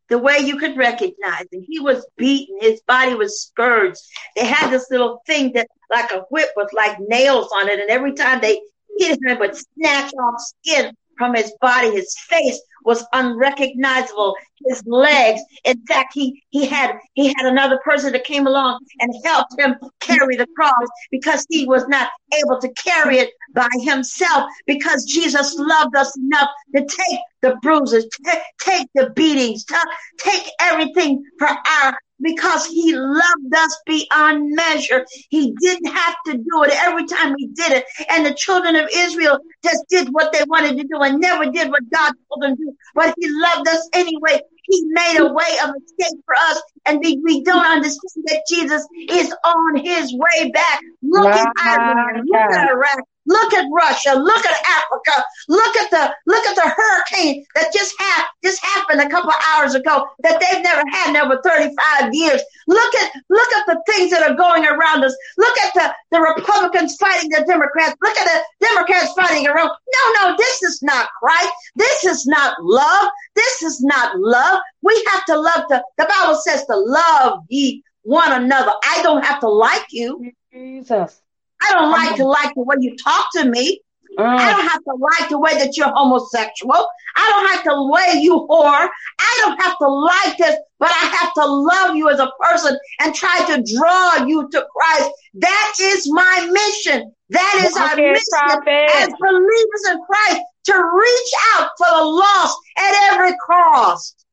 the 0.09 0.19
way 0.19 0.39
you 0.39 0.59
could 0.59 0.77
recognize 0.77 1.47
him. 1.51 1.67
He 1.69 1.81
was 1.81 2.07
beaten. 2.17 2.57
His 2.61 2.83
body 2.83 3.17
was 3.17 3.43
scourged. 3.43 3.99
They 4.37 4.47
had 4.47 4.71
this 4.71 4.93
little 4.93 5.21
thing 5.27 5.55
that, 5.55 5.67
like 5.91 6.13
a 6.13 6.21
whip 6.31 6.51
with 6.55 6.73
like 6.73 6.97
nails 7.01 7.51
on 7.53 7.69
it. 7.69 7.81
And 7.81 7.91
every 7.91 8.13
time 8.13 8.41
they 8.41 8.61
hit 8.97 9.19
him, 9.19 9.27
it 9.27 9.41
would 9.41 9.57
snatch 9.57 10.13
off 10.15 10.41
skin 10.41 10.97
from 11.23 11.35
his 11.37 11.55
body. 11.61 11.93
His 11.93 12.17
face 12.29 12.61
was 12.85 13.07
unrecognizable. 13.13 14.35
His 14.67 14.83
legs, 14.87 15.41
in 15.65 15.81
fact, 15.87 16.13
he, 16.15 16.43
he 16.51 16.67
had, 16.67 16.97
he 17.15 17.29
had 17.29 17.47
another 17.47 17.79
person 17.85 18.13
that 18.13 18.25
came 18.25 18.49
along 18.49 18.81
and 18.99 19.15
helped 19.25 19.57
him 19.57 19.77
carry 20.01 20.35
the 20.35 20.49
cross 20.57 20.89
because 21.13 21.47
he 21.49 21.65
was 21.65 21.87
not 21.87 22.09
able 22.41 22.61
to 22.61 22.69
carry 22.71 23.19
it 23.19 23.31
by 23.55 23.69
himself 23.83 24.51
because 24.67 25.05
Jesus 25.05 25.55
loved 25.57 25.95
us 25.95 26.17
enough 26.17 26.49
to 26.75 26.85
take 26.85 27.21
the 27.41 27.55
bruises, 27.63 28.05
t- 28.25 28.39
take 28.61 28.89
the 28.97 29.11
beatings, 29.11 29.65
t- 29.65 29.77
take 30.19 30.45
everything 30.61 31.23
for 31.39 31.49
our 31.49 31.97
because 32.23 32.67
he 32.67 32.95
loved 32.95 33.55
us 33.55 33.83
beyond 33.87 34.55
measure. 34.55 35.05
He 35.31 35.55
didn't 35.61 35.93
have 35.93 36.17
to 36.27 36.35
do 36.35 36.63
it 36.65 36.73
every 36.87 37.07
time 37.07 37.35
he 37.37 37.49
did 37.49 37.73
it. 37.73 37.85
And 38.09 38.25
the 38.25 38.35
children 38.35 38.77
of 38.77 38.89
Israel 38.95 39.39
just 39.65 39.85
did 39.89 40.09
what 40.11 40.33
they 40.33 40.45
wanted 40.47 40.77
to 40.79 40.85
do 40.85 41.01
and 41.01 41.21
never 41.21 41.51
did 41.51 41.71
what 41.71 41.89
God 41.91 42.13
told 42.29 42.43
them 42.43 42.57
to 42.57 42.63
do. 42.63 42.77
But 42.95 43.15
he 43.19 43.29
loved 43.29 43.69
us 43.69 43.89
anyway. 43.93 44.41
He 44.69 44.85
made 44.87 45.19
a 45.19 45.33
way 45.33 45.59
of 45.65 45.75
escape 45.77 46.21
for 46.25 46.35
us. 46.37 46.63
And 46.87 47.01
we, 47.01 47.43
don't 47.43 47.67
understand 47.67 48.25
that 48.27 48.43
Jesus 48.49 48.87
is 49.09 49.35
on 49.45 49.77
his 49.77 50.15
way 50.15 50.51
back. 50.51 50.81
Look 51.03 51.35
at 51.35 51.49
Ireland. 51.59 52.29
Look 52.29 52.41
at 52.53 52.71
Iraq. 52.71 53.01
Look 53.27 53.55
at 53.55 53.67
Russia. 53.73 54.15
Look 54.15 54.45
at 54.45 54.67
Africa. 54.67 55.25
Look 55.49 55.77
at 55.77 55.91
the 55.91 56.15
look 56.27 56.45
at 56.45 56.57
the 56.57 56.69
hurricane 56.69 57.45
that 57.55 57.73
just 57.73 57.95
had 57.99 58.27
just 58.43 58.63
happened 58.65 59.01
a 59.01 59.09
couple 59.09 59.33
hours 59.49 59.75
ago 59.75 60.07
that 60.23 60.41
they've 60.41 60.63
never 60.63 60.83
had 60.91 61.11
in 61.11 61.17
over 61.17 61.41
35 61.45 62.13
years. 62.13 62.43
Look 62.67 62.95
at 62.97 63.13
look 63.31 63.53
at 63.53 63.67
the 63.67 63.83
things 63.87 64.11
that 64.11 64.29
are 64.29 64.35
going 64.35 64.67
around 64.67 65.05
us. 65.05 65.17
Look 65.39 65.57
at 65.59 65.75
the, 65.75 65.95
the 66.11 66.21
Republicans 66.21 66.97
fighting 66.97 67.31
the 67.31 67.45
Democrats. 67.47 67.95
Look 68.03 68.17
at 68.17 68.27
the 68.27 68.67
Democrats 68.67 69.13
fighting 69.13 69.47
around. 69.47 69.69
No, 69.69 70.13
no, 70.23 70.37
this 70.37 70.63
is 70.63 70.83
not 70.83 71.09
Christ. 71.21 71.53
This 71.77 72.05
is 72.05 72.27
not 72.27 72.57
love. 72.63 73.09
This 73.37 73.63
is 73.63 73.81
not 73.83 74.19
love. 74.19 74.61
We 74.83 75.07
have 75.13 75.25
to 75.27 75.39
love 75.39 75.65
the 75.69 75.85
the 75.97 76.09
Bible 76.09 76.37
says 76.37 76.67
to 76.67 76.77
love 76.77 77.41
ye 77.49 77.85
one 78.03 78.33
another. 78.33 78.73
I 78.85 79.01
don't 79.03 79.25
have 79.25 79.41
to 79.41 79.49
like 79.49 79.87
you. 79.91 80.33
Jesus. 80.53 81.23
I 81.63 81.73
don't 81.73 81.91
like 81.91 82.17
to 82.17 82.25
like 82.25 82.55
the 82.55 82.63
way 82.63 82.77
you 82.81 82.97
talk 82.97 83.27
to 83.37 83.45
me. 83.45 83.81
Mm. 84.19 84.39
I 84.39 84.51
don't 84.51 84.69
have 84.69 84.85
to 84.85 84.95
like 84.99 85.31
the 85.31 85.39
way 85.39 85.55
that 85.55 85.77
you're 85.77 85.93
homosexual. 85.95 86.87
I 87.17 87.29
don't 87.31 87.51
have 87.53 87.65
to 87.65 87.91
way 87.91 88.21
you 88.21 88.47
whore. 88.49 88.89
I 89.19 89.41
don't 89.41 89.61
have 89.63 89.79
to 89.79 89.89
like 89.89 90.37
this, 90.37 90.57
but 90.79 90.91
I 90.91 91.07
have 91.21 91.33
to 91.35 91.47
love 91.47 91.97
you 91.97 92.11
as 92.11 92.19
a 92.19 92.31
person 92.41 92.79
and 93.01 93.15
try 93.15 93.39
to 93.47 93.65
draw 93.75 94.27
you 94.27 94.49
to 94.51 94.67
Christ. 94.77 95.11
That 95.35 95.75
is 95.81 96.11
my 96.13 96.49
mission. 96.51 97.13
That 97.31 97.65
is 97.65 97.77
our 97.77 97.97
mission 97.97 98.25
prophet. 98.31 98.91
as 98.97 99.09
believers 99.19 99.91
in 99.91 99.99
Christ 100.05 100.41
to 100.65 100.75
reach 100.75 101.33
out 101.55 101.71
for 101.79 101.87
the 101.87 102.05
lost 102.05 102.59
at 102.77 103.13
every 103.13 103.35
cost. 103.47 104.27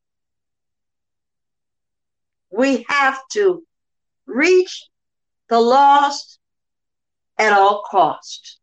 We 2.52 2.86
have 2.90 3.20
to 3.34 3.64
reach 4.26 4.86
the 5.48 5.60
lost 5.60 6.39
at 7.40 7.54
all 7.54 7.84
cost. 7.90 8.58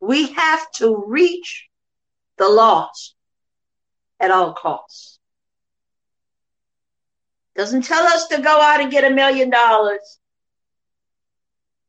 We 0.00 0.32
have 0.32 0.70
to 0.76 1.04
reach 1.06 1.68
the 2.38 2.48
lost 2.48 3.14
at 4.20 4.30
all 4.30 4.54
costs. 4.54 5.18
Doesn't 7.56 7.82
tell 7.82 8.04
us 8.04 8.28
to 8.28 8.40
go 8.40 8.60
out 8.60 8.80
and 8.80 8.90
get 8.90 9.04
a 9.04 9.14
million 9.14 9.50
dollars. 9.50 10.18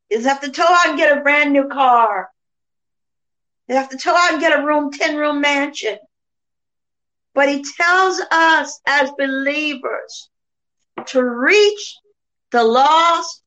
Is 0.09 0.25
have 0.25 0.41
to 0.41 0.49
go 0.49 0.63
out 0.63 0.89
and 0.89 0.97
get 0.97 1.15
a 1.15 1.21
brand 1.21 1.53
new 1.53 1.67
car. 1.67 2.29
You 3.67 3.75
have 3.75 3.89
to 3.89 3.97
go 3.97 4.15
out 4.15 4.33
and 4.33 4.39
get 4.39 4.57
a 4.57 4.65
room, 4.65 4.91
10 4.91 5.17
room 5.17 5.41
mansion. 5.41 5.97
But 7.33 7.49
he 7.49 7.65
tells 7.77 8.21
us 8.31 8.79
as 8.87 9.11
believers 9.17 10.29
to 11.07 11.23
reach 11.23 11.97
the 12.51 12.63
lost 12.63 13.41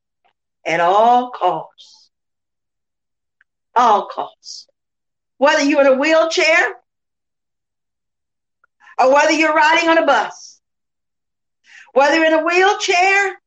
at 0.69 0.81
all 0.81 1.31
costs. 1.31 2.11
All 3.75 4.07
costs. 4.07 4.69
Whether 5.39 5.62
you're 5.62 5.81
in 5.81 5.87
a 5.95 5.97
wheelchair 5.97 6.75
or 8.99 9.14
whether 9.14 9.33
you're 9.33 9.55
riding 9.55 9.89
on 9.89 9.99
a 9.99 10.07
bus, 10.07 10.61
whether 11.95 12.23
in 12.23 12.35
a 12.35 12.45
wheelchair 12.45 13.41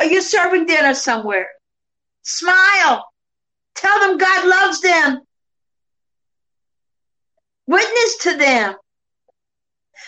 or 0.00 0.06
you're 0.06 0.22
serving 0.22 0.66
dinner 0.66 0.94
somewhere, 0.94 1.48
smile. 2.22 3.06
Tell 3.74 4.00
them 4.00 4.16
God 4.16 4.46
loves 4.46 4.80
them. 4.80 5.20
Witness 7.66 8.16
to 8.22 8.36
them. 8.36 8.74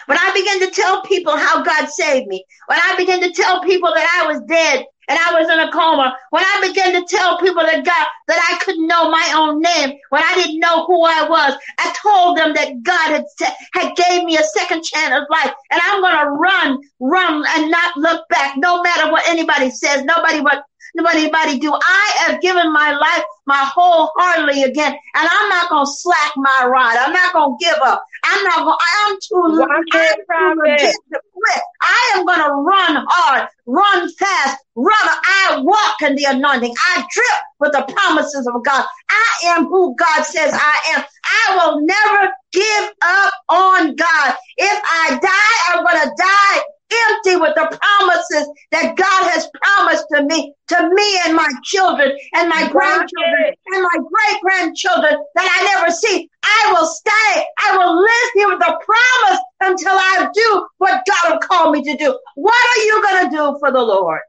When 0.07 0.19
I 0.19 0.33
began 0.35 0.61
to 0.61 0.75
tell 0.75 1.03
people 1.03 1.37
how 1.37 1.63
God 1.63 1.89
saved 1.89 2.27
me, 2.29 2.45
when 2.67 2.79
I 2.79 2.95
began 2.97 3.21
to 3.21 3.33
tell 3.33 3.63
people 3.63 3.91
that 3.95 4.23
I 4.23 4.27
was 4.27 4.41
dead 4.49 4.85
and 5.09 5.19
I 5.19 5.41
was 5.41 5.49
in 5.49 5.61
a 5.61 5.71
coma, 5.73 6.17
when 6.31 6.45
I 6.45 6.67
began 6.67 6.93
to 6.93 7.07
tell 7.09 7.39
people 7.39 7.63
that 7.63 7.85
God, 7.85 8.07
that 8.29 8.49
I 8.51 8.63
couldn't 8.65 8.87
know 8.87 9.11
my 9.11 9.33
own 9.37 9.61
name, 9.61 9.99
when 10.11 10.23
I 10.23 10.35
didn't 10.35 10.59
know 10.59 10.85
who 10.87 11.05
I 11.05 11.29
was, 11.29 11.55
I 11.79 11.95
told 12.03 12.39
them 12.39 12.55
that 12.55 12.83
God 12.83 13.11
had, 13.11 13.25
had 13.73 13.97
gave 13.97 14.25
me 14.25 14.37
a 14.37 14.43
second 14.43 14.85
chance 14.85 15.15
of 15.15 15.27
life. 15.31 15.53
And 15.71 15.81
I'm 15.85 16.01
going 16.03 16.19
to 16.19 16.31
run, 16.31 16.79
run 17.01 17.45
and 17.57 17.71
not 17.71 17.97
look 17.97 18.29
back, 18.29 18.57
no 18.57 18.83
matter 18.83 19.11
what 19.11 19.29
anybody 19.29 19.71
says, 19.71 20.05
nobody 20.05 20.41
what 20.41 20.65
anybody 21.05 21.59
do. 21.59 21.73
I 21.75 22.13
have 22.27 22.41
given 22.41 22.73
my 22.73 22.93
life 22.93 23.25
my 23.47 23.71
wholeheartedly 23.75 24.65
again, 24.65 24.93
and 24.93 25.29
I'm 25.31 25.49
not 25.49 25.69
gonna 25.71 25.87
slack 25.87 26.33
my 26.37 26.67
ride. 26.67 26.97
I'm 26.99 27.13
not 27.13 27.33
gonna 27.33 27.55
give 27.61 27.77
up. 27.83 28.03
I'm 28.25 28.45
not 28.45 28.59
gonna. 28.59 28.77
I'm 28.97 29.17
too. 29.23 29.67
I'm 29.67 29.85
too 29.85 30.63
legit 30.63 30.95
to 31.13 31.21
quit. 31.33 31.63
I 31.83 32.13
am 32.17 32.27
gonna 32.27 32.55
run 32.55 33.05
hard, 33.09 33.49
run 33.67 34.13
fast, 34.15 34.59
run. 34.75 34.95
I 35.01 35.61
walk 35.63 36.03
in 36.03 36.17
the 36.17 36.25
anointing. 36.25 36.75
I 36.79 37.07
drip 37.13 37.43
with 37.61 37.73
the 37.73 37.93
promises 37.93 38.49
of 38.53 38.65
God. 38.65 38.85
I 39.09 39.47
am 39.57 39.67
who 39.67 39.95
God 39.97 40.25
says 40.25 40.53
I 40.53 40.95
am. 40.97 41.05
I 41.25 41.57
will 41.57 41.81
never 41.81 42.33
give 42.53 42.91
up 43.03 43.33
on 43.49 43.95
God. 43.95 44.35
If 44.57 44.83
I 44.85 45.19
die, 45.21 45.75
I'm 45.75 45.85
gonna 45.85 46.13
die 46.17 46.63
empty 46.91 47.37
with 47.37 47.55
the 47.55 47.79
promises 47.81 48.49
that 48.71 48.97
God 48.97 49.31
has 49.31 49.49
promised 49.63 50.07
to 50.15 50.23
me, 50.25 50.55
to 50.69 50.91
me 50.95 51.21
and 51.25 51.35
my 51.35 51.49
children 51.65 52.17
and 52.35 52.49
my 52.49 52.69
grandchildren 52.71 53.55
and 53.73 53.83
my 53.83 53.99
great 53.99 54.41
grandchildren 54.43 55.17
that 55.35 55.49
I 55.49 55.75
never 55.75 55.91
see. 55.91 56.29
I 56.43 56.73
will 56.73 56.87
stay. 56.87 57.45
I 57.59 57.77
will 57.77 58.01
live 58.01 58.31
here 58.35 58.49
with 58.49 58.61
the 58.61 58.79
promise 58.85 59.41
until 59.61 59.93
I 59.93 60.29
do 60.33 60.69
what 60.79 61.05
God 61.07 61.33
will 61.33 61.41
call 61.41 61.71
me 61.71 61.83
to 61.83 61.97
do. 61.97 62.19
What 62.35 62.55
are 62.55 62.83
you 62.85 63.03
going 63.03 63.31
to 63.31 63.37
do 63.37 63.57
for 63.59 63.73
the 63.73 63.83
Lord? 63.83 64.21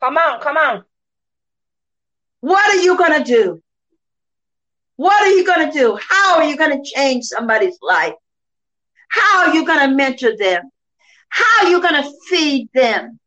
Come 0.00 0.16
on, 0.16 0.40
come 0.40 0.56
on. 0.56 0.84
What 2.40 2.70
are 2.70 2.80
you 2.80 2.96
going 2.96 3.22
to 3.22 3.24
do? 3.24 3.62
What 4.96 5.22
are 5.22 5.30
you 5.30 5.44
going 5.44 5.70
to 5.70 5.78
do? 5.78 5.98
How 6.08 6.38
are 6.38 6.44
you 6.44 6.56
going 6.56 6.82
to 6.82 6.90
change 6.90 7.24
somebody's 7.24 7.78
life? 7.82 8.14
How 9.08 9.46
are 9.46 9.54
you 9.54 9.64
going 9.66 9.88
to 9.88 9.94
mentor 9.94 10.36
them? 10.36 10.70
How 11.28 11.64
are 11.64 11.70
you 11.70 11.80
going 11.80 12.02
to 12.02 12.10
feed 12.28 12.68
them? 12.74 13.18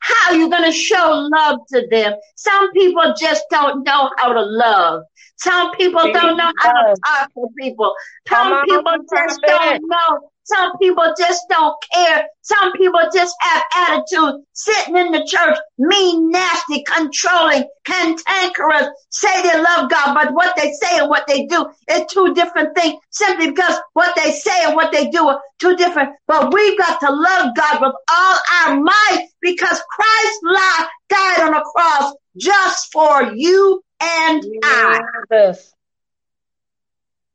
How 0.00 0.30
are 0.32 0.36
you 0.36 0.48
going 0.48 0.64
to 0.64 0.72
show 0.72 1.28
love 1.32 1.60
to 1.70 1.86
them? 1.90 2.14
Some 2.36 2.72
people 2.72 3.14
just 3.18 3.44
don't 3.50 3.84
know 3.84 4.10
how 4.16 4.32
to 4.32 4.42
love. 4.42 5.02
Some 5.36 5.72
people 5.76 6.12
don't 6.12 6.36
know 6.36 6.52
how 6.58 6.72
to 6.72 6.94
talk 7.04 7.34
to 7.34 7.48
people. 7.58 7.94
Some 8.28 8.64
people 8.64 8.96
just 9.12 9.40
don't 9.46 9.82
know. 9.86 10.30
Some 10.48 10.78
people 10.78 11.04
just 11.18 11.42
don't 11.50 11.76
care. 11.92 12.24
Some 12.40 12.72
people 12.72 13.00
just 13.12 13.34
have 13.40 13.62
attitude, 13.76 14.42
sitting 14.54 14.96
in 14.96 15.12
the 15.12 15.22
church, 15.26 15.58
mean, 15.76 16.30
nasty, 16.30 16.82
controlling, 16.84 17.64
cantankerous, 17.84 18.88
say 19.10 19.42
they 19.42 19.60
love 19.60 19.90
God, 19.90 20.14
but 20.14 20.32
what 20.32 20.56
they 20.56 20.72
say 20.72 21.00
and 21.00 21.10
what 21.10 21.26
they 21.26 21.44
do 21.44 21.68
is 21.90 22.06
two 22.10 22.32
different 22.32 22.74
things 22.74 22.98
simply 23.10 23.50
because 23.50 23.78
what 23.92 24.16
they 24.16 24.30
say 24.30 24.64
and 24.64 24.74
what 24.74 24.90
they 24.90 25.10
do 25.10 25.28
are 25.28 25.40
two 25.58 25.76
different. 25.76 26.14
But 26.26 26.54
we've 26.54 26.78
got 26.78 26.98
to 27.00 27.12
love 27.12 27.54
God 27.54 27.82
with 27.82 27.94
all 28.10 28.36
our 28.62 28.80
might 28.80 29.28
because 29.42 29.82
Christ 29.90 30.38
life 30.44 30.88
died 31.10 31.40
on 31.42 31.52
the 31.52 31.72
cross 31.76 32.14
just 32.38 32.90
for 32.90 33.34
you 33.34 33.82
and 34.00 34.42
I. 34.62 35.00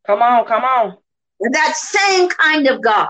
Come 0.08 0.24
on, 0.24 0.46
come 0.46 0.64
on. 0.64 0.98
That 1.52 1.76
same 1.76 2.30
kind 2.30 2.68
of 2.68 2.82
God. 2.82 3.08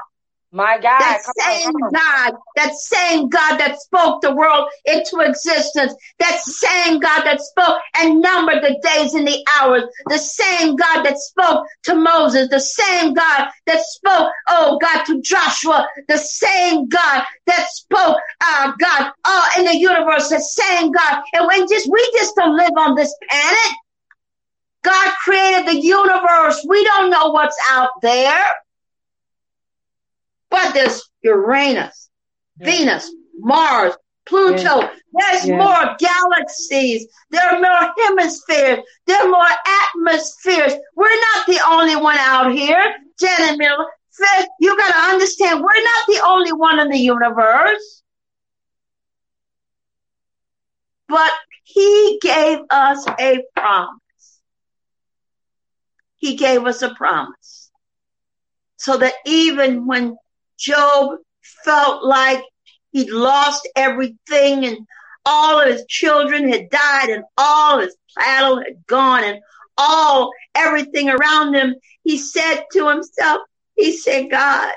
My 0.54 0.78
God. 0.80 1.00
That 1.00 1.22
same 1.40 1.76
on, 1.76 1.84
on. 1.84 1.92
God, 1.92 2.34
that 2.58 2.76
same 2.76 3.28
God 3.28 3.58
that 3.58 3.80
spoke 3.80 4.22
the 4.22 4.36
world 4.36 4.70
into 4.86 5.22
existence, 5.22 5.96
that 6.20 6.42
same 6.42 7.00
God 7.00 7.24
that 7.24 7.42
spoke 7.42 7.80
and 7.98 8.22
numbered 8.22 8.64
the 8.64 8.80
days 8.84 9.16
and 9.16 9.28
the 9.28 9.44
hours, 9.58 9.84
the 10.10 10.20
same 10.20 10.76
God 10.76 11.02
that 11.04 11.18
spoke 11.18 11.66
to 11.86 11.96
Moses, 11.96 12.50
the 12.50 12.60
same 12.60 13.16
God 13.16 13.50
that 13.66 13.82
spoke, 13.82 14.30
oh 14.48 14.78
God, 14.80 15.04
to 15.06 15.20
Joshua, 15.22 15.88
the 16.08 16.20
same 16.20 16.88
God 16.88 17.24
that 17.48 17.68
spoke, 17.70 18.18
uh, 18.42 18.74
God, 18.80 19.12
all 19.26 19.46
in 19.58 19.66
the 19.66 19.76
universe, 19.76 20.30
the 20.30 20.40
same 20.40 20.92
God. 20.92 21.24
And 21.34 21.48
when 21.48 21.68
just, 21.68 21.92
we 21.92 22.12
just 22.14 22.36
don't 22.36 22.56
live 22.56 22.74
on 22.78 22.94
this 22.94 23.14
planet. 23.28 23.78
God 24.84 25.14
created 25.24 25.68
the 25.68 25.80
universe. 25.80 26.66
We 26.68 26.84
don't 26.84 27.10
know 27.10 27.30
what's 27.32 27.58
out 27.72 27.90
there. 28.02 28.46
But 30.50 30.74
there's 30.74 31.02
Uranus, 31.24 32.10
Venus, 32.60 33.12
Mars, 33.40 33.94
Pluto. 34.26 34.88
There's 35.14 35.48
more 35.48 35.96
galaxies. 35.98 37.08
There 37.32 37.42
are 37.42 37.60
more 37.60 37.94
hemispheres. 38.06 38.80
There 39.08 39.22
are 39.26 39.30
more 39.30 39.48
atmospheres. 39.96 40.74
We're 40.96 41.10
not 41.10 41.48
the 41.48 41.60
only 41.68 41.96
one 41.96 42.18
out 42.20 42.54
here. 42.54 42.94
Janet 43.20 43.58
Miller, 43.58 43.86
Fifth, 44.12 44.48
you 44.60 44.78
got 44.78 44.92
to 44.92 45.14
understand 45.14 45.60
we're 45.62 45.84
not 45.84 46.08
the 46.08 46.22
only 46.24 46.54
one 46.54 46.80
in 46.80 46.90
the 46.90 47.00
universe. 47.00 48.04
But 51.08 51.32
he 51.64 52.20
gave 52.22 52.60
us 52.70 53.06
a 53.20 53.44
promise. 53.56 54.03
He 56.24 56.38
gave 56.38 56.66
us 56.66 56.82
a 56.82 56.96
promise. 56.96 57.70
So 58.78 58.96
that 58.96 59.16
even 59.26 59.86
when 59.86 60.16
Job 60.58 61.18
felt 61.66 62.06
like 62.06 62.42
he'd 62.94 63.10
lost 63.10 63.68
everything 63.76 64.64
and 64.64 64.78
all 65.26 65.60
of 65.60 65.68
his 65.68 65.86
children 65.90 66.48
had 66.48 66.70
died 66.70 67.10
and 67.10 67.26
all 67.38 67.80
his 67.80 67.94
cattle 68.18 68.60
had 68.60 68.86
gone 68.88 69.26
and 69.26 69.40
all 69.78 70.32
everything 70.56 71.10
around 71.10 71.56
him, 71.56 71.76
he 72.06 72.18
said 72.18 72.62
to 72.72 72.88
himself, 72.88 73.42
he 73.76 73.92
said, 73.92 74.32
God, 74.32 74.72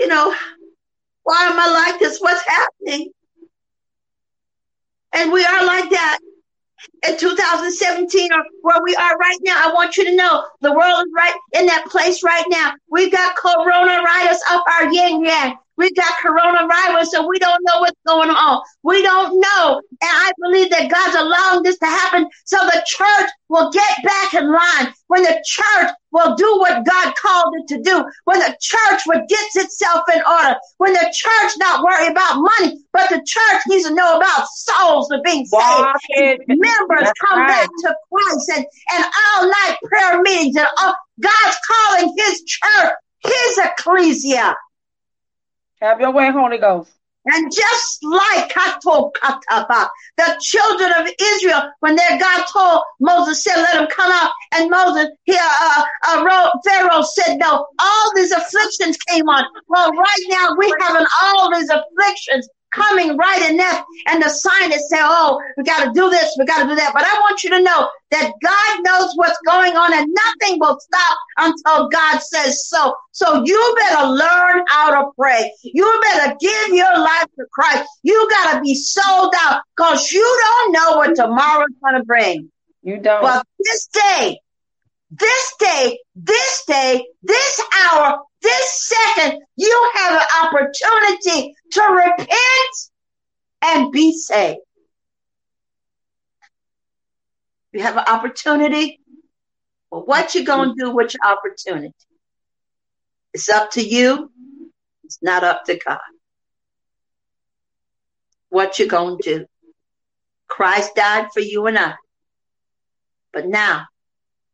you 0.00 0.08
know, 0.08 0.34
why 1.22 1.44
am 1.44 1.60
I 1.60 1.90
like 1.90 2.00
this? 2.00 2.18
What's 2.18 2.42
happening? 2.44 3.12
And 5.12 5.30
we 5.30 5.44
are 5.44 5.64
like 5.64 5.90
that 5.90 6.18
in 7.06 7.16
2017 7.16 8.32
or 8.32 8.44
where 8.62 8.82
we 8.82 8.94
are 8.96 9.16
right 9.16 9.38
now. 9.42 9.56
I 9.56 9.72
want 9.72 9.96
you 9.96 10.04
to 10.04 10.16
know 10.16 10.44
the 10.60 10.72
world 10.72 11.06
is 11.06 11.12
right 11.16 11.34
in 11.54 11.66
that 11.66 11.86
place 11.86 12.22
right 12.22 12.44
now. 12.48 12.72
We've 12.90 13.12
got 13.12 13.36
coronavirus 13.36 14.38
up 14.50 14.64
our 14.68 14.92
yin 14.92 15.24
yang. 15.24 15.58
We 15.80 15.90
got 15.94 16.12
coronavirus, 16.22 17.06
so 17.06 17.26
we 17.26 17.38
don't 17.38 17.64
know 17.64 17.80
what's 17.80 17.98
going 18.06 18.28
on. 18.28 18.60
We 18.82 19.02
don't 19.02 19.40
know. 19.40 19.80
And 20.02 20.10
I 20.12 20.30
believe 20.38 20.68
that 20.70 20.90
God's 20.90 21.16
allowing 21.16 21.62
this 21.62 21.78
to 21.78 21.86
happen 21.86 22.28
so 22.44 22.58
the 22.58 22.84
church 22.86 23.30
will 23.48 23.70
get 23.72 24.04
back 24.04 24.34
in 24.34 24.52
line. 24.52 24.92
When 25.06 25.22
the 25.22 25.42
church 25.42 25.90
will 26.12 26.34
do 26.36 26.58
what 26.58 26.84
God 26.84 27.14
called 27.16 27.54
it 27.58 27.68
to 27.68 27.80
do. 27.80 28.04
When 28.24 28.40
the 28.40 28.54
church 28.60 29.02
will 29.06 29.24
gets 29.26 29.56
itself 29.56 30.02
in 30.14 30.20
order. 30.22 30.56
When 30.76 30.92
the 30.92 31.14
church 31.14 31.52
not 31.58 31.82
worry 31.82 32.08
about 32.08 32.36
money, 32.36 32.84
but 32.92 33.08
the 33.08 33.22
church 33.24 33.62
needs 33.68 33.88
to 33.88 33.94
know 33.94 34.18
about 34.18 34.46
souls 34.48 35.08
that 35.08 35.22
being 35.24 35.46
saved. 35.46 36.42
Members 36.46 37.04
That's 37.04 37.20
come 37.20 37.40
right. 37.40 37.48
back 37.48 37.68
to 37.68 37.96
Christ 38.12 38.50
and, 38.56 38.66
and 38.92 39.04
all 39.04 39.46
night 39.48 39.78
prayer 39.84 40.20
meetings 40.20 40.56
and 40.56 40.66
all, 40.78 40.94
God's 41.20 41.56
calling 41.66 42.14
his 42.18 42.42
church, 42.44 42.92
his 43.24 43.58
ecclesia. 43.58 44.54
Have 45.80 46.00
your 46.00 46.12
way, 46.12 46.30
Holy 46.30 46.58
Ghost. 46.58 46.92
And 47.26 47.52
just 47.52 48.02
like 48.02 48.52
the 48.54 50.38
children 50.40 50.92
of 50.98 51.08
Israel, 51.22 51.70
when 51.80 51.94
their 51.94 52.18
God 52.18 52.44
told 52.52 52.82
Moses, 52.98 53.44
said, 53.44 53.56
let 53.56 53.74
them 53.74 53.88
come 53.88 54.10
out. 54.10 54.32
And 54.54 54.70
Moses, 54.70 55.08
he, 55.24 55.36
uh, 55.38 55.82
uh, 56.08 56.24
wrote, 56.24 56.50
Pharaoh 56.66 57.02
said, 57.02 57.36
no, 57.36 57.66
all 57.78 58.12
these 58.14 58.32
afflictions 58.32 58.96
came 59.08 59.28
on. 59.28 59.44
Well, 59.68 59.90
right 59.92 60.26
now 60.28 60.56
we 60.58 60.72
having 60.80 61.06
all 61.22 61.54
these 61.54 61.70
afflictions 61.70 62.48
coming 62.72 63.16
right 63.16 63.50
in 63.50 63.56
there. 63.56 63.84
And 64.08 64.22
the 64.22 64.28
scientists 64.28 64.90
say, 64.90 64.98
oh, 65.00 65.40
we 65.56 65.64
got 65.64 65.84
to 65.84 65.92
do 65.92 66.10
this, 66.10 66.34
we 66.38 66.44
got 66.44 66.62
to 66.62 66.68
do 66.68 66.74
that. 66.74 66.92
But 66.92 67.04
I 67.04 67.14
want 67.20 67.42
you 67.42 67.50
to 67.50 67.62
know 67.62 67.88
that 68.10 68.32
God 68.42 68.82
knows 68.82 69.12
what's 69.16 69.38
going 69.46 69.76
on 69.76 69.92
and 69.94 70.12
nothing 70.12 70.58
will 70.58 70.78
stop 70.80 71.18
until 71.38 71.88
God 71.88 72.20
says 72.20 72.66
so. 72.66 72.94
So 73.12 73.42
you 73.44 73.76
better 73.78 74.08
learn 74.08 74.64
how 74.68 75.02
to 75.02 75.10
pray. 75.18 75.52
You 75.62 76.00
better 76.02 76.36
give 76.40 76.68
your 76.70 76.98
life 76.98 77.26
to 77.38 77.44
Christ. 77.52 77.88
You 78.02 78.28
got 78.30 78.54
to 78.54 78.60
be 78.60 78.74
sold 78.74 79.34
out 79.36 79.62
because 79.76 80.10
you 80.12 80.40
don't 80.42 80.72
know 80.72 80.96
what 80.96 81.14
tomorrow's 81.16 81.68
going 81.82 81.96
to 81.96 82.04
bring. 82.04 82.50
You 82.82 82.98
don't. 82.98 83.22
But 83.22 83.46
this 83.58 83.88
day, 83.88 84.40
this 85.10 85.54
day, 85.58 85.98
this 86.14 86.64
day, 86.66 87.04
this 87.22 87.60
hour, 87.82 88.18
this 88.42 88.88
second, 88.88 89.40
you 89.56 89.90
have 89.94 90.22
an 90.22 90.28
opportunity 90.44 91.54
to 91.72 91.82
repent 91.82 92.28
and 93.62 93.90
be 93.90 94.12
saved. 94.16 94.60
You 97.72 97.82
have 97.82 97.96
an 97.96 98.04
opportunity. 98.06 99.00
Well, 99.90 100.02
what 100.04 100.34
you 100.34 100.44
gonna 100.44 100.74
do 100.76 100.90
with 100.90 101.14
your 101.14 101.32
opportunity? 101.32 101.94
It's 103.32 103.48
up 103.48 103.72
to 103.72 103.82
you. 103.82 104.30
It's 105.04 105.18
not 105.22 105.44
up 105.44 105.64
to 105.64 105.78
God. 105.78 105.98
What 108.48 108.78
you 108.78 108.86
gonna 108.86 109.16
do? 109.20 109.46
Christ 110.48 110.94
died 110.94 111.28
for 111.32 111.40
you 111.40 111.66
and 111.66 111.78
I. 111.78 111.94
But 113.32 113.46
now, 113.46 113.86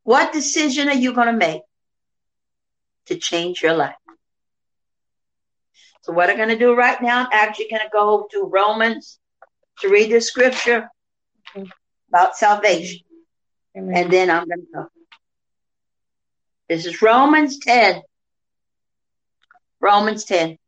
what 0.06 0.32
decision 0.32 0.88
are 0.88 0.94
you 0.94 1.12
gonna 1.12 1.32
make 1.32 1.62
to 3.06 3.16
change 3.16 3.60
your 3.60 3.74
life? 3.74 3.96
So 6.02 6.12
what 6.12 6.30
I'm 6.30 6.36
going 6.36 6.50
to 6.50 6.58
do 6.58 6.72
right 6.72 7.02
now, 7.02 7.22
I'm 7.22 7.28
actually 7.32 7.66
going 7.68 7.82
to 7.82 7.88
go 7.92 8.28
to 8.30 8.44
Romans 8.44 9.18
to 9.80 9.88
read 9.88 10.12
the 10.12 10.20
scripture 10.20 10.88
about 12.08 12.36
salvation. 12.36 13.00
Amen. 13.76 14.04
And 14.04 14.12
then 14.12 14.30
I'm 14.30 14.46
going 14.46 14.60
to 14.60 14.66
go. 14.72 14.86
This 16.68 16.86
is 16.86 17.02
Romans 17.02 17.58
10. 17.58 18.02
Romans 19.80 20.24
10. 20.26 20.58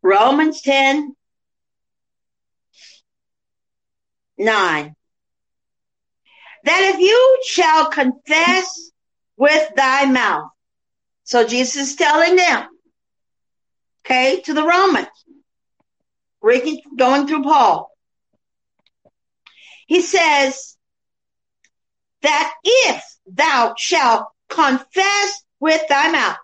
Romans 0.00 0.62
10, 0.62 1.14
9. 4.38 4.96
That 6.64 6.94
if 6.94 7.00
you 7.00 7.42
shall 7.46 7.90
confess 7.90 8.90
with 9.36 9.70
thy 9.76 10.06
mouth 10.06 10.50
so 11.28 11.46
Jesus 11.46 11.90
is 11.90 11.96
telling 11.96 12.36
them, 12.36 12.66
okay, 14.00 14.40
to 14.46 14.54
the 14.54 14.64
Romans, 14.64 15.08
going 16.96 17.26
through 17.26 17.42
Paul. 17.42 17.90
He 19.86 20.00
says 20.00 20.74
that 22.22 22.54
if 22.64 23.04
thou 23.26 23.74
shalt 23.76 24.24
confess 24.48 25.42
with 25.60 25.82
thy 25.90 26.12
mouth 26.12 26.38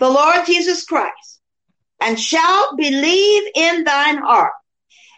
the 0.00 0.10
Lord 0.10 0.44
Jesus 0.44 0.84
Christ 0.84 1.40
and 2.00 2.18
shalt 2.18 2.76
believe 2.76 3.44
in 3.54 3.84
thine 3.84 4.18
heart 4.18 4.54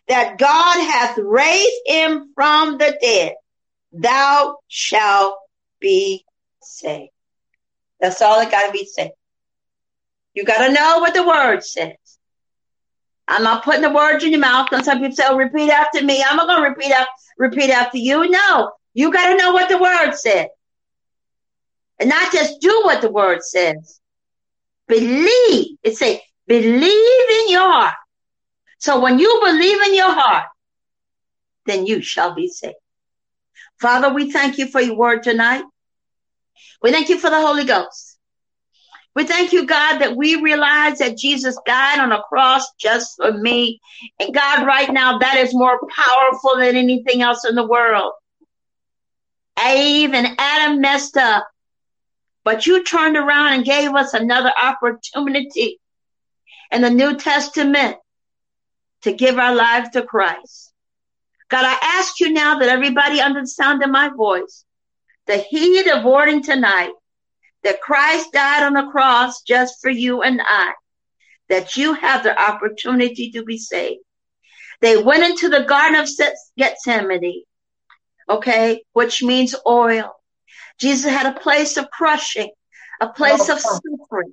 that 0.06 0.36
God 0.36 0.82
hath 0.82 1.16
raised 1.16 1.80
him 1.86 2.32
from 2.34 2.76
the 2.76 2.98
dead, 3.00 3.36
thou 3.92 4.58
shalt 4.68 5.36
be 5.80 6.24
saved. 6.62 7.12
That's 8.00 8.22
all 8.22 8.38
that 8.40 8.50
got 8.50 8.66
to 8.66 8.72
be 8.72 8.86
said. 8.86 9.10
You 10.34 10.44
got 10.44 10.66
to 10.66 10.72
know 10.72 10.98
what 11.00 11.14
the 11.14 11.26
word 11.26 11.62
says. 11.62 11.96
I'm 13.28 13.42
not 13.42 13.64
putting 13.64 13.82
the 13.82 13.90
words 13.90 14.24
in 14.24 14.30
your 14.30 14.40
mouth. 14.40 14.68
And 14.72 14.84
some 14.84 14.98
people 14.98 15.14
say, 15.14 15.24
oh, 15.26 15.36
repeat 15.36 15.70
after 15.70 16.02
me. 16.02 16.22
I'm 16.22 16.36
not 16.36 16.46
going 16.46 16.62
to 16.62 16.68
repeat 16.68 16.92
after, 16.92 17.10
repeat 17.38 17.70
after 17.70 17.98
you. 17.98 18.28
No, 18.28 18.72
you 18.94 19.12
got 19.12 19.30
to 19.30 19.36
know 19.36 19.52
what 19.52 19.68
the 19.68 19.78
word 19.78 20.12
says. 20.12 20.48
And 21.98 22.08
not 22.08 22.32
just 22.32 22.60
do 22.60 22.80
what 22.84 23.02
the 23.02 23.10
word 23.10 23.42
says. 23.42 24.00
Believe. 24.88 25.76
It 25.82 25.96
say, 25.96 26.22
believe 26.46 27.30
in 27.42 27.50
your 27.50 27.70
heart. 27.70 27.94
So 28.78 29.00
when 29.00 29.18
you 29.18 29.40
believe 29.44 29.80
in 29.82 29.94
your 29.94 30.12
heart, 30.12 30.46
then 31.66 31.86
you 31.86 32.02
shall 32.02 32.34
be 32.34 32.48
saved. 32.48 32.74
Father, 33.80 34.12
we 34.12 34.30
thank 34.30 34.58
you 34.58 34.66
for 34.68 34.80
your 34.80 34.96
word 34.96 35.22
tonight. 35.22 35.64
We 36.82 36.92
thank 36.92 37.08
you 37.08 37.18
for 37.18 37.30
the 37.30 37.40
Holy 37.40 37.64
Ghost. 37.64 38.18
We 39.14 39.24
thank 39.24 39.52
you, 39.52 39.66
God, 39.66 39.98
that 39.98 40.16
we 40.16 40.36
realize 40.36 40.98
that 40.98 41.18
Jesus 41.18 41.58
died 41.66 41.98
on 41.98 42.12
a 42.12 42.22
cross 42.22 42.64
just 42.78 43.16
for 43.16 43.32
me. 43.32 43.80
And 44.20 44.32
God, 44.32 44.66
right 44.66 44.92
now, 44.92 45.18
that 45.18 45.36
is 45.38 45.52
more 45.52 45.80
powerful 45.94 46.56
than 46.58 46.76
anything 46.76 47.22
else 47.22 47.44
in 47.48 47.54
the 47.54 47.66
world. 47.66 48.12
Eve 49.66 50.14
and 50.14 50.36
Adam 50.38 50.80
messed 50.80 51.16
up, 51.16 51.46
but 52.44 52.66
you 52.66 52.84
turned 52.84 53.16
around 53.16 53.54
and 53.54 53.64
gave 53.64 53.94
us 53.94 54.14
another 54.14 54.52
opportunity 54.62 55.80
in 56.70 56.82
the 56.82 56.90
New 56.90 57.16
Testament 57.16 57.96
to 59.02 59.12
give 59.12 59.38
our 59.38 59.54
lives 59.54 59.90
to 59.90 60.02
Christ. 60.02 60.69
God, 61.50 61.64
I 61.64 61.76
ask 61.98 62.20
you 62.20 62.32
now 62.32 62.58
that 62.58 62.68
everybody 62.68 63.20
under 63.20 63.40
the 63.40 63.46
sound 63.46 63.82
of 63.82 63.90
my 63.90 64.08
voice 64.08 64.64
the 65.26 65.38
heat 65.38 65.86
of 65.88 66.04
warning 66.04 66.42
tonight 66.42 66.92
that 67.62 67.80
Christ 67.80 68.32
died 68.32 68.64
on 68.64 68.72
the 68.72 68.90
cross 68.90 69.42
just 69.42 69.80
for 69.80 69.90
you 69.90 70.22
and 70.22 70.40
I, 70.42 70.72
that 71.48 71.76
you 71.76 71.94
have 71.94 72.24
the 72.24 72.40
opportunity 72.40 73.30
to 73.32 73.44
be 73.44 73.58
saved. 73.58 74.00
They 74.80 74.96
went 74.96 75.24
into 75.24 75.48
the 75.48 75.64
Garden 75.64 76.00
of 76.00 76.08
Gethsemane, 76.56 77.44
okay, 78.28 78.82
which 78.92 79.22
means 79.22 79.54
oil. 79.66 80.14
Jesus 80.78 81.12
had 81.12 81.26
a 81.26 81.38
place 81.38 81.76
of 81.76 81.90
crushing, 81.90 82.50
a 83.00 83.08
place 83.08 83.48
oh, 83.48 83.54
of 83.54 83.60
suffering, 83.60 84.32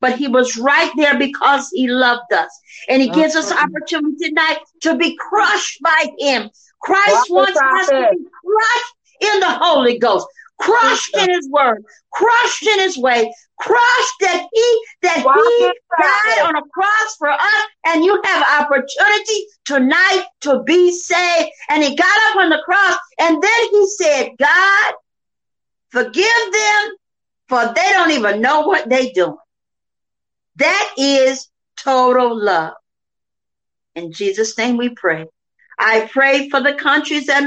but 0.00 0.16
he 0.18 0.28
was 0.28 0.56
right 0.58 0.90
there 0.96 1.18
because 1.18 1.68
he 1.72 1.88
loved 1.88 2.32
us. 2.32 2.50
And 2.88 3.02
he 3.02 3.08
gives 3.08 3.34
us 3.34 3.52
opportunity 3.52 4.28
tonight 4.28 4.58
to 4.82 4.96
be 4.96 5.16
crushed 5.16 5.80
by 5.82 6.10
him. 6.18 6.50
Christ 6.80 7.30
wants 7.30 7.58
us 7.60 7.86
to 7.88 8.08
be 8.10 8.24
crushed 8.44 8.94
in 9.34 9.40
the 9.40 9.50
Holy 9.50 9.98
Ghost. 9.98 10.26
crushed 10.58 11.16
in 11.16 11.30
his 11.30 11.48
word, 11.50 11.84
crushed 12.12 12.66
in 12.66 12.80
his 12.80 12.96
way, 12.96 13.32
crushed 13.58 14.14
that 14.20 14.46
he 14.52 14.82
that 15.02 15.18
he 15.18 15.72
died 15.98 16.46
on 16.46 16.56
a 16.56 16.62
cross 16.72 17.16
for 17.18 17.30
us, 17.30 17.66
and 17.86 18.04
you 18.04 18.20
have 18.24 18.62
opportunity 18.62 19.46
tonight 19.64 20.24
to 20.40 20.62
be 20.64 20.92
saved. 20.92 21.50
And 21.70 21.82
he 21.82 21.94
got 21.96 22.30
up 22.30 22.36
on 22.36 22.50
the 22.50 22.62
cross, 22.64 22.96
and 23.18 23.42
then 23.42 23.68
he 23.70 23.88
said, 23.88 24.30
God, 24.38 24.94
forgive 25.90 26.52
them, 26.52 26.96
for 27.48 27.66
they 27.74 27.92
don't 27.92 28.12
even 28.12 28.40
know 28.40 28.60
what 28.62 28.88
they 28.88 29.10
doing. 29.12 29.36
That 30.56 30.94
is 30.96 31.48
total 31.78 32.42
love. 32.42 32.74
In 33.94 34.12
Jesus' 34.12 34.56
name 34.58 34.76
we 34.76 34.90
pray. 34.90 35.26
I 35.78 36.08
pray 36.10 36.48
for 36.48 36.60
the 36.60 36.74
countries 36.74 37.26
that, 37.26 37.44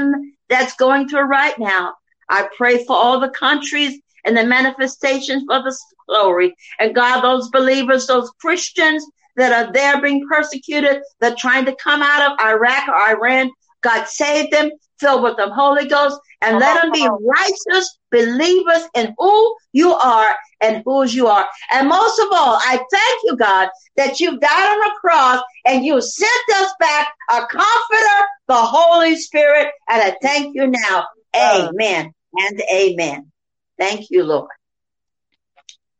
that's 0.48 0.74
going 0.76 1.08
through 1.08 1.22
right 1.22 1.58
now. 1.58 1.94
I 2.28 2.48
pray 2.56 2.84
for 2.84 2.96
all 2.96 3.20
the 3.20 3.30
countries 3.30 4.00
and 4.24 4.36
the 4.36 4.44
manifestations 4.44 5.44
of 5.50 5.64
the 5.64 5.76
glory. 6.08 6.54
And 6.78 6.94
God, 6.94 7.22
those 7.22 7.48
believers, 7.50 8.06
those 8.06 8.30
Christians 8.40 9.04
that 9.36 9.52
are 9.52 9.72
there 9.72 10.00
being 10.00 10.26
persecuted, 10.28 11.02
that 11.20 11.38
trying 11.38 11.64
to 11.64 11.76
come 11.76 12.02
out 12.02 12.32
of 12.32 12.38
Iraq 12.44 12.88
or 12.88 12.94
Iran, 12.94 13.50
God 13.80 14.06
save 14.06 14.50
them, 14.50 14.70
fill 14.98 15.22
with 15.22 15.36
the 15.36 15.52
Holy 15.52 15.88
Ghost, 15.88 16.20
and 16.42 16.58
let 16.58 16.82
them 16.82 16.92
be 16.92 17.08
righteous 17.26 17.98
believers 18.10 18.88
in 18.94 19.14
who 19.18 19.56
you 19.72 19.92
are 19.92 20.36
and 20.60 20.82
whose 20.84 21.14
you 21.14 21.26
are. 21.26 21.46
And 21.72 21.88
most 21.88 22.18
of 22.20 22.28
all, 22.32 22.58
I 22.60 22.76
thank 22.90 23.20
you, 23.24 23.36
God, 23.36 23.68
that 23.96 24.20
you 24.20 24.38
died 24.38 24.68
on 24.72 24.80
the 24.80 24.92
cross 25.00 25.42
and 25.66 25.84
you 25.84 26.00
sent 26.00 26.48
us 26.56 26.72
back 26.78 27.08
a 27.30 27.40
comforter, 27.46 28.26
the 28.48 28.56
Holy 28.56 29.16
Spirit. 29.16 29.68
And 29.88 30.02
I 30.02 30.16
thank 30.22 30.54
you 30.54 30.66
now. 30.66 31.04
Amen 31.36 32.12
and 32.34 32.62
amen. 32.72 33.30
Thank 33.78 34.10
you, 34.10 34.24
Lord. 34.24 34.50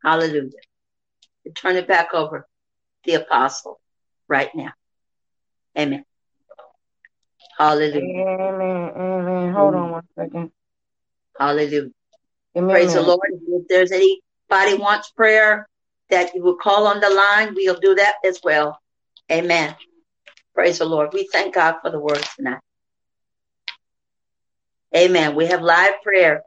Hallelujah. 0.03 0.51
I 1.47 1.51
turn 1.51 1.77
it 1.77 1.87
back 1.87 2.15
over 2.15 2.47
the 3.05 3.15
apostle 3.15 3.81
right 4.29 4.51
now. 4.55 4.73
Amen. 5.79 6.05
Hallelujah. 7.57 8.27
Amen. 8.27 8.91
Amen. 8.97 9.55
Hold 9.55 9.75
on 9.75 9.91
one 9.91 10.09
second. 10.17 10.51
Hallelujah. 11.39 11.91
Amen. 12.57 12.75
Praise 12.75 12.95
the 12.95 13.03
Lord. 13.03 13.31
If 13.49 13.69
there's 13.69 13.93
anybody 13.93 14.75
wants 14.81 15.11
prayer 15.11 15.69
that 16.11 16.35
you 16.35 16.43
will 16.43 16.57
call 16.57 16.87
on 16.87 17.01
the 17.01 17.11
line, 17.11 17.55
we'll 17.55 17.79
do 17.79 17.95
that 17.95 18.15
as 18.25 18.41
well. 18.43 18.79
Amen. 19.31 19.75
Praise 20.55 20.79
the 20.79 20.85
Lord. 20.85 21.11
We 21.13 21.29
thank 21.33 21.55
God 21.55 21.77
for 21.81 21.91
the 21.91 22.01
word 22.01 22.23
tonight. 22.37 22.61
Amen. 24.97 25.37
We 25.37 25.47
have 25.47 25.63
live 25.63 26.03
prayer. 26.03 26.43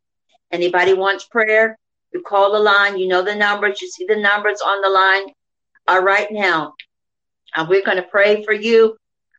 Anybody 0.51 0.93
wants 0.93 1.23
prayer? 1.23 1.77
You 2.13 2.21
call 2.21 2.51
the 2.51 2.59
line. 2.59 2.97
You 2.97 3.07
know 3.07 3.21
the 3.21 3.35
numbers. 3.35 3.81
You 3.81 3.89
see 3.89 4.05
the 4.05 4.17
numbers 4.17 4.61
on 4.61 4.81
the 4.81 4.89
line 4.89 5.33
uh, 5.87 6.03
right 6.03 6.27
now. 6.29 6.73
And 7.55 7.69
we're 7.69 7.85
going 7.85 7.97
to 7.97 8.03
pray 8.03 8.43
for 8.43 8.53
you. 8.53 8.97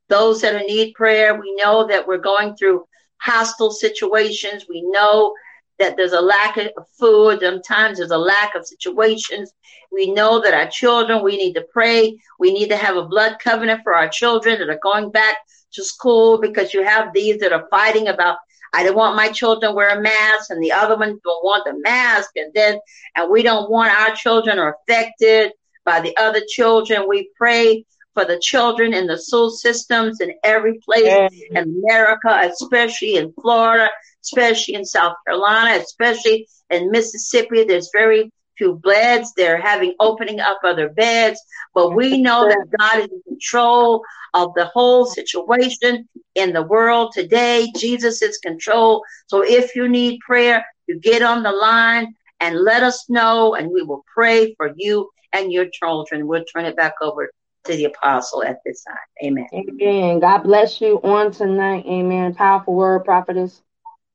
Those 0.09 0.41
that 0.41 0.66
need 0.66 0.95
prayer, 0.95 1.39
we 1.39 1.55
know 1.57 1.86
that 1.86 2.07
we're 2.07 2.19
going 2.19 2.57
through 2.57 2.85
hostile 3.19 3.70
situations. 3.70 4.65
We 4.69 4.82
know 4.82 5.35
that 5.79 5.97
there's 5.97 6.13
a 6.13 6.21
lack 6.21 6.57
of 6.57 6.71
food. 6.99 7.41
Sometimes 7.41 7.99
there's 7.99 8.11
a 8.11 8.19
lack 8.19 8.55
of 8.55 8.67
situations. 8.67 9.53
We 9.91 10.13
know 10.13 10.41
that 10.41 10.55
our 10.55 10.69
children, 10.69 11.23
we 11.23 11.37
need 11.37 11.55
to 11.55 11.67
pray. 11.73 12.17
We 12.39 12.53
need 12.53 12.69
to 12.69 12.77
have 12.77 12.97
a 12.97 13.07
blood 13.07 13.39
covenant 13.43 13.81
for 13.83 13.95
our 13.95 14.09
children 14.09 14.59
that 14.59 14.71
are 14.71 14.81
going 14.83 15.11
back 15.11 15.37
to 15.73 15.85
school 15.85 16.41
because 16.41 16.73
you 16.73 16.85
have 16.85 17.13
these 17.13 17.39
that 17.41 17.53
are 17.53 17.67
fighting 17.71 18.09
about 18.09 18.39
I 18.75 18.83
don't 18.83 18.97
want 18.97 19.15
my 19.15 19.29
children 19.29 19.73
wear 19.73 19.97
a 19.97 20.03
mask, 20.03 20.51
and 20.51 20.61
the 20.61 20.73
other 20.73 20.99
ones 20.99 21.21
don't 21.23 21.45
want 21.45 21.65
the 21.65 21.79
mask, 21.79 22.31
and 22.35 22.53
then 22.55 22.81
and 23.15 23.31
we 23.31 23.45
don't 23.45 23.71
want 23.71 23.93
our 23.93 24.15
children 24.17 24.59
are 24.59 24.77
affected 24.83 25.53
by 25.85 26.01
the 26.01 26.17
other 26.17 26.41
children. 26.49 27.09
We 27.09 27.31
pray 27.37 27.85
for 28.15 28.24
the 28.24 28.39
children 28.39 28.95
in 28.95 29.07
the 29.07 29.19
school 29.19 29.51
systems 29.51 30.20
in 30.20 30.32
every 30.43 30.78
place 30.78 31.12
in 31.51 31.57
America, 31.57 32.41
especially 32.51 33.16
in 33.16 33.32
Florida, 33.41 33.91
especially 34.23 34.74
in 34.74 34.85
South 34.85 35.15
Carolina, 35.27 35.82
especially 35.82 36.49
in 36.70 36.91
Mississippi. 36.91 37.65
There's 37.65 37.91
very 37.93 38.32
few 38.57 38.77
beds. 38.77 39.32
They're 39.36 39.61
having 39.61 39.95
opening 39.99 40.41
up 40.41 40.61
other 40.62 40.89
beds, 40.89 41.41
but 41.74 41.91
we 41.95 42.23
know 42.23 42.49
that 42.49 42.66
God 42.78 43.01
is 43.01 43.11
in 43.11 43.23
control 43.27 44.03
of 44.32 44.55
the 44.55 44.66
whole 44.66 45.07
situation 45.07 46.09
in 46.35 46.53
the 46.53 46.62
world 46.62 47.12
today. 47.12 47.69
Jesus 47.77 48.23
is 48.23 48.39
control. 48.39 49.03
So 49.27 49.43
if 49.43 49.74
you 49.74 49.89
need 49.89 50.20
prayer, 50.20 50.65
you 50.86 51.01
get 51.01 51.23
on 51.23 51.43
the 51.43 51.53
line 51.53 52.15
and 52.41 52.61
let 52.61 52.82
us 52.82 53.09
know, 53.09 53.55
and 53.55 53.70
we 53.70 53.82
will 53.82 54.05
pray 54.12 54.55
for 54.55 54.73
you 54.77 55.11
and 55.32 55.53
your 55.53 55.66
children. 55.73 56.27
We'll 56.27 56.45
turn 56.45 56.65
it 56.65 56.77
back 56.77 56.95
over 57.01 57.31
to 57.65 57.77
the 57.77 57.85
apostle 57.85 58.43
at 58.43 58.61
this 58.65 58.85
time. 58.85 58.97
Amen. 59.24 59.47
Amen. 59.53 60.20
God 60.20 60.39
bless 60.39 60.81
you 60.81 61.01
on 61.03 61.32
tonight. 61.32 61.85
Amen. 61.86 62.35
Powerful 62.35 62.74
word, 62.74 63.05
prophetess. 63.05 63.62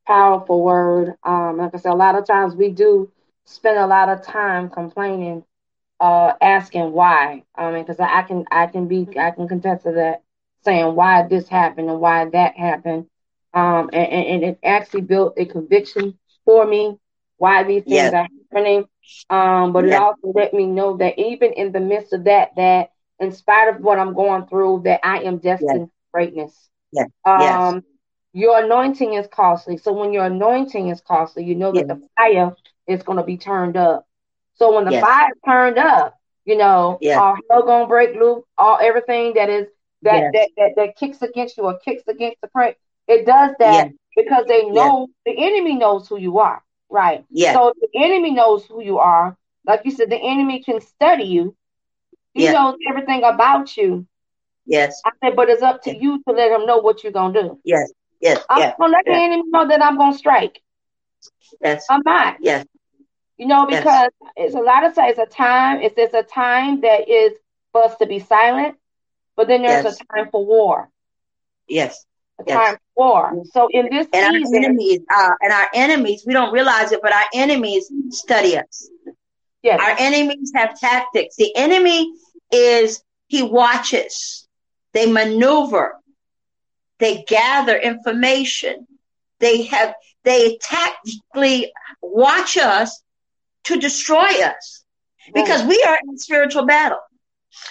Powerful 0.08 0.64
word. 0.64 1.16
Um, 1.24 1.58
like 1.58 1.74
I 1.74 1.78
said, 1.78 1.92
a 1.92 1.96
lot 1.96 2.16
of 2.16 2.26
times 2.26 2.56
we 2.56 2.70
do 2.70 3.12
spend 3.46 3.78
a 3.78 3.88
lot 3.88 4.10
of 4.10 4.24
time 4.24 4.70
complaining, 4.70 5.44
uh, 6.00 6.34
asking 6.42 6.92
why. 6.92 7.44
I 7.56 7.72
mean, 7.72 7.84
because 7.84 8.00
I 8.00 8.24
can, 8.24 8.46
I 8.52 8.68
can 8.68 8.88
be, 8.88 9.08
I 9.18 9.32
can 9.32 9.48
contest 9.48 9.84
to 9.84 9.94
that, 9.94 10.24
saying 10.64 10.96
why 10.96 11.28
this 11.28 11.48
happened 11.48 11.90
and 11.90 12.00
why 12.00 12.26
that 12.26 12.58
happened. 12.58 13.08
Um, 13.54 13.90
and, 13.94 14.08
and 14.12 14.44
it 14.44 14.60
actually 14.64 15.02
built 15.02 15.34
a 15.38 15.46
conviction 15.46 16.18
for 16.46 16.66
me 16.66 16.98
why 17.38 17.64
these 17.64 17.84
things 17.84 17.96
yes. 17.96 18.14
are 18.14 18.28
happening. 18.52 18.86
Um, 19.30 19.74
but 19.74 19.86
yes. 19.86 19.96
it 19.96 20.02
also 20.02 20.34
let 20.38 20.54
me 20.54 20.68
know 20.68 20.98
that 20.98 21.18
even 21.18 21.54
in 21.54 21.72
the 21.72 21.80
midst 21.80 22.14
of 22.14 22.26
that, 22.26 22.56
that 22.58 22.92
in 23.20 23.32
spite 23.32 23.74
of 23.74 23.82
what 23.82 24.00
I'm 24.00 24.14
going 24.14 24.46
through, 24.48 24.82
that 24.86 25.02
I 25.04 25.24
am 25.24 25.38
destined 25.38 25.82
yes. 25.82 25.90
for 26.12 26.18
greatness. 26.18 26.70
Yes. 26.92 27.08
Um, 27.26 27.84
your 28.34 28.64
anointing 28.64 29.14
is 29.14 29.28
costly. 29.28 29.78
So 29.78 29.92
when 29.92 30.14
your 30.14 30.26
anointing 30.26 30.90
is 30.90 31.02
costly, 31.02 31.44
you 31.44 31.56
know 31.56 31.72
that 31.72 31.88
the 31.88 32.02
fire 32.18 32.56
is 32.88 33.04
going 33.04 33.18
to 33.18 33.24
be 33.24 33.38
turned 33.38 33.76
up. 33.76 34.06
So 34.56 34.76
when 34.76 34.86
the 34.86 34.92
yes. 34.92 35.04
fire 35.04 35.32
turned 35.46 35.78
up, 35.78 36.16
you 36.46 36.58
know, 36.58 36.98
yes. 37.00 37.18
all 37.18 37.38
hell 37.50 37.64
gonna 37.64 37.88
break 37.88 38.16
loose, 38.16 38.44
all 38.58 38.78
everything 38.82 39.34
that 39.36 39.50
is 39.50 39.68
that, 40.02 40.32
yes. 40.34 40.34
that, 40.34 40.50
that 40.58 40.72
that 40.78 40.96
kicks 40.98 41.22
against 41.22 41.58
you 41.58 41.64
or 41.64 41.78
kicks 41.80 42.04
against 42.08 42.42
the 42.42 42.48
prey, 42.48 42.76
it 43.08 43.26
does 43.26 43.56
that 43.60 43.90
because 44.16 44.46
they 44.48 44.66
know 44.66 45.08
the 45.26 45.32
enemy 45.32 45.76
knows 45.76 46.08
who 46.08 46.18
you 46.18 46.40
are, 46.40 46.64
right? 46.90 47.24
Yeah. 47.30 47.54
So 47.54 47.74
the 47.80 47.88
enemy 47.96 48.32
knows 48.32 48.66
who 48.66 48.82
you 48.84 48.98
are. 48.98 49.38
Like 49.66 49.82
you 49.86 49.92
said, 49.92 50.10
the 50.10 50.18
enemy 50.18 50.64
can 50.64 50.82
study 50.82 51.26
you. 51.26 51.56
He 52.40 52.52
knows 52.52 52.76
everything 52.90 53.24
about 53.24 53.76
you. 53.78 54.08
Yes. 54.66 55.02
I 55.06 55.12
said, 55.24 55.36
but 55.36 55.50
it's 55.50 55.64
up 55.64 55.82
to 55.84 55.96
you 55.96 56.22
to 56.28 56.34
let 56.34 56.52
him 56.52 56.66
know 56.66 56.78
what 56.78 57.04
you're 57.04 57.12
gonna 57.12 57.34
do. 57.34 57.60
Yes. 57.64 57.92
Yes. 58.22 58.44
I'm 58.50 58.60
yes. 58.60 58.76
gonna 58.80 58.94
let 58.94 59.04
yes. 59.08 59.16
the 59.16 59.24
enemy 59.24 59.44
know 59.48 59.68
that 59.68 59.84
I'm 59.84 59.98
gonna 59.98 60.18
strike. 60.18 60.62
Yes. 61.62 61.86
I'm 61.90 62.02
not. 62.06 62.38
Yes. 62.40 62.66
You 63.38 63.48
know, 63.48 63.66
because 63.66 64.12
yes. 64.22 64.32
it's 64.36 64.56
a 64.56 64.60
lot 64.60 64.86
of 64.86 64.94
times 64.94 65.18
a 65.18 65.26
time, 65.26 65.82
it's 65.82 65.96
there's 65.96 66.14
a 66.14 66.24
time 66.24 66.82
that 66.82 67.10
is 67.10 67.34
for 67.72 67.86
us 67.86 67.96
to 67.98 68.06
be 68.06 68.20
silent, 68.20 68.76
but 69.36 69.48
then 69.48 69.62
there's 69.64 69.86
yes. 69.86 70.00
a 70.00 70.16
time 70.16 70.30
for 70.30 70.46
war. 70.46 70.90
Yes. 71.68 72.06
A 72.40 72.44
yes. 72.46 72.58
time 72.58 72.78
for 72.96 73.06
war. 73.06 73.44
So 73.54 73.70
in 73.72 73.90
this 73.90 74.08
and 74.14 74.34
season, 74.34 74.56
our 74.56 74.70
enemies, 74.70 75.00
uh, 75.14 75.32
and 75.42 75.54
our 75.54 75.68
enemies, 75.74 76.24
we 76.28 76.34
don't 76.34 76.54
realize 76.54 76.92
it, 76.92 77.00
but 77.02 77.14
our 77.14 77.26
enemies 77.34 77.90
study 78.10 78.58
us. 78.58 78.90
Yes. 79.64 79.80
Our 79.82 79.96
enemies 80.00 80.52
have 80.56 80.80
tactics. 80.80 81.36
The 81.36 81.56
enemy 81.56 82.14
is 82.52 83.02
he 83.28 83.44
watches, 83.44 84.48
they 84.94 85.12
maneuver, 85.12 85.96
they 87.00 87.24
gather 87.28 87.78
information, 87.78 88.88
they 89.40 89.64
have 89.64 89.94
they 90.24 90.58
tactically 90.62 91.72
watch 92.02 92.58
us 92.58 93.02
to 93.66 93.78
destroy 93.78 94.30
us. 94.44 94.84
Because 95.34 95.64
we 95.64 95.82
are 95.88 95.98
in 96.08 96.18
spiritual 96.18 96.66
battle. 96.66 96.98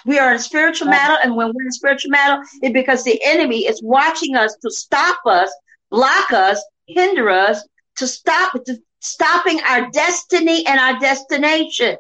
We 0.07 0.19
are 0.19 0.33
in 0.33 0.39
spiritual 0.39 0.89
battle, 0.89 1.17
and 1.23 1.35
when 1.37 1.49
we're 1.49 1.65
in 1.65 1.73
spiritual 1.73 2.11
battle, 2.11 2.43
it's 2.63 2.73
because 2.73 3.05
the 3.05 3.21
enemy 3.25 3.67
is 3.67 3.81
watching 3.83 4.37
us 4.37 4.57
to 4.63 4.71
stop 4.71 5.19
us, 5.27 5.51
block 5.91 6.33
us, 6.33 6.63
hinder 6.87 7.31
us, 7.31 7.67
to 7.97 8.07
stop 8.07 8.53
to 8.65 8.79
stopping 9.01 9.61
our 9.67 9.91
destiny 9.91 10.67
and 10.67 10.81
our 10.81 10.99
destination. 10.99 11.97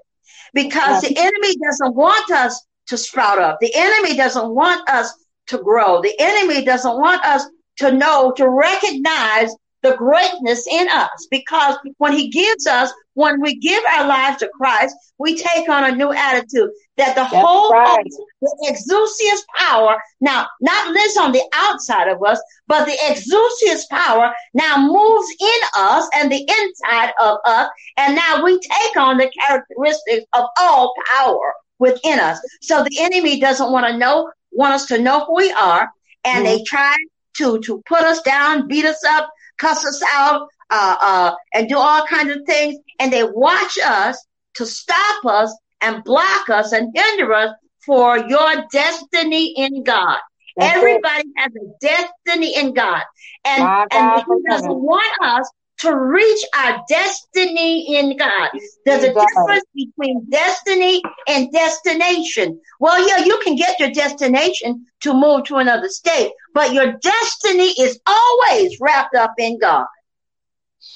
Because 0.54 1.02
the 1.02 1.16
enemy 1.16 1.56
doesn't 1.62 1.94
want 1.94 2.30
us 2.30 2.64
to 2.88 2.96
sprout 2.96 3.38
up. 3.38 3.58
The 3.60 3.72
enemy 3.74 4.16
doesn't 4.16 4.54
want 4.54 4.88
us 4.88 5.12
to 5.48 5.58
grow. 5.58 6.02
The 6.02 6.14
enemy 6.18 6.64
doesn't 6.64 6.98
want 6.98 7.24
us 7.24 7.46
to 7.78 7.92
know, 7.92 8.32
to 8.32 8.48
recognize 8.48 9.54
the 9.82 9.94
greatness 9.94 10.66
in 10.66 10.88
us 10.88 11.28
because 11.30 11.76
when 11.98 12.12
he 12.12 12.28
gives 12.28 12.66
us, 12.66 12.92
when 13.14 13.40
we 13.40 13.56
give 13.56 13.82
our 13.84 14.06
lives 14.06 14.38
to 14.38 14.48
Christ, 14.48 14.94
we 15.18 15.36
take 15.36 15.68
on 15.68 15.84
a 15.84 15.94
new 15.94 16.12
attitude 16.12 16.70
that 16.96 17.14
the 17.14 17.22
That's 17.22 17.34
whole 17.34 17.70
right. 17.70 18.04
the 18.40 18.68
exousias 18.70 19.42
power 19.56 19.96
now 20.20 20.46
not 20.60 20.92
lives 20.92 21.16
on 21.16 21.32
the 21.32 21.42
outside 21.54 22.08
of 22.08 22.22
us, 22.24 22.40
but 22.66 22.86
the 22.86 22.98
exousias 23.08 23.88
power 23.88 24.32
now 24.54 24.78
moves 24.78 25.28
in 25.40 25.60
us 25.76 26.08
and 26.14 26.30
the 26.30 26.42
inside 26.42 27.12
of 27.20 27.38
us, 27.44 27.68
and 27.96 28.16
now 28.16 28.42
we 28.42 28.58
take 28.58 28.96
on 28.96 29.16
the 29.16 29.30
characteristics 29.30 30.26
of 30.32 30.44
all 30.58 30.92
power 31.18 31.54
within 31.78 32.18
us. 32.18 32.38
So 32.62 32.82
the 32.82 32.98
enemy 33.00 33.40
doesn't 33.40 33.72
want 33.72 33.86
to 33.86 33.96
know, 33.96 34.30
want 34.52 34.74
us 34.74 34.86
to 34.86 34.98
know 34.98 35.24
who 35.24 35.36
we 35.36 35.52
are, 35.52 35.88
and 36.24 36.46
they 36.46 36.62
try 36.64 36.96
to 37.38 37.58
to 37.60 37.82
put 37.86 38.02
us 38.02 38.20
down, 38.22 38.68
beat 38.68 38.84
us 38.84 39.02
up, 39.08 39.30
cuss 39.58 39.84
us 39.86 40.02
out, 40.12 40.48
uh, 40.70 40.96
uh, 41.00 41.34
and 41.54 41.68
do 41.68 41.76
all 41.76 42.04
kinds 42.06 42.34
of 42.34 42.42
things, 42.46 42.76
and 42.98 43.12
they 43.12 43.24
watch 43.24 43.78
us 43.84 44.24
to 44.54 44.66
stop 44.66 45.24
us 45.24 45.56
and 45.80 46.02
block 46.04 46.48
us 46.50 46.72
and 46.72 46.92
hinder 46.94 47.32
us 47.32 47.54
for 47.84 48.18
your 48.18 48.64
destiny 48.72 49.54
in 49.56 49.82
God. 49.84 50.18
That's 50.56 50.76
it. 50.76 50.78
Everybody 50.78 51.24
has 51.36 51.52
a 51.54 51.66
destiny 51.80 52.56
in 52.56 52.74
God, 52.74 53.02
and 53.44 53.62
My 53.62 53.86
and 53.92 54.10
God 54.10 54.24
He 54.26 54.50
doesn't 54.50 54.74
want 54.74 55.22
us 55.22 55.50
to 55.78 55.94
reach 55.94 56.44
our 56.56 56.82
destiny 56.88 57.96
in 57.96 58.16
God. 58.16 58.50
There's 58.84 59.04
a 59.04 59.14
difference 59.14 59.64
between 59.74 60.24
destiny 60.30 61.02
and 61.28 61.52
destination. 61.52 62.60
Well, 62.80 63.06
yeah, 63.06 63.24
you 63.24 63.38
can 63.44 63.54
get 63.56 63.78
your 63.78 63.90
destination 63.90 64.86
to 65.00 65.14
move 65.14 65.44
to 65.44 65.56
another 65.56 65.88
state, 65.88 66.32
but 66.54 66.72
your 66.72 66.92
destiny 66.92 67.70
is 67.80 68.00
always 68.06 68.78
wrapped 68.80 69.14
up 69.14 69.34
in 69.38 69.58
God. 69.58 69.86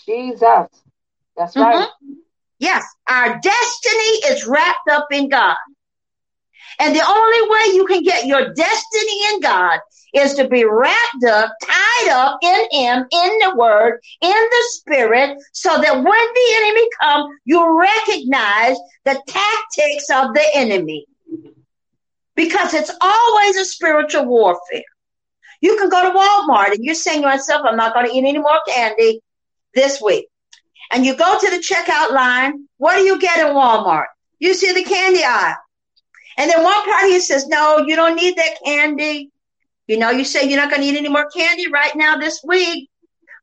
Jesus. 0.07 0.69
That's 1.37 1.57
right. 1.57 1.89
Mhm. 2.05 2.17
Yes, 2.59 2.85
our 3.09 3.39
destiny 3.41 4.11
is 4.31 4.47
wrapped 4.47 4.89
up 4.91 5.09
in 5.11 5.29
God. 5.29 5.57
And 6.79 6.95
the 6.95 7.07
only 7.07 7.51
way 7.51 7.75
you 7.75 7.87
can 7.87 8.03
get 8.03 8.27
your 8.27 8.53
destiny 8.55 9.25
in 9.33 9.41
God 9.41 9.81
is 10.13 10.35
to 10.35 10.49
be 10.49 10.65
wrapped 10.65 11.25
up, 11.29 11.53
tied 11.63 12.09
up 12.11 12.39
in 12.43 12.67
Him, 12.71 13.07
in 13.11 13.39
the 13.39 13.55
Word, 13.57 14.01
in 14.21 14.31
the 14.31 14.65
Spirit, 14.71 15.39
so 15.53 15.81
that 15.81 15.95
when 15.95 16.05
the 16.05 16.55
enemy 16.57 16.89
comes, 17.01 17.35
you 17.45 17.81
recognize 17.81 18.77
the 19.05 19.21
tactics 19.27 20.11
of 20.13 20.35
the 20.35 20.45
enemy. 20.55 21.07
Because 22.35 22.75
it's 22.75 22.91
always 23.01 23.57
a 23.57 23.65
spiritual 23.65 24.27
warfare. 24.27 24.83
You 25.61 25.77
can 25.77 25.89
go 25.89 26.03
to 26.03 26.19
Walmart 26.19 26.73
and 26.73 26.85
you're 26.85 26.95
saying 26.95 27.23
to 27.23 27.29
yourself, 27.29 27.63
I'm 27.65 27.77
not 27.77 27.95
going 27.95 28.07
to 28.07 28.13
eat 28.13 28.25
any 28.27 28.39
more 28.39 28.61
candy 28.67 29.21
this 29.75 30.01
week. 30.01 30.27
And 30.93 31.07
you 31.07 31.17
go 31.17 31.39
to 31.39 31.51
the 31.51 31.57
checkout 31.57 32.13
line. 32.13 32.69
What 32.79 32.97
do 32.97 33.03
you 33.03 33.19
get 33.19 33.39
in 33.39 33.55
Walmart? 33.55 34.07
You 34.41 34.55
see 34.55 34.73
the 34.73 34.83
candy 34.83 35.23
aisle. 35.25 35.57
And 36.37 36.51
then 36.51 36.63
one 36.63 36.85
party 36.85 37.21
says, 37.21 37.47
no, 37.47 37.79
you 37.87 37.97
don't 37.97 38.17
need 38.17 38.37
that 38.37 38.57
candy. 38.65 39.31
You 39.87 39.99
know, 39.99 40.11
you 40.11 40.25
say 40.25 40.49
you're 40.49 40.61
not 40.61 40.71
going 40.71 40.83
to 40.83 40.89
eat 40.89 40.97
any 40.97 41.09
more 41.09 41.29
candy 41.31 41.69
right 41.71 41.95
now 41.97 42.17
this 42.17 42.41
week. 42.45 42.89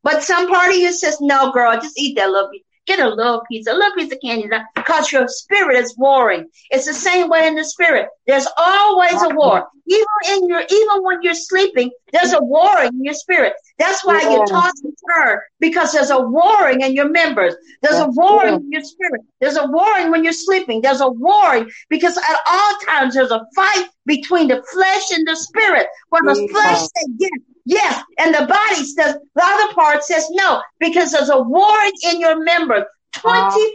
But 0.03 0.23
some 0.23 0.47
part 0.47 0.69
of 0.69 0.75
you 0.77 0.91
says, 0.93 1.19
no, 1.19 1.51
girl, 1.51 1.73
just 1.75 1.99
eat 1.99 2.15
that 2.15 2.29
little 2.29 2.49
piece. 2.49 2.63
Get 2.87 2.99
a 2.99 3.09
little 3.09 3.43
piece, 3.47 3.67
a 3.67 3.73
little 3.73 3.93
piece 3.93 4.11
of 4.11 4.19
candy 4.23 4.49
because 4.73 5.11
your 5.11 5.27
spirit 5.27 5.77
is 5.77 5.95
warring. 5.97 6.47
It's 6.71 6.87
the 6.87 6.93
same 6.93 7.29
way 7.29 7.47
in 7.47 7.53
the 7.53 7.63
spirit. 7.63 8.07
There's 8.25 8.47
always 8.57 9.21
a 9.21 9.29
war. 9.29 9.67
Even 9.85 10.05
in 10.29 10.47
your, 10.47 10.61
even 10.61 11.03
when 11.03 11.21
you're 11.21 11.35
sleeping, 11.35 11.91
there's 12.11 12.33
a 12.33 12.41
war 12.41 12.81
in 12.81 13.03
your 13.03 13.13
spirit. 13.13 13.53
That's 13.79 14.03
why 14.05 14.21
you 14.21 14.31
Yeah. 14.39 14.45
toss 14.45 14.73
and 14.83 14.93
turn 15.15 15.39
because 15.59 15.93
there's 15.93 16.09
a 16.11 16.19
warring 16.19 16.81
in 16.81 16.93
your 16.93 17.09
members. 17.09 17.55
There's 17.81 17.99
a 17.99 18.05
That's 18.05 18.17
warring 18.17 18.55
good. 18.55 18.61
in 18.63 18.71
your 18.73 18.83
spirit. 18.83 19.21
There's 19.39 19.55
a 19.57 19.67
warring 19.67 20.11
when 20.11 20.23
you're 20.23 20.33
sleeping. 20.33 20.81
There's 20.81 21.01
a 21.01 21.09
warring 21.09 21.71
because 21.89 22.17
at 22.17 22.39
all 22.47 22.73
times 22.85 23.15
there's 23.15 23.31
a 23.31 23.45
fight 23.55 23.87
between 24.05 24.49
the 24.49 24.61
flesh 24.73 25.11
and 25.11 25.25
the 25.27 25.35
spirit. 25.35 25.87
Where 26.09 26.21
the 26.23 26.47
flesh 26.51 26.79
says 26.79 27.07
yes, 27.17 27.31
yes, 27.65 28.03
and 28.19 28.35
the 28.35 28.45
body 28.45 28.83
says 28.83 29.15
the 29.35 29.43
other 29.43 29.73
part 29.73 30.03
says 30.03 30.27
no 30.31 30.61
because 30.79 31.11
there's 31.11 31.29
a 31.29 31.41
warring 31.41 31.93
in 32.11 32.19
your 32.19 32.43
members 32.43 32.83
24 33.13 33.69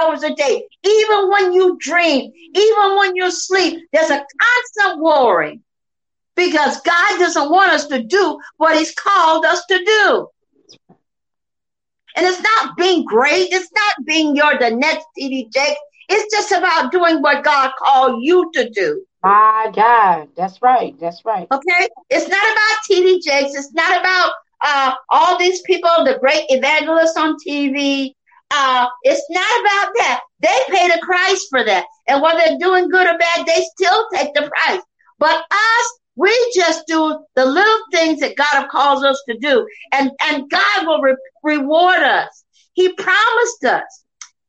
hours 0.00 0.22
a 0.24 0.34
day. 0.34 0.66
Even 0.84 1.30
when 1.30 1.52
you 1.52 1.76
dream, 1.80 2.32
even 2.54 2.96
when 2.96 3.14
you 3.14 3.30
sleep, 3.30 3.86
there's 3.92 4.10
a 4.10 4.24
constant 4.40 5.00
warring 5.00 5.62
because 6.36 6.80
God 6.82 7.18
doesn't 7.18 7.50
want 7.50 7.72
us 7.72 7.86
to 7.86 8.02
do 8.02 8.38
what 8.58 8.76
He's 8.76 8.94
called 8.94 9.44
us 9.44 9.64
to 9.66 9.78
do. 9.78 10.28
And 12.16 12.26
it's 12.26 12.40
not 12.40 12.76
being 12.76 13.04
great. 13.04 13.52
It's 13.52 13.70
not 13.72 14.06
being 14.06 14.36
your 14.36 14.58
the 14.58 14.70
next 14.70 15.06
TD 15.18 15.52
Jakes. 15.52 15.80
It's 16.08 16.34
just 16.34 16.52
about 16.52 16.92
doing 16.92 17.20
what 17.20 17.44
God 17.44 17.72
called 17.78 18.22
you 18.22 18.50
to 18.54 18.70
do. 18.70 19.04
My 19.22 19.70
God. 19.74 20.28
That's 20.36 20.62
right. 20.62 20.98
That's 21.00 21.24
right. 21.24 21.48
Okay? 21.50 21.88
It's 22.10 22.28
not 22.28 22.52
about 22.52 22.76
TD 22.88 23.20
Jakes. 23.22 23.54
It's 23.54 23.72
not 23.74 24.00
about 24.00 24.32
uh, 24.64 24.92
all 25.10 25.38
these 25.38 25.60
people, 25.62 25.90
the 26.04 26.18
great 26.20 26.44
evangelists 26.48 27.16
on 27.16 27.36
TV. 27.46 28.12
Uh, 28.50 28.86
it's 29.02 29.26
not 29.30 29.60
about 29.60 29.92
that. 29.96 30.20
They 30.40 30.58
pay 30.68 30.88
the 30.88 31.00
price 31.04 31.46
for 31.50 31.64
that. 31.64 31.86
And 32.06 32.22
whether 32.22 32.38
they're 32.38 32.58
doing 32.58 32.88
good 32.88 33.06
or 33.06 33.18
bad, 33.18 33.46
they 33.46 33.66
still 33.74 34.06
take 34.14 34.32
the 34.34 34.48
price. 34.48 34.80
But 35.18 35.44
us, 35.50 35.98
we 36.16 36.52
just 36.54 36.86
do 36.86 37.24
the 37.34 37.44
little 37.44 37.78
things 37.92 38.20
that 38.20 38.36
God 38.36 38.68
calls 38.68 39.04
us 39.04 39.22
to 39.28 39.38
do. 39.38 39.66
And, 39.92 40.10
and 40.22 40.50
God 40.50 40.86
will 40.86 41.00
re- 41.00 41.16
reward 41.44 41.98
us. 41.98 42.44
He 42.72 42.92
promised 42.92 43.64
us. 43.64 44.04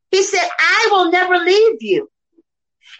He 0.09 0.23
said, 0.23 0.47
I 0.57 0.87
will 0.91 1.11
never 1.11 1.37
leave 1.37 1.81
you. 1.81 2.09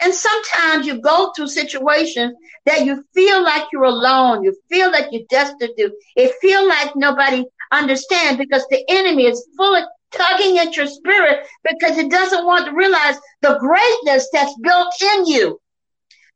And 0.02 0.14
sometimes 0.14 0.86
you 0.86 1.02
go 1.02 1.32
through 1.36 1.48
situations 1.48 2.34
that 2.66 2.86
you 2.86 3.04
feel 3.14 3.42
like 3.42 3.64
you're 3.72 3.86
alone. 3.86 4.44
You 4.44 4.56
feel 4.70 4.92
like 4.92 5.08
you're 5.12 5.24
destitute. 5.30 5.94
It 6.16 6.36
feel 6.42 6.68
like 6.68 6.96
nobody 6.96 7.46
understands 7.72 8.38
because 8.38 8.66
the 8.70 8.84
enemy 8.90 9.26
is 9.26 9.48
fully 9.58 9.82
tugging 10.12 10.60
at 10.60 10.76
your 10.76 10.88
spirit 10.88 11.46
because 11.64 11.98
it 11.98 12.12
doesn't 12.12 12.46
want 12.46 12.66
to 12.66 12.74
realize 12.74 13.18
the 13.42 13.58
greatness 13.60 14.30
that's 14.32 14.56
built 14.62 14.94
in 15.02 15.26
you. 15.26 15.60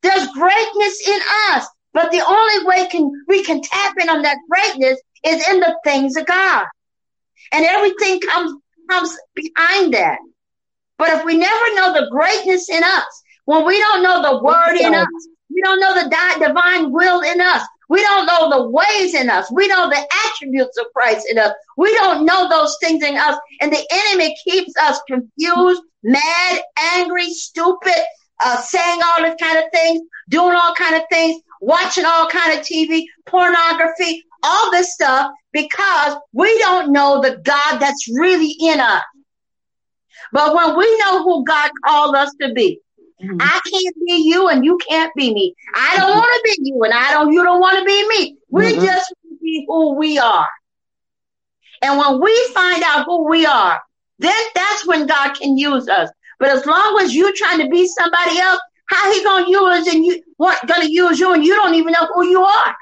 There's 0.02 0.26
greatness 0.28 1.08
in 1.08 1.20
us, 1.52 1.66
but 1.92 2.10
the 2.10 2.24
only 2.26 2.66
way 2.66 2.88
can 2.88 3.10
we 3.28 3.44
can 3.44 3.60
tap 3.62 3.94
in 4.00 4.08
on 4.08 4.22
that 4.22 4.38
greatness 4.50 5.00
is 5.24 5.48
in 5.48 5.60
the 5.60 5.76
things 5.84 6.16
of 6.16 6.26
God. 6.26 6.66
And 7.52 7.64
everything 7.64 8.20
comes 8.20 8.54
comes 8.90 9.16
behind 9.34 9.94
that. 9.94 10.18
But 10.98 11.10
if 11.10 11.24
we 11.24 11.36
never 11.36 11.74
know 11.74 11.92
the 11.92 12.08
greatness 12.10 12.68
in 12.68 12.82
us, 12.82 13.22
when 13.44 13.64
we 13.64 13.78
don't 13.78 14.02
know 14.02 14.22
the 14.22 14.42
word 14.42 14.76
in 14.76 14.94
us, 14.94 15.06
we 15.52 15.60
don't 15.62 15.80
know 15.80 15.94
the 16.02 16.08
di- 16.08 16.46
divine 16.46 16.92
will 16.92 17.20
in 17.20 17.40
us, 17.40 17.66
we 17.88 18.02
don't 18.02 18.26
know 18.26 18.48
the 18.50 18.70
ways 18.70 19.14
in 19.14 19.28
us, 19.28 19.50
we 19.52 19.68
know 19.68 19.88
the 19.88 20.06
attributes 20.26 20.78
of 20.78 20.86
Christ 20.94 21.26
in 21.30 21.38
us, 21.38 21.52
we 21.76 21.92
don't 21.96 22.24
know 22.24 22.48
those 22.48 22.76
things 22.80 23.02
in 23.02 23.16
us, 23.16 23.36
and 23.60 23.72
the 23.72 23.84
enemy 23.90 24.34
keeps 24.44 24.72
us 24.80 25.00
confused, 25.08 25.82
mad, 26.02 26.60
angry, 26.78 27.30
stupid, 27.30 28.02
uh, 28.42 28.60
saying 28.62 29.00
all 29.02 29.22
this 29.22 29.36
kind 29.40 29.58
of 29.58 29.64
things, 29.72 30.00
doing 30.28 30.54
all 30.54 30.74
kind 30.74 30.96
of 30.96 31.02
things, 31.10 31.42
watching 31.62 32.04
all 32.04 32.28
kind 32.28 32.58
of 32.58 32.64
TV, 32.64 33.04
pornography, 33.26 34.24
all 34.42 34.70
this 34.72 34.92
stuff, 34.92 35.30
because 35.52 36.16
we 36.32 36.58
don't 36.58 36.92
know 36.92 37.22
the 37.22 37.36
God 37.44 37.78
that's 37.78 38.08
really 38.12 38.54
in 38.60 38.80
us. 38.80 39.02
But 40.32 40.54
when 40.54 40.76
we 40.76 40.98
know 40.98 41.22
who 41.22 41.44
God 41.44 41.70
called 41.86 42.16
us 42.16 42.30
to 42.40 42.52
be, 42.52 42.80
Mhm. 43.22 43.38
I 43.40 43.60
can't 43.70 43.96
be 44.04 44.16
you 44.28 44.48
and 44.48 44.64
you 44.64 44.76
can't 44.78 45.14
be 45.14 45.32
me. 45.32 45.54
I 45.74 45.96
don't 45.96 46.10
want 46.10 46.32
to 46.34 46.56
be 46.56 46.70
you 46.70 46.82
and 46.82 46.92
I 46.92 47.12
don't 47.12 47.32
you 47.32 47.44
don't 47.44 47.60
want 47.60 47.78
to 47.78 47.84
be 47.84 48.08
me. 48.08 48.36
We 48.50 48.64
Mhm. 48.64 48.82
just 48.82 49.14
want 49.22 49.38
to 49.38 49.44
be 49.44 49.64
who 49.68 49.94
we 49.94 50.18
are. 50.18 50.48
And 51.82 51.98
when 51.98 52.20
we 52.20 52.34
find 52.54 52.82
out 52.82 53.04
who 53.04 53.28
we 53.28 53.46
are, 53.46 53.80
then 54.18 54.42
that's 54.54 54.86
when 54.86 55.06
God 55.06 55.34
can 55.34 55.56
use 55.56 55.88
us. 55.88 56.10
But 56.38 56.50
as 56.50 56.66
long 56.66 56.98
as 57.02 57.14
you're 57.14 57.32
trying 57.36 57.58
to 57.60 57.68
be 57.68 57.86
somebody 57.86 58.38
else, 58.38 58.60
how 58.92 59.12
he 59.12 59.24
gonna 59.24 59.48
use 59.48 59.86
and 59.88 60.04
you 60.04 60.22
what 60.36 60.66
gonna 60.66 60.86
use 60.88 61.18
you 61.20 61.32
and 61.34 61.44
you 61.44 61.54
don't 61.54 61.74
even 61.74 61.92
know 61.92 62.08
who 62.14 62.26
you 62.26 62.42
are? 62.42 62.76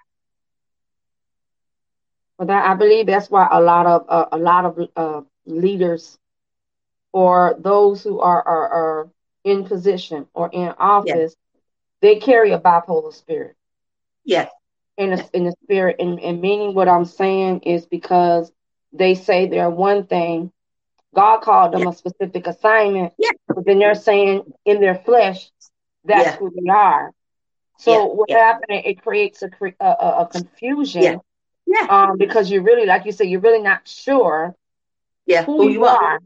But 2.39 2.49
that, 2.49 2.66
I 2.70 2.74
believe 2.74 3.07
that's 3.07 3.31
why 3.31 3.49
a 3.51 3.61
lot 3.61 3.87
of 3.87 4.07
uh, 4.09 4.27
a 4.32 4.39
lot 4.39 4.65
of 4.65 4.89
uh, 4.97 5.20
leaders 5.47 6.19
or 7.12 7.57
those 7.59 8.03
who 8.03 8.20
are, 8.20 8.47
are 8.47 8.69
are 8.69 9.11
in 9.45 9.65
position 9.65 10.27
or 10.35 10.49
in 10.53 10.69
office, 10.78 11.35
they 12.01 12.16
carry 12.16 12.53
a 12.53 12.59
bipolar 12.59 13.12
spirit. 13.12 13.57
Yes. 14.24 14.51
In 14.97 15.11
the 15.11 15.28
in 15.32 15.45
the 15.45 15.55
spirit, 15.65 15.97
and, 15.99 16.20
and 16.20 16.41
meaning 16.41 16.74
what 16.74 16.89
I'm 16.89 17.07
saying 17.07 17.61
is 17.61 17.87
because 17.87 18.53
they 18.93 19.15
say 19.15 19.47
they're 19.49 19.70
one 19.70 20.07
thing, 20.07 20.53
God 21.15 21.41
called 21.41 21.73
them 21.73 21.87
a 21.87 21.93
specific 21.93 22.47
assignment, 22.47 23.15
Yeah. 23.19 23.31
but 23.49 23.65
then 23.65 23.78
they're 23.78 23.95
saying 23.95 24.53
in 24.66 24.81
their 24.81 24.97
flesh, 24.97 25.51
that's 26.05 26.27
Yeah. 26.27 26.37
who 26.37 26.51
they 26.51 26.71
are. 26.71 27.13
So 27.79 27.93
Yeah. 27.93 28.05
what 28.15 28.31
Yeah. 28.31 28.39
happened? 28.39 28.83
It 28.85 29.03
creates 29.03 29.43
a 29.43 29.51
a, 29.81 29.87
a, 29.87 30.29
confusion 30.31 31.21
Yeah. 31.67 31.87
Um, 31.89 32.17
because 32.19 32.51
you're 32.51 32.63
really, 32.63 32.87
like 32.87 33.05
you 33.07 33.13
said, 33.13 33.29
you're 33.29 33.41
really 33.41 33.63
not 33.63 33.87
sure 33.87 34.55
yeah. 35.27 35.45
who, 35.45 35.69
you 35.69 35.85
are. 35.85 36.19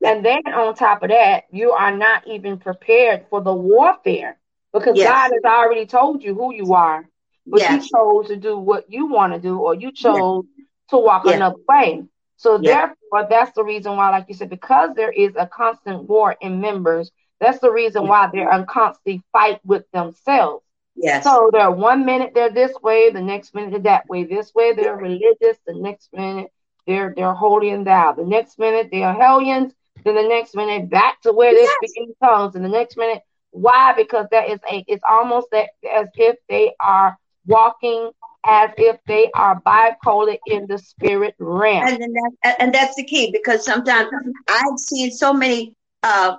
Yeah. 0.00 0.12
And 0.12 0.24
then 0.24 0.42
on 0.52 0.74
top 0.74 1.02
of 1.02 1.10
that, 1.10 1.44
you 1.50 1.72
are 1.72 1.94
not 1.96 2.26
even 2.26 2.58
prepared 2.58 3.26
for 3.28 3.40
the 3.42 3.52
warfare 3.54 4.38
because 4.72 4.96
yes. 4.96 5.08
God 5.08 5.30
has 5.34 5.44
already 5.44 5.86
told 5.86 6.22
you 6.22 6.34
who 6.34 6.54
you 6.54 6.74
are. 6.74 7.06
But 7.46 7.60
yes. 7.60 7.84
you 7.84 7.88
chose 7.98 8.28
to 8.28 8.36
do 8.36 8.56
what 8.58 8.90
you 8.90 9.06
want 9.06 9.32
to 9.32 9.38
do, 9.40 9.58
or 9.58 9.74
you 9.74 9.92
chose 9.92 10.44
to 10.88 10.98
walk 10.98 11.26
another 11.26 11.56
way. 11.68 12.02
So 12.36 12.58
therefore, 12.58 13.26
that's 13.28 13.52
the 13.52 13.64
reason 13.64 13.96
why, 13.96 14.10
like 14.10 14.26
you 14.28 14.34
said, 14.34 14.50
because 14.50 14.94
there 14.94 15.10
is 15.12 15.32
a 15.36 15.46
constant 15.46 16.08
war 16.08 16.36
in 16.40 16.60
members, 16.60 17.10
that's 17.40 17.60
the 17.60 17.70
reason 17.70 18.06
why 18.06 18.28
they're 18.32 18.52
in 18.52 18.66
constant 18.66 19.22
fight 19.32 19.60
with 19.64 19.90
themselves. 19.92 20.64
Yes. 20.94 21.24
So 21.24 21.50
they're 21.52 21.70
one 21.70 22.04
minute 22.04 22.32
they're 22.34 22.50
this 22.50 22.72
way, 22.82 23.10
the 23.10 23.22
next 23.22 23.54
minute 23.54 23.70
they're 23.70 23.80
that 23.80 24.08
way. 24.08 24.24
This 24.24 24.54
way 24.54 24.74
they're 24.74 24.96
religious, 24.96 25.56
the 25.66 25.74
next 25.74 26.12
minute 26.12 26.52
they're 26.86 27.14
they're 27.16 27.32
holy 27.32 27.70
and 27.70 27.86
thou. 27.86 28.12
The 28.12 28.24
next 28.24 28.58
minute 28.58 28.88
they're 28.92 29.14
hellions, 29.14 29.72
then 30.04 30.14
the 30.14 30.28
next 30.28 30.54
minute 30.54 30.90
back 30.90 31.20
to 31.22 31.32
where 31.32 31.52
they're 31.52 31.62
yes. 31.62 31.76
speaking 31.82 32.14
tongues, 32.22 32.54
and 32.54 32.64
the 32.64 32.68
next 32.68 32.96
minute 32.96 33.22
why? 33.52 33.94
Because 33.96 34.26
that 34.30 34.48
is 34.48 34.60
a 34.70 34.84
it's 34.86 35.02
almost 35.08 35.48
that 35.52 35.70
as 35.90 36.08
if 36.14 36.36
they 36.48 36.74
are 36.80 37.16
walking 37.46 38.10
as 38.46 38.70
if 38.78 38.96
they 39.06 39.30
are 39.34 39.60
bipolar 39.60 40.38
in 40.46 40.66
the 40.66 40.78
spirit 40.78 41.34
realm. 41.38 41.86
And, 41.86 42.16
that, 42.42 42.56
and 42.58 42.74
that's 42.74 42.96
the 42.96 43.04
key 43.04 43.30
because 43.30 43.64
sometimes 43.64 44.08
I've 44.48 44.78
seen 44.78 45.10
so 45.10 45.32
many 45.32 45.74
uh, 46.02 46.36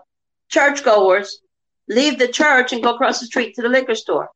churchgoers 0.52 1.42
leave 1.88 2.20
the 2.20 2.28
church 2.28 2.74
and 2.74 2.84
go 2.84 2.94
across 2.94 3.20
the 3.20 3.26
street 3.26 3.56
to 3.56 3.62
the 3.62 3.70
liquor 3.70 3.96
store. 3.96 4.30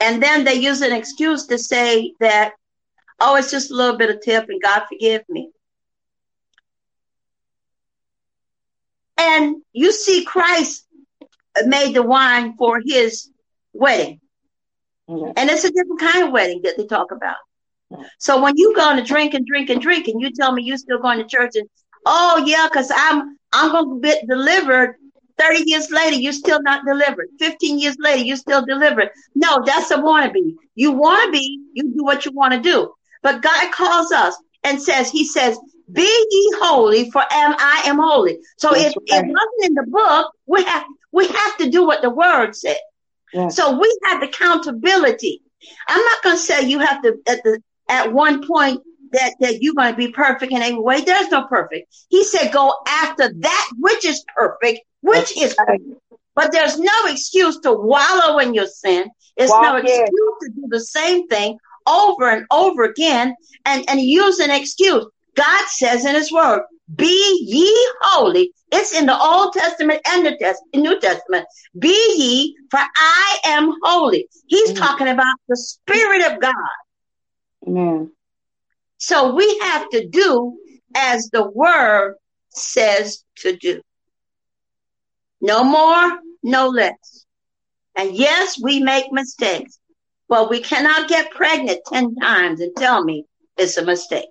And 0.00 0.22
then 0.22 0.44
they 0.44 0.54
use 0.54 0.82
an 0.82 0.92
excuse 0.92 1.46
to 1.46 1.58
say 1.58 2.12
that, 2.20 2.52
oh, 3.20 3.36
it's 3.36 3.50
just 3.50 3.70
a 3.70 3.74
little 3.74 3.96
bit 3.96 4.10
of 4.10 4.20
tip 4.20 4.48
and 4.48 4.60
God 4.60 4.84
forgive 4.88 5.22
me. 5.28 5.50
And 9.16 9.62
you 9.72 9.92
see 9.92 10.24
Christ 10.24 10.86
made 11.64 11.94
the 11.94 12.02
wine 12.02 12.56
for 12.56 12.80
his 12.84 13.30
wedding. 13.72 14.20
Mm-hmm. 15.08 15.32
And 15.36 15.50
it's 15.50 15.64
a 15.64 15.70
different 15.70 16.00
kind 16.00 16.26
of 16.26 16.32
wedding 16.32 16.62
that 16.64 16.76
they 16.76 16.86
talk 16.86 17.12
about. 17.12 17.36
Mm-hmm. 17.92 18.02
So 18.18 18.42
when 18.42 18.54
you 18.56 18.74
go 18.74 18.82
on 18.82 18.96
to 18.96 19.02
drink 19.02 19.34
and 19.34 19.46
drink 19.46 19.70
and 19.70 19.80
drink 19.80 20.08
and 20.08 20.20
you 20.20 20.32
tell 20.32 20.52
me 20.52 20.62
you're 20.62 20.76
still 20.76 20.98
going 20.98 21.18
to 21.18 21.24
church 21.24 21.52
and 21.54 21.68
oh 22.06 22.44
yeah, 22.46 22.68
because 22.70 22.90
I'm 22.94 23.36
I'm 23.52 23.72
gonna 23.72 24.00
get 24.00 24.26
delivered 24.26 24.96
30 25.38 25.64
years 25.66 25.90
later, 25.90 26.16
you're 26.16 26.32
still 26.32 26.62
not 26.62 26.84
delivered. 26.84 27.28
15 27.38 27.78
years 27.78 27.96
later, 27.98 28.22
you're 28.22 28.36
still 28.36 28.64
delivered. 28.64 29.10
No, 29.34 29.62
that's 29.64 29.90
a 29.90 29.96
wannabe. 29.96 30.54
You 30.74 30.92
want 30.92 31.26
to 31.26 31.32
be, 31.32 31.60
you 31.72 31.94
do 31.94 32.04
what 32.04 32.24
you 32.24 32.32
want 32.32 32.54
to 32.54 32.60
do. 32.60 32.92
But 33.22 33.42
God 33.42 33.72
calls 33.72 34.12
us 34.12 34.36
and 34.62 34.80
says, 34.80 35.10
He 35.10 35.24
says, 35.24 35.58
Be 35.90 36.02
ye 36.02 36.52
holy, 36.60 37.10
for 37.10 37.22
am 37.30 37.54
I 37.58 37.82
am 37.86 37.98
holy. 37.98 38.38
So 38.56 38.70
that's 38.70 38.84
if 38.86 38.94
right. 39.10 39.24
it 39.24 39.26
wasn't 39.26 39.64
in 39.64 39.74
the 39.74 39.86
book, 39.88 40.32
we 40.46 40.62
have 40.64 40.84
we 41.12 41.26
have 41.26 41.56
to 41.58 41.70
do 41.70 41.86
what 41.86 42.02
the 42.02 42.10
word 42.10 42.54
said. 42.54 42.78
So 43.50 43.78
we 43.78 43.98
have 44.04 44.22
accountability. 44.22 45.42
I'm 45.88 46.04
not 46.04 46.22
gonna 46.22 46.36
say 46.36 46.68
you 46.68 46.80
have 46.80 47.02
to 47.02 47.18
at 47.26 47.42
the 47.42 47.62
at 47.88 48.12
one 48.12 48.46
point 48.46 48.82
that, 49.12 49.34
that 49.40 49.62
you're 49.62 49.74
going 49.74 49.92
to 49.92 49.96
be 49.96 50.10
perfect 50.10 50.52
in 50.52 50.62
every 50.62 50.78
way. 50.78 51.00
There's 51.00 51.30
no 51.30 51.46
perfect. 51.46 51.92
He 52.08 52.24
said, 52.24 52.52
go 52.52 52.74
after 52.88 53.32
that 53.32 53.70
which 53.78 54.04
is 54.04 54.24
perfect 54.36 54.80
which 55.02 55.36
is 55.36 55.54
but 56.34 56.50
there's 56.52 56.78
no 56.78 56.92
excuse 57.06 57.58
to 57.60 57.72
wallow 57.72 58.38
in 58.38 58.54
your 58.54 58.66
sin. 58.66 59.10
It's 59.36 59.50
Walk 59.50 59.62
no 59.62 59.76
excuse 59.76 60.00
in. 60.00 60.48
to 60.48 60.50
do 60.54 60.66
the 60.68 60.80
same 60.80 61.28
thing 61.28 61.58
over 61.86 62.30
and 62.30 62.46
over 62.50 62.84
again 62.84 63.34
and, 63.66 63.84
and 63.88 64.00
use 64.00 64.38
an 64.38 64.50
excuse. 64.50 65.04
God 65.34 65.66
says 65.68 66.06
in 66.06 66.14
his 66.14 66.32
word, 66.32 66.62
be 66.94 67.44
ye 67.46 67.70
holy. 68.02 68.52
It's 68.70 68.98
in 68.98 69.06
the 69.06 69.18
Old 69.18 69.52
Testament 69.52 70.00
and 70.08 70.24
the 70.24 70.36
Test- 70.36 70.62
New 70.74 70.98
Testament. 71.00 71.46
Be 71.78 71.88
ye, 72.16 72.56
for 72.70 72.80
I 72.80 73.38
am 73.46 73.74
holy. 73.82 74.28
He's 74.46 74.70
Amen. 74.70 74.82
talking 74.82 75.08
about 75.08 75.36
the 75.48 75.56
Spirit 75.56 76.32
of 76.32 76.40
God. 76.40 76.54
Amen. 77.66 78.10
So 79.02 79.34
we 79.34 79.58
have 79.58 79.88
to 79.90 80.06
do 80.06 80.56
as 80.94 81.28
the 81.30 81.50
word 81.50 82.14
says 82.50 83.24
to 83.38 83.56
do. 83.56 83.82
No 85.40 85.64
more, 85.64 86.20
no 86.44 86.68
less. 86.68 87.26
And 87.96 88.14
yes, 88.14 88.60
we 88.62 88.78
make 88.78 89.10
mistakes, 89.10 89.80
but 90.28 90.48
we 90.50 90.60
cannot 90.60 91.08
get 91.08 91.32
pregnant 91.32 91.80
10 91.92 92.14
times 92.14 92.60
and 92.60 92.70
tell 92.76 93.02
me 93.02 93.26
it's 93.56 93.76
a 93.76 93.84
mistake. 93.84 94.28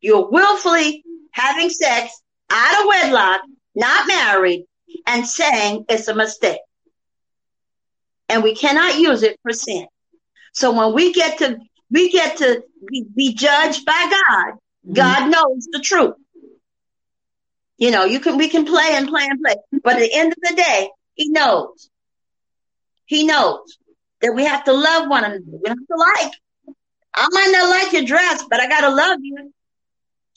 You're 0.00 0.28
willfully 0.30 1.04
having 1.30 1.70
sex 1.70 2.10
out 2.50 2.80
of 2.80 2.88
wedlock, 2.88 3.42
not 3.76 4.08
married, 4.08 4.64
and 5.06 5.24
saying 5.24 5.84
it's 5.88 6.08
a 6.08 6.14
mistake. 6.16 6.58
And 8.28 8.42
we 8.42 8.56
cannot 8.56 8.98
use 8.98 9.22
it 9.22 9.38
for 9.44 9.52
sin. 9.52 9.86
So 10.54 10.72
when 10.72 10.92
we 10.92 11.12
get 11.12 11.38
to 11.38 11.60
we 11.90 12.10
get 12.10 12.38
to 12.38 12.62
be, 13.14 13.34
judged 13.34 13.84
by 13.84 13.92
God, 13.92 14.54
mm-hmm. 14.54 14.94
God 14.94 15.30
knows 15.30 15.68
the 15.70 15.80
truth. 15.80 16.14
You 17.78 17.90
know, 17.90 18.04
you 18.04 18.20
can 18.20 18.38
we 18.38 18.48
can 18.48 18.64
play 18.64 18.88
and 18.92 19.06
play 19.06 19.26
and 19.28 19.40
play, 19.40 19.56
but 19.84 19.96
at 19.96 20.00
the 20.00 20.14
end 20.14 20.32
of 20.32 20.38
the 20.40 20.56
day, 20.56 20.88
he 21.14 21.28
knows. 21.28 21.90
He 23.04 23.24
knows 23.24 23.78
that 24.22 24.34
we 24.34 24.44
have 24.44 24.64
to 24.64 24.72
love 24.72 25.08
one 25.08 25.24
another. 25.24 25.42
We 25.44 25.68
have 25.68 25.76
to 25.76 25.96
like. 25.96 26.32
I 27.14 27.28
might 27.30 27.50
not 27.52 27.70
like 27.70 27.92
your 27.92 28.04
dress, 28.04 28.44
but 28.48 28.60
I 28.60 28.68
gotta 28.68 28.90
love 28.90 29.18
you. 29.22 29.52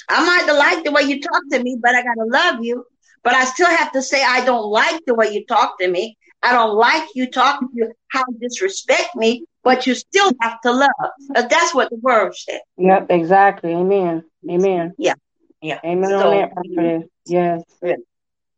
I 0.10 0.26
might 0.26 0.48
not 0.48 0.58
like 0.58 0.84
the 0.84 0.92
way 0.92 1.04
you 1.04 1.22
talk 1.22 1.44
to 1.52 1.64
me, 1.64 1.78
but 1.82 1.96
I 1.96 2.04
gotta 2.04 2.26
love 2.26 2.64
you. 2.64 2.86
But 3.24 3.34
I 3.34 3.46
still 3.46 3.68
have 3.68 3.92
to 3.94 4.02
say 4.02 4.24
I 4.24 4.46
don't 4.46 4.70
like 4.70 5.02
the 5.06 5.14
way 5.14 5.32
you 5.32 5.46
talk 5.46 5.80
to 5.80 5.88
me. 5.88 6.18
I 6.42 6.54
don't 6.54 6.76
like 6.76 7.08
you 7.16 7.30
talking 7.30 7.70
to 7.78 7.92
how 8.10 8.24
you 8.30 8.40
disrespect 8.40 9.16
me, 9.16 9.46
but 9.64 9.86
you 9.88 9.96
still 9.96 10.32
have 10.42 10.60
to 10.62 10.72
love. 10.72 10.90
Uh, 11.36 11.42
that's 11.48 11.74
what 11.74 11.90
the 11.90 11.98
word 11.98 12.36
said. 12.36 12.62
Yep, 12.78 13.08
exactly. 13.10 13.74
Amen. 13.74 14.24
Amen. 14.50 14.94
Yeah. 14.98 15.16
Yeah. 15.62 15.80
Amen 15.84 16.10
so, 16.10 16.32
that, 16.32 17.10
Yes. 17.26 17.64
Yeah. 17.82 17.96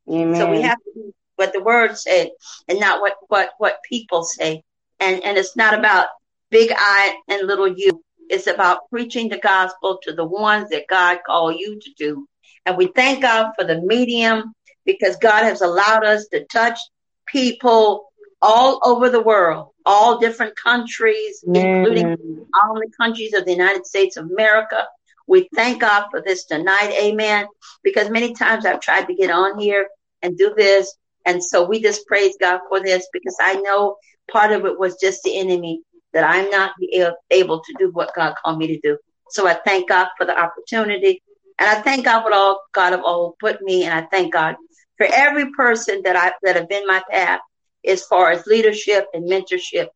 Amen. 0.09 0.35
So 0.35 0.49
we 0.49 0.61
have 0.61 0.77
to 0.77 0.91
do 0.93 1.13
what 1.35 1.53
the 1.53 1.61
word 1.61 1.97
said 1.97 2.29
and 2.67 2.79
not 2.79 3.01
what, 3.01 3.15
what, 3.27 3.51
what 3.57 3.79
people 3.87 4.23
say. 4.23 4.63
And, 4.99 5.23
and 5.23 5.37
it's 5.37 5.55
not 5.55 5.77
about 5.77 6.07
big 6.49 6.71
I 6.75 7.19
and 7.27 7.47
little 7.47 7.67
you. 7.67 8.03
It's 8.29 8.47
about 8.47 8.89
preaching 8.89 9.29
the 9.29 9.39
gospel 9.39 9.99
to 10.03 10.13
the 10.13 10.23
ones 10.23 10.69
that 10.69 10.87
God 10.87 11.19
called 11.25 11.55
you 11.59 11.79
to 11.79 11.89
do. 11.97 12.27
And 12.65 12.77
we 12.77 12.87
thank 12.95 13.23
God 13.23 13.51
for 13.57 13.65
the 13.65 13.81
medium 13.81 14.53
because 14.85 15.17
God 15.17 15.43
has 15.43 15.61
allowed 15.61 16.05
us 16.05 16.27
to 16.27 16.45
touch 16.45 16.79
people 17.25 18.10
all 18.41 18.79
over 18.83 19.09
the 19.09 19.21
world, 19.21 19.69
all 19.85 20.19
different 20.19 20.55
countries, 20.55 21.43
including 21.43 22.05
all 22.53 22.75
the 22.75 22.91
countries 22.97 23.33
of 23.33 23.45
the 23.45 23.51
United 23.51 23.85
States 23.85 24.17
of 24.17 24.29
America. 24.29 24.85
We 25.27 25.47
thank 25.55 25.81
God 25.81 26.07
for 26.09 26.21
this 26.21 26.45
tonight. 26.45 26.91
Amen. 26.99 27.45
Because 27.83 28.09
many 28.09 28.33
times 28.33 28.65
I've 28.65 28.81
tried 28.81 29.05
to 29.05 29.15
get 29.15 29.29
on 29.29 29.59
here 29.59 29.87
and 30.21 30.37
do 30.37 30.53
this. 30.55 30.93
And 31.25 31.43
so 31.43 31.63
we 31.63 31.81
just 31.81 32.05
praise 32.07 32.35
God 32.39 32.61
for 32.67 32.81
this 32.81 33.07
because 33.13 33.37
I 33.39 33.55
know 33.55 33.97
part 34.31 34.51
of 34.51 34.65
it 34.65 34.79
was 34.79 34.97
just 34.99 35.23
the 35.23 35.37
enemy 35.37 35.81
that 36.13 36.23
I'm 36.23 36.49
not 36.49 36.71
able 37.29 37.61
to 37.61 37.73
do 37.77 37.91
what 37.91 38.13
God 38.15 38.35
called 38.43 38.57
me 38.57 38.67
to 38.67 38.79
do. 38.81 38.97
So 39.29 39.47
I 39.47 39.53
thank 39.53 39.87
God 39.87 40.07
for 40.17 40.25
the 40.25 40.37
opportunity. 40.37 41.21
And 41.59 41.69
I 41.69 41.81
thank 41.81 42.05
God 42.05 42.23
for 42.23 42.33
all 42.33 42.61
God 42.73 42.93
of 42.93 43.01
all 43.01 43.35
put 43.39 43.61
me. 43.61 43.83
And 43.83 43.93
I 43.93 44.07
thank 44.07 44.33
God 44.33 44.55
for 44.97 45.07
every 45.11 45.51
person 45.51 46.01
that 46.03 46.15
I 46.15 46.33
that 46.43 46.55
have 46.55 46.67
been 46.67 46.87
my 46.87 47.01
path 47.09 47.39
as 47.85 48.03
far 48.05 48.31
as 48.31 48.45
leadership 48.45 49.05
and 49.13 49.29
mentorship 49.29 49.87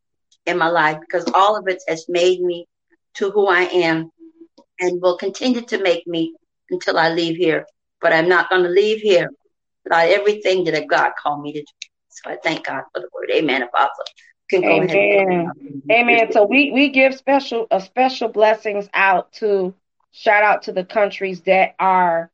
in 0.46 0.58
my 0.58 0.68
life, 0.68 0.98
because 1.02 1.26
all 1.34 1.58
of 1.58 1.68
it 1.68 1.82
has 1.88 2.06
made 2.08 2.42
me 2.42 2.68
to 3.16 3.32
who 3.32 3.48
I 3.48 3.62
am 3.62 4.12
and 4.80 5.02
will 5.02 5.18
continue 5.18 5.62
to 5.62 5.82
make 5.82 6.06
me 6.08 6.34
until 6.70 6.98
I 6.98 7.10
leave 7.10 7.38
here. 7.38 7.66
But 8.02 8.14
I'm 8.14 8.30
not 8.30 8.50
going 8.50 8.64
to 8.64 8.70
leave 8.70 9.00
here 9.00 9.30
without 9.84 10.08
everything 10.08 10.66
that 10.66 10.88
God 10.88 11.12
called 11.22 11.42
me 11.42 11.54
to 11.54 11.60
do. 11.60 11.66
So 12.10 12.32
I 12.32 12.38
thank 12.44 12.66
God 12.66 12.84
for 12.94 13.02
the 13.02 13.10
word. 13.14 13.32
Amen, 13.32 13.64
Apostle. 13.64 14.06
Amen. 14.64 15.52
Amen. 15.92 16.32
So 16.32 16.46
we, 16.46 16.72
we 16.72 16.90
give 16.90 17.16
special 17.16 17.68
a 17.72 17.82
special 17.82 18.30
blessings 18.30 18.88
out 18.94 19.32
to 19.34 19.74
shout 20.12 20.44
out 20.44 20.64
to 20.64 20.72
the 20.72 20.86
countries 20.86 21.42
that 21.42 21.76
are 21.80 22.32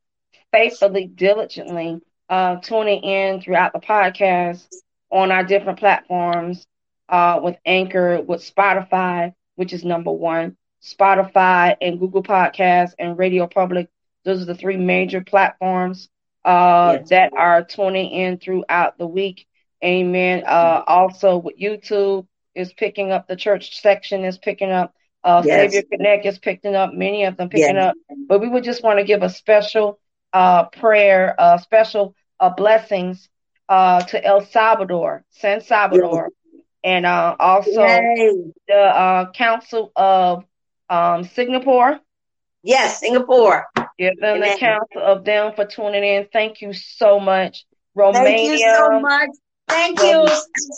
faithfully, 0.52 1.07
diligently 1.07 2.02
uh, 2.30 2.57
tuning 2.57 3.02
in 3.03 3.41
throughout 3.41 3.73
the 3.73 3.80
podcast 3.80 4.68
on 5.12 5.32
our 5.32 5.44
different 5.44 5.80
platforms 5.80 6.66
uh, 7.10 7.40
with 7.44 7.58
Anchor, 7.66 8.22
with 8.22 8.42
Spotify, 8.42 9.34
which 9.56 9.74
is 9.74 9.84
number 9.84 10.12
one, 10.12 10.58
Spotify, 10.82 11.76
and 11.82 12.00
Google 12.00 12.24
Podcasts 12.24 12.94
and 12.98 13.18
Radio 13.18 13.48
Public. 13.48 13.90
Those 14.24 14.42
are 14.42 14.46
the 14.46 14.56
three 14.56 14.78
major 14.78 15.22
platforms 15.22 16.10
uh, 16.46 16.98
yes. 17.00 17.10
that 17.10 17.34
are 17.38 17.64
tuning 17.64 18.12
in 18.12 18.38
throughout 18.38 18.98
the 18.98 19.08
week. 19.08 19.48
Amen. 19.84 20.44
Uh, 20.46 20.84
also 20.88 21.38
with 21.38 21.58
YouTube 21.60 22.28
is 22.56 22.74
picking 22.74 23.12
up 23.12 23.28
the 23.28 23.36
church 23.36 23.82
section 23.82 24.24
is 24.24 24.38
picking 24.38 24.72
up. 24.72 24.94
Uh, 25.24 25.42
yes. 25.46 25.72
Savior 25.72 25.88
Connect 25.92 26.26
is 26.26 26.40
picking 26.40 26.76
up, 26.76 26.94
many 26.94 27.26
of 27.26 27.38
them 27.38 27.50
picking 27.50 27.76
yes. 27.76 27.90
up. 27.90 27.96
But 28.28 28.42
we 28.42 28.50
would 28.50 28.64
just 28.64 28.84
want 28.84 29.00
to 29.00 29.06
give 29.06 29.22
a 29.22 29.30
special 29.30 30.00
uh, 30.34 30.66
prayer, 30.66 31.36
uh, 31.38 31.58
special 31.58 32.16
uh, 32.40 32.50
blessings 32.50 33.30
uh, 33.72 34.02
to 34.02 34.22
El 34.22 34.45
Salvador, 34.45 35.23
San 35.30 35.61
Salvador, 35.61 36.27
yes. 36.52 36.61
and 36.84 37.06
uh, 37.06 37.38
also 37.39 37.85
Yay. 37.85 38.52
the 38.68 38.76
uh, 38.76 39.31
Council 39.31 39.93
of 39.95 40.43
um, 40.89 41.23
Singapore. 41.23 41.98
Yes, 42.64 42.99
Singapore. 42.99 43.68
Give 43.98 44.19
them 44.19 44.38
Amen. 44.38 44.52
the 44.52 44.60
council 44.60 45.02
of 45.02 45.23
them 45.23 45.53
for 45.56 45.65
tuning 45.65 46.03
in. 46.03 46.27
Thank 46.34 46.61
you 46.61 46.73
so 46.73 47.22
much. 47.22 47.65
Romania. 47.95 48.26
Thank 48.26 48.60
you 48.60 48.76
so 48.76 48.99
much. 48.99 49.30
Thank 49.69 49.99
you, 50.02 50.27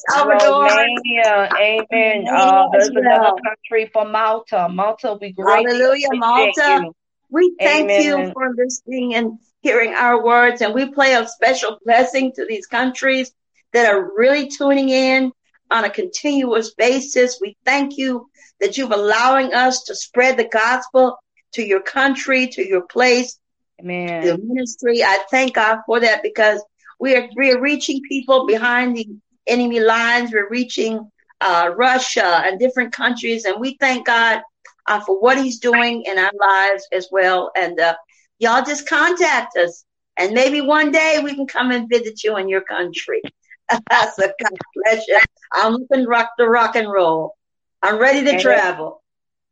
Salvador. 0.10 0.64
Romania. 0.64 1.50
Amen. 1.60 2.28
Uh, 2.28 2.68
there's 2.74 2.90
another 2.90 3.34
country 3.44 3.90
for 3.92 4.06
Malta. 4.06 4.70
Malta, 4.70 5.18
we 5.20 5.32
great. 5.32 5.68
Hallelujah, 5.68 6.10
Malta. 6.14 6.82
You. 6.84 6.96
We 7.32 7.56
thank 7.60 7.90
Amen. 7.90 8.04
you 8.04 8.32
for 8.34 8.54
listening 8.56 9.16
and 9.16 9.40
hearing 9.64 9.94
our 9.94 10.24
words, 10.24 10.62
and 10.62 10.74
we 10.74 10.92
play 10.92 11.16
a 11.16 11.26
special 11.26 11.80
blessing 11.86 12.34
to 12.34 12.46
these 12.46 12.68
countries 12.68 13.32
that 13.72 13.92
are 13.92 14.12
really 14.16 14.50
tuning 14.50 14.90
in 14.90 15.32
on 15.72 15.86
a 15.86 15.90
continuous 15.90 16.74
basis. 16.76 17.40
We 17.42 17.58
thank 17.66 17.98
you 17.98 18.30
that 18.60 18.78
you've 18.78 18.92
allowing 18.92 19.54
us 19.54 19.84
to 19.84 19.96
spread 19.96 20.38
the 20.38 20.50
gospel 20.50 21.18
to 21.54 21.64
your 21.64 21.82
country, 21.82 22.48
to 22.50 22.68
your 22.68 22.82
place, 22.82 23.40
Amen. 23.80 24.26
the 24.26 24.38
ministry. 24.38 25.02
I 25.02 25.20
thank 25.32 25.56
God 25.56 25.80
for 25.86 26.02
that 26.02 26.22
because 26.22 26.62
we 27.00 27.16
are 27.16 27.30
we 27.36 27.52
are 27.52 27.62
reaching 27.62 28.02
people 28.08 28.46
behind 28.46 28.98
the 28.98 29.08
enemy 29.48 29.80
lines. 29.80 30.32
We're 30.34 30.50
reaching 30.50 31.10
uh, 31.40 31.72
Russia 31.76 32.44
and 32.46 32.60
different 32.60 32.92
countries, 32.92 33.46
and 33.46 33.62
we 33.62 33.78
thank 33.80 34.08
God 34.08 34.42
uh, 34.88 35.00
for 35.00 35.20
what 35.22 35.38
He's 35.38 35.60
doing 35.60 36.04
in 36.06 36.20
our 36.20 36.32
lives 36.38 36.86
as 36.92 37.08
well. 37.12 37.52
And 37.56 37.80
uh, 37.80 37.96
y'all 38.40 38.64
just 38.64 38.88
contact 38.88 39.58
us, 39.58 39.86
and 40.18 40.34
maybe 40.34 40.62
one 40.62 40.92
day 40.92 41.20
we 41.24 41.36
can 41.36 41.48
come 41.48 41.72
and 41.72 41.90
visit 41.90 42.24
you 42.24 42.38
in 42.38 42.50
your 42.50 42.62
country. 42.62 43.22
That's 43.90 44.18
a 44.20 44.28
God 44.28 44.58
bless 44.76 45.08
you. 45.08 45.20
I'm 45.54 45.74
looking 45.74 46.06
rock 46.06 46.32
the 46.38 46.48
rock 46.48 46.76
and 46.76 46.92
roll. 46.92 47.36
I'm 47.82 48.00
ready 48.00 48.22
to 48.24 48.30
Amen. 48.30 48.42
travel. 48.42 49.02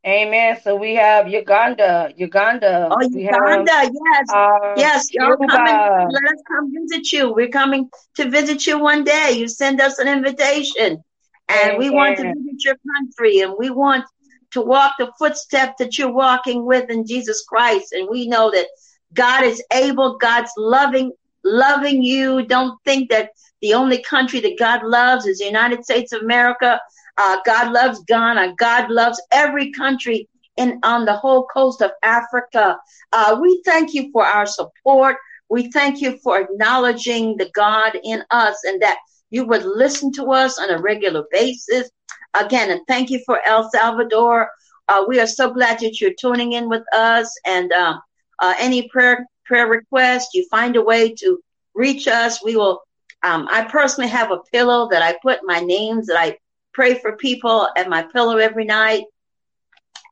Amen. 0.05 0.59
So 0.63 0.75
we 0.75 0.95
have 0.95 1.27
Uganda, 1.27 2.11
Uganda. 2.15 2.87
Oh, 2.89 3.01
Uganda, 3.01 3.71
have, 3.71 3.91
yes, 3.93 4.29
uh, 4.33 4.73
yes. 4.75 5.13
Y'all 5.13 5.37
coming? 5.37 5.75
Let 6.11 6.23
us 6.23 6.41
come 6.47 6.73
visit 6.73 7.11
you. 7.11 7.31
We're 7.33 7.49
coming 7.49 7.89
to 8.15 8.29
visit 8.29 8.65
you 8.65 8.79
one 8.79 9.03
day. 9.03 9.33
You 9.33 9.47
send 9.47 9.79
us 9.79 9.99
an 9.99 10.07
invitation, 10.07 11.03
and 11.49 11.73
Amen. 11.73 11.77
we 11.77 11.89
want 11.91 12.17
to 12.17 12.23
visit 12.23 12.63
your 12.65 12.75
country, 12.95 13.41
and 13.41 13.53
we 13.59 13.69
want 13.69 14.05
to 14.51 14.61
walk 14.61 14.93
the 14.97 15.11
footsteps 15.17 15.75
that 15.79 15.97
you're 15.97 16.11
walking 16.13 16.65
with 16.65 16.89
in 16.89 17.05
Jesus 17.05 17.43
Christ. 17.47 17.93
And 17.93 18.07
we 18.09 18.27
know 18.27 18.51
that 18.51 18.67
God 19.13 19.43
is 19.43 19.63
able. 19.73 20.17
God's 20.17 20.51
loving, 20.57 21.11
loving 21.43 22.01
you. 22.01 22.45
Don't 22.45 22.77
think 22.85 23.09
that 23.09 23.31
the 23.61 23.73
only 23.73 24.01
country 24.01 24.39
that 24.41 24.59
God 24.59 24.83
loves 24.83 25.25
is 25.25 25.39
the 25.39 25.45
United 25.45 25.83
States 25.83 26.11
of 26.11 26.21
America. 26.21 26.79
Uh, 27.17 27.37
God 27.45 27.71
loves 27.71 28.03
Ghana. 28.07 28.55
God 28.57 28.89
loves 28.89 29.21
every 29.31 29.71
country 29.71 30.27
in 30.57 30.79
on 30.83 31.05
the 31.05 31.15
whole 31.15 31.45
coast 31.47 31.81
of 31.81 31.91
Africa. 32.03 32.77
Uh, 33.11 33.37
we 33.41 33.61
thank 33.65 33.93
you 33.93 34.09
for 34.11 34.25
our 34.25 34.45
support. 34.45 35.17
We 35.49 35.69
thank 35.71 36.01
you 36.01 36.17
for 36.23 36.39
acknowledging 36.39 37.37
the 37.37 37.49
God 37.53 37.97
in 38.03 38.23
us 38.31 38.57
and 38.63 38.81
that 38.81 38.97
you 39.29 39.45
would 39.45 39.63
listen 39.63 40.11
to 40.13 40.31
us 40.31 40.57
on 40.57 40.69
a 40.69 40.81
regular 40.81 41.25
basis. 41.31 41.89
Again, 42.33 42.71
and 42.71 42.81
thank 42.87 43.09
you 43.09 43.21
for 43.25 43.45
El 43.45 43.69
Salvador. 43.69 44.49
Uh, 44.87 45.03
we 45.07 45.19
are 45.19 45.27
so 45.27 45.51
glad 45.51 45.79
that 45.79 45.99
you're 45.99 46.13
tuning 46.19 46.53
in 46.53 46.69
with 46.69 46.83
us. 46.93 47.33
And 47.45 47.71
uh, 47.71 47.99
uh, 48.39 48.53
any 48.59 48.87
prayer 48.89 49.25
prayer 49.45 49.67
request, 49.67 50.29
you 50.33 50.47
find 50.49 50.75
a 50.75 50.81
way 50.81 51.13
to 51.15 51.39
reach 51.73 52.07
us. 52.07 52.43
We 52.43 52.55
will. 52.55 52.81
Um, 53.23 53.47
I 53.51 53.65
personally 53.65 54.09
have 54.09 54.31
a 54.31 54.39
pillow 54.51 54.89
that 54.89 55.03
I 55.03 55.15
put 55.21 55.41
my 55.43 55.59
names 55.59 56.07
that 56.07 56.17
I 56.19 56.37
pray 56.73 56.95
for 56.95 57.17
people 57.17 57.67
at 57.77 57.89
my 57.89 58.03
pillow 58.03 58.37
every 58.37 58.65
night 58.65 59.03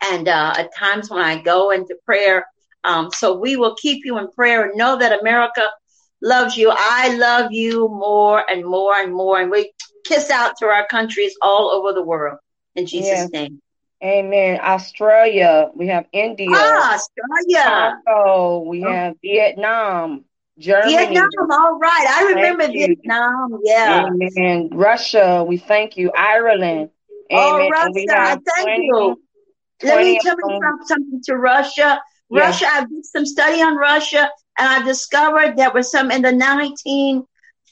and 0.04 0.28
uh, 0.28 0.54
at 0.58 0.76
times 0.76 1.10
when 1.10 1.22
I 1.22 1.41
go 1.41 1.72
into 1.72 1.96
prayer. 2.06 2.46
Um, 2.84 3.10
so 3.12 3.38
we 3.38 3.56
will 3.56 3.76
keep 3.76 4.06
you 4.06 4.18
in 4.20 4.32
prayer 4.32 4.66
and 4.66 4.78
know 4.78 4.98
that 4.98 5.20
America 5.20 5.68
loves 6.22 6.56
you. 6.56 6.72
I 6.74 7.16
love 7.16 7.52
you 7.52 7.88
more 7.90 8.44
and 8.50 8.66
more 8.66 8.96
and 8.96 9.14
more. 9.14 9.40
And 9.41 9.52
we 9.52 9.72
kiss 10.10 10.30
out 10.30 10.57
to 10.57 10.65
our 10.65 10.86
countries 10.88 11.36
all 11.41 11.69
over 11.69 11.94
the 11.94 12.03
world 12.03 12.40
in 12.76 12.86
Jesus' 12.86 13.07
yes. 13.07 13.30
name. 13.30 13.61
Amen. 14.03 14.60
Australia, 14.61 15.69
we 15.76 15.88
have 15.88 16.06
India. 16.14 16.48
Ah, 16.52 16.95
Australia. 16.95 18.02
Oh, 18.07 18.61
we 18.61 18.81
have 18.81 19.15
Vietnam. 19.22 20.26
Germany. 20.57 20.94
Vietnam, 20.94 21.52
all 21.52 21.80
right. 21.80 22.06
I 22.10 22.34
remember 22.34 22.68
Vietnam. 22.68 23.60
Yeah. 23.64 24.10
Amen. 24.10 24.69
Russia, 24.73 25.45
we 25.48 25.57
thank 25.57 25.95
you. 25.95 26.11
Ireland. 26.15 26.90
Oh, 27.31 27.56
Amen. 27.56 27.72
Oh, 27.73 27.88
Russia, 27.88 28.19
I 28.19 28.38
thank 28.56 28.68
20, 28.68 28.86
you. 28.86 29.22
Let 29.84 30.03
me 30.03 30.19
tell 30.22 30.36
you 30.36 30.60
something 30.86 31.22
to 31.26 31.36
Russia. 31.36 32.02
Russia, 32.30 32.68
I 32.69 32.86
did 32.86 33.06
some 33.06 33.26
study 33.26 33.61
on 33.61 33.77
Russia 33.77 34.30
and 34.57 34.68
I 34.68 34.86
discovered 34.86 35.56
there 35.56 35.72
was 35.72 35.91
some 35.91 36.11
in 36.11 36.22
the 36.22 36.31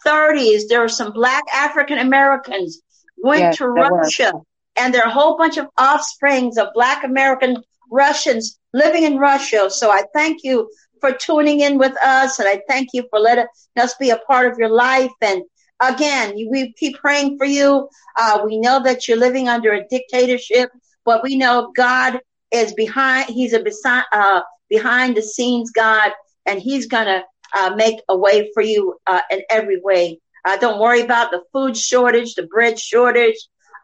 1930s, 0.06 0.68
there 0.69 0.82
were 0.82 0.88
some 0.88 1.11
black 1.11 1.44
African 1.53 1.99
Americans 1.99 2.82
went 3.18 3.41
yes, 3.41 3.57
to 3.57 3.68
Russia 3.68 4.32
were. 4.34 4.41
and 4.76 4.94
there 4.94 5.03
are 5.03 5.10
a 5.10 5.14
whole 5.14 5.38
bunch 5.38 5.57
of 5.57 5.68
offsprings 5.80 6.57
of 6.57 6.68
black 6.74 7.03
American 7.03 7.64
Russians 7.91 8.60
living 8.74 9.03
in 9.03 9.18
Russia. 9.18 9.69
So 9.69 9.90
I 9.90 10.03
thank 10.14 10.44
you 10.44 10.69
for 10.99 11.11
tuning 11.11 11.61
in 11.61 11.78
with 11.78 11.95
us. 12.03 12.40
And 12.40 12.48
I 12.48 12.61
thank 12.68 12.90
you 12.94 13.07
for 13.10 13.19
letting 13.19 13.45
us 13.78 13.95
be 13.95 14.10
a 14.10 14.18
part 14.18 14.52
of 14.52 14.57
your 14.57 14.69
life. 14.69 15.11
And 15.22 15.44
again, 15.82 16.34
we 16.49 16.74
keep 16.74 16.98
praying 16.98 17.38
for 17.38 17.45
you. 17.45 17.88
Uh, 18.18 18.41
we 18.45 18.57
know 18.57 18.82
that 18.84 19.07
you're 19.07 19.18
living 19.18 19.48
under 19.48 19.74
a 19.74 19.88
dictatorship, 19.88 20.69
but 21.06 21.24
we 21.24 21.38
know 21.38 21.72
God 21.76 22.19
is 22.52 22.74
behind, 22.74 23.30
He's 23.30 23.53
a 23.53 23.64
uh, 24.11 24.41
behind 24.69 25.15
the 25.15 25.22
scenes 25.22 25.72
God, 25.72 26.11
and 26.45 26.60
He's 26.60 26.88
going 26.88 27.06
to 27.06 27.24
uh, 27.56 27.74
make 27.76 27.99
a 28.10 28.18
way 28.18 28.49
for 28.53 28.61
you 28.61 28.98
uh, 29.06 29.22
in 29.32 29.41
every 29.49 29.80
way. 29.82 30.19
Uh, 30.45 30.57
don't 30.57 30.80
worry 30.80 31.02
about 31.02 31.32
the 31.32 31.41
food 31.52 31.76
shortage, 31.76 32.36
the 32.36 32.44
bread 32.44 32.80
shortage, 32.80 33.36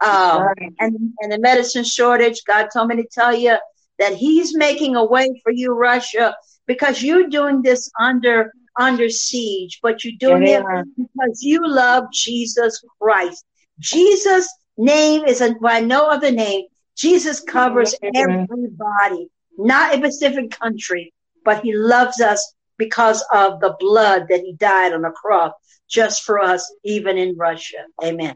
um, 0.02 0.48
and, 0.80 1.14
and 1.19 1.31
the 1.31 1.40
medicine 1.40 1.84
shortage. 1.84 2.41
God 2.45 2.69
told 2.73 2.90
me 2.90 2.98
to 2.98 3.07
tell 3.11 3.35
you 3.35 3.57
that 3.99 4.14
He's 4.14 4.56
making 4.56 4.95
a 4.95 5.06
way 5.06 5.41
for 5.44 5.52
you, 5.52 5.73
Russia, 5.73 6.35
because 6.68 7.03
you're 7.03 7.27
doing 7.27 7.61
this 7.61 7.90
under 7.99 8.52
under 8.80 9.10
siege, 9.10 9.80
but 9.84 10.03
you're 10.03 10.18
doing 10.19 10.48
yeah. 10.48 10.61
it 10.80 10.88
because 10.98 11.44
you 11.44 11.68
love 11.68 12.06
Jesus 12.11 12.84
Christ. 12.99 13.45
Jesus' 13.80 14.49
name 14.77 15.26
is 15.26 15.41
a, 15.41 15.53
by 15.61 15.80
no 15.80 16.10
other 16.10 16.31
name. 16.31 16.65
Jesus 16.95 17.40
covers 17.40 17.95
everybody, 18.15 19.27
not 19.57 19.94
a 19.94 19.98
specific 19.98 20.52
country, 20.52 21.14
but 21.44 21.64
he 21.64 21.76
loves 21.76 22.22
us 22.22 22.53
because 22.77 23.23
of 23.33 23.59
the 23.59 23.75
blood 23.79 24.27
that 24.29 24.41
he 24.41 24.53
died 24.53 24.93
on 24.93 25.01
the 25.01 25.11
cross 25.11 25.53
just 25.89 26.23
for 26.23 26.39
us, 26.39 26.73
even 26.83 27.17
in 27.17 27.37
Russia. 27.37 27.85
Amen. 28.03 28.35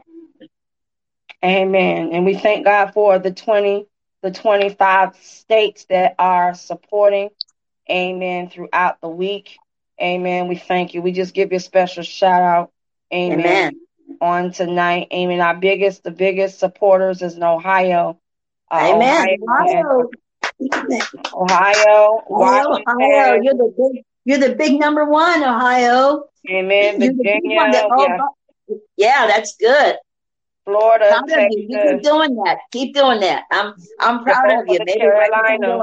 Amen. 1.44 2.10
And 2.12 2.24
we 2.24 2.34
thank 2.34 2.64
God 2.64 2.92
for 2.92 3.18
the 3.18 3.30
20, 3.30 3.86
the 4.22 4.30
25 4.30 5.16
states 5.16 5.86
that 5.86 6.14
are 6.18 6.54
supporting 6.54 7.30
Amen. 7.90 8.50
Throughout 8.50 9.00
the 9.00 9.08
week. 9.08 9.56
Amen. 10.00 10.48
We 10.48 10.56
thank 10.56 10.94
you. 10.94 11.02
We 11.02 11.12
just 11.12 11.34
give 11.34 11.52
you 11.52 11.56
a 11.56 11.60
special 11.60 12.02
shout 12.02 12.42
out. 12.42 12.72
Amen. 13.12 13.40
Amen. 13.40 13.80
On 14.20 14.52
tonight. 14.52 15.08
Amen. 15.12 15.40
Our 15.40 15.56
biggest, 15.56 16.04
the 16.04 16.10
biggest 16.10 16.58
supporters 16.58 17.22
is 17.22 17.34
in 17.34 17.42
Ohio. 17.42 18.20
Uh, 18.70 18.92
Amen. 18.94 19.38
Ohio. 19.42 20.10
Ohio. 21.32 22.22
Ohio. 22.30 22.82
Ohio. 22.86 23.40
You're 23.42 23.54
the 23.54 23.74
big 23.76 24.04
you're 24.28 24.36
the 24.36 24.54
big 24.56 24.78
number 24.78 25.06
one, 25.06 25.42
Ohio. 25.42 26.24
Amen. 26.50 27.00
Virginia. 27.00 27.60
That, 27.72 27.88
oh, 27.90 28.06
yeah. 28.68 28.76
yeah, 28.98 29.26
that's 29.26 29.56
good. 29.56 29.96
Florida, 30.66 31.08
proud 31.08 31.28
Texas. 31.28 31.46
Of 31.46 31.58
you. 31.58 31.66
you 31.70 31.92
keep 31.94 32.02
doing 32.02 32.36
that. 32.44 32.58
Keep 32.70 32.94
doing 32.94 33.20
that. 33.20 33.44
I'm 33.50 33.72
I'm 34.00 34.22
proud 34.22 34.50
of 34.50 34.68
you. 34.68 34.80
Maybe 34.84 35.00
Carolina, 35.00 35.82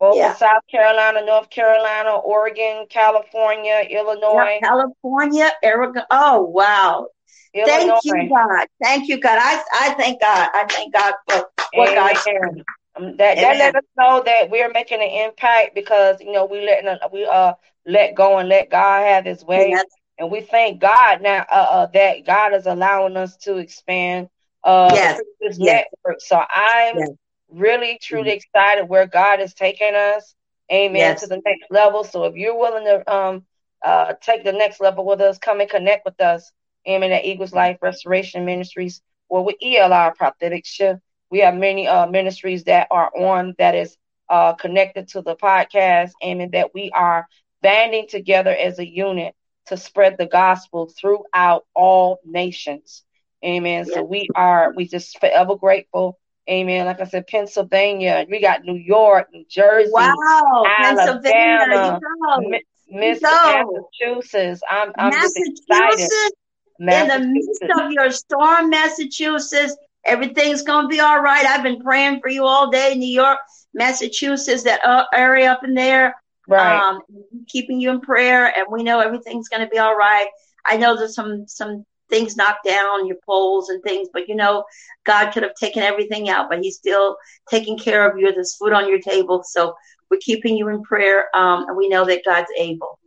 Both 0.00 0.16
yeah. 0.16 0.34
South 0.34 0.62
Carolina, 0.70 1.26
North 1.26 1.50
Carolina, 1.50 2.16
Oregon, 2.16 2.86
California, 2.88 3.84
Illinois, 3.90 4.58
California, 4.62 5.50
Oregon. 5.62 6.04
Oh 6.10 6.40
wow! 6.44 7.08
Illinois. 7.52 8.00
Thank 8.02 8.04
you, 8.04 8.28
God. 8.30 8.66
Thank 8.82 9.08
you, 9.10 9.20
God. 9.20 9.38
I 9.38 9.62
I 9.74 9.94
thank 9.98 10.22
God. 10.22 10.48
I 10.54 10.66
thank 10.70 10.94
God 10.94 11.12
for 11.28 11.50
what 11.74 11.94
God 11.94 12.16
shared. 12.16 12.64
Um, 12.94 13.16
that 13.16 13.36
that 13.36 13.56
let 13.56 13.74
us 13.74 13.84
know 13.96 14.22
that 14.24 14.50
we're 14.50 14.70
making 14.70 15.00
an 15.00 15.28
impact 15.28 15.74
because 15.74 16.20
you 16.20 16.32
know 16.32 16.44
we 16.44 16.64
letting 16.64 16.94
we 17.12 17.24
uh 17.24 17.54
let 17.86 18.14
go 18.14 18.38
and 18.38 18.48
let 18.48 18.70
God 18.70 19.02
have 19.06 19.24
His 19.24 19.44
way. 19.44 19.74
And 20.18 20.30
we 20.30 20.42
thank 20.42 20.80
God 20.80 21.22
now 21.22 21.44
uh, 21.50 21.66
uh, 21.70 21.86
that 21.94 22.24
God 22.26 22.54
is 22.54 22.66
allowing 22.66 23.16
us 23.16 23.36
to 23.38 23.56
expand 23.56 24.28
uh, 24.62 24.90
yes. 24.92 25.20
this 25.40 25.56
yes. 25.58 25.86
network. 26.04 26.20
So 26.20 26.36
I'm 26.36 26.98
yes. 26.98 27.08
really 27.50 27.98
truly 28.00 28.30
excited 28.30 28.88
where 28.88 29.06
God 29.06 29.40
is 29.40 29.54
taking 29.54 29.94
us. 29.94 30.34
Amen. 30.70 31.16
To 31.16 31.26
the 31.26 31.40
next 31.44 31.70
level. 31.70 32.04
So 32.04 32.24
if 32.24 32.36
you're 32.36 32.58
willing 32.58 32.84
to 32.84 33.12
um 33.12 33.44
uh 33.84 34.14
take 34.20 34.44
the 34.44 34.52
next 34.52 34.80
level 34.80 35.04
with 35.04 35.20
us, 35.20 35.38
come 35.38 35.60
and 35.60 35.68
connect 35.68 36.04
with 36.04 36.20
us. 36.20 36.50
Amen. 36.88 37.12
At 37.12 37.24
Eagles 37.24 37.52
Life 37.52 37.78
Restoration 37.82 38.44
Ministries, 38.44 39.02
or 39.28 39.44
with 39.44 39.56
ELR 39.62 40.14
Prophetic 40.14 40.64
Shift. 40.66 41.00
We 41.32 41.40
have 41.40 41.56
many 41.56 41.88
uh 41.88 42.06
ministries 42.06 42.64
that 42.64 42.88
are 42.92 43.10
on 43.16 43.56
that 43.58 43.74
is 43.74 43.96
uh 44.28 44.54
connected 44.54 45.08
to 45.08 45.22
the 45.22 45.36
podcast. 45.36 46.12
Amen. 46.24 46.50
That 46.52 46.74
we 46.74 46.90
are 46.94 47.26
banding 47.62 48.06
together 48.08 48.50
as 48.54 48.78
a 48.78 48.86
unit 48.88 49.34
to 49.66 49.76
spread 49.76 50.18
the 50.18 50.26
gospel 50.26 50.92
throughout 51.00 51.64
all 51.74 52.20
nations. 52.24 53.02
Amen. 53.44 53.86
So 53.86 54.02
we 54.04 54.28
are 54.34 54.72
we 54.76 54.86
just 54.86 55.18
forever 55.18 55.56
grateful. 55.56 56.18
Amen. 56.50 56.86
Like 56.86 57.00
I 57.00 57.04
said, 57.04 57.26
Pennsylvania, 57.26 58.26
we 58.30 58.40
got 58.40 58.64
New 58.64 58.76
York, 58.76 59.28
New 59.32 59.44
Jersey, 59.48 59.90
Wow, 59.92 60.64
Pennsylvania, 60.76 61.66
Alabama, 61.72 62.48
Miss. 62.90 63.22
Massachusetts. 63.22 64.62
I'm 64.68 64.92
I'm 64.98 65.12
just 65.12 65.36
excited. 65.36 66.10
Massachusetts, 66.10 66.36
in 66.78 67.08
the 67.08 67.18
midst 67.20 67.62
of 67.78 67.90
your 67.92 68.10
storm, 68.10 68.70
Massachusetts, 68.70 69.76
everything's 70.04 70.62
going 70.62 70.84
to 70.84 70.88
be 70.88 71.00
all 71.00 71.20
right. 71.20 71.46
I've 71.46 71.62
been 71.62 71.80
praying 71.80 72.20
for 72.20 72.28
you 72.28 72.44
all 72.44 72.70
day, 72.70 72.94
New 72.94 73.12
York, 73.12 73.38
Massachusetts, 73.74 74.64
that 74.64 74.84
uh, 74.84 75.04
area 75.14 75.52
up 75.52 75.64
in 75.64 75.74
there. 75.74 76.14
Right. 76.48 76.76
Um, 76.76 77.00
keeping 77.48 77.80
you 77.80 77.90
in 77.90 78.00
prayer, 78.00 78.46
and 78.46 78.66
we 78.70 78.82
know 78.82 78.98
everything's 78.98 79.48
going 79.48 79.62
to 79.62 79.68
be 79.68 79.78
all 79.78 79.96
right. 79.96 80.26
I 80.66 80.76
know 80.76 80.96
there's 80.96 81.14
some 81.14 81.46
some 81.46 81.84
things 82.10 82.36
knocked 82.36 82.64
down, 82.64 83.06
your 83.06 83.16
poles 83.24 83.68
and 83.68 83.82
things, 83.82 84.08
but 84.12 84.28
you 84.28 84.34
know, 84.34 84.64
God 85.04 85.30
could 85.30 85.44
have 85.44 85.54
taken 85.54 85.82
everything 85.82 86.28
out, 86.28 86.48
but 86.50 86.60
He's 86.60 86.76
still 86.76 87.16
taking 87.48 87.78
care 87.78 88.10
of 88.10 88.18
you. 88.18 88.32
There's 88.32 88.56
food 88.56 88.72
on 88.72 88.88
your 88.88 89.00
table, 89.00 89.42
so 89.44 89.74
we're 90.10 90.18
keeping 90.20 90.56
you 90.56 90.68
in 90.68 90.82
prayer, 90.82 91.34
um, 91.34 91.66
and 91.68 91.76
we 91.76 91.88
know 91.88 92.04
that 92.04 92.24
God's 92.24 92.50
able. 92.58 92.98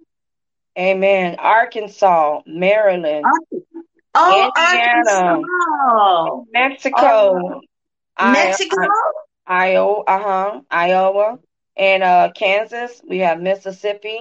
Amen. 0.78 1.36
Arkansas, 1.40 2.42
Maryland, 2.46 3.26
Oh, 4.16 4.52
Indiana. 4.58 5.42
Arkansas, 5.42 6.44
Mexico. 6.52 7.62
I- 8.18 8.34
Mexico. 8.34 8.78
Iowa, 9.48 10.04
uh-huh, 10.08 10.62
Iowa, 10.72 11.40
and 11.78 12.02
uh 12.02 12.32
Kansas. 12.36 13.00
We 13.08 13.20
have 13.20 13.40
Mississippi. 13.40 14.20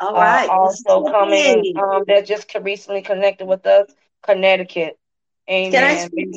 All 0.00 0.16
uh, 0.16 0.18
right. 0.18 0.48
also 0.48 1.04
coming 1.04 1.74
um 1.76 2.04
that 2.08 2.26
just 2.26 2.52
recently 2.60 3.02
connected 3.02 3.46
with 3.46 3.64
us, 3.66 3.88
Connecticut. 4.22 4.98
Amen. 5.48 5.72
Can 5.72 5.84
I 5.84 5.96
speak 6.06 6.32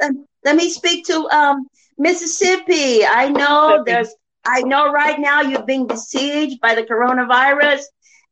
to, 0.00 0.26
let 0.44 0.56
me 0.56 0.70
speak 0.70 1.06
to 1.06 1.28
um, 1.30 1.66
Mississippi. 1.98 3.04
I 3.04 3.28
know 3.28 3.82
there's, 3.84 4.14
I 4.44 4.62
know 4.62 4.90
right 4.92 5.18
now 5.18 5.42
you're 5.42 5.64
being 5.64 5.86
besieged 5.86 6.60
by 6.60 6.74
the 6.74 6.82
coronavirus. 6.82 7.82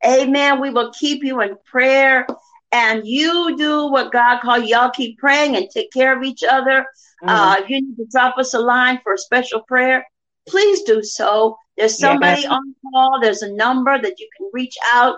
Amen. 0.05 0.61
We 0.61 0.71
will 0.71 0.93
keep 0.93 1.23
you 1.23 1.41
in 1.41 1.57
prayer 1.65 2.27
and 2.73 3.07
you 3.07 3.57
do 3.57 3.87
what 3.89 4.13
God 4.13 4.41
called. 4.41 4.67
Y'all 4.67 4.91
keep 4.91 5.19
praying 5.19 5.57
and 5.57 5.69
take 5.71 5.93
care 5.93 6.17
of 6.17 6.25
each 6.25 6.43
other. 6.43 6.87
Mhm. 7.23 7.29
Uh, 7.29 7.57
if 7.61 7.69
you 7.71 7.81
need 7.83 7.97
to 7.97 8.07
drop 8.11 8.39
us 8.39 8.55
a 8.55 8.59
line 8.59 8.99
for 9.03 9.13
a 9.15 9.19
special 9.19 9.61
prayer, 9.63 10.05
please 10.49 10.83
do 10.83 11.03
so. 11.03 11.57
There's 11.77 11.99
somebody 11.99 12.43
on 12.47 12.75
call. 12.93 13.21
There's 13.21 13.43
a 13.43 13.53
number 13.53 14.01
that 14.01 14.19
you 14.19 14.29
can 14.37 14.51
reach 14.53 14.77
out. 14.93 15.17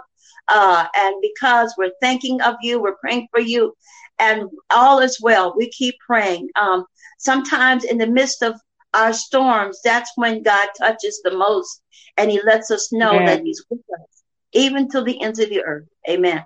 Uh, 0.49 0.87
and 0.95 1.15
because 1.23 1.75
we're 1.79 1.93
thinking 2.01 2.41
of 2.43 2.57
you, 2.61 2.81
we're 2.81 2.97
praying 2.97 3.27
for 3.31 3.41
you, 3.41 3.75
and 4.19 4.45
all 4.71 4.99
is 4.99 5.19
well. 5.21 5.55
We 5.57 5.71
keep 5.71 5.95
praying. 6.07 6.51
Um, 6.57 6.85
sometimes 7.19 7.85
in 7.85 7.97
the 7.97 8.07
midst 8.07 8.43
of 8.43 8.61
our 8.93 9.13
storms, 9.15 9.81
that's 9.83 10.11
when 10.17 10.43
God 10.43 10.69
touches 10.79 11.21
the 11.25 11.31
most, 11.37 11.81
and 12.19 12.31
He 12.31 12.43
lets 12.43 12.71
us 12.71 12.93
know 12.93 13.25
that 13.25 13.43
He's 13.43 13.65
with 13.71 13.81
us, 13.99 14.23
even 14.53 14.89
to 14.91 15.01
the 15.01 15.21
ends 15.23 15.39
of 15.39 15.49
the 15.49 15.65
earth. 15.65 15.87
Amen. 16.09 16.45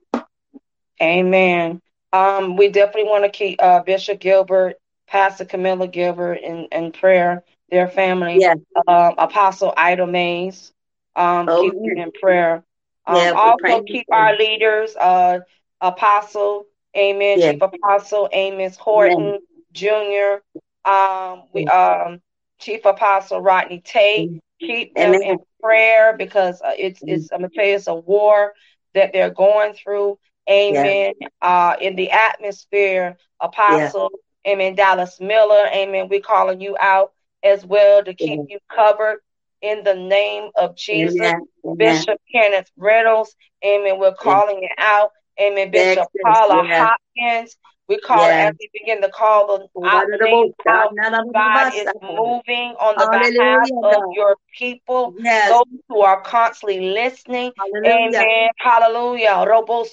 Amen. 1.03 1.81
Um, 2.13 2.57
we 2.57 2.69
definitely 2.69 3.11
want 3.11 3.25
to 3.25 3.31
keep 3.31 3.63
uh, 3.63 3.81
Bishop 3.83 4.21
Gilbert, 4.21 4.77
Pastor 5.07 5.45
Camilla 5.45 5.87
Gilbert 5.89 6.35
in, 6.35 6.67
in 6.73 6.93
prayer, 6.93 7.45
their 7.71 7.89
family, 7.89 8.39
Yes. 8.41 8.59
um, 8.87 9.15
Apostle 9.19 9.75
Ida 9.77 10.07
Mays, 10.07 10.73
um, 11.17 11.49
Oh, 11.49 11.61
keep 11.63 11.75
them 11.75 11.99
in 11.99 12.13
prayer. 12.13 12.65
Um, 13.07 13.17
Yeah, 13.17 13.33
also 13.33 13.83
keep 13.83 14.07
our 14.11 14.37
leaders, 14.37 14.97
uh, 14.97 15.41
Apostle, 15.81 16.67
Amen, 16.97 17.39
Yes. 17.39 17.53
Chief 17.53 17.63
Apostle 17.63 18.29
Amos 18.33 18.77
Horton 18.77 19.39
Jr., 19.73 20.41
um, 20.85 21.45
we 21.53 21.67
um, 21.67 22.21
Chief 22.59 22.85
Apostle 22.85 23.41
Rodney 23.41 23.81
Tate, 23.81 24.41
keep 24.61 24.95
them 24.95 25.15
Amen. 25.15 25.23
in 25.23 25.39
prayer 25.63 26.17
because 26.17 26.61
uh, 26.63 26.73
it's 26.77 27.03
it's 27.07 27.31
I'm 27.31 27.41
gonna 27.41 27.51
tell 27.55 27.65
you 27.67 27.75
it's 27.75 27.87
a 27.87 27.95
war 27.95 28.55
that 28.95 29.13
they're 29.13 29.31
going 29.31 29.75
through. 29.75 30.19
Amen. 30.49 31.15
Uh, 31.43 31.77
in 31.81 31.97
the 31.97 32.11
atmosphere, 32.11 33.17
Apostle, 33.41 34.11
Amen. 34.47 34.75
Dallas 34.75 35.21
Miller, 35.21 35.65
Amen. 35.75 36.09
We're 36.09 36.21
calling 36.21 36.61
you 36.61 36.77
out 36.81 37.13
as 37.43 37.65
well 37.65 38.03
to 38.05 38.15
keep 38.15 38.43
you 38.49 38.59
covered 38.75 39.19
in 39.63 39.85
the 39.85 39.95
name 39.95 40.51
of 40.57 40.77
Jesus. 40.77 41.21
Amen. 41.21 41.47
Amen. 41.65 41.77
Bishop 41.79 42.21
Kenneth 42.33 42.71
Reynolds, 42.77 43.35
Amen. 43.65 43.99
We're 43.99 44.15
calling 44.15 44.63
it 44.63 44.73
out. 44.79 45.11
Amen. 45.41 45.71
Bishop 45.71 46.09
Paula 46.25 46.65
yeah. 46.67 46.91
Hopkins. 47.17 47.57
We 47.89 47.99
call 48.01 48.19
it 48.25 48.29
Yes. 48.29 48.51
as 48.51 48.57
we 48.61 48.71
begin 48.73 49.01
to 49.03 49.09
call 49.09 49.47
the 49.47 49.87
out 49.89 50.07
the 50.11 50.19
names 50.23 50.55
out. 50.69 50.95
God 51.33 51.75
is 51.75 51.87
moving 52.03 52.75
on 52.79 52.97
the 52.99 53.07
behalf 53.11 53.69
of 53.83 54.03
your 54.15 54.37
people, 54.59 55.15
Yes. 55.19 55.51
those 55.51 55.81
who 55.89 56.01
are 56.03 56.21
constantly 56.21 56.81
listening. 56.81 57.53
Hallelujah. 57.57 58.21
Amen. 58.21 58.51
Hallelujah. 58.59 59.45
Robo. 59.49 59.85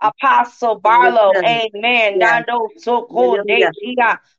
Apostle 0.00 0.76
Barlow. 0.80 1.32
Amen. 1.44 2.18
Nando 2.18 2.68
Soko 2.78 3.36
Hallelujah. 3.36 3.72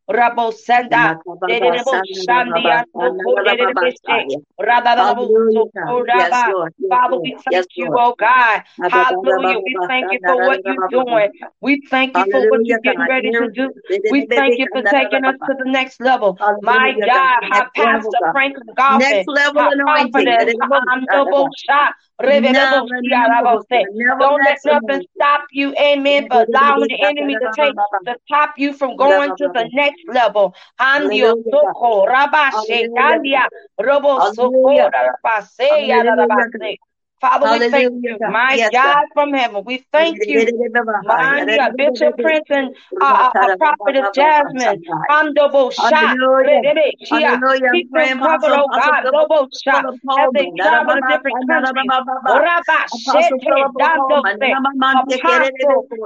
Rabo 0.09 0.53
Senda. 0.53 1.17
Dedebo 1.47 2.01
Shandia 2.05 2.83
Soko 2.93 3.35
Dedebeshe. 3.45 4.41
Radadabo 4.59 5.31
Soko 5.53 6.03
Yes, 6.13 6.31
Raba. 6.31 6.53
Lord. 6.53 6.73
Yes, 6.79 6.89
Father, 6.89 7.17
we 7.21 7.35
thank 7.45 7.67
you, 7.75 7.91
oh 7.95 8.15
God. 8.17 8.61
Hallelujah. 8.79 9.59
We 9.65 9.77
thank 9.87 10.11
you 10.11 10.19
for 10.25 10.41
what 10.45 10.59
you're 10.65 10.87
doing. 10.89 11.29
We 11.61 11.81
thank 11.89 12.17
you 12.17 12.25
for 12.31 12.47
what 12.47 12.61
you're 12.65 12.79
getting 12.79 13.05
ready 13.07 13.31
to 13.31 13.49
do. 13.51 13.73
We 14.11 14.27
thank 14.27 14.57
you 14.57 14.67
for 14.71 14.81
taking 14.83 15.25
us 15.25 15.35
to 15.49 15.55
the 15.57 15.69
next 15.69 15.99
level. 16.01 16.37
My 16.61 16.93
God, 17.05 17.43
how 17.51 17.65
Pastor 17.75 18.09
God. 18.21 18.31
Franklin 18.31 18.67
Goffin, 18.77 18.99
Next 18.99 19.27
level 19.27 19.61
how 19.61 19.71
confidence, 19.97 20.53
I'm 20.91 21.05
double 21.11 21.49
shot. 21.67 21.93
Never, 22.21 22.81
never, 23.01 23.59
Don't 24.17 24.43
let 24.43 24.59
nothing 24.65 25.01
stop 25.15 25.43
you, 25.51 25.73
amen, 25.79 26.27
but 26.27 26.47
allowing 26.49 26.87
the 26.87 26.97
enemy 27.01 27.37
to 27.37 27.49
take 27.49 27.75
to 28.05 28.15
stop 28.25 28.53
you 28.57 28.73
from 28.73 28.95
going 28.95 29.35
to 29.37 29.49
the 29.53 29.65
next 29.73 30.01
level. 30.07 30.55
Andio 30.79 31.35
soko 31.49 32.05
rabashe 32.05 32.87
kandia 32.97 33.47
robo 33.79 34.21
soko 34.21 34.89
rabase 34.89 35.89
yarabase. 35.89 36.77
Father, 37.29 37.47
we 37.47 37.59
thank 37.71 37.91
you, 38.03 38.19
my 38.27 38.53
Yes, 38.55 38.71
God 38.71 39.05
from 39.13 39.33
heaven. 39.33 39.63
We 39.65 39.83
thank 39.91 40.27
you. 40.27 40.45
Mandia, 41.03 41.75
Bishop 41.75 42.17
Prince 42.19 42.45
and 42.49 42.75
uh, 43.01 43.31
uh, 43.41 43.49
Prophetess 43.57 44.09
Jasmine, 44.13 44.83
Hallelujah. 45.77 46.61
Rebe, 46.63 46.91
Chia, 47.03 47.41
keep 47.71 47.91
them 47.93 48.11
covered, 48.17 48.53
oh 48.53 48.69
God, 48.73 49.03
Lobo 49.11 49.49
Philip 49.69 49.95
as 50.17 50.29
they 50.33 50.51
travel 50.61 51.01
different 51.07 51.37
countries. 51.47 51.93
Rabba, 52.27 52.87
Shete, 52.89 53.65
Dando, 53.77 54.21
Apostle, 55.05 55.49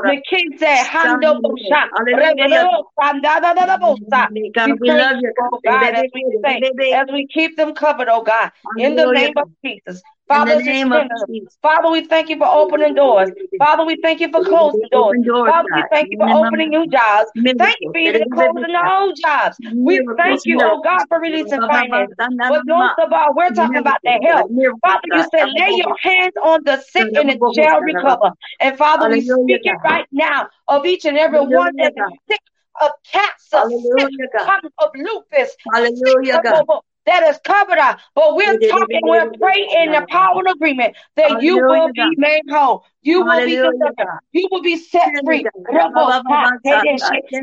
Nikise, 0.05 0.83
Handobo 0.85 1.55
Shah, 1.67 1.87
Hallelujah. 2.07 2.07
Rebe, 2.13 2.83
Sandadadabo 2.99 3.97
Shah. 4.11 4.27
We 4.65 4.79
thank 4.85 4.97
love 4.99 5.17
you, 5.21 5.33
oh 5.39 5.59
God, 5.65 5.95
as 5.95 6.07
we 6.13 6.25
say, 6.45 6.63
as 6.93 7.07
we 7.11 7.27
keep 7.33 7.57
them 7.57 7.73
covered, 7.75 8.09
oh 8.09 8.23
God, 8.23 8.51
in 8.75 8.95
the 8.95 9.07
name 9.07 9.33
of 9.37 9.47
Jesus. 9.63 10.03
In 10.31 10.37
Father, 10.37 10.57
the 10.57 10.63
name 10.63 10.91
of. 10.91 11.03
Jesus. 11.27 11.57
Father, 11.61 11.89
we 11.89 12.05
thank 12.05 12.29
you 12.29 12.37
for 12.37 12.47
opening 12.47 12.93
doors. 12.93 13.29
Father, 13.57 13.83
we 13.83 13.97
thank 14.01 14.19
you 14.21 14.29
for 14.29 14.43
closing 14.43 14.87
doors. 14.91 15.17
Doors, 15.25 15.49
Father, 15.49 15.69
we 15.73 15.83
thank 15.89 16.11
you 16.11 16.17
for 16.19 16.29
In 16.29 16.29
the 16.29 16.35
name 16.35 16.45
of 16.45 16.47
opening 16.47 16.69
new 16.69 16.87
jobs. 16.87 17.31
Thank 17.57 17.77
you 17.81 17.89
for 17.91 17.97
even 17.99 18.29
closing 18.29 18.61
the 18.61 18.91
old 18.99 19.17
jobs. 19.21 19.57
We 19.83 20.07
thank 20.17 20.41
you, 20.45 20.59
oh 20.61 20.81
God, 20.83 21.05
for 21.09 21.19
releasing 21.19 21.59
finances. 21.67 22.15
But 22.47 22.61
most 22.65 22.99
of 22.99 23.11
all, 23.11 23.33
we're 23.35 23.49
talking 23.51 23.79
about 23.79 23.99
the 24.03 24.19
health. 24.23 24.51
Father, 24.81 25.01
you 25.11 25.23
said, 25.23 25.47
lay 25.57 25.71
your 25.77 25.95
hands 26.01 26.33
on 26.43 26.63
the 26.63 26.77
sick 26.77 27.07
and 27.15 27.29
it 27.29 27.39
shall 27.53 27.81
recover. 27.81 28.31
And 28.59 28.77
Father, 28.77 29.09
we 29.09 29.21
speak 29.21 29.61
it 29.65 29.77
right 29.83 30.05
now 30.11 30.47
of 30.67 30.85
each 30.85 31.05
and 31.05 31.17
every 31.17 31.39
one 31.39 31.49
Hallelujah, 31.49 31.91
that 31.95 32.11
is 32.13 32.19
sick 32.29 32.41
of 32.81 32.91
cancer, 33.11 33.69
sick 33.97 34.09
God. 34.37 34.61
of 34.77 34.89
lupus, 34.95 35.55
Hallelujah, 35.73 36.33
sick 36.33 36.43
God. 36.43 36.65
of 36.69 36.83
that 37.09 37.23
is 37.27 37.39
covered 37.43 37.79
up. 37.79 37.99
But 38.15 38.35
we're 38.35 38.57
talking, 38.69 39.01
we're 39.03 39.31
praying 39.31 39.69
in 39.79 39.91
the 39.91 40.05
power 40.09 40.39
and 40.39 40.49
agreement 40.49 40.95
that 41.15 41.41
you 41.41 41.57
will 41.57 41.91
be 41.93 42.15
made 42.17 42.43
whole. 42.49 42.85
You 43.01 43.23
will 43.25 43.43
be 43.43 43.57
delivered. 43.57 44.09
You 44.31 44.47
will 44.51 44.61
be 44.61 44.77
set 44.77 45.11
free. 45.25 45.47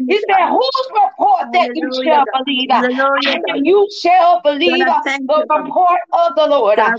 He 0.06 0.18
said, 0.20 0.48
Whose 0.50 0.88
report 0.94 1.52
that 1.52 1.70
you 1.74 1.90
shall 2.04 2.26
believe? 2.32 2.70
And 2.70 3.66
you 3.66 3.88
shall 4.02 4.40
believe 4.42 4.86
I 4.88 5.00
the 5.28 5.46
report 5.50 6.00
of 6.12 6.34
the 6.36 6.46
Lord. 6.46 6.78
God, 6.78 6.94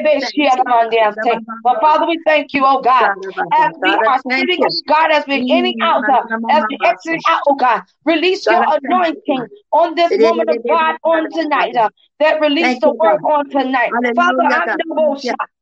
we 0.00 0.06
thank 0.20 0.42
you. 0.46 1.40
But 1.64 1.80
Father, 1.80 2.06
we 2.06 2.20
thank 2.24 2.52
you, 2.54 2.62
oh 2.64 2.80
God, 2.82 3.12
as 3.52 3.72
we 3.82 3.98
are 4.06 4.20
sitting, 4.36 4.60
oh 4.64 4.74
God, 4.86 5.10
as 5.12 5.24
we're 5.26 5.44
getting 5.44 5.74
Mm, 5.78 5.82
out, 5.82 6.04
as 6.48 6.64
we 6.68 6.78
exiting 6.84 7.20
out, 7.28 7.42
oh 7.48 7.54
God, 7.56 7.82
release 8.04 8.48
your 8.48 8.62
I 8.62 8.78
anointing 8.82 9.48
on 9.72 9.94
this 9.94 10.16
woman 10.16 10.48
of 10.48 10.56
God 10.66 10.96
on 11.04 11.28
tonight, 11.30 11.74
that 12.20 12.40
release 12.40 12.78
the 12.80 12.90
word 12.90 13.18
on 13.24 13.50
tonight. 13.50 13.94
Father, 14.14 14.44
I'm 14.50 14.70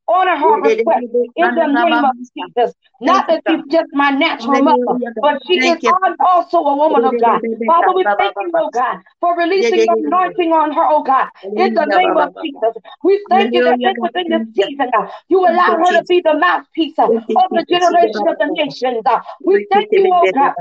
Honor 0.08 0.36
her 0.36 0.60
request 0.62 1.06
in 1.36 1.54
the 1.54 1.66
name 1.66 2.04
of 2.04 2.14
Jesus. 2.36 2.74
Not 3.00 3.26
that 3.28 3.42
she's 3.48 3.64
just 3.70 3.88
my 3.92 4.10
natural 4.10 4.60
mother, 4.62 4.98
but 5.20 5.42
she 5.46 5.54
is 5.54 5.78
also 6.20 6.58
a 6.58 6.76
woman 6.76 7.04
of 7.04 7.18
God. 7.18 7.40
Father, 7.66 7.92
we 7.94 8.04
thank 8.18 8.34
you, 8.40 8.52
oh 8.56 8.70
God, 8.70 8.98
for 9.20 9.36
releasing 9.36 9.84
your 9.84 9.96
anointing 10.04 10.52
on 10.52 10.72
her, 10.72 10.84
oh 10.88 11.02
God, 11.02 11.28
in 11.56 11.74
the 11.74 11.86
name 11.86 12.16
of 12.16 12.30
Jesus. 12.42 12.74
We 13.04 13.24
thank 13.30 13.52
you 13.52 13.62
that 13.62 13.94
within 14.00 14.28
this 14.30 14.48
season, 14.54 14.90
uh, 14.98 15.08
you 15.28 15.40
allow 15.40 15.78
her 15.78 15.92
to 15.98 16.04
be 16.08 16.20
the 16.22 16.34
mouthpiece 16.38 16.98
uh, 16.98 17.04
of 17.36 17.50
the 17.52 17.64
generation 17.70 18.26
of 18.28 18.36
the 18.38 18.46
nations. 18.56 19.02
uh. 19.06 19.20
We 19.44 19.66
thank 19.70 19.90
you, 19.96 20.08
oh 20.12 20.30
God, 20.34 20.54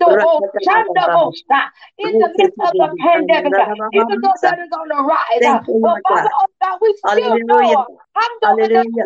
the- 0.00 0.18
Shanda 0.66 1.10
Bosa, 1.12 1.70
in 1.98 2.18
the 2.18 2.28
midst 2.38 2.58
of 2.60 2.76
the 2.78 2.88
pandemic, 3.00 3.54
even 3.92 4.20
though 4.22 4.34
that 4.42 4.58
is 4.58 4.72
on 4.72 4.88
the 4.88 5.02
rise. 5.04 5.40
But 5.82 5.98
Father, 6.02 6.30
oh 6.40 6.46
God, 6.62 6.78
we 6.82 6.94
still 7.12 7.38
know 7.46 7.86
I'm 8.16 8.30
doing 8.42 8.70
the 8.72 8.84
Hallelujah. 8.84 9.04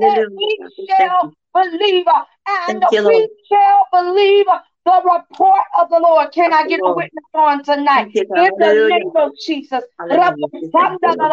that 0.00 1.08
Hallelujah. 1.10 1.23
We 1.54 1.60
God, 1.62 1.70
we 1.70 1.78
believe, 1.78 2.06
uh, 2.06 2.24
and 2.46 2.84
Thank 2.90 3.06
we 3.06 3.28
shall 3.48 3.86
believe 3.92 4.46
the 4.84 5.02
report 5.04 5.62
of 5.80 5.88
the 5.90 5.98
Lord. 5.98 6.32
Can 6.32 6.52
I 6.52 6.66
get 6.66 6.80
a 6.84 6.92
witness 6.92 7.24
on 7.34 7.64
tonight? 7.64 8.08
In 8.14 8.50
the 8.58 8.88
name 8.90 9.12
of 9.16 9.32
Jesus. 9.46 9.84
Hallelujah. 9.98 10.46
We 10.52 10.70
thank 10.72 11.00
you, 11.02 11.14
Lord. 11.16 11.32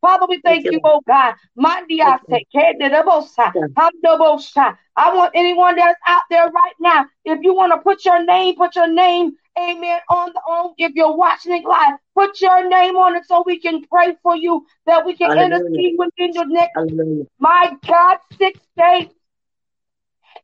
Father, 0.00 0.26
we 0.28 0.40
Thank 0.44 0.70
you, 0.70 0.80
oh 0.84 1.00
God. 1.06 1.34
Mandia 1.58 2.18
Thank 2.28 2.28
se 2.28 2.46
kede 2.54 2.90
de 2.90 3.02
bosa, 3.02 3.52
hamdo 3.76 4.18
bosa. 4.18 4.76
I 4.96 5.14
want 5.14 5.32
anyone 5.34 5.76
that's 5.76 5.98
out 6.06 6.22
there 6.30 6.50
right 6.50 6.74
now, 6.80 7.06
if 7.24 7.38
you 7.42 7.54
want 7.54 7.72
to 7.72 7.78
put 7.78 8.04
your 8.04 8.24
name, 8.24 8.56
put 8.56 8.76
your 8.76 8.88
name, 8.88 9.32
amen, 9.58 10.00
on 10.10 10.32
the 10.32 10.40
on. 10.40 10.74
If 10.78 10.92
you're 10.94 11.16
watching 11.16 11.56
it 11.56 11.64
live, 11.64 11.98
put 12.14 12.40
your 12.40 12.68
name 12.68 12.96
on 12.96 13.16
it 13.16 13.24
so 13.26 13.42
we 13.46 13.58
can 13.58 13.84
pray 13.84 14.16
for 14.22 14.36
you, 14.36 14.66
that 14.86 15.04
we 15.04 15.16
can 15.16 15.30
Hallelujah. 15.30 15.56
intercede 15.56 15.98
within 15.98 16.32
your 16.34 16.46
next, 16.46 16.78
my 17.38 17.76
God, 17.86 18.18
six 18.38 18.60
days 18.76 19.08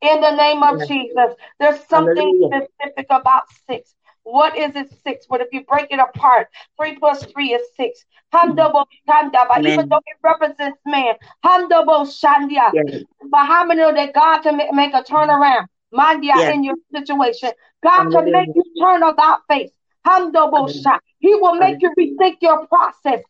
in 0.03 0.21
the 0.21 0.33
name 0.33 0.63
of 0.63 0.79
Yes. 0.79 0.89
Jesus. 0.89 1.35
There's 1.61 1.81
something 1.89 2.35
Hallelujah. 2.35 2.47
specific 2.47 3.07
about 3.11 3.45
six. 3.69 3.95
What 4.25 4.57
is 4.57 4.77
it 4.77 4.91
six? 5.05 5.27
But 5.29 5.41
if 5.41 5.49
you 5.53 5.65
break 5.65 5.89
it 5.91 6.01
apart, 6.01 6.49
three 6.79 6.97
plus 6.97 7.25
three 7.33 7.53
is 7.55 7.63
six. 7.77 8.05
Hamdabo 8.35 8.85
shandaba, 9.09 9.61
even 9.65 9.87
though 9.91 10.01
it 10.07 10.17
represents 10.23 10.79
man. 10.87 11.15
Hamdabo 11.45 12.07
shandia. 12.07 12.73
Yes. 12.73 13.05
But 13.31 13.47
how 13.47 13.65
many 13.65 13.81
know 13.81 13.93
that 13.95 14.15
God 14.15 14.43
can 14.43 14.57
ma- 14.59 14.73
make 14.73 14.95
a 14.95 15.03
turnaround? 15.03 15.67
Mandia 15.95 16.35
Yes. 16.35 16.55
in 16.55 16.65
your 16.65 16.77
situation. 16.95 17.51
God 17.83 18.11
can 18.11 18.31
make 18.31 18.51
you 18.55 18.65
turn 18.81 19.03
about 19.03 19.41
face. 19.49 19.71
Sha. 20.07 20.99
He 21.19 21.35
will 21.35 21.55
make 21.55 21.77
you 21.81 21.91
rethink 21.99 22.37
your 22.41 22.67
process. 22.67 23.23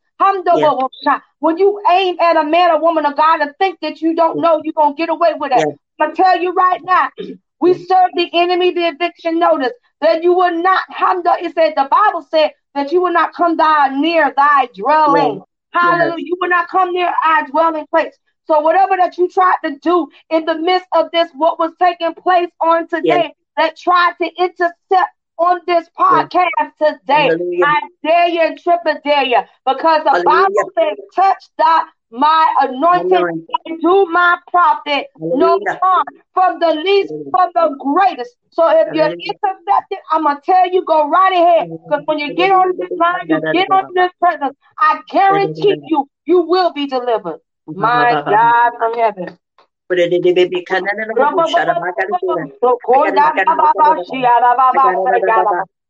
Sha. 1.04 1.20
When 1.40 1.58
you 1.58 1.80
aim 1.90 2.16
at 2.20 2.36
a 2.36 2.44
man 2.44 2.70
or 2.72 2.80
woman 2.80 3.06
of 3.06 3.16
God 3.16 3.40
and 3.40 3.52
think 3.58 3.78
that 3.80 4.00
you 4.00 4.14
don't 4.14 4.40
know, 4.40 4.60
you're 4.62 4.72
going 4.74 4.94
to 4.94 4.98
get 4.98 5.08
away 5.10 5.34
with 5.38 5.52
it. 5.52 5.66
Yes. 5.66 5.76
Going 6.02 6.16
to 6.16 6.22
tell 6.22 6.40
you 6.40 6.52
right 6.52 6.80
now, 6.82 7.10
we 7.60 7.74
mm-hmm. 7.74 7.82
serve 7.84 8.10
the 8.14 8.28
enemy 8.32 8.72
the 8.72 8.88
eviction 8.88 9.38
notice 9.38 9.72
that 10.00 10.24
you 10.24 10.32
will 10.32 10.60
not 10.60 10.82
hamda. 10.90 11.40
It 11.40 11.54
said 11.54 11.74
the 11.76 11.88
Bible 11.88 12.26
said 12.28 12.50
that 12.74 12.90
you 12.90 13.00
will 13.00 13.12
not 13.12 13.34
come 13.34 13.56
down 13.56 14.00
near 14.02 14.32
thy 14.36 14.68
dwelling. 14.74 15.36
Yes. 15.36 15.46
Hallelujah. 15.70 16.24
You 16.24 16.36
will 16.40 16.48
not 16.48 16.68
come 16.68 16.92
near 16.92 17.12
our 17.24 17.46
dwelling 17.46 17.86
place. 17.88 18.16
So 18.46 18.60
whatever 18.60 18.96
that 18.96 19.16
you 19.16 19.28
tried 19.28 19.56
to 19.64 19.78
do 19.78 20.08
in 20.28 20.44
the 20.44 20.58
midst 20.58 20.88
of 20.92 21.10
this, 21.12 21.30
what 21.34 21.60
was 21.60 21.70
taking 21.78 22.14
place 22.14 22.50
on 22.60 22.88
today, 22.88 23.32
that 23.56 23.76
tried 23.76 24.14
to 24.20 24.28
intercept 24.36 24.74
on 25.38 25.60
this 25.66 25.88
podcast 25.96 26.72
today, 26.78 27.28
Hallelujah. 27.28 27.64
I 27.64 27.80
dare 28.02 28.28
you 28.28 28.40
and 28.40 28.58
triple 28.58 28.98
dare 29.04 29.24
you 29.24 29.40
because 29.64 30.02
the 30.02 30.10
Hallelujah. 30.10 30.24
Bible 30.24 30.70
says, 30.76 30.98
touch 31.14 31.44
not 31.58 31.86
my 32.12 32.54
anointing 32.60 33.26
do 33.80 34.06
my 34.10 34.38
prophet. 34.50 35.08
No 35.30 35.58
harm 35.82 36.04
from 36.34 36.60
the 36.60 36.74
least, 36.84 37.14
from 37.30 37.50
the 37.54 37.74
greatest. 37.78 38.36
So 38.50 38.68
if 38.70 38.88
you're 38.92 39.10
intercepted, 39.26 39.98
I'm 40.10 40.24
gonna 40.24 40.40
tell 40.44 40.70
you, 40.70 40.84
go 40.84 41.08
right 41.08 41.32
ahead. 41.32 41.68
Because 41.88 42.02
when 42.06 42.18
you 42.18 42.34
get 42.34 42.52
on 42.52 42.72
this 42.78 42.90
line, 42.98 43.26
you 43.28 43.42
get 43.52 43.68
on 43.72 43.84
this 43.94 44.10
presence, 44.20 44.56
I 44.78 45.00
guarantee 45.08 45.76
you, 45.88 46.08
you 46.26 46.42
will 46.42 46.72
be 46.72 46.86
delivered. 46.86 47.40
My 47.66 48.16
God 48.28 48.72
from 48.78 48.94
heaven. 48.94 49.38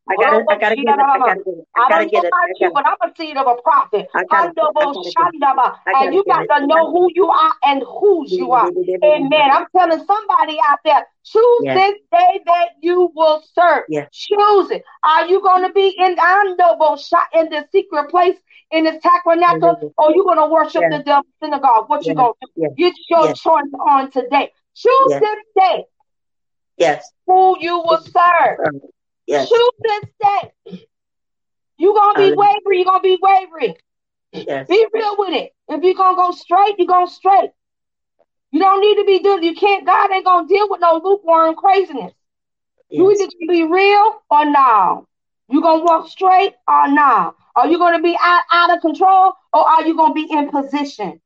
I 0.08 0.16
got 0.16 0.34
it. 0.34 0.46
I 0.48 0.56
gotta 0.58 0.76
get 0.76 0.84
it. 0.88 0.98
I 0.98 1.18
gotta 1.18 1.42
get 1.44 1.54
it. 1.58 1.66
I 1.76 1.88
gotta 1.88 2.06
get 2.06 2.24
it. 2.24 2.32
I 2.34 2.46
you, 2.58 2.70
gotta 2.70 2.74
but 2.74 2.86
I'm 2.86 3.10
a 3.10 3.14
seed 3.16 3.36
of 3.36 3.46
a 3.46 3.54
prophet. 3.62 4.08
I 4.14 4.24
gotta 4.24 4.48
get 4.52 4.64
it. 4.64 4.70
I 4.76 4.84
gotta 4.84 5.00
get 5.00 5.06
it. 5.06 5.14
shandaba. 5.16 5.76
I 5.86 5.92
gotta 5.92 6.04
And 6.06 6.14
you 6.14 6.24
got 6.26 6.46
to 6.58 6.66
know 6.66 6.90
who 6.90 7.08
you 7.14 7.26
are 7.28 7.52
and 7.64 7.82
whose 7.82 8.32
you 8.32 8.52
are. 8.52 8.68
Amen. 9.04 9.50
I'm 9.52 9.66
telling 9.76 10.04
somebody 10.04 10.58
out 10.68 10.80
there, 10.84 11.06
choose 11.24 11.62
Yes. 11.64 11.76
this 11.78 11.98
day 12.20 12.40
that 12.46 12.68
you 12.80 13.10
will 13.14 13.42
serve. 13.54 13.84
Yes. 13.88 14.08
Choose 14.12 14.70
it. 14.72 14.82
Are 15.04 15.26
you 15.26 15.40
going 15.40 15.62
to 15.62 15.72
be 15.72 15.94
in 15.98 16.16
Andobo 16.16 16.98
shot 16.98 17.28
in 17.34 17.48
the 17.48 17.66
secret 17.70 18.10
place 18.10 18.36
in 18.72 18.84
this 18.84 19.00
tabernacle, 19.02 19.92
or 19.98 20.10
you 20.14 20.24
going 20.24 20.38
to 20.38 20.46
worship 20.46 20.82
Yes. 20.82 20.92
the 20.98 21.02
devil 21.04 21.24
synagogue? 21.42 21.88
What 21.88 22.04
you 22.06 22.14
going 22.14 22.32
to 22.42 22.48
do? 22.56 22.74
Get 22.76 22.94
your 23.08 23.28
choice 23.34 23.72
on 23.86 24.10
today. 24.10 24.50
Choose 24.74 25.12
this 25.20 25.38
day 25.56 25.84
Yes. 26.76 27.12
who 27.26 27.56
you 27.60 27.78
will 27.78 27.98
serve. 28.02 28.58
Yes. 29.26 29.48
Choose 29.48 29.70
this 29.82 30.04
day. 30.22 30.52
You 31.78 31.94
gonna 31.94 32.16
be 32.16 32.30
Hallelujah. 32.30 32.36
wavering. 32.36 32.78
You're 32.78 32.84
gonna 32.84 33.00
be 33.00 33.18
wavering. 33.20 33.76
Yes. 34.32 34.68
Be 34.68 34.86
real 34.92 35.16
with 35.18 35.34
it. 35.34 35.52
If 35.68 35.82
you're 35.82 35.94
gonna 35.94 36.16
go 36.16 36.32
straight, 36.32 36.76
you're 36.78 36.86
going 36.88 37.06
straight. 37.06 37.50
You 38.52 38.60
don't 38.60 38.80
need 38.80 38.96
to 38.96 39.04
be 39.04 39.20
doing. 39.20 39.42
You 39.42 39.54
can't. 39.54 39.86
God 39.86 40.10
ain't 40.12 40.24
gonna 40.26 40.48
deal 40.48 40.68
with 40.70 40.80
no 40.80 41.00
lukewarm 41.02 41.54
craziness. 41.56 42.12
You 42.90 43.10
either 43.10 43.24
gonna 43.26 43.52
be 43.52 43.64
real 43.64 44.22
or 44.30 44.44
no. 44.46 45.08
You 45.48 45.62
gonna 45.62 45.84
walk 45.84 46.08
straight 46.08 46.54
or 46.68 46.88
no. 46.88 47.34
Are 47.56 47.68
you 47.68 47.78
gonna 47.78 48.02
be 48.02 48.16
out, 48.20 48.44
out 48.52 48.76
of 48.76 48.82
control 48.82 49.34
or 49.54 49.68
are 49.68 49.86
you 49.86 49.96
gonna 49.96 50.14
be 50.14 50.28
in 50.30 50.50
position? 50.50 51.21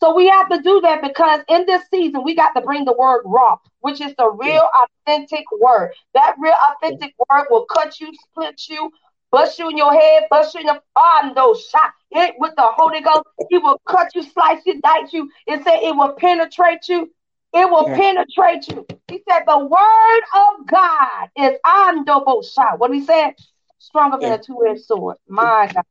So 0.00 0.14
we 0.14 0.28
have 0.28 0.48
to 0.50 0.60
do 0.60 0.80
that 0.82 1.02
because 1.02 1.40
in 1.48 1.64
this 1.66 1.82
season 1.90 2.24
we 2.24 2.34
got 2.34 2.52
to 2.52 2.60
bring 2.60 2.84
the 2.84 2.92
word 2.92 3.22
raw, 3.24 3.56
which 3.80 4.00
is 4.00 4.14
the 4.18 4.30
real 4.30 4.68
authentic 5.06 5.44
word. 5.60 5.92
That 6.14 6.34
real 6.38 6.54
authentic 6.72 7.14
word 7.30 7.46
will 7.50 7.64
cut 7.66 8.00
you, 8.00 8.12
split 8.30 8.60
you, 8.68 8.90
bust 9.30 9.58
you 9.58 9.68
in 9.70 9.78
your 9.78 9.92
head, 9.92 10.24
bust 10.30 10.54
you 10.54 10.60
in 10.60 10.66
the 10.66 10.80
arm. 10.96 11.32
No 11.34 11.54
shot 11.54 11.92
it 12.10 12.34
with 12.38 12.54
the 12.56 12.66
Holy 12.66 13.00
Ghost. 13.00 13.24
It 13.50 13.62
will 13.62 13.80
cut 13.88 14.14
you, 14.14 14.22
slice 14.22 14.60
you, 14.66 14.80
dice 14.80 15.12
you. 15.12 15.30
It 15.46 15.62
said 15.64 15.78
it 15.82 15.96
will 15.96 16.12
penetrate 16.14 16.88
you. 16.88 17.10
It 17.52 17.70
will 17.70 17.86
Yeah. 17.86 17.96
penetrate 17.96 18.68
you. 18.68 18.84
He 19.08 19.22
said 19.28 19.44
the 19.46 19.58
word 19.58 20.22
of 20.34 20.66
God 20.66 21.28
is 21.36 21.58
ah, 21.64 21.92
andobo 21.92 22.44
shot. 22.44 22.78
What 22.78 22.92
he 22.92 23.04
said? 23.04 23.34
Stronger 23.78 24.18
than 24.18 24.32
a 24.32 24.38
two-edged 24.38 24.84
sword. 24.84 25.16
My 25.28 25.70
God. 25.72 25.84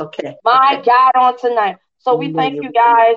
Okay. 0.00 0.36
My 0.44 0.76
Okay. 0.78 0.82
God 0.90 1.12
on 1.14 1.38
tonight. 1.38 1.76
So 2.02 2.16
we 2.16 2.30
thank 2.30 2.58
you 2.62 2.70
guys. 2.72 3.16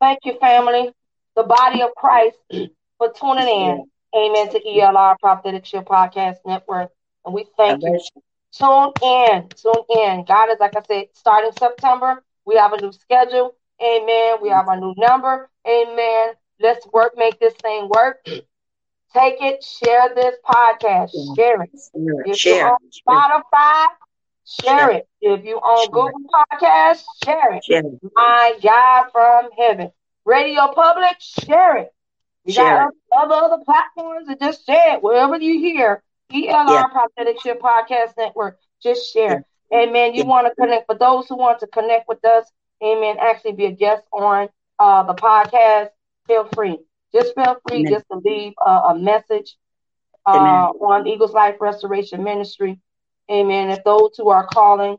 Thank 0.00 0.20
you, 0.24 0.38
family, 0.38 0.92
the 1.36 1.44
body 1.44 1.82
of 1.82 1.90
Christ, 1.96 2.38
for 2.98 3.12
tuning 3.12 3.48
in. 3.48 3.80
Amen 4.16 4.48
to 4.50 4.60
ELR 4.66 5.16
Prophetic 5.20 5.64
Shift 5.66 5.86
Podcast 5.88 6.36
Network. 6.46 6.90
And 7.24 7.34
we 7.34 7.46
thank 7.56 7.84
you. 7.84 8.00
Tune 8.52 8.92
in. 9.02 9.48
Tune 9.50 9.84
in. 9.90 10.24
God 10.24 10.50
is, 10.50 10.58
like 10.60 10.76
I 10.76 10.82
said, 10.86 11.06
starting 11.14 11.52
September, 11.58 12.22
we 12.46 12.56
have 12.56 12.72
a 12.72 12.80
new 12.80 12.92
schedule. 12.92 13.54
Amen. 13.82 14.38
We 14.42 14.48
have 14.50 14.68
a 14.68 14.76
new 14.76 14.94
number. 14.96 15.48
Amen. 15.68 16.34
Let's 16.60 16.86
work, 16.92 17.12
make 17.16 17.38
this 17.40 17.54
thing 17.54 17.88
work. 17.88 18.18
Take 19.14 19.40
it, 19.40 19.62
share 19.64 20.14
this 20.14 20.34
podcast, 20.44 21.10
share 21.34 21.62
it. 21.62 21.70
Share. 21.94 22.24
If 22.24 22.36
Share. 22.38 22.76
Spotify, 23.08 23.86
share 24.48 24.90
it. 24.90 25.08
If 25.20 25.44
you're 25.44 25.58
on. 25.58 25.90
Google 25.90 26.20
Podcasts, 26.32 27.04
share 27.24 27.54
it. 27.54 27.64
Share. 27.64 27.82
My 28.14 28.58
God 28.62 29.06
from 29.12 29.50
heaven. 29.58 29.90
Radio 30.24 30.72
Public, 30.74 31.16
share 31.20 31.76
it. 31.78 31.92
You 32.44 32.54
Share 32.54 32.76
got 32.76 32.92
other 33.16 33.34
other 33.34 33.62
platforms 33.64 34.28
and 34.28 34.38
just 34.40 34.66
share 34.66 34.96
it 34.96 35.02
wherever 35.02 35.38
you 35.38 35.58
hear. 35.60 36.02
ELR 36.32 36.66
Yeah. 36.66 36.84
Prophetic 36.90 37.40
Shift 37.40 37.60
Podcast 37.60 38.16
Network. 38.16 38.58
Just 38.82 39.12
share. 39.12 39.44
it. 39.70 39.74
Amen. 39.74 40.14
You 40.14 40.24
Yeah. 40.24 40.24
want 40.24 40.46
to 40.46 40.54
connect 40.54 40.86
for 40.86 40.94
those 40.96 41.28
who 41.28 41.36
want 41.36 41.60
to 41.60 41.66
connect 41.66 42.08
with 42.08 42.24
us. 42.24 42.50
Amen. 42.82 43.16
Actually, 43.20 43.52
be 43.52 43.66
a 43.66 43.72
guest 43.72 44.04
on 44.12 44.48
uh, 44.78 45.02
the 45.04 45.14
podcast. 45.14 45.90
feel 46.26 46.44
free. 46.54 46.78
Just 47.12 47.34
feel 47.34 47.56
free 47.68 47.84
Amen. 47.84 47.88
just 47.88 48.04
to 48.10 48.18
leave 48.18 48.52
a 48.64 48.94
message 48.94 49.56
uh, 50.26 50.70
on 50.80 51.06
Eagles 51.06 51.32
Life 51.32 51.56
Restoration 51.60 52.22
Ministry. 52.22 52.80
Amen. 53.30 53.70
If 53.70 53.84
those 53.84 54.10
who 54.16 54.28
are 54.30 54.46
calling 54.46 54.96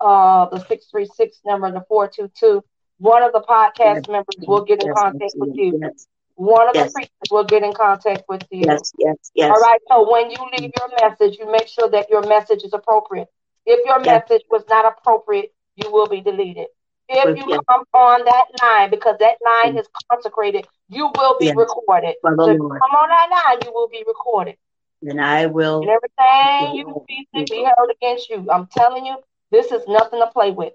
uh, 0.00 0.46
the 0.46 0.58
636 0.58 1.38
number, 1.44 1.70
the 1.70 1.84
422, 1.88 2.62
one 2.98 3.22
of 3.22 3.32
the 3.32 3.40
podcast 3.40 4.06
yes. 4.06 4.08
members 4.08 4.36
will 4.46 4.64
get 4.64 4.82
in 4.82 4.88
yes. 4.88 4.98
contact 4.98 5.32
with 5.36 5.56
you. 5.56 5.78
Yes. 5.80 6.06
One 6.34 6.68
of 6.68 6.74
the 6.74 6.90
preachers 6.92 7.30
will 7.30 7.44
get 7.44 7.62
in 7.62 7.72
contact 7.72 8.24
with 8.28 8.42
you. 8.50 8.64
Yes, 8.66 8.92
yes, 8.98 9.16
yes. 9.34 9.50
All 9.50 9.60
right. 9.60 9.80
So 9.88 10.10
when 10.10 10.30
you 10.30 10.38
leave 10.58 10.70
your 10.78 10.88
message, 11.00 11.38
you 11.38 11.50
make 11.50 11.68
sure 11.68 11.90
that 11.90 12.08
your 12.08 12.26
message 12.26 12.62
is 12.62 12.72
appropriate. 12.72 13.28
If 13.66 13.84
your 13.84 14.00
message 14.00 14.42
was 14.50 14.62
not 14.68 14.86
appropriate, 14.86 15.52
you 15.76 15.92
will 15.92 16.06
be 16.06 16.22
deleted. 16.22 16.68
If 17.08 17.36
you 17.36 17.60
come 17.68 17.84
on 17.92 18.24
that 18.24 18.44
line, 18.62 18.90
because 18.90 19.16
that 19.18 19.36
line 19.44 19.76
is 19.76 19.86
consecrated, 20.10 20.66
you 20.88 21.10
will 21.16 21.36
be 21.38 21.52
recorded. 21.52 22.14
So 22.24 22.48
if 22.48 22.54
you 22.54 22.68
come 22.68 22.70
on 22.70 23.08
that 23.08 23.28
line, 23.30 23.58
you 23.64 23.72
will 23.72 23.88
be 23.88 24.04
recorded. 24.06 24.56
And 25.02 25.20
I 25.20 25.46
will. 25.46 25.80
And 25.82 25.90
everything 25.90 26.76
you 26.76 27.04
be, 27.08 27.26
be 27.32 27.64
held 27.64 27.90
against 27.90 28.28
you. 28.28 28.46
I'm 28.50 28.66
telling 28.66 29.06
you, 29.06 29.16
this 29.50 29.72
is 29.72 29.82
nothing 29.88 30.20
to 30.20 30.26
play 30.26 30.50
with. 30.50 30.74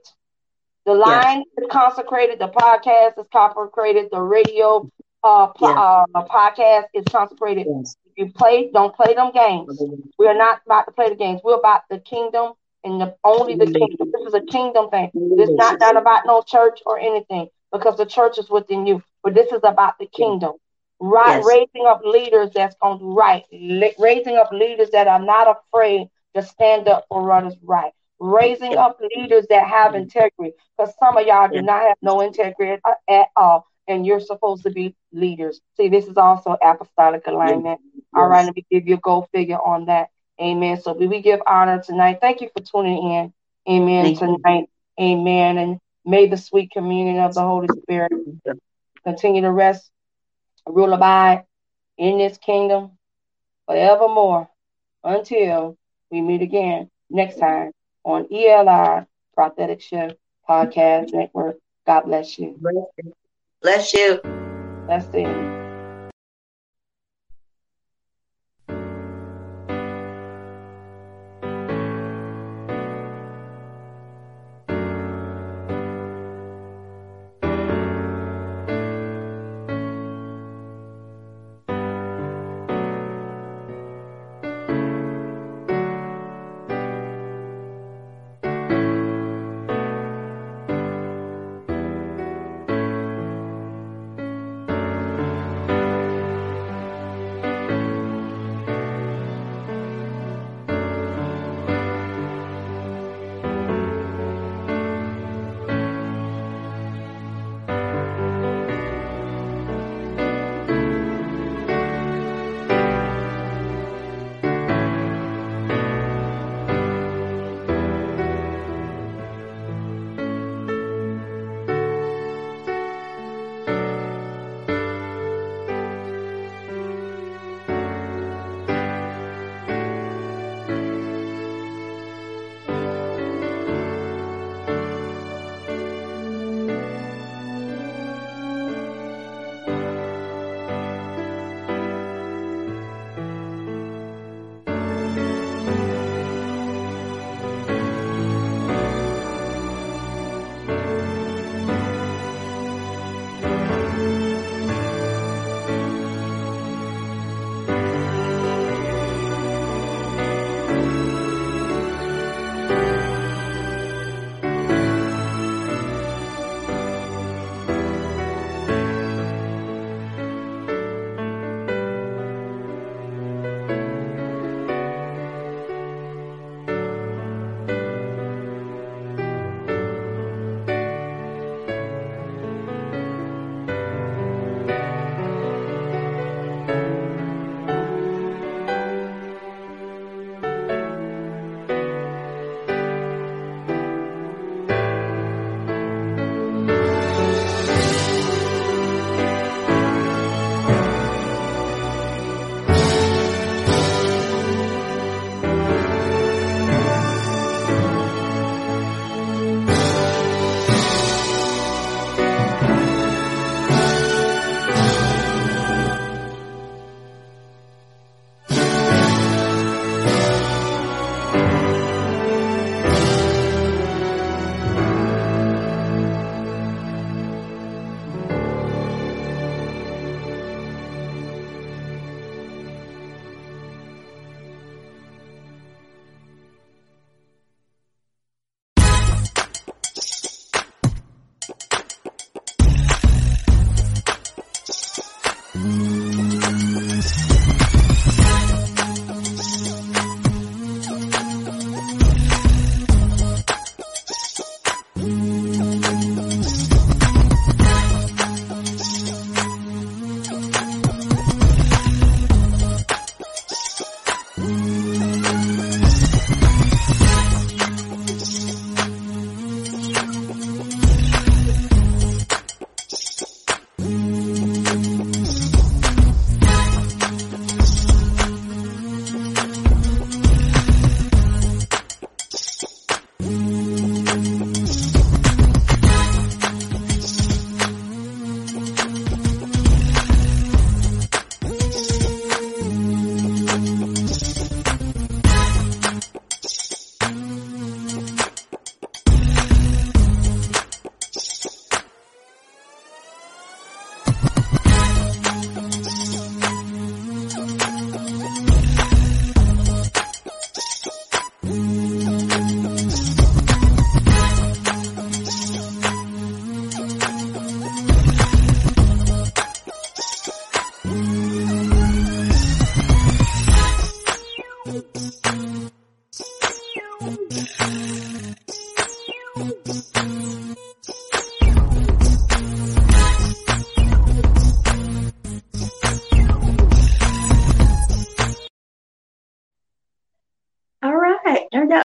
The 0.85 0.93
line 0.93 1.43
yes. 1.57 1.65
is 1.65 1.67
consecrated. 1.71 2.39
The 2.39 2.47
podcast 2.49 3.19
is 3.19 3.25
consecrated. 3.31 4.09
The 4.11 4.21
radio 4.21 4.89
uh, 5.23 5.47
po- 5.47 5.73
uh 5.73 6.05
podcast 6.25 6.85
is 6.93 7.03
consecrated. 7.09 7.67
Yes. 7.69 7.95
If 8.05 8.13
you 8.17 8.33
play, 8.33 8.69
don't 8.71 8.95
play 8.95 9.13
them 9.15 9.31
games. 9.31 9.81
We 10.17 10.27
are 10.27 10.37
not 10.37 10.61
about 10.65 10.85
to 10.85 10.91
play 10.91 11.09
the 11.09 11.15
games. 11.15 11.41
We're 11.43 11.57
about 11.57 11.81
the 11.89 11.99
kingdom 11.99 12.53
and 12.83 13.01
the, 13.01 13.15
only 13.23 13.55
the 13.55 13.65
kingdom. 13.65 14.11
This 14.13 14.27
is 14.27 14.33
a 14.33 14.41
kingdom 14.41 14.89
thing. 14.89 15.11
This 15.37 15.49
is 15.49 15.55
not, 15.55 15.79
not 15.79 15.97
about 15.97 16.25
no 16.25 16.43
church 16.43 16.81
or 16.85 16.99
anything 16.99 17.47
because 17.71 17.97
the 17.97 18.05
church 18.05 18.37
is 18.37 18.49
within 18.49 18.85
you. 18.85 19.01
But 19.23 19.33
this 19.33 19.51
is 19.51 19.61
about 19.63 19.97
the 19.99 20.05
kingdom. 20.05 20.53
Right, 20.99 21.37
yes. 21.37 21.45
raising 21.45 21.87
up 21.87 22.01
leaders 22.05 22.51
that's 22.53 22.75
going 22.81 22.99
to 22.99 23.05
right, 23.05 23.43
raising 23.99 24.37
up 24.37 24.51
leaders 24.51 24.91
that 24.91 25.07
are 25.07 25.19
not 25.19 25.57
afraid 25.57 26.07
to 26.35 26.41
stand 26.41 26.87
up 26.87 27.05
for 27.09 27.27
what 27.27 27.45
is 27.45 27.57
right, 27.61 27.91
raising 28.19 28.77
up 28.77 28.99
leaders 29.15 29.45
that 29.49 29.67
have 29.67 29.91
mm-hmm. 29.91 30.03
integrity. 30.03 30.55
Because 30.77 30.93
some 30.99 31.17
of 31.17 31.25
y'all 31.27 31.49
do 31.49 31.61
not 31.61 31.81
have 31.81 31.97
no 32.01 32.21
integrity 32.21 32.81
at 33.09 33.27
all, 33.35 33.67
and 33.87 34.05
you're 34.05 34.21
supposed 34.21 34.63
to 34.63 34.69
be 34.69 34.95
leaders. 35.11 35.59
See, 35.75 35.89
this 35.89 36.07
is 36.07 36.17
also 36.17 36.57
apostolic 36.61 37.27
alignment. 37.27 37.81
Yes. 37.93 38.03
All 38.13 38.27
right, 38.27 38.45
let 38.45 38.55
me 38.55 38.65
give 38.71 38.87
you 38.87 38.95
a 38.95 38.99
go 38.99 39.27
figure 39.33 39.57
on 39.57 39.87
that. 39.87 40.07
Amen. 40.41 40.81
So 40.81 40.93
we 40.93 41.21
give 41.21 41.41
honor 41.45 41.81
tonight. 41.81 42.19
Thank 42.21 42.41
you 42.41 42.49
for 42.55 42.63
tuning 42.63 43.11
in. 43.11 43.33
Amen. 43.69 44.05
Thank 44.05 44.19
tonight. 44.19 44.69
You. 44.97 45.05
Amen. 45.05 45.57
And 45.57 45.79
may 46.05 46.27
the 46.27 46.37
sweet 46.37 46.71
communion 46.71 47.19
of 47.19 47.33
the 47.33 47.41
Holy 47.41 47.67
Spirit 47.81 48.11
continue 49.03 49.41
to 49.41 49.51
rest, 49.51 49.89
rule, 50.67 50.93
abide 50.93 51.45
in 51.97 52.17
this 52.17 52.37
kingdom 52.37 52.91
forevermore 53.65 54.49
until 55.03 55.77
we 56.11 56.21
meet 56.21 56.41
again 56.41 56.89
next 57.09 57.37
time 57.37 57.71
on 58.03 58.25
ELR 58.25 59.05
Prophetic 59.33 59.81
Shift 59.81 60.15
Podcast 60.47 61.13
Network. 61.13 61.57
God 61.85 62.01
bless 62.01 62.39
you. 62.39 62.57
Bless 63.61 63.93
you. 63.93 64.21
Bless 64.87 65.13
you. 65.13 65.64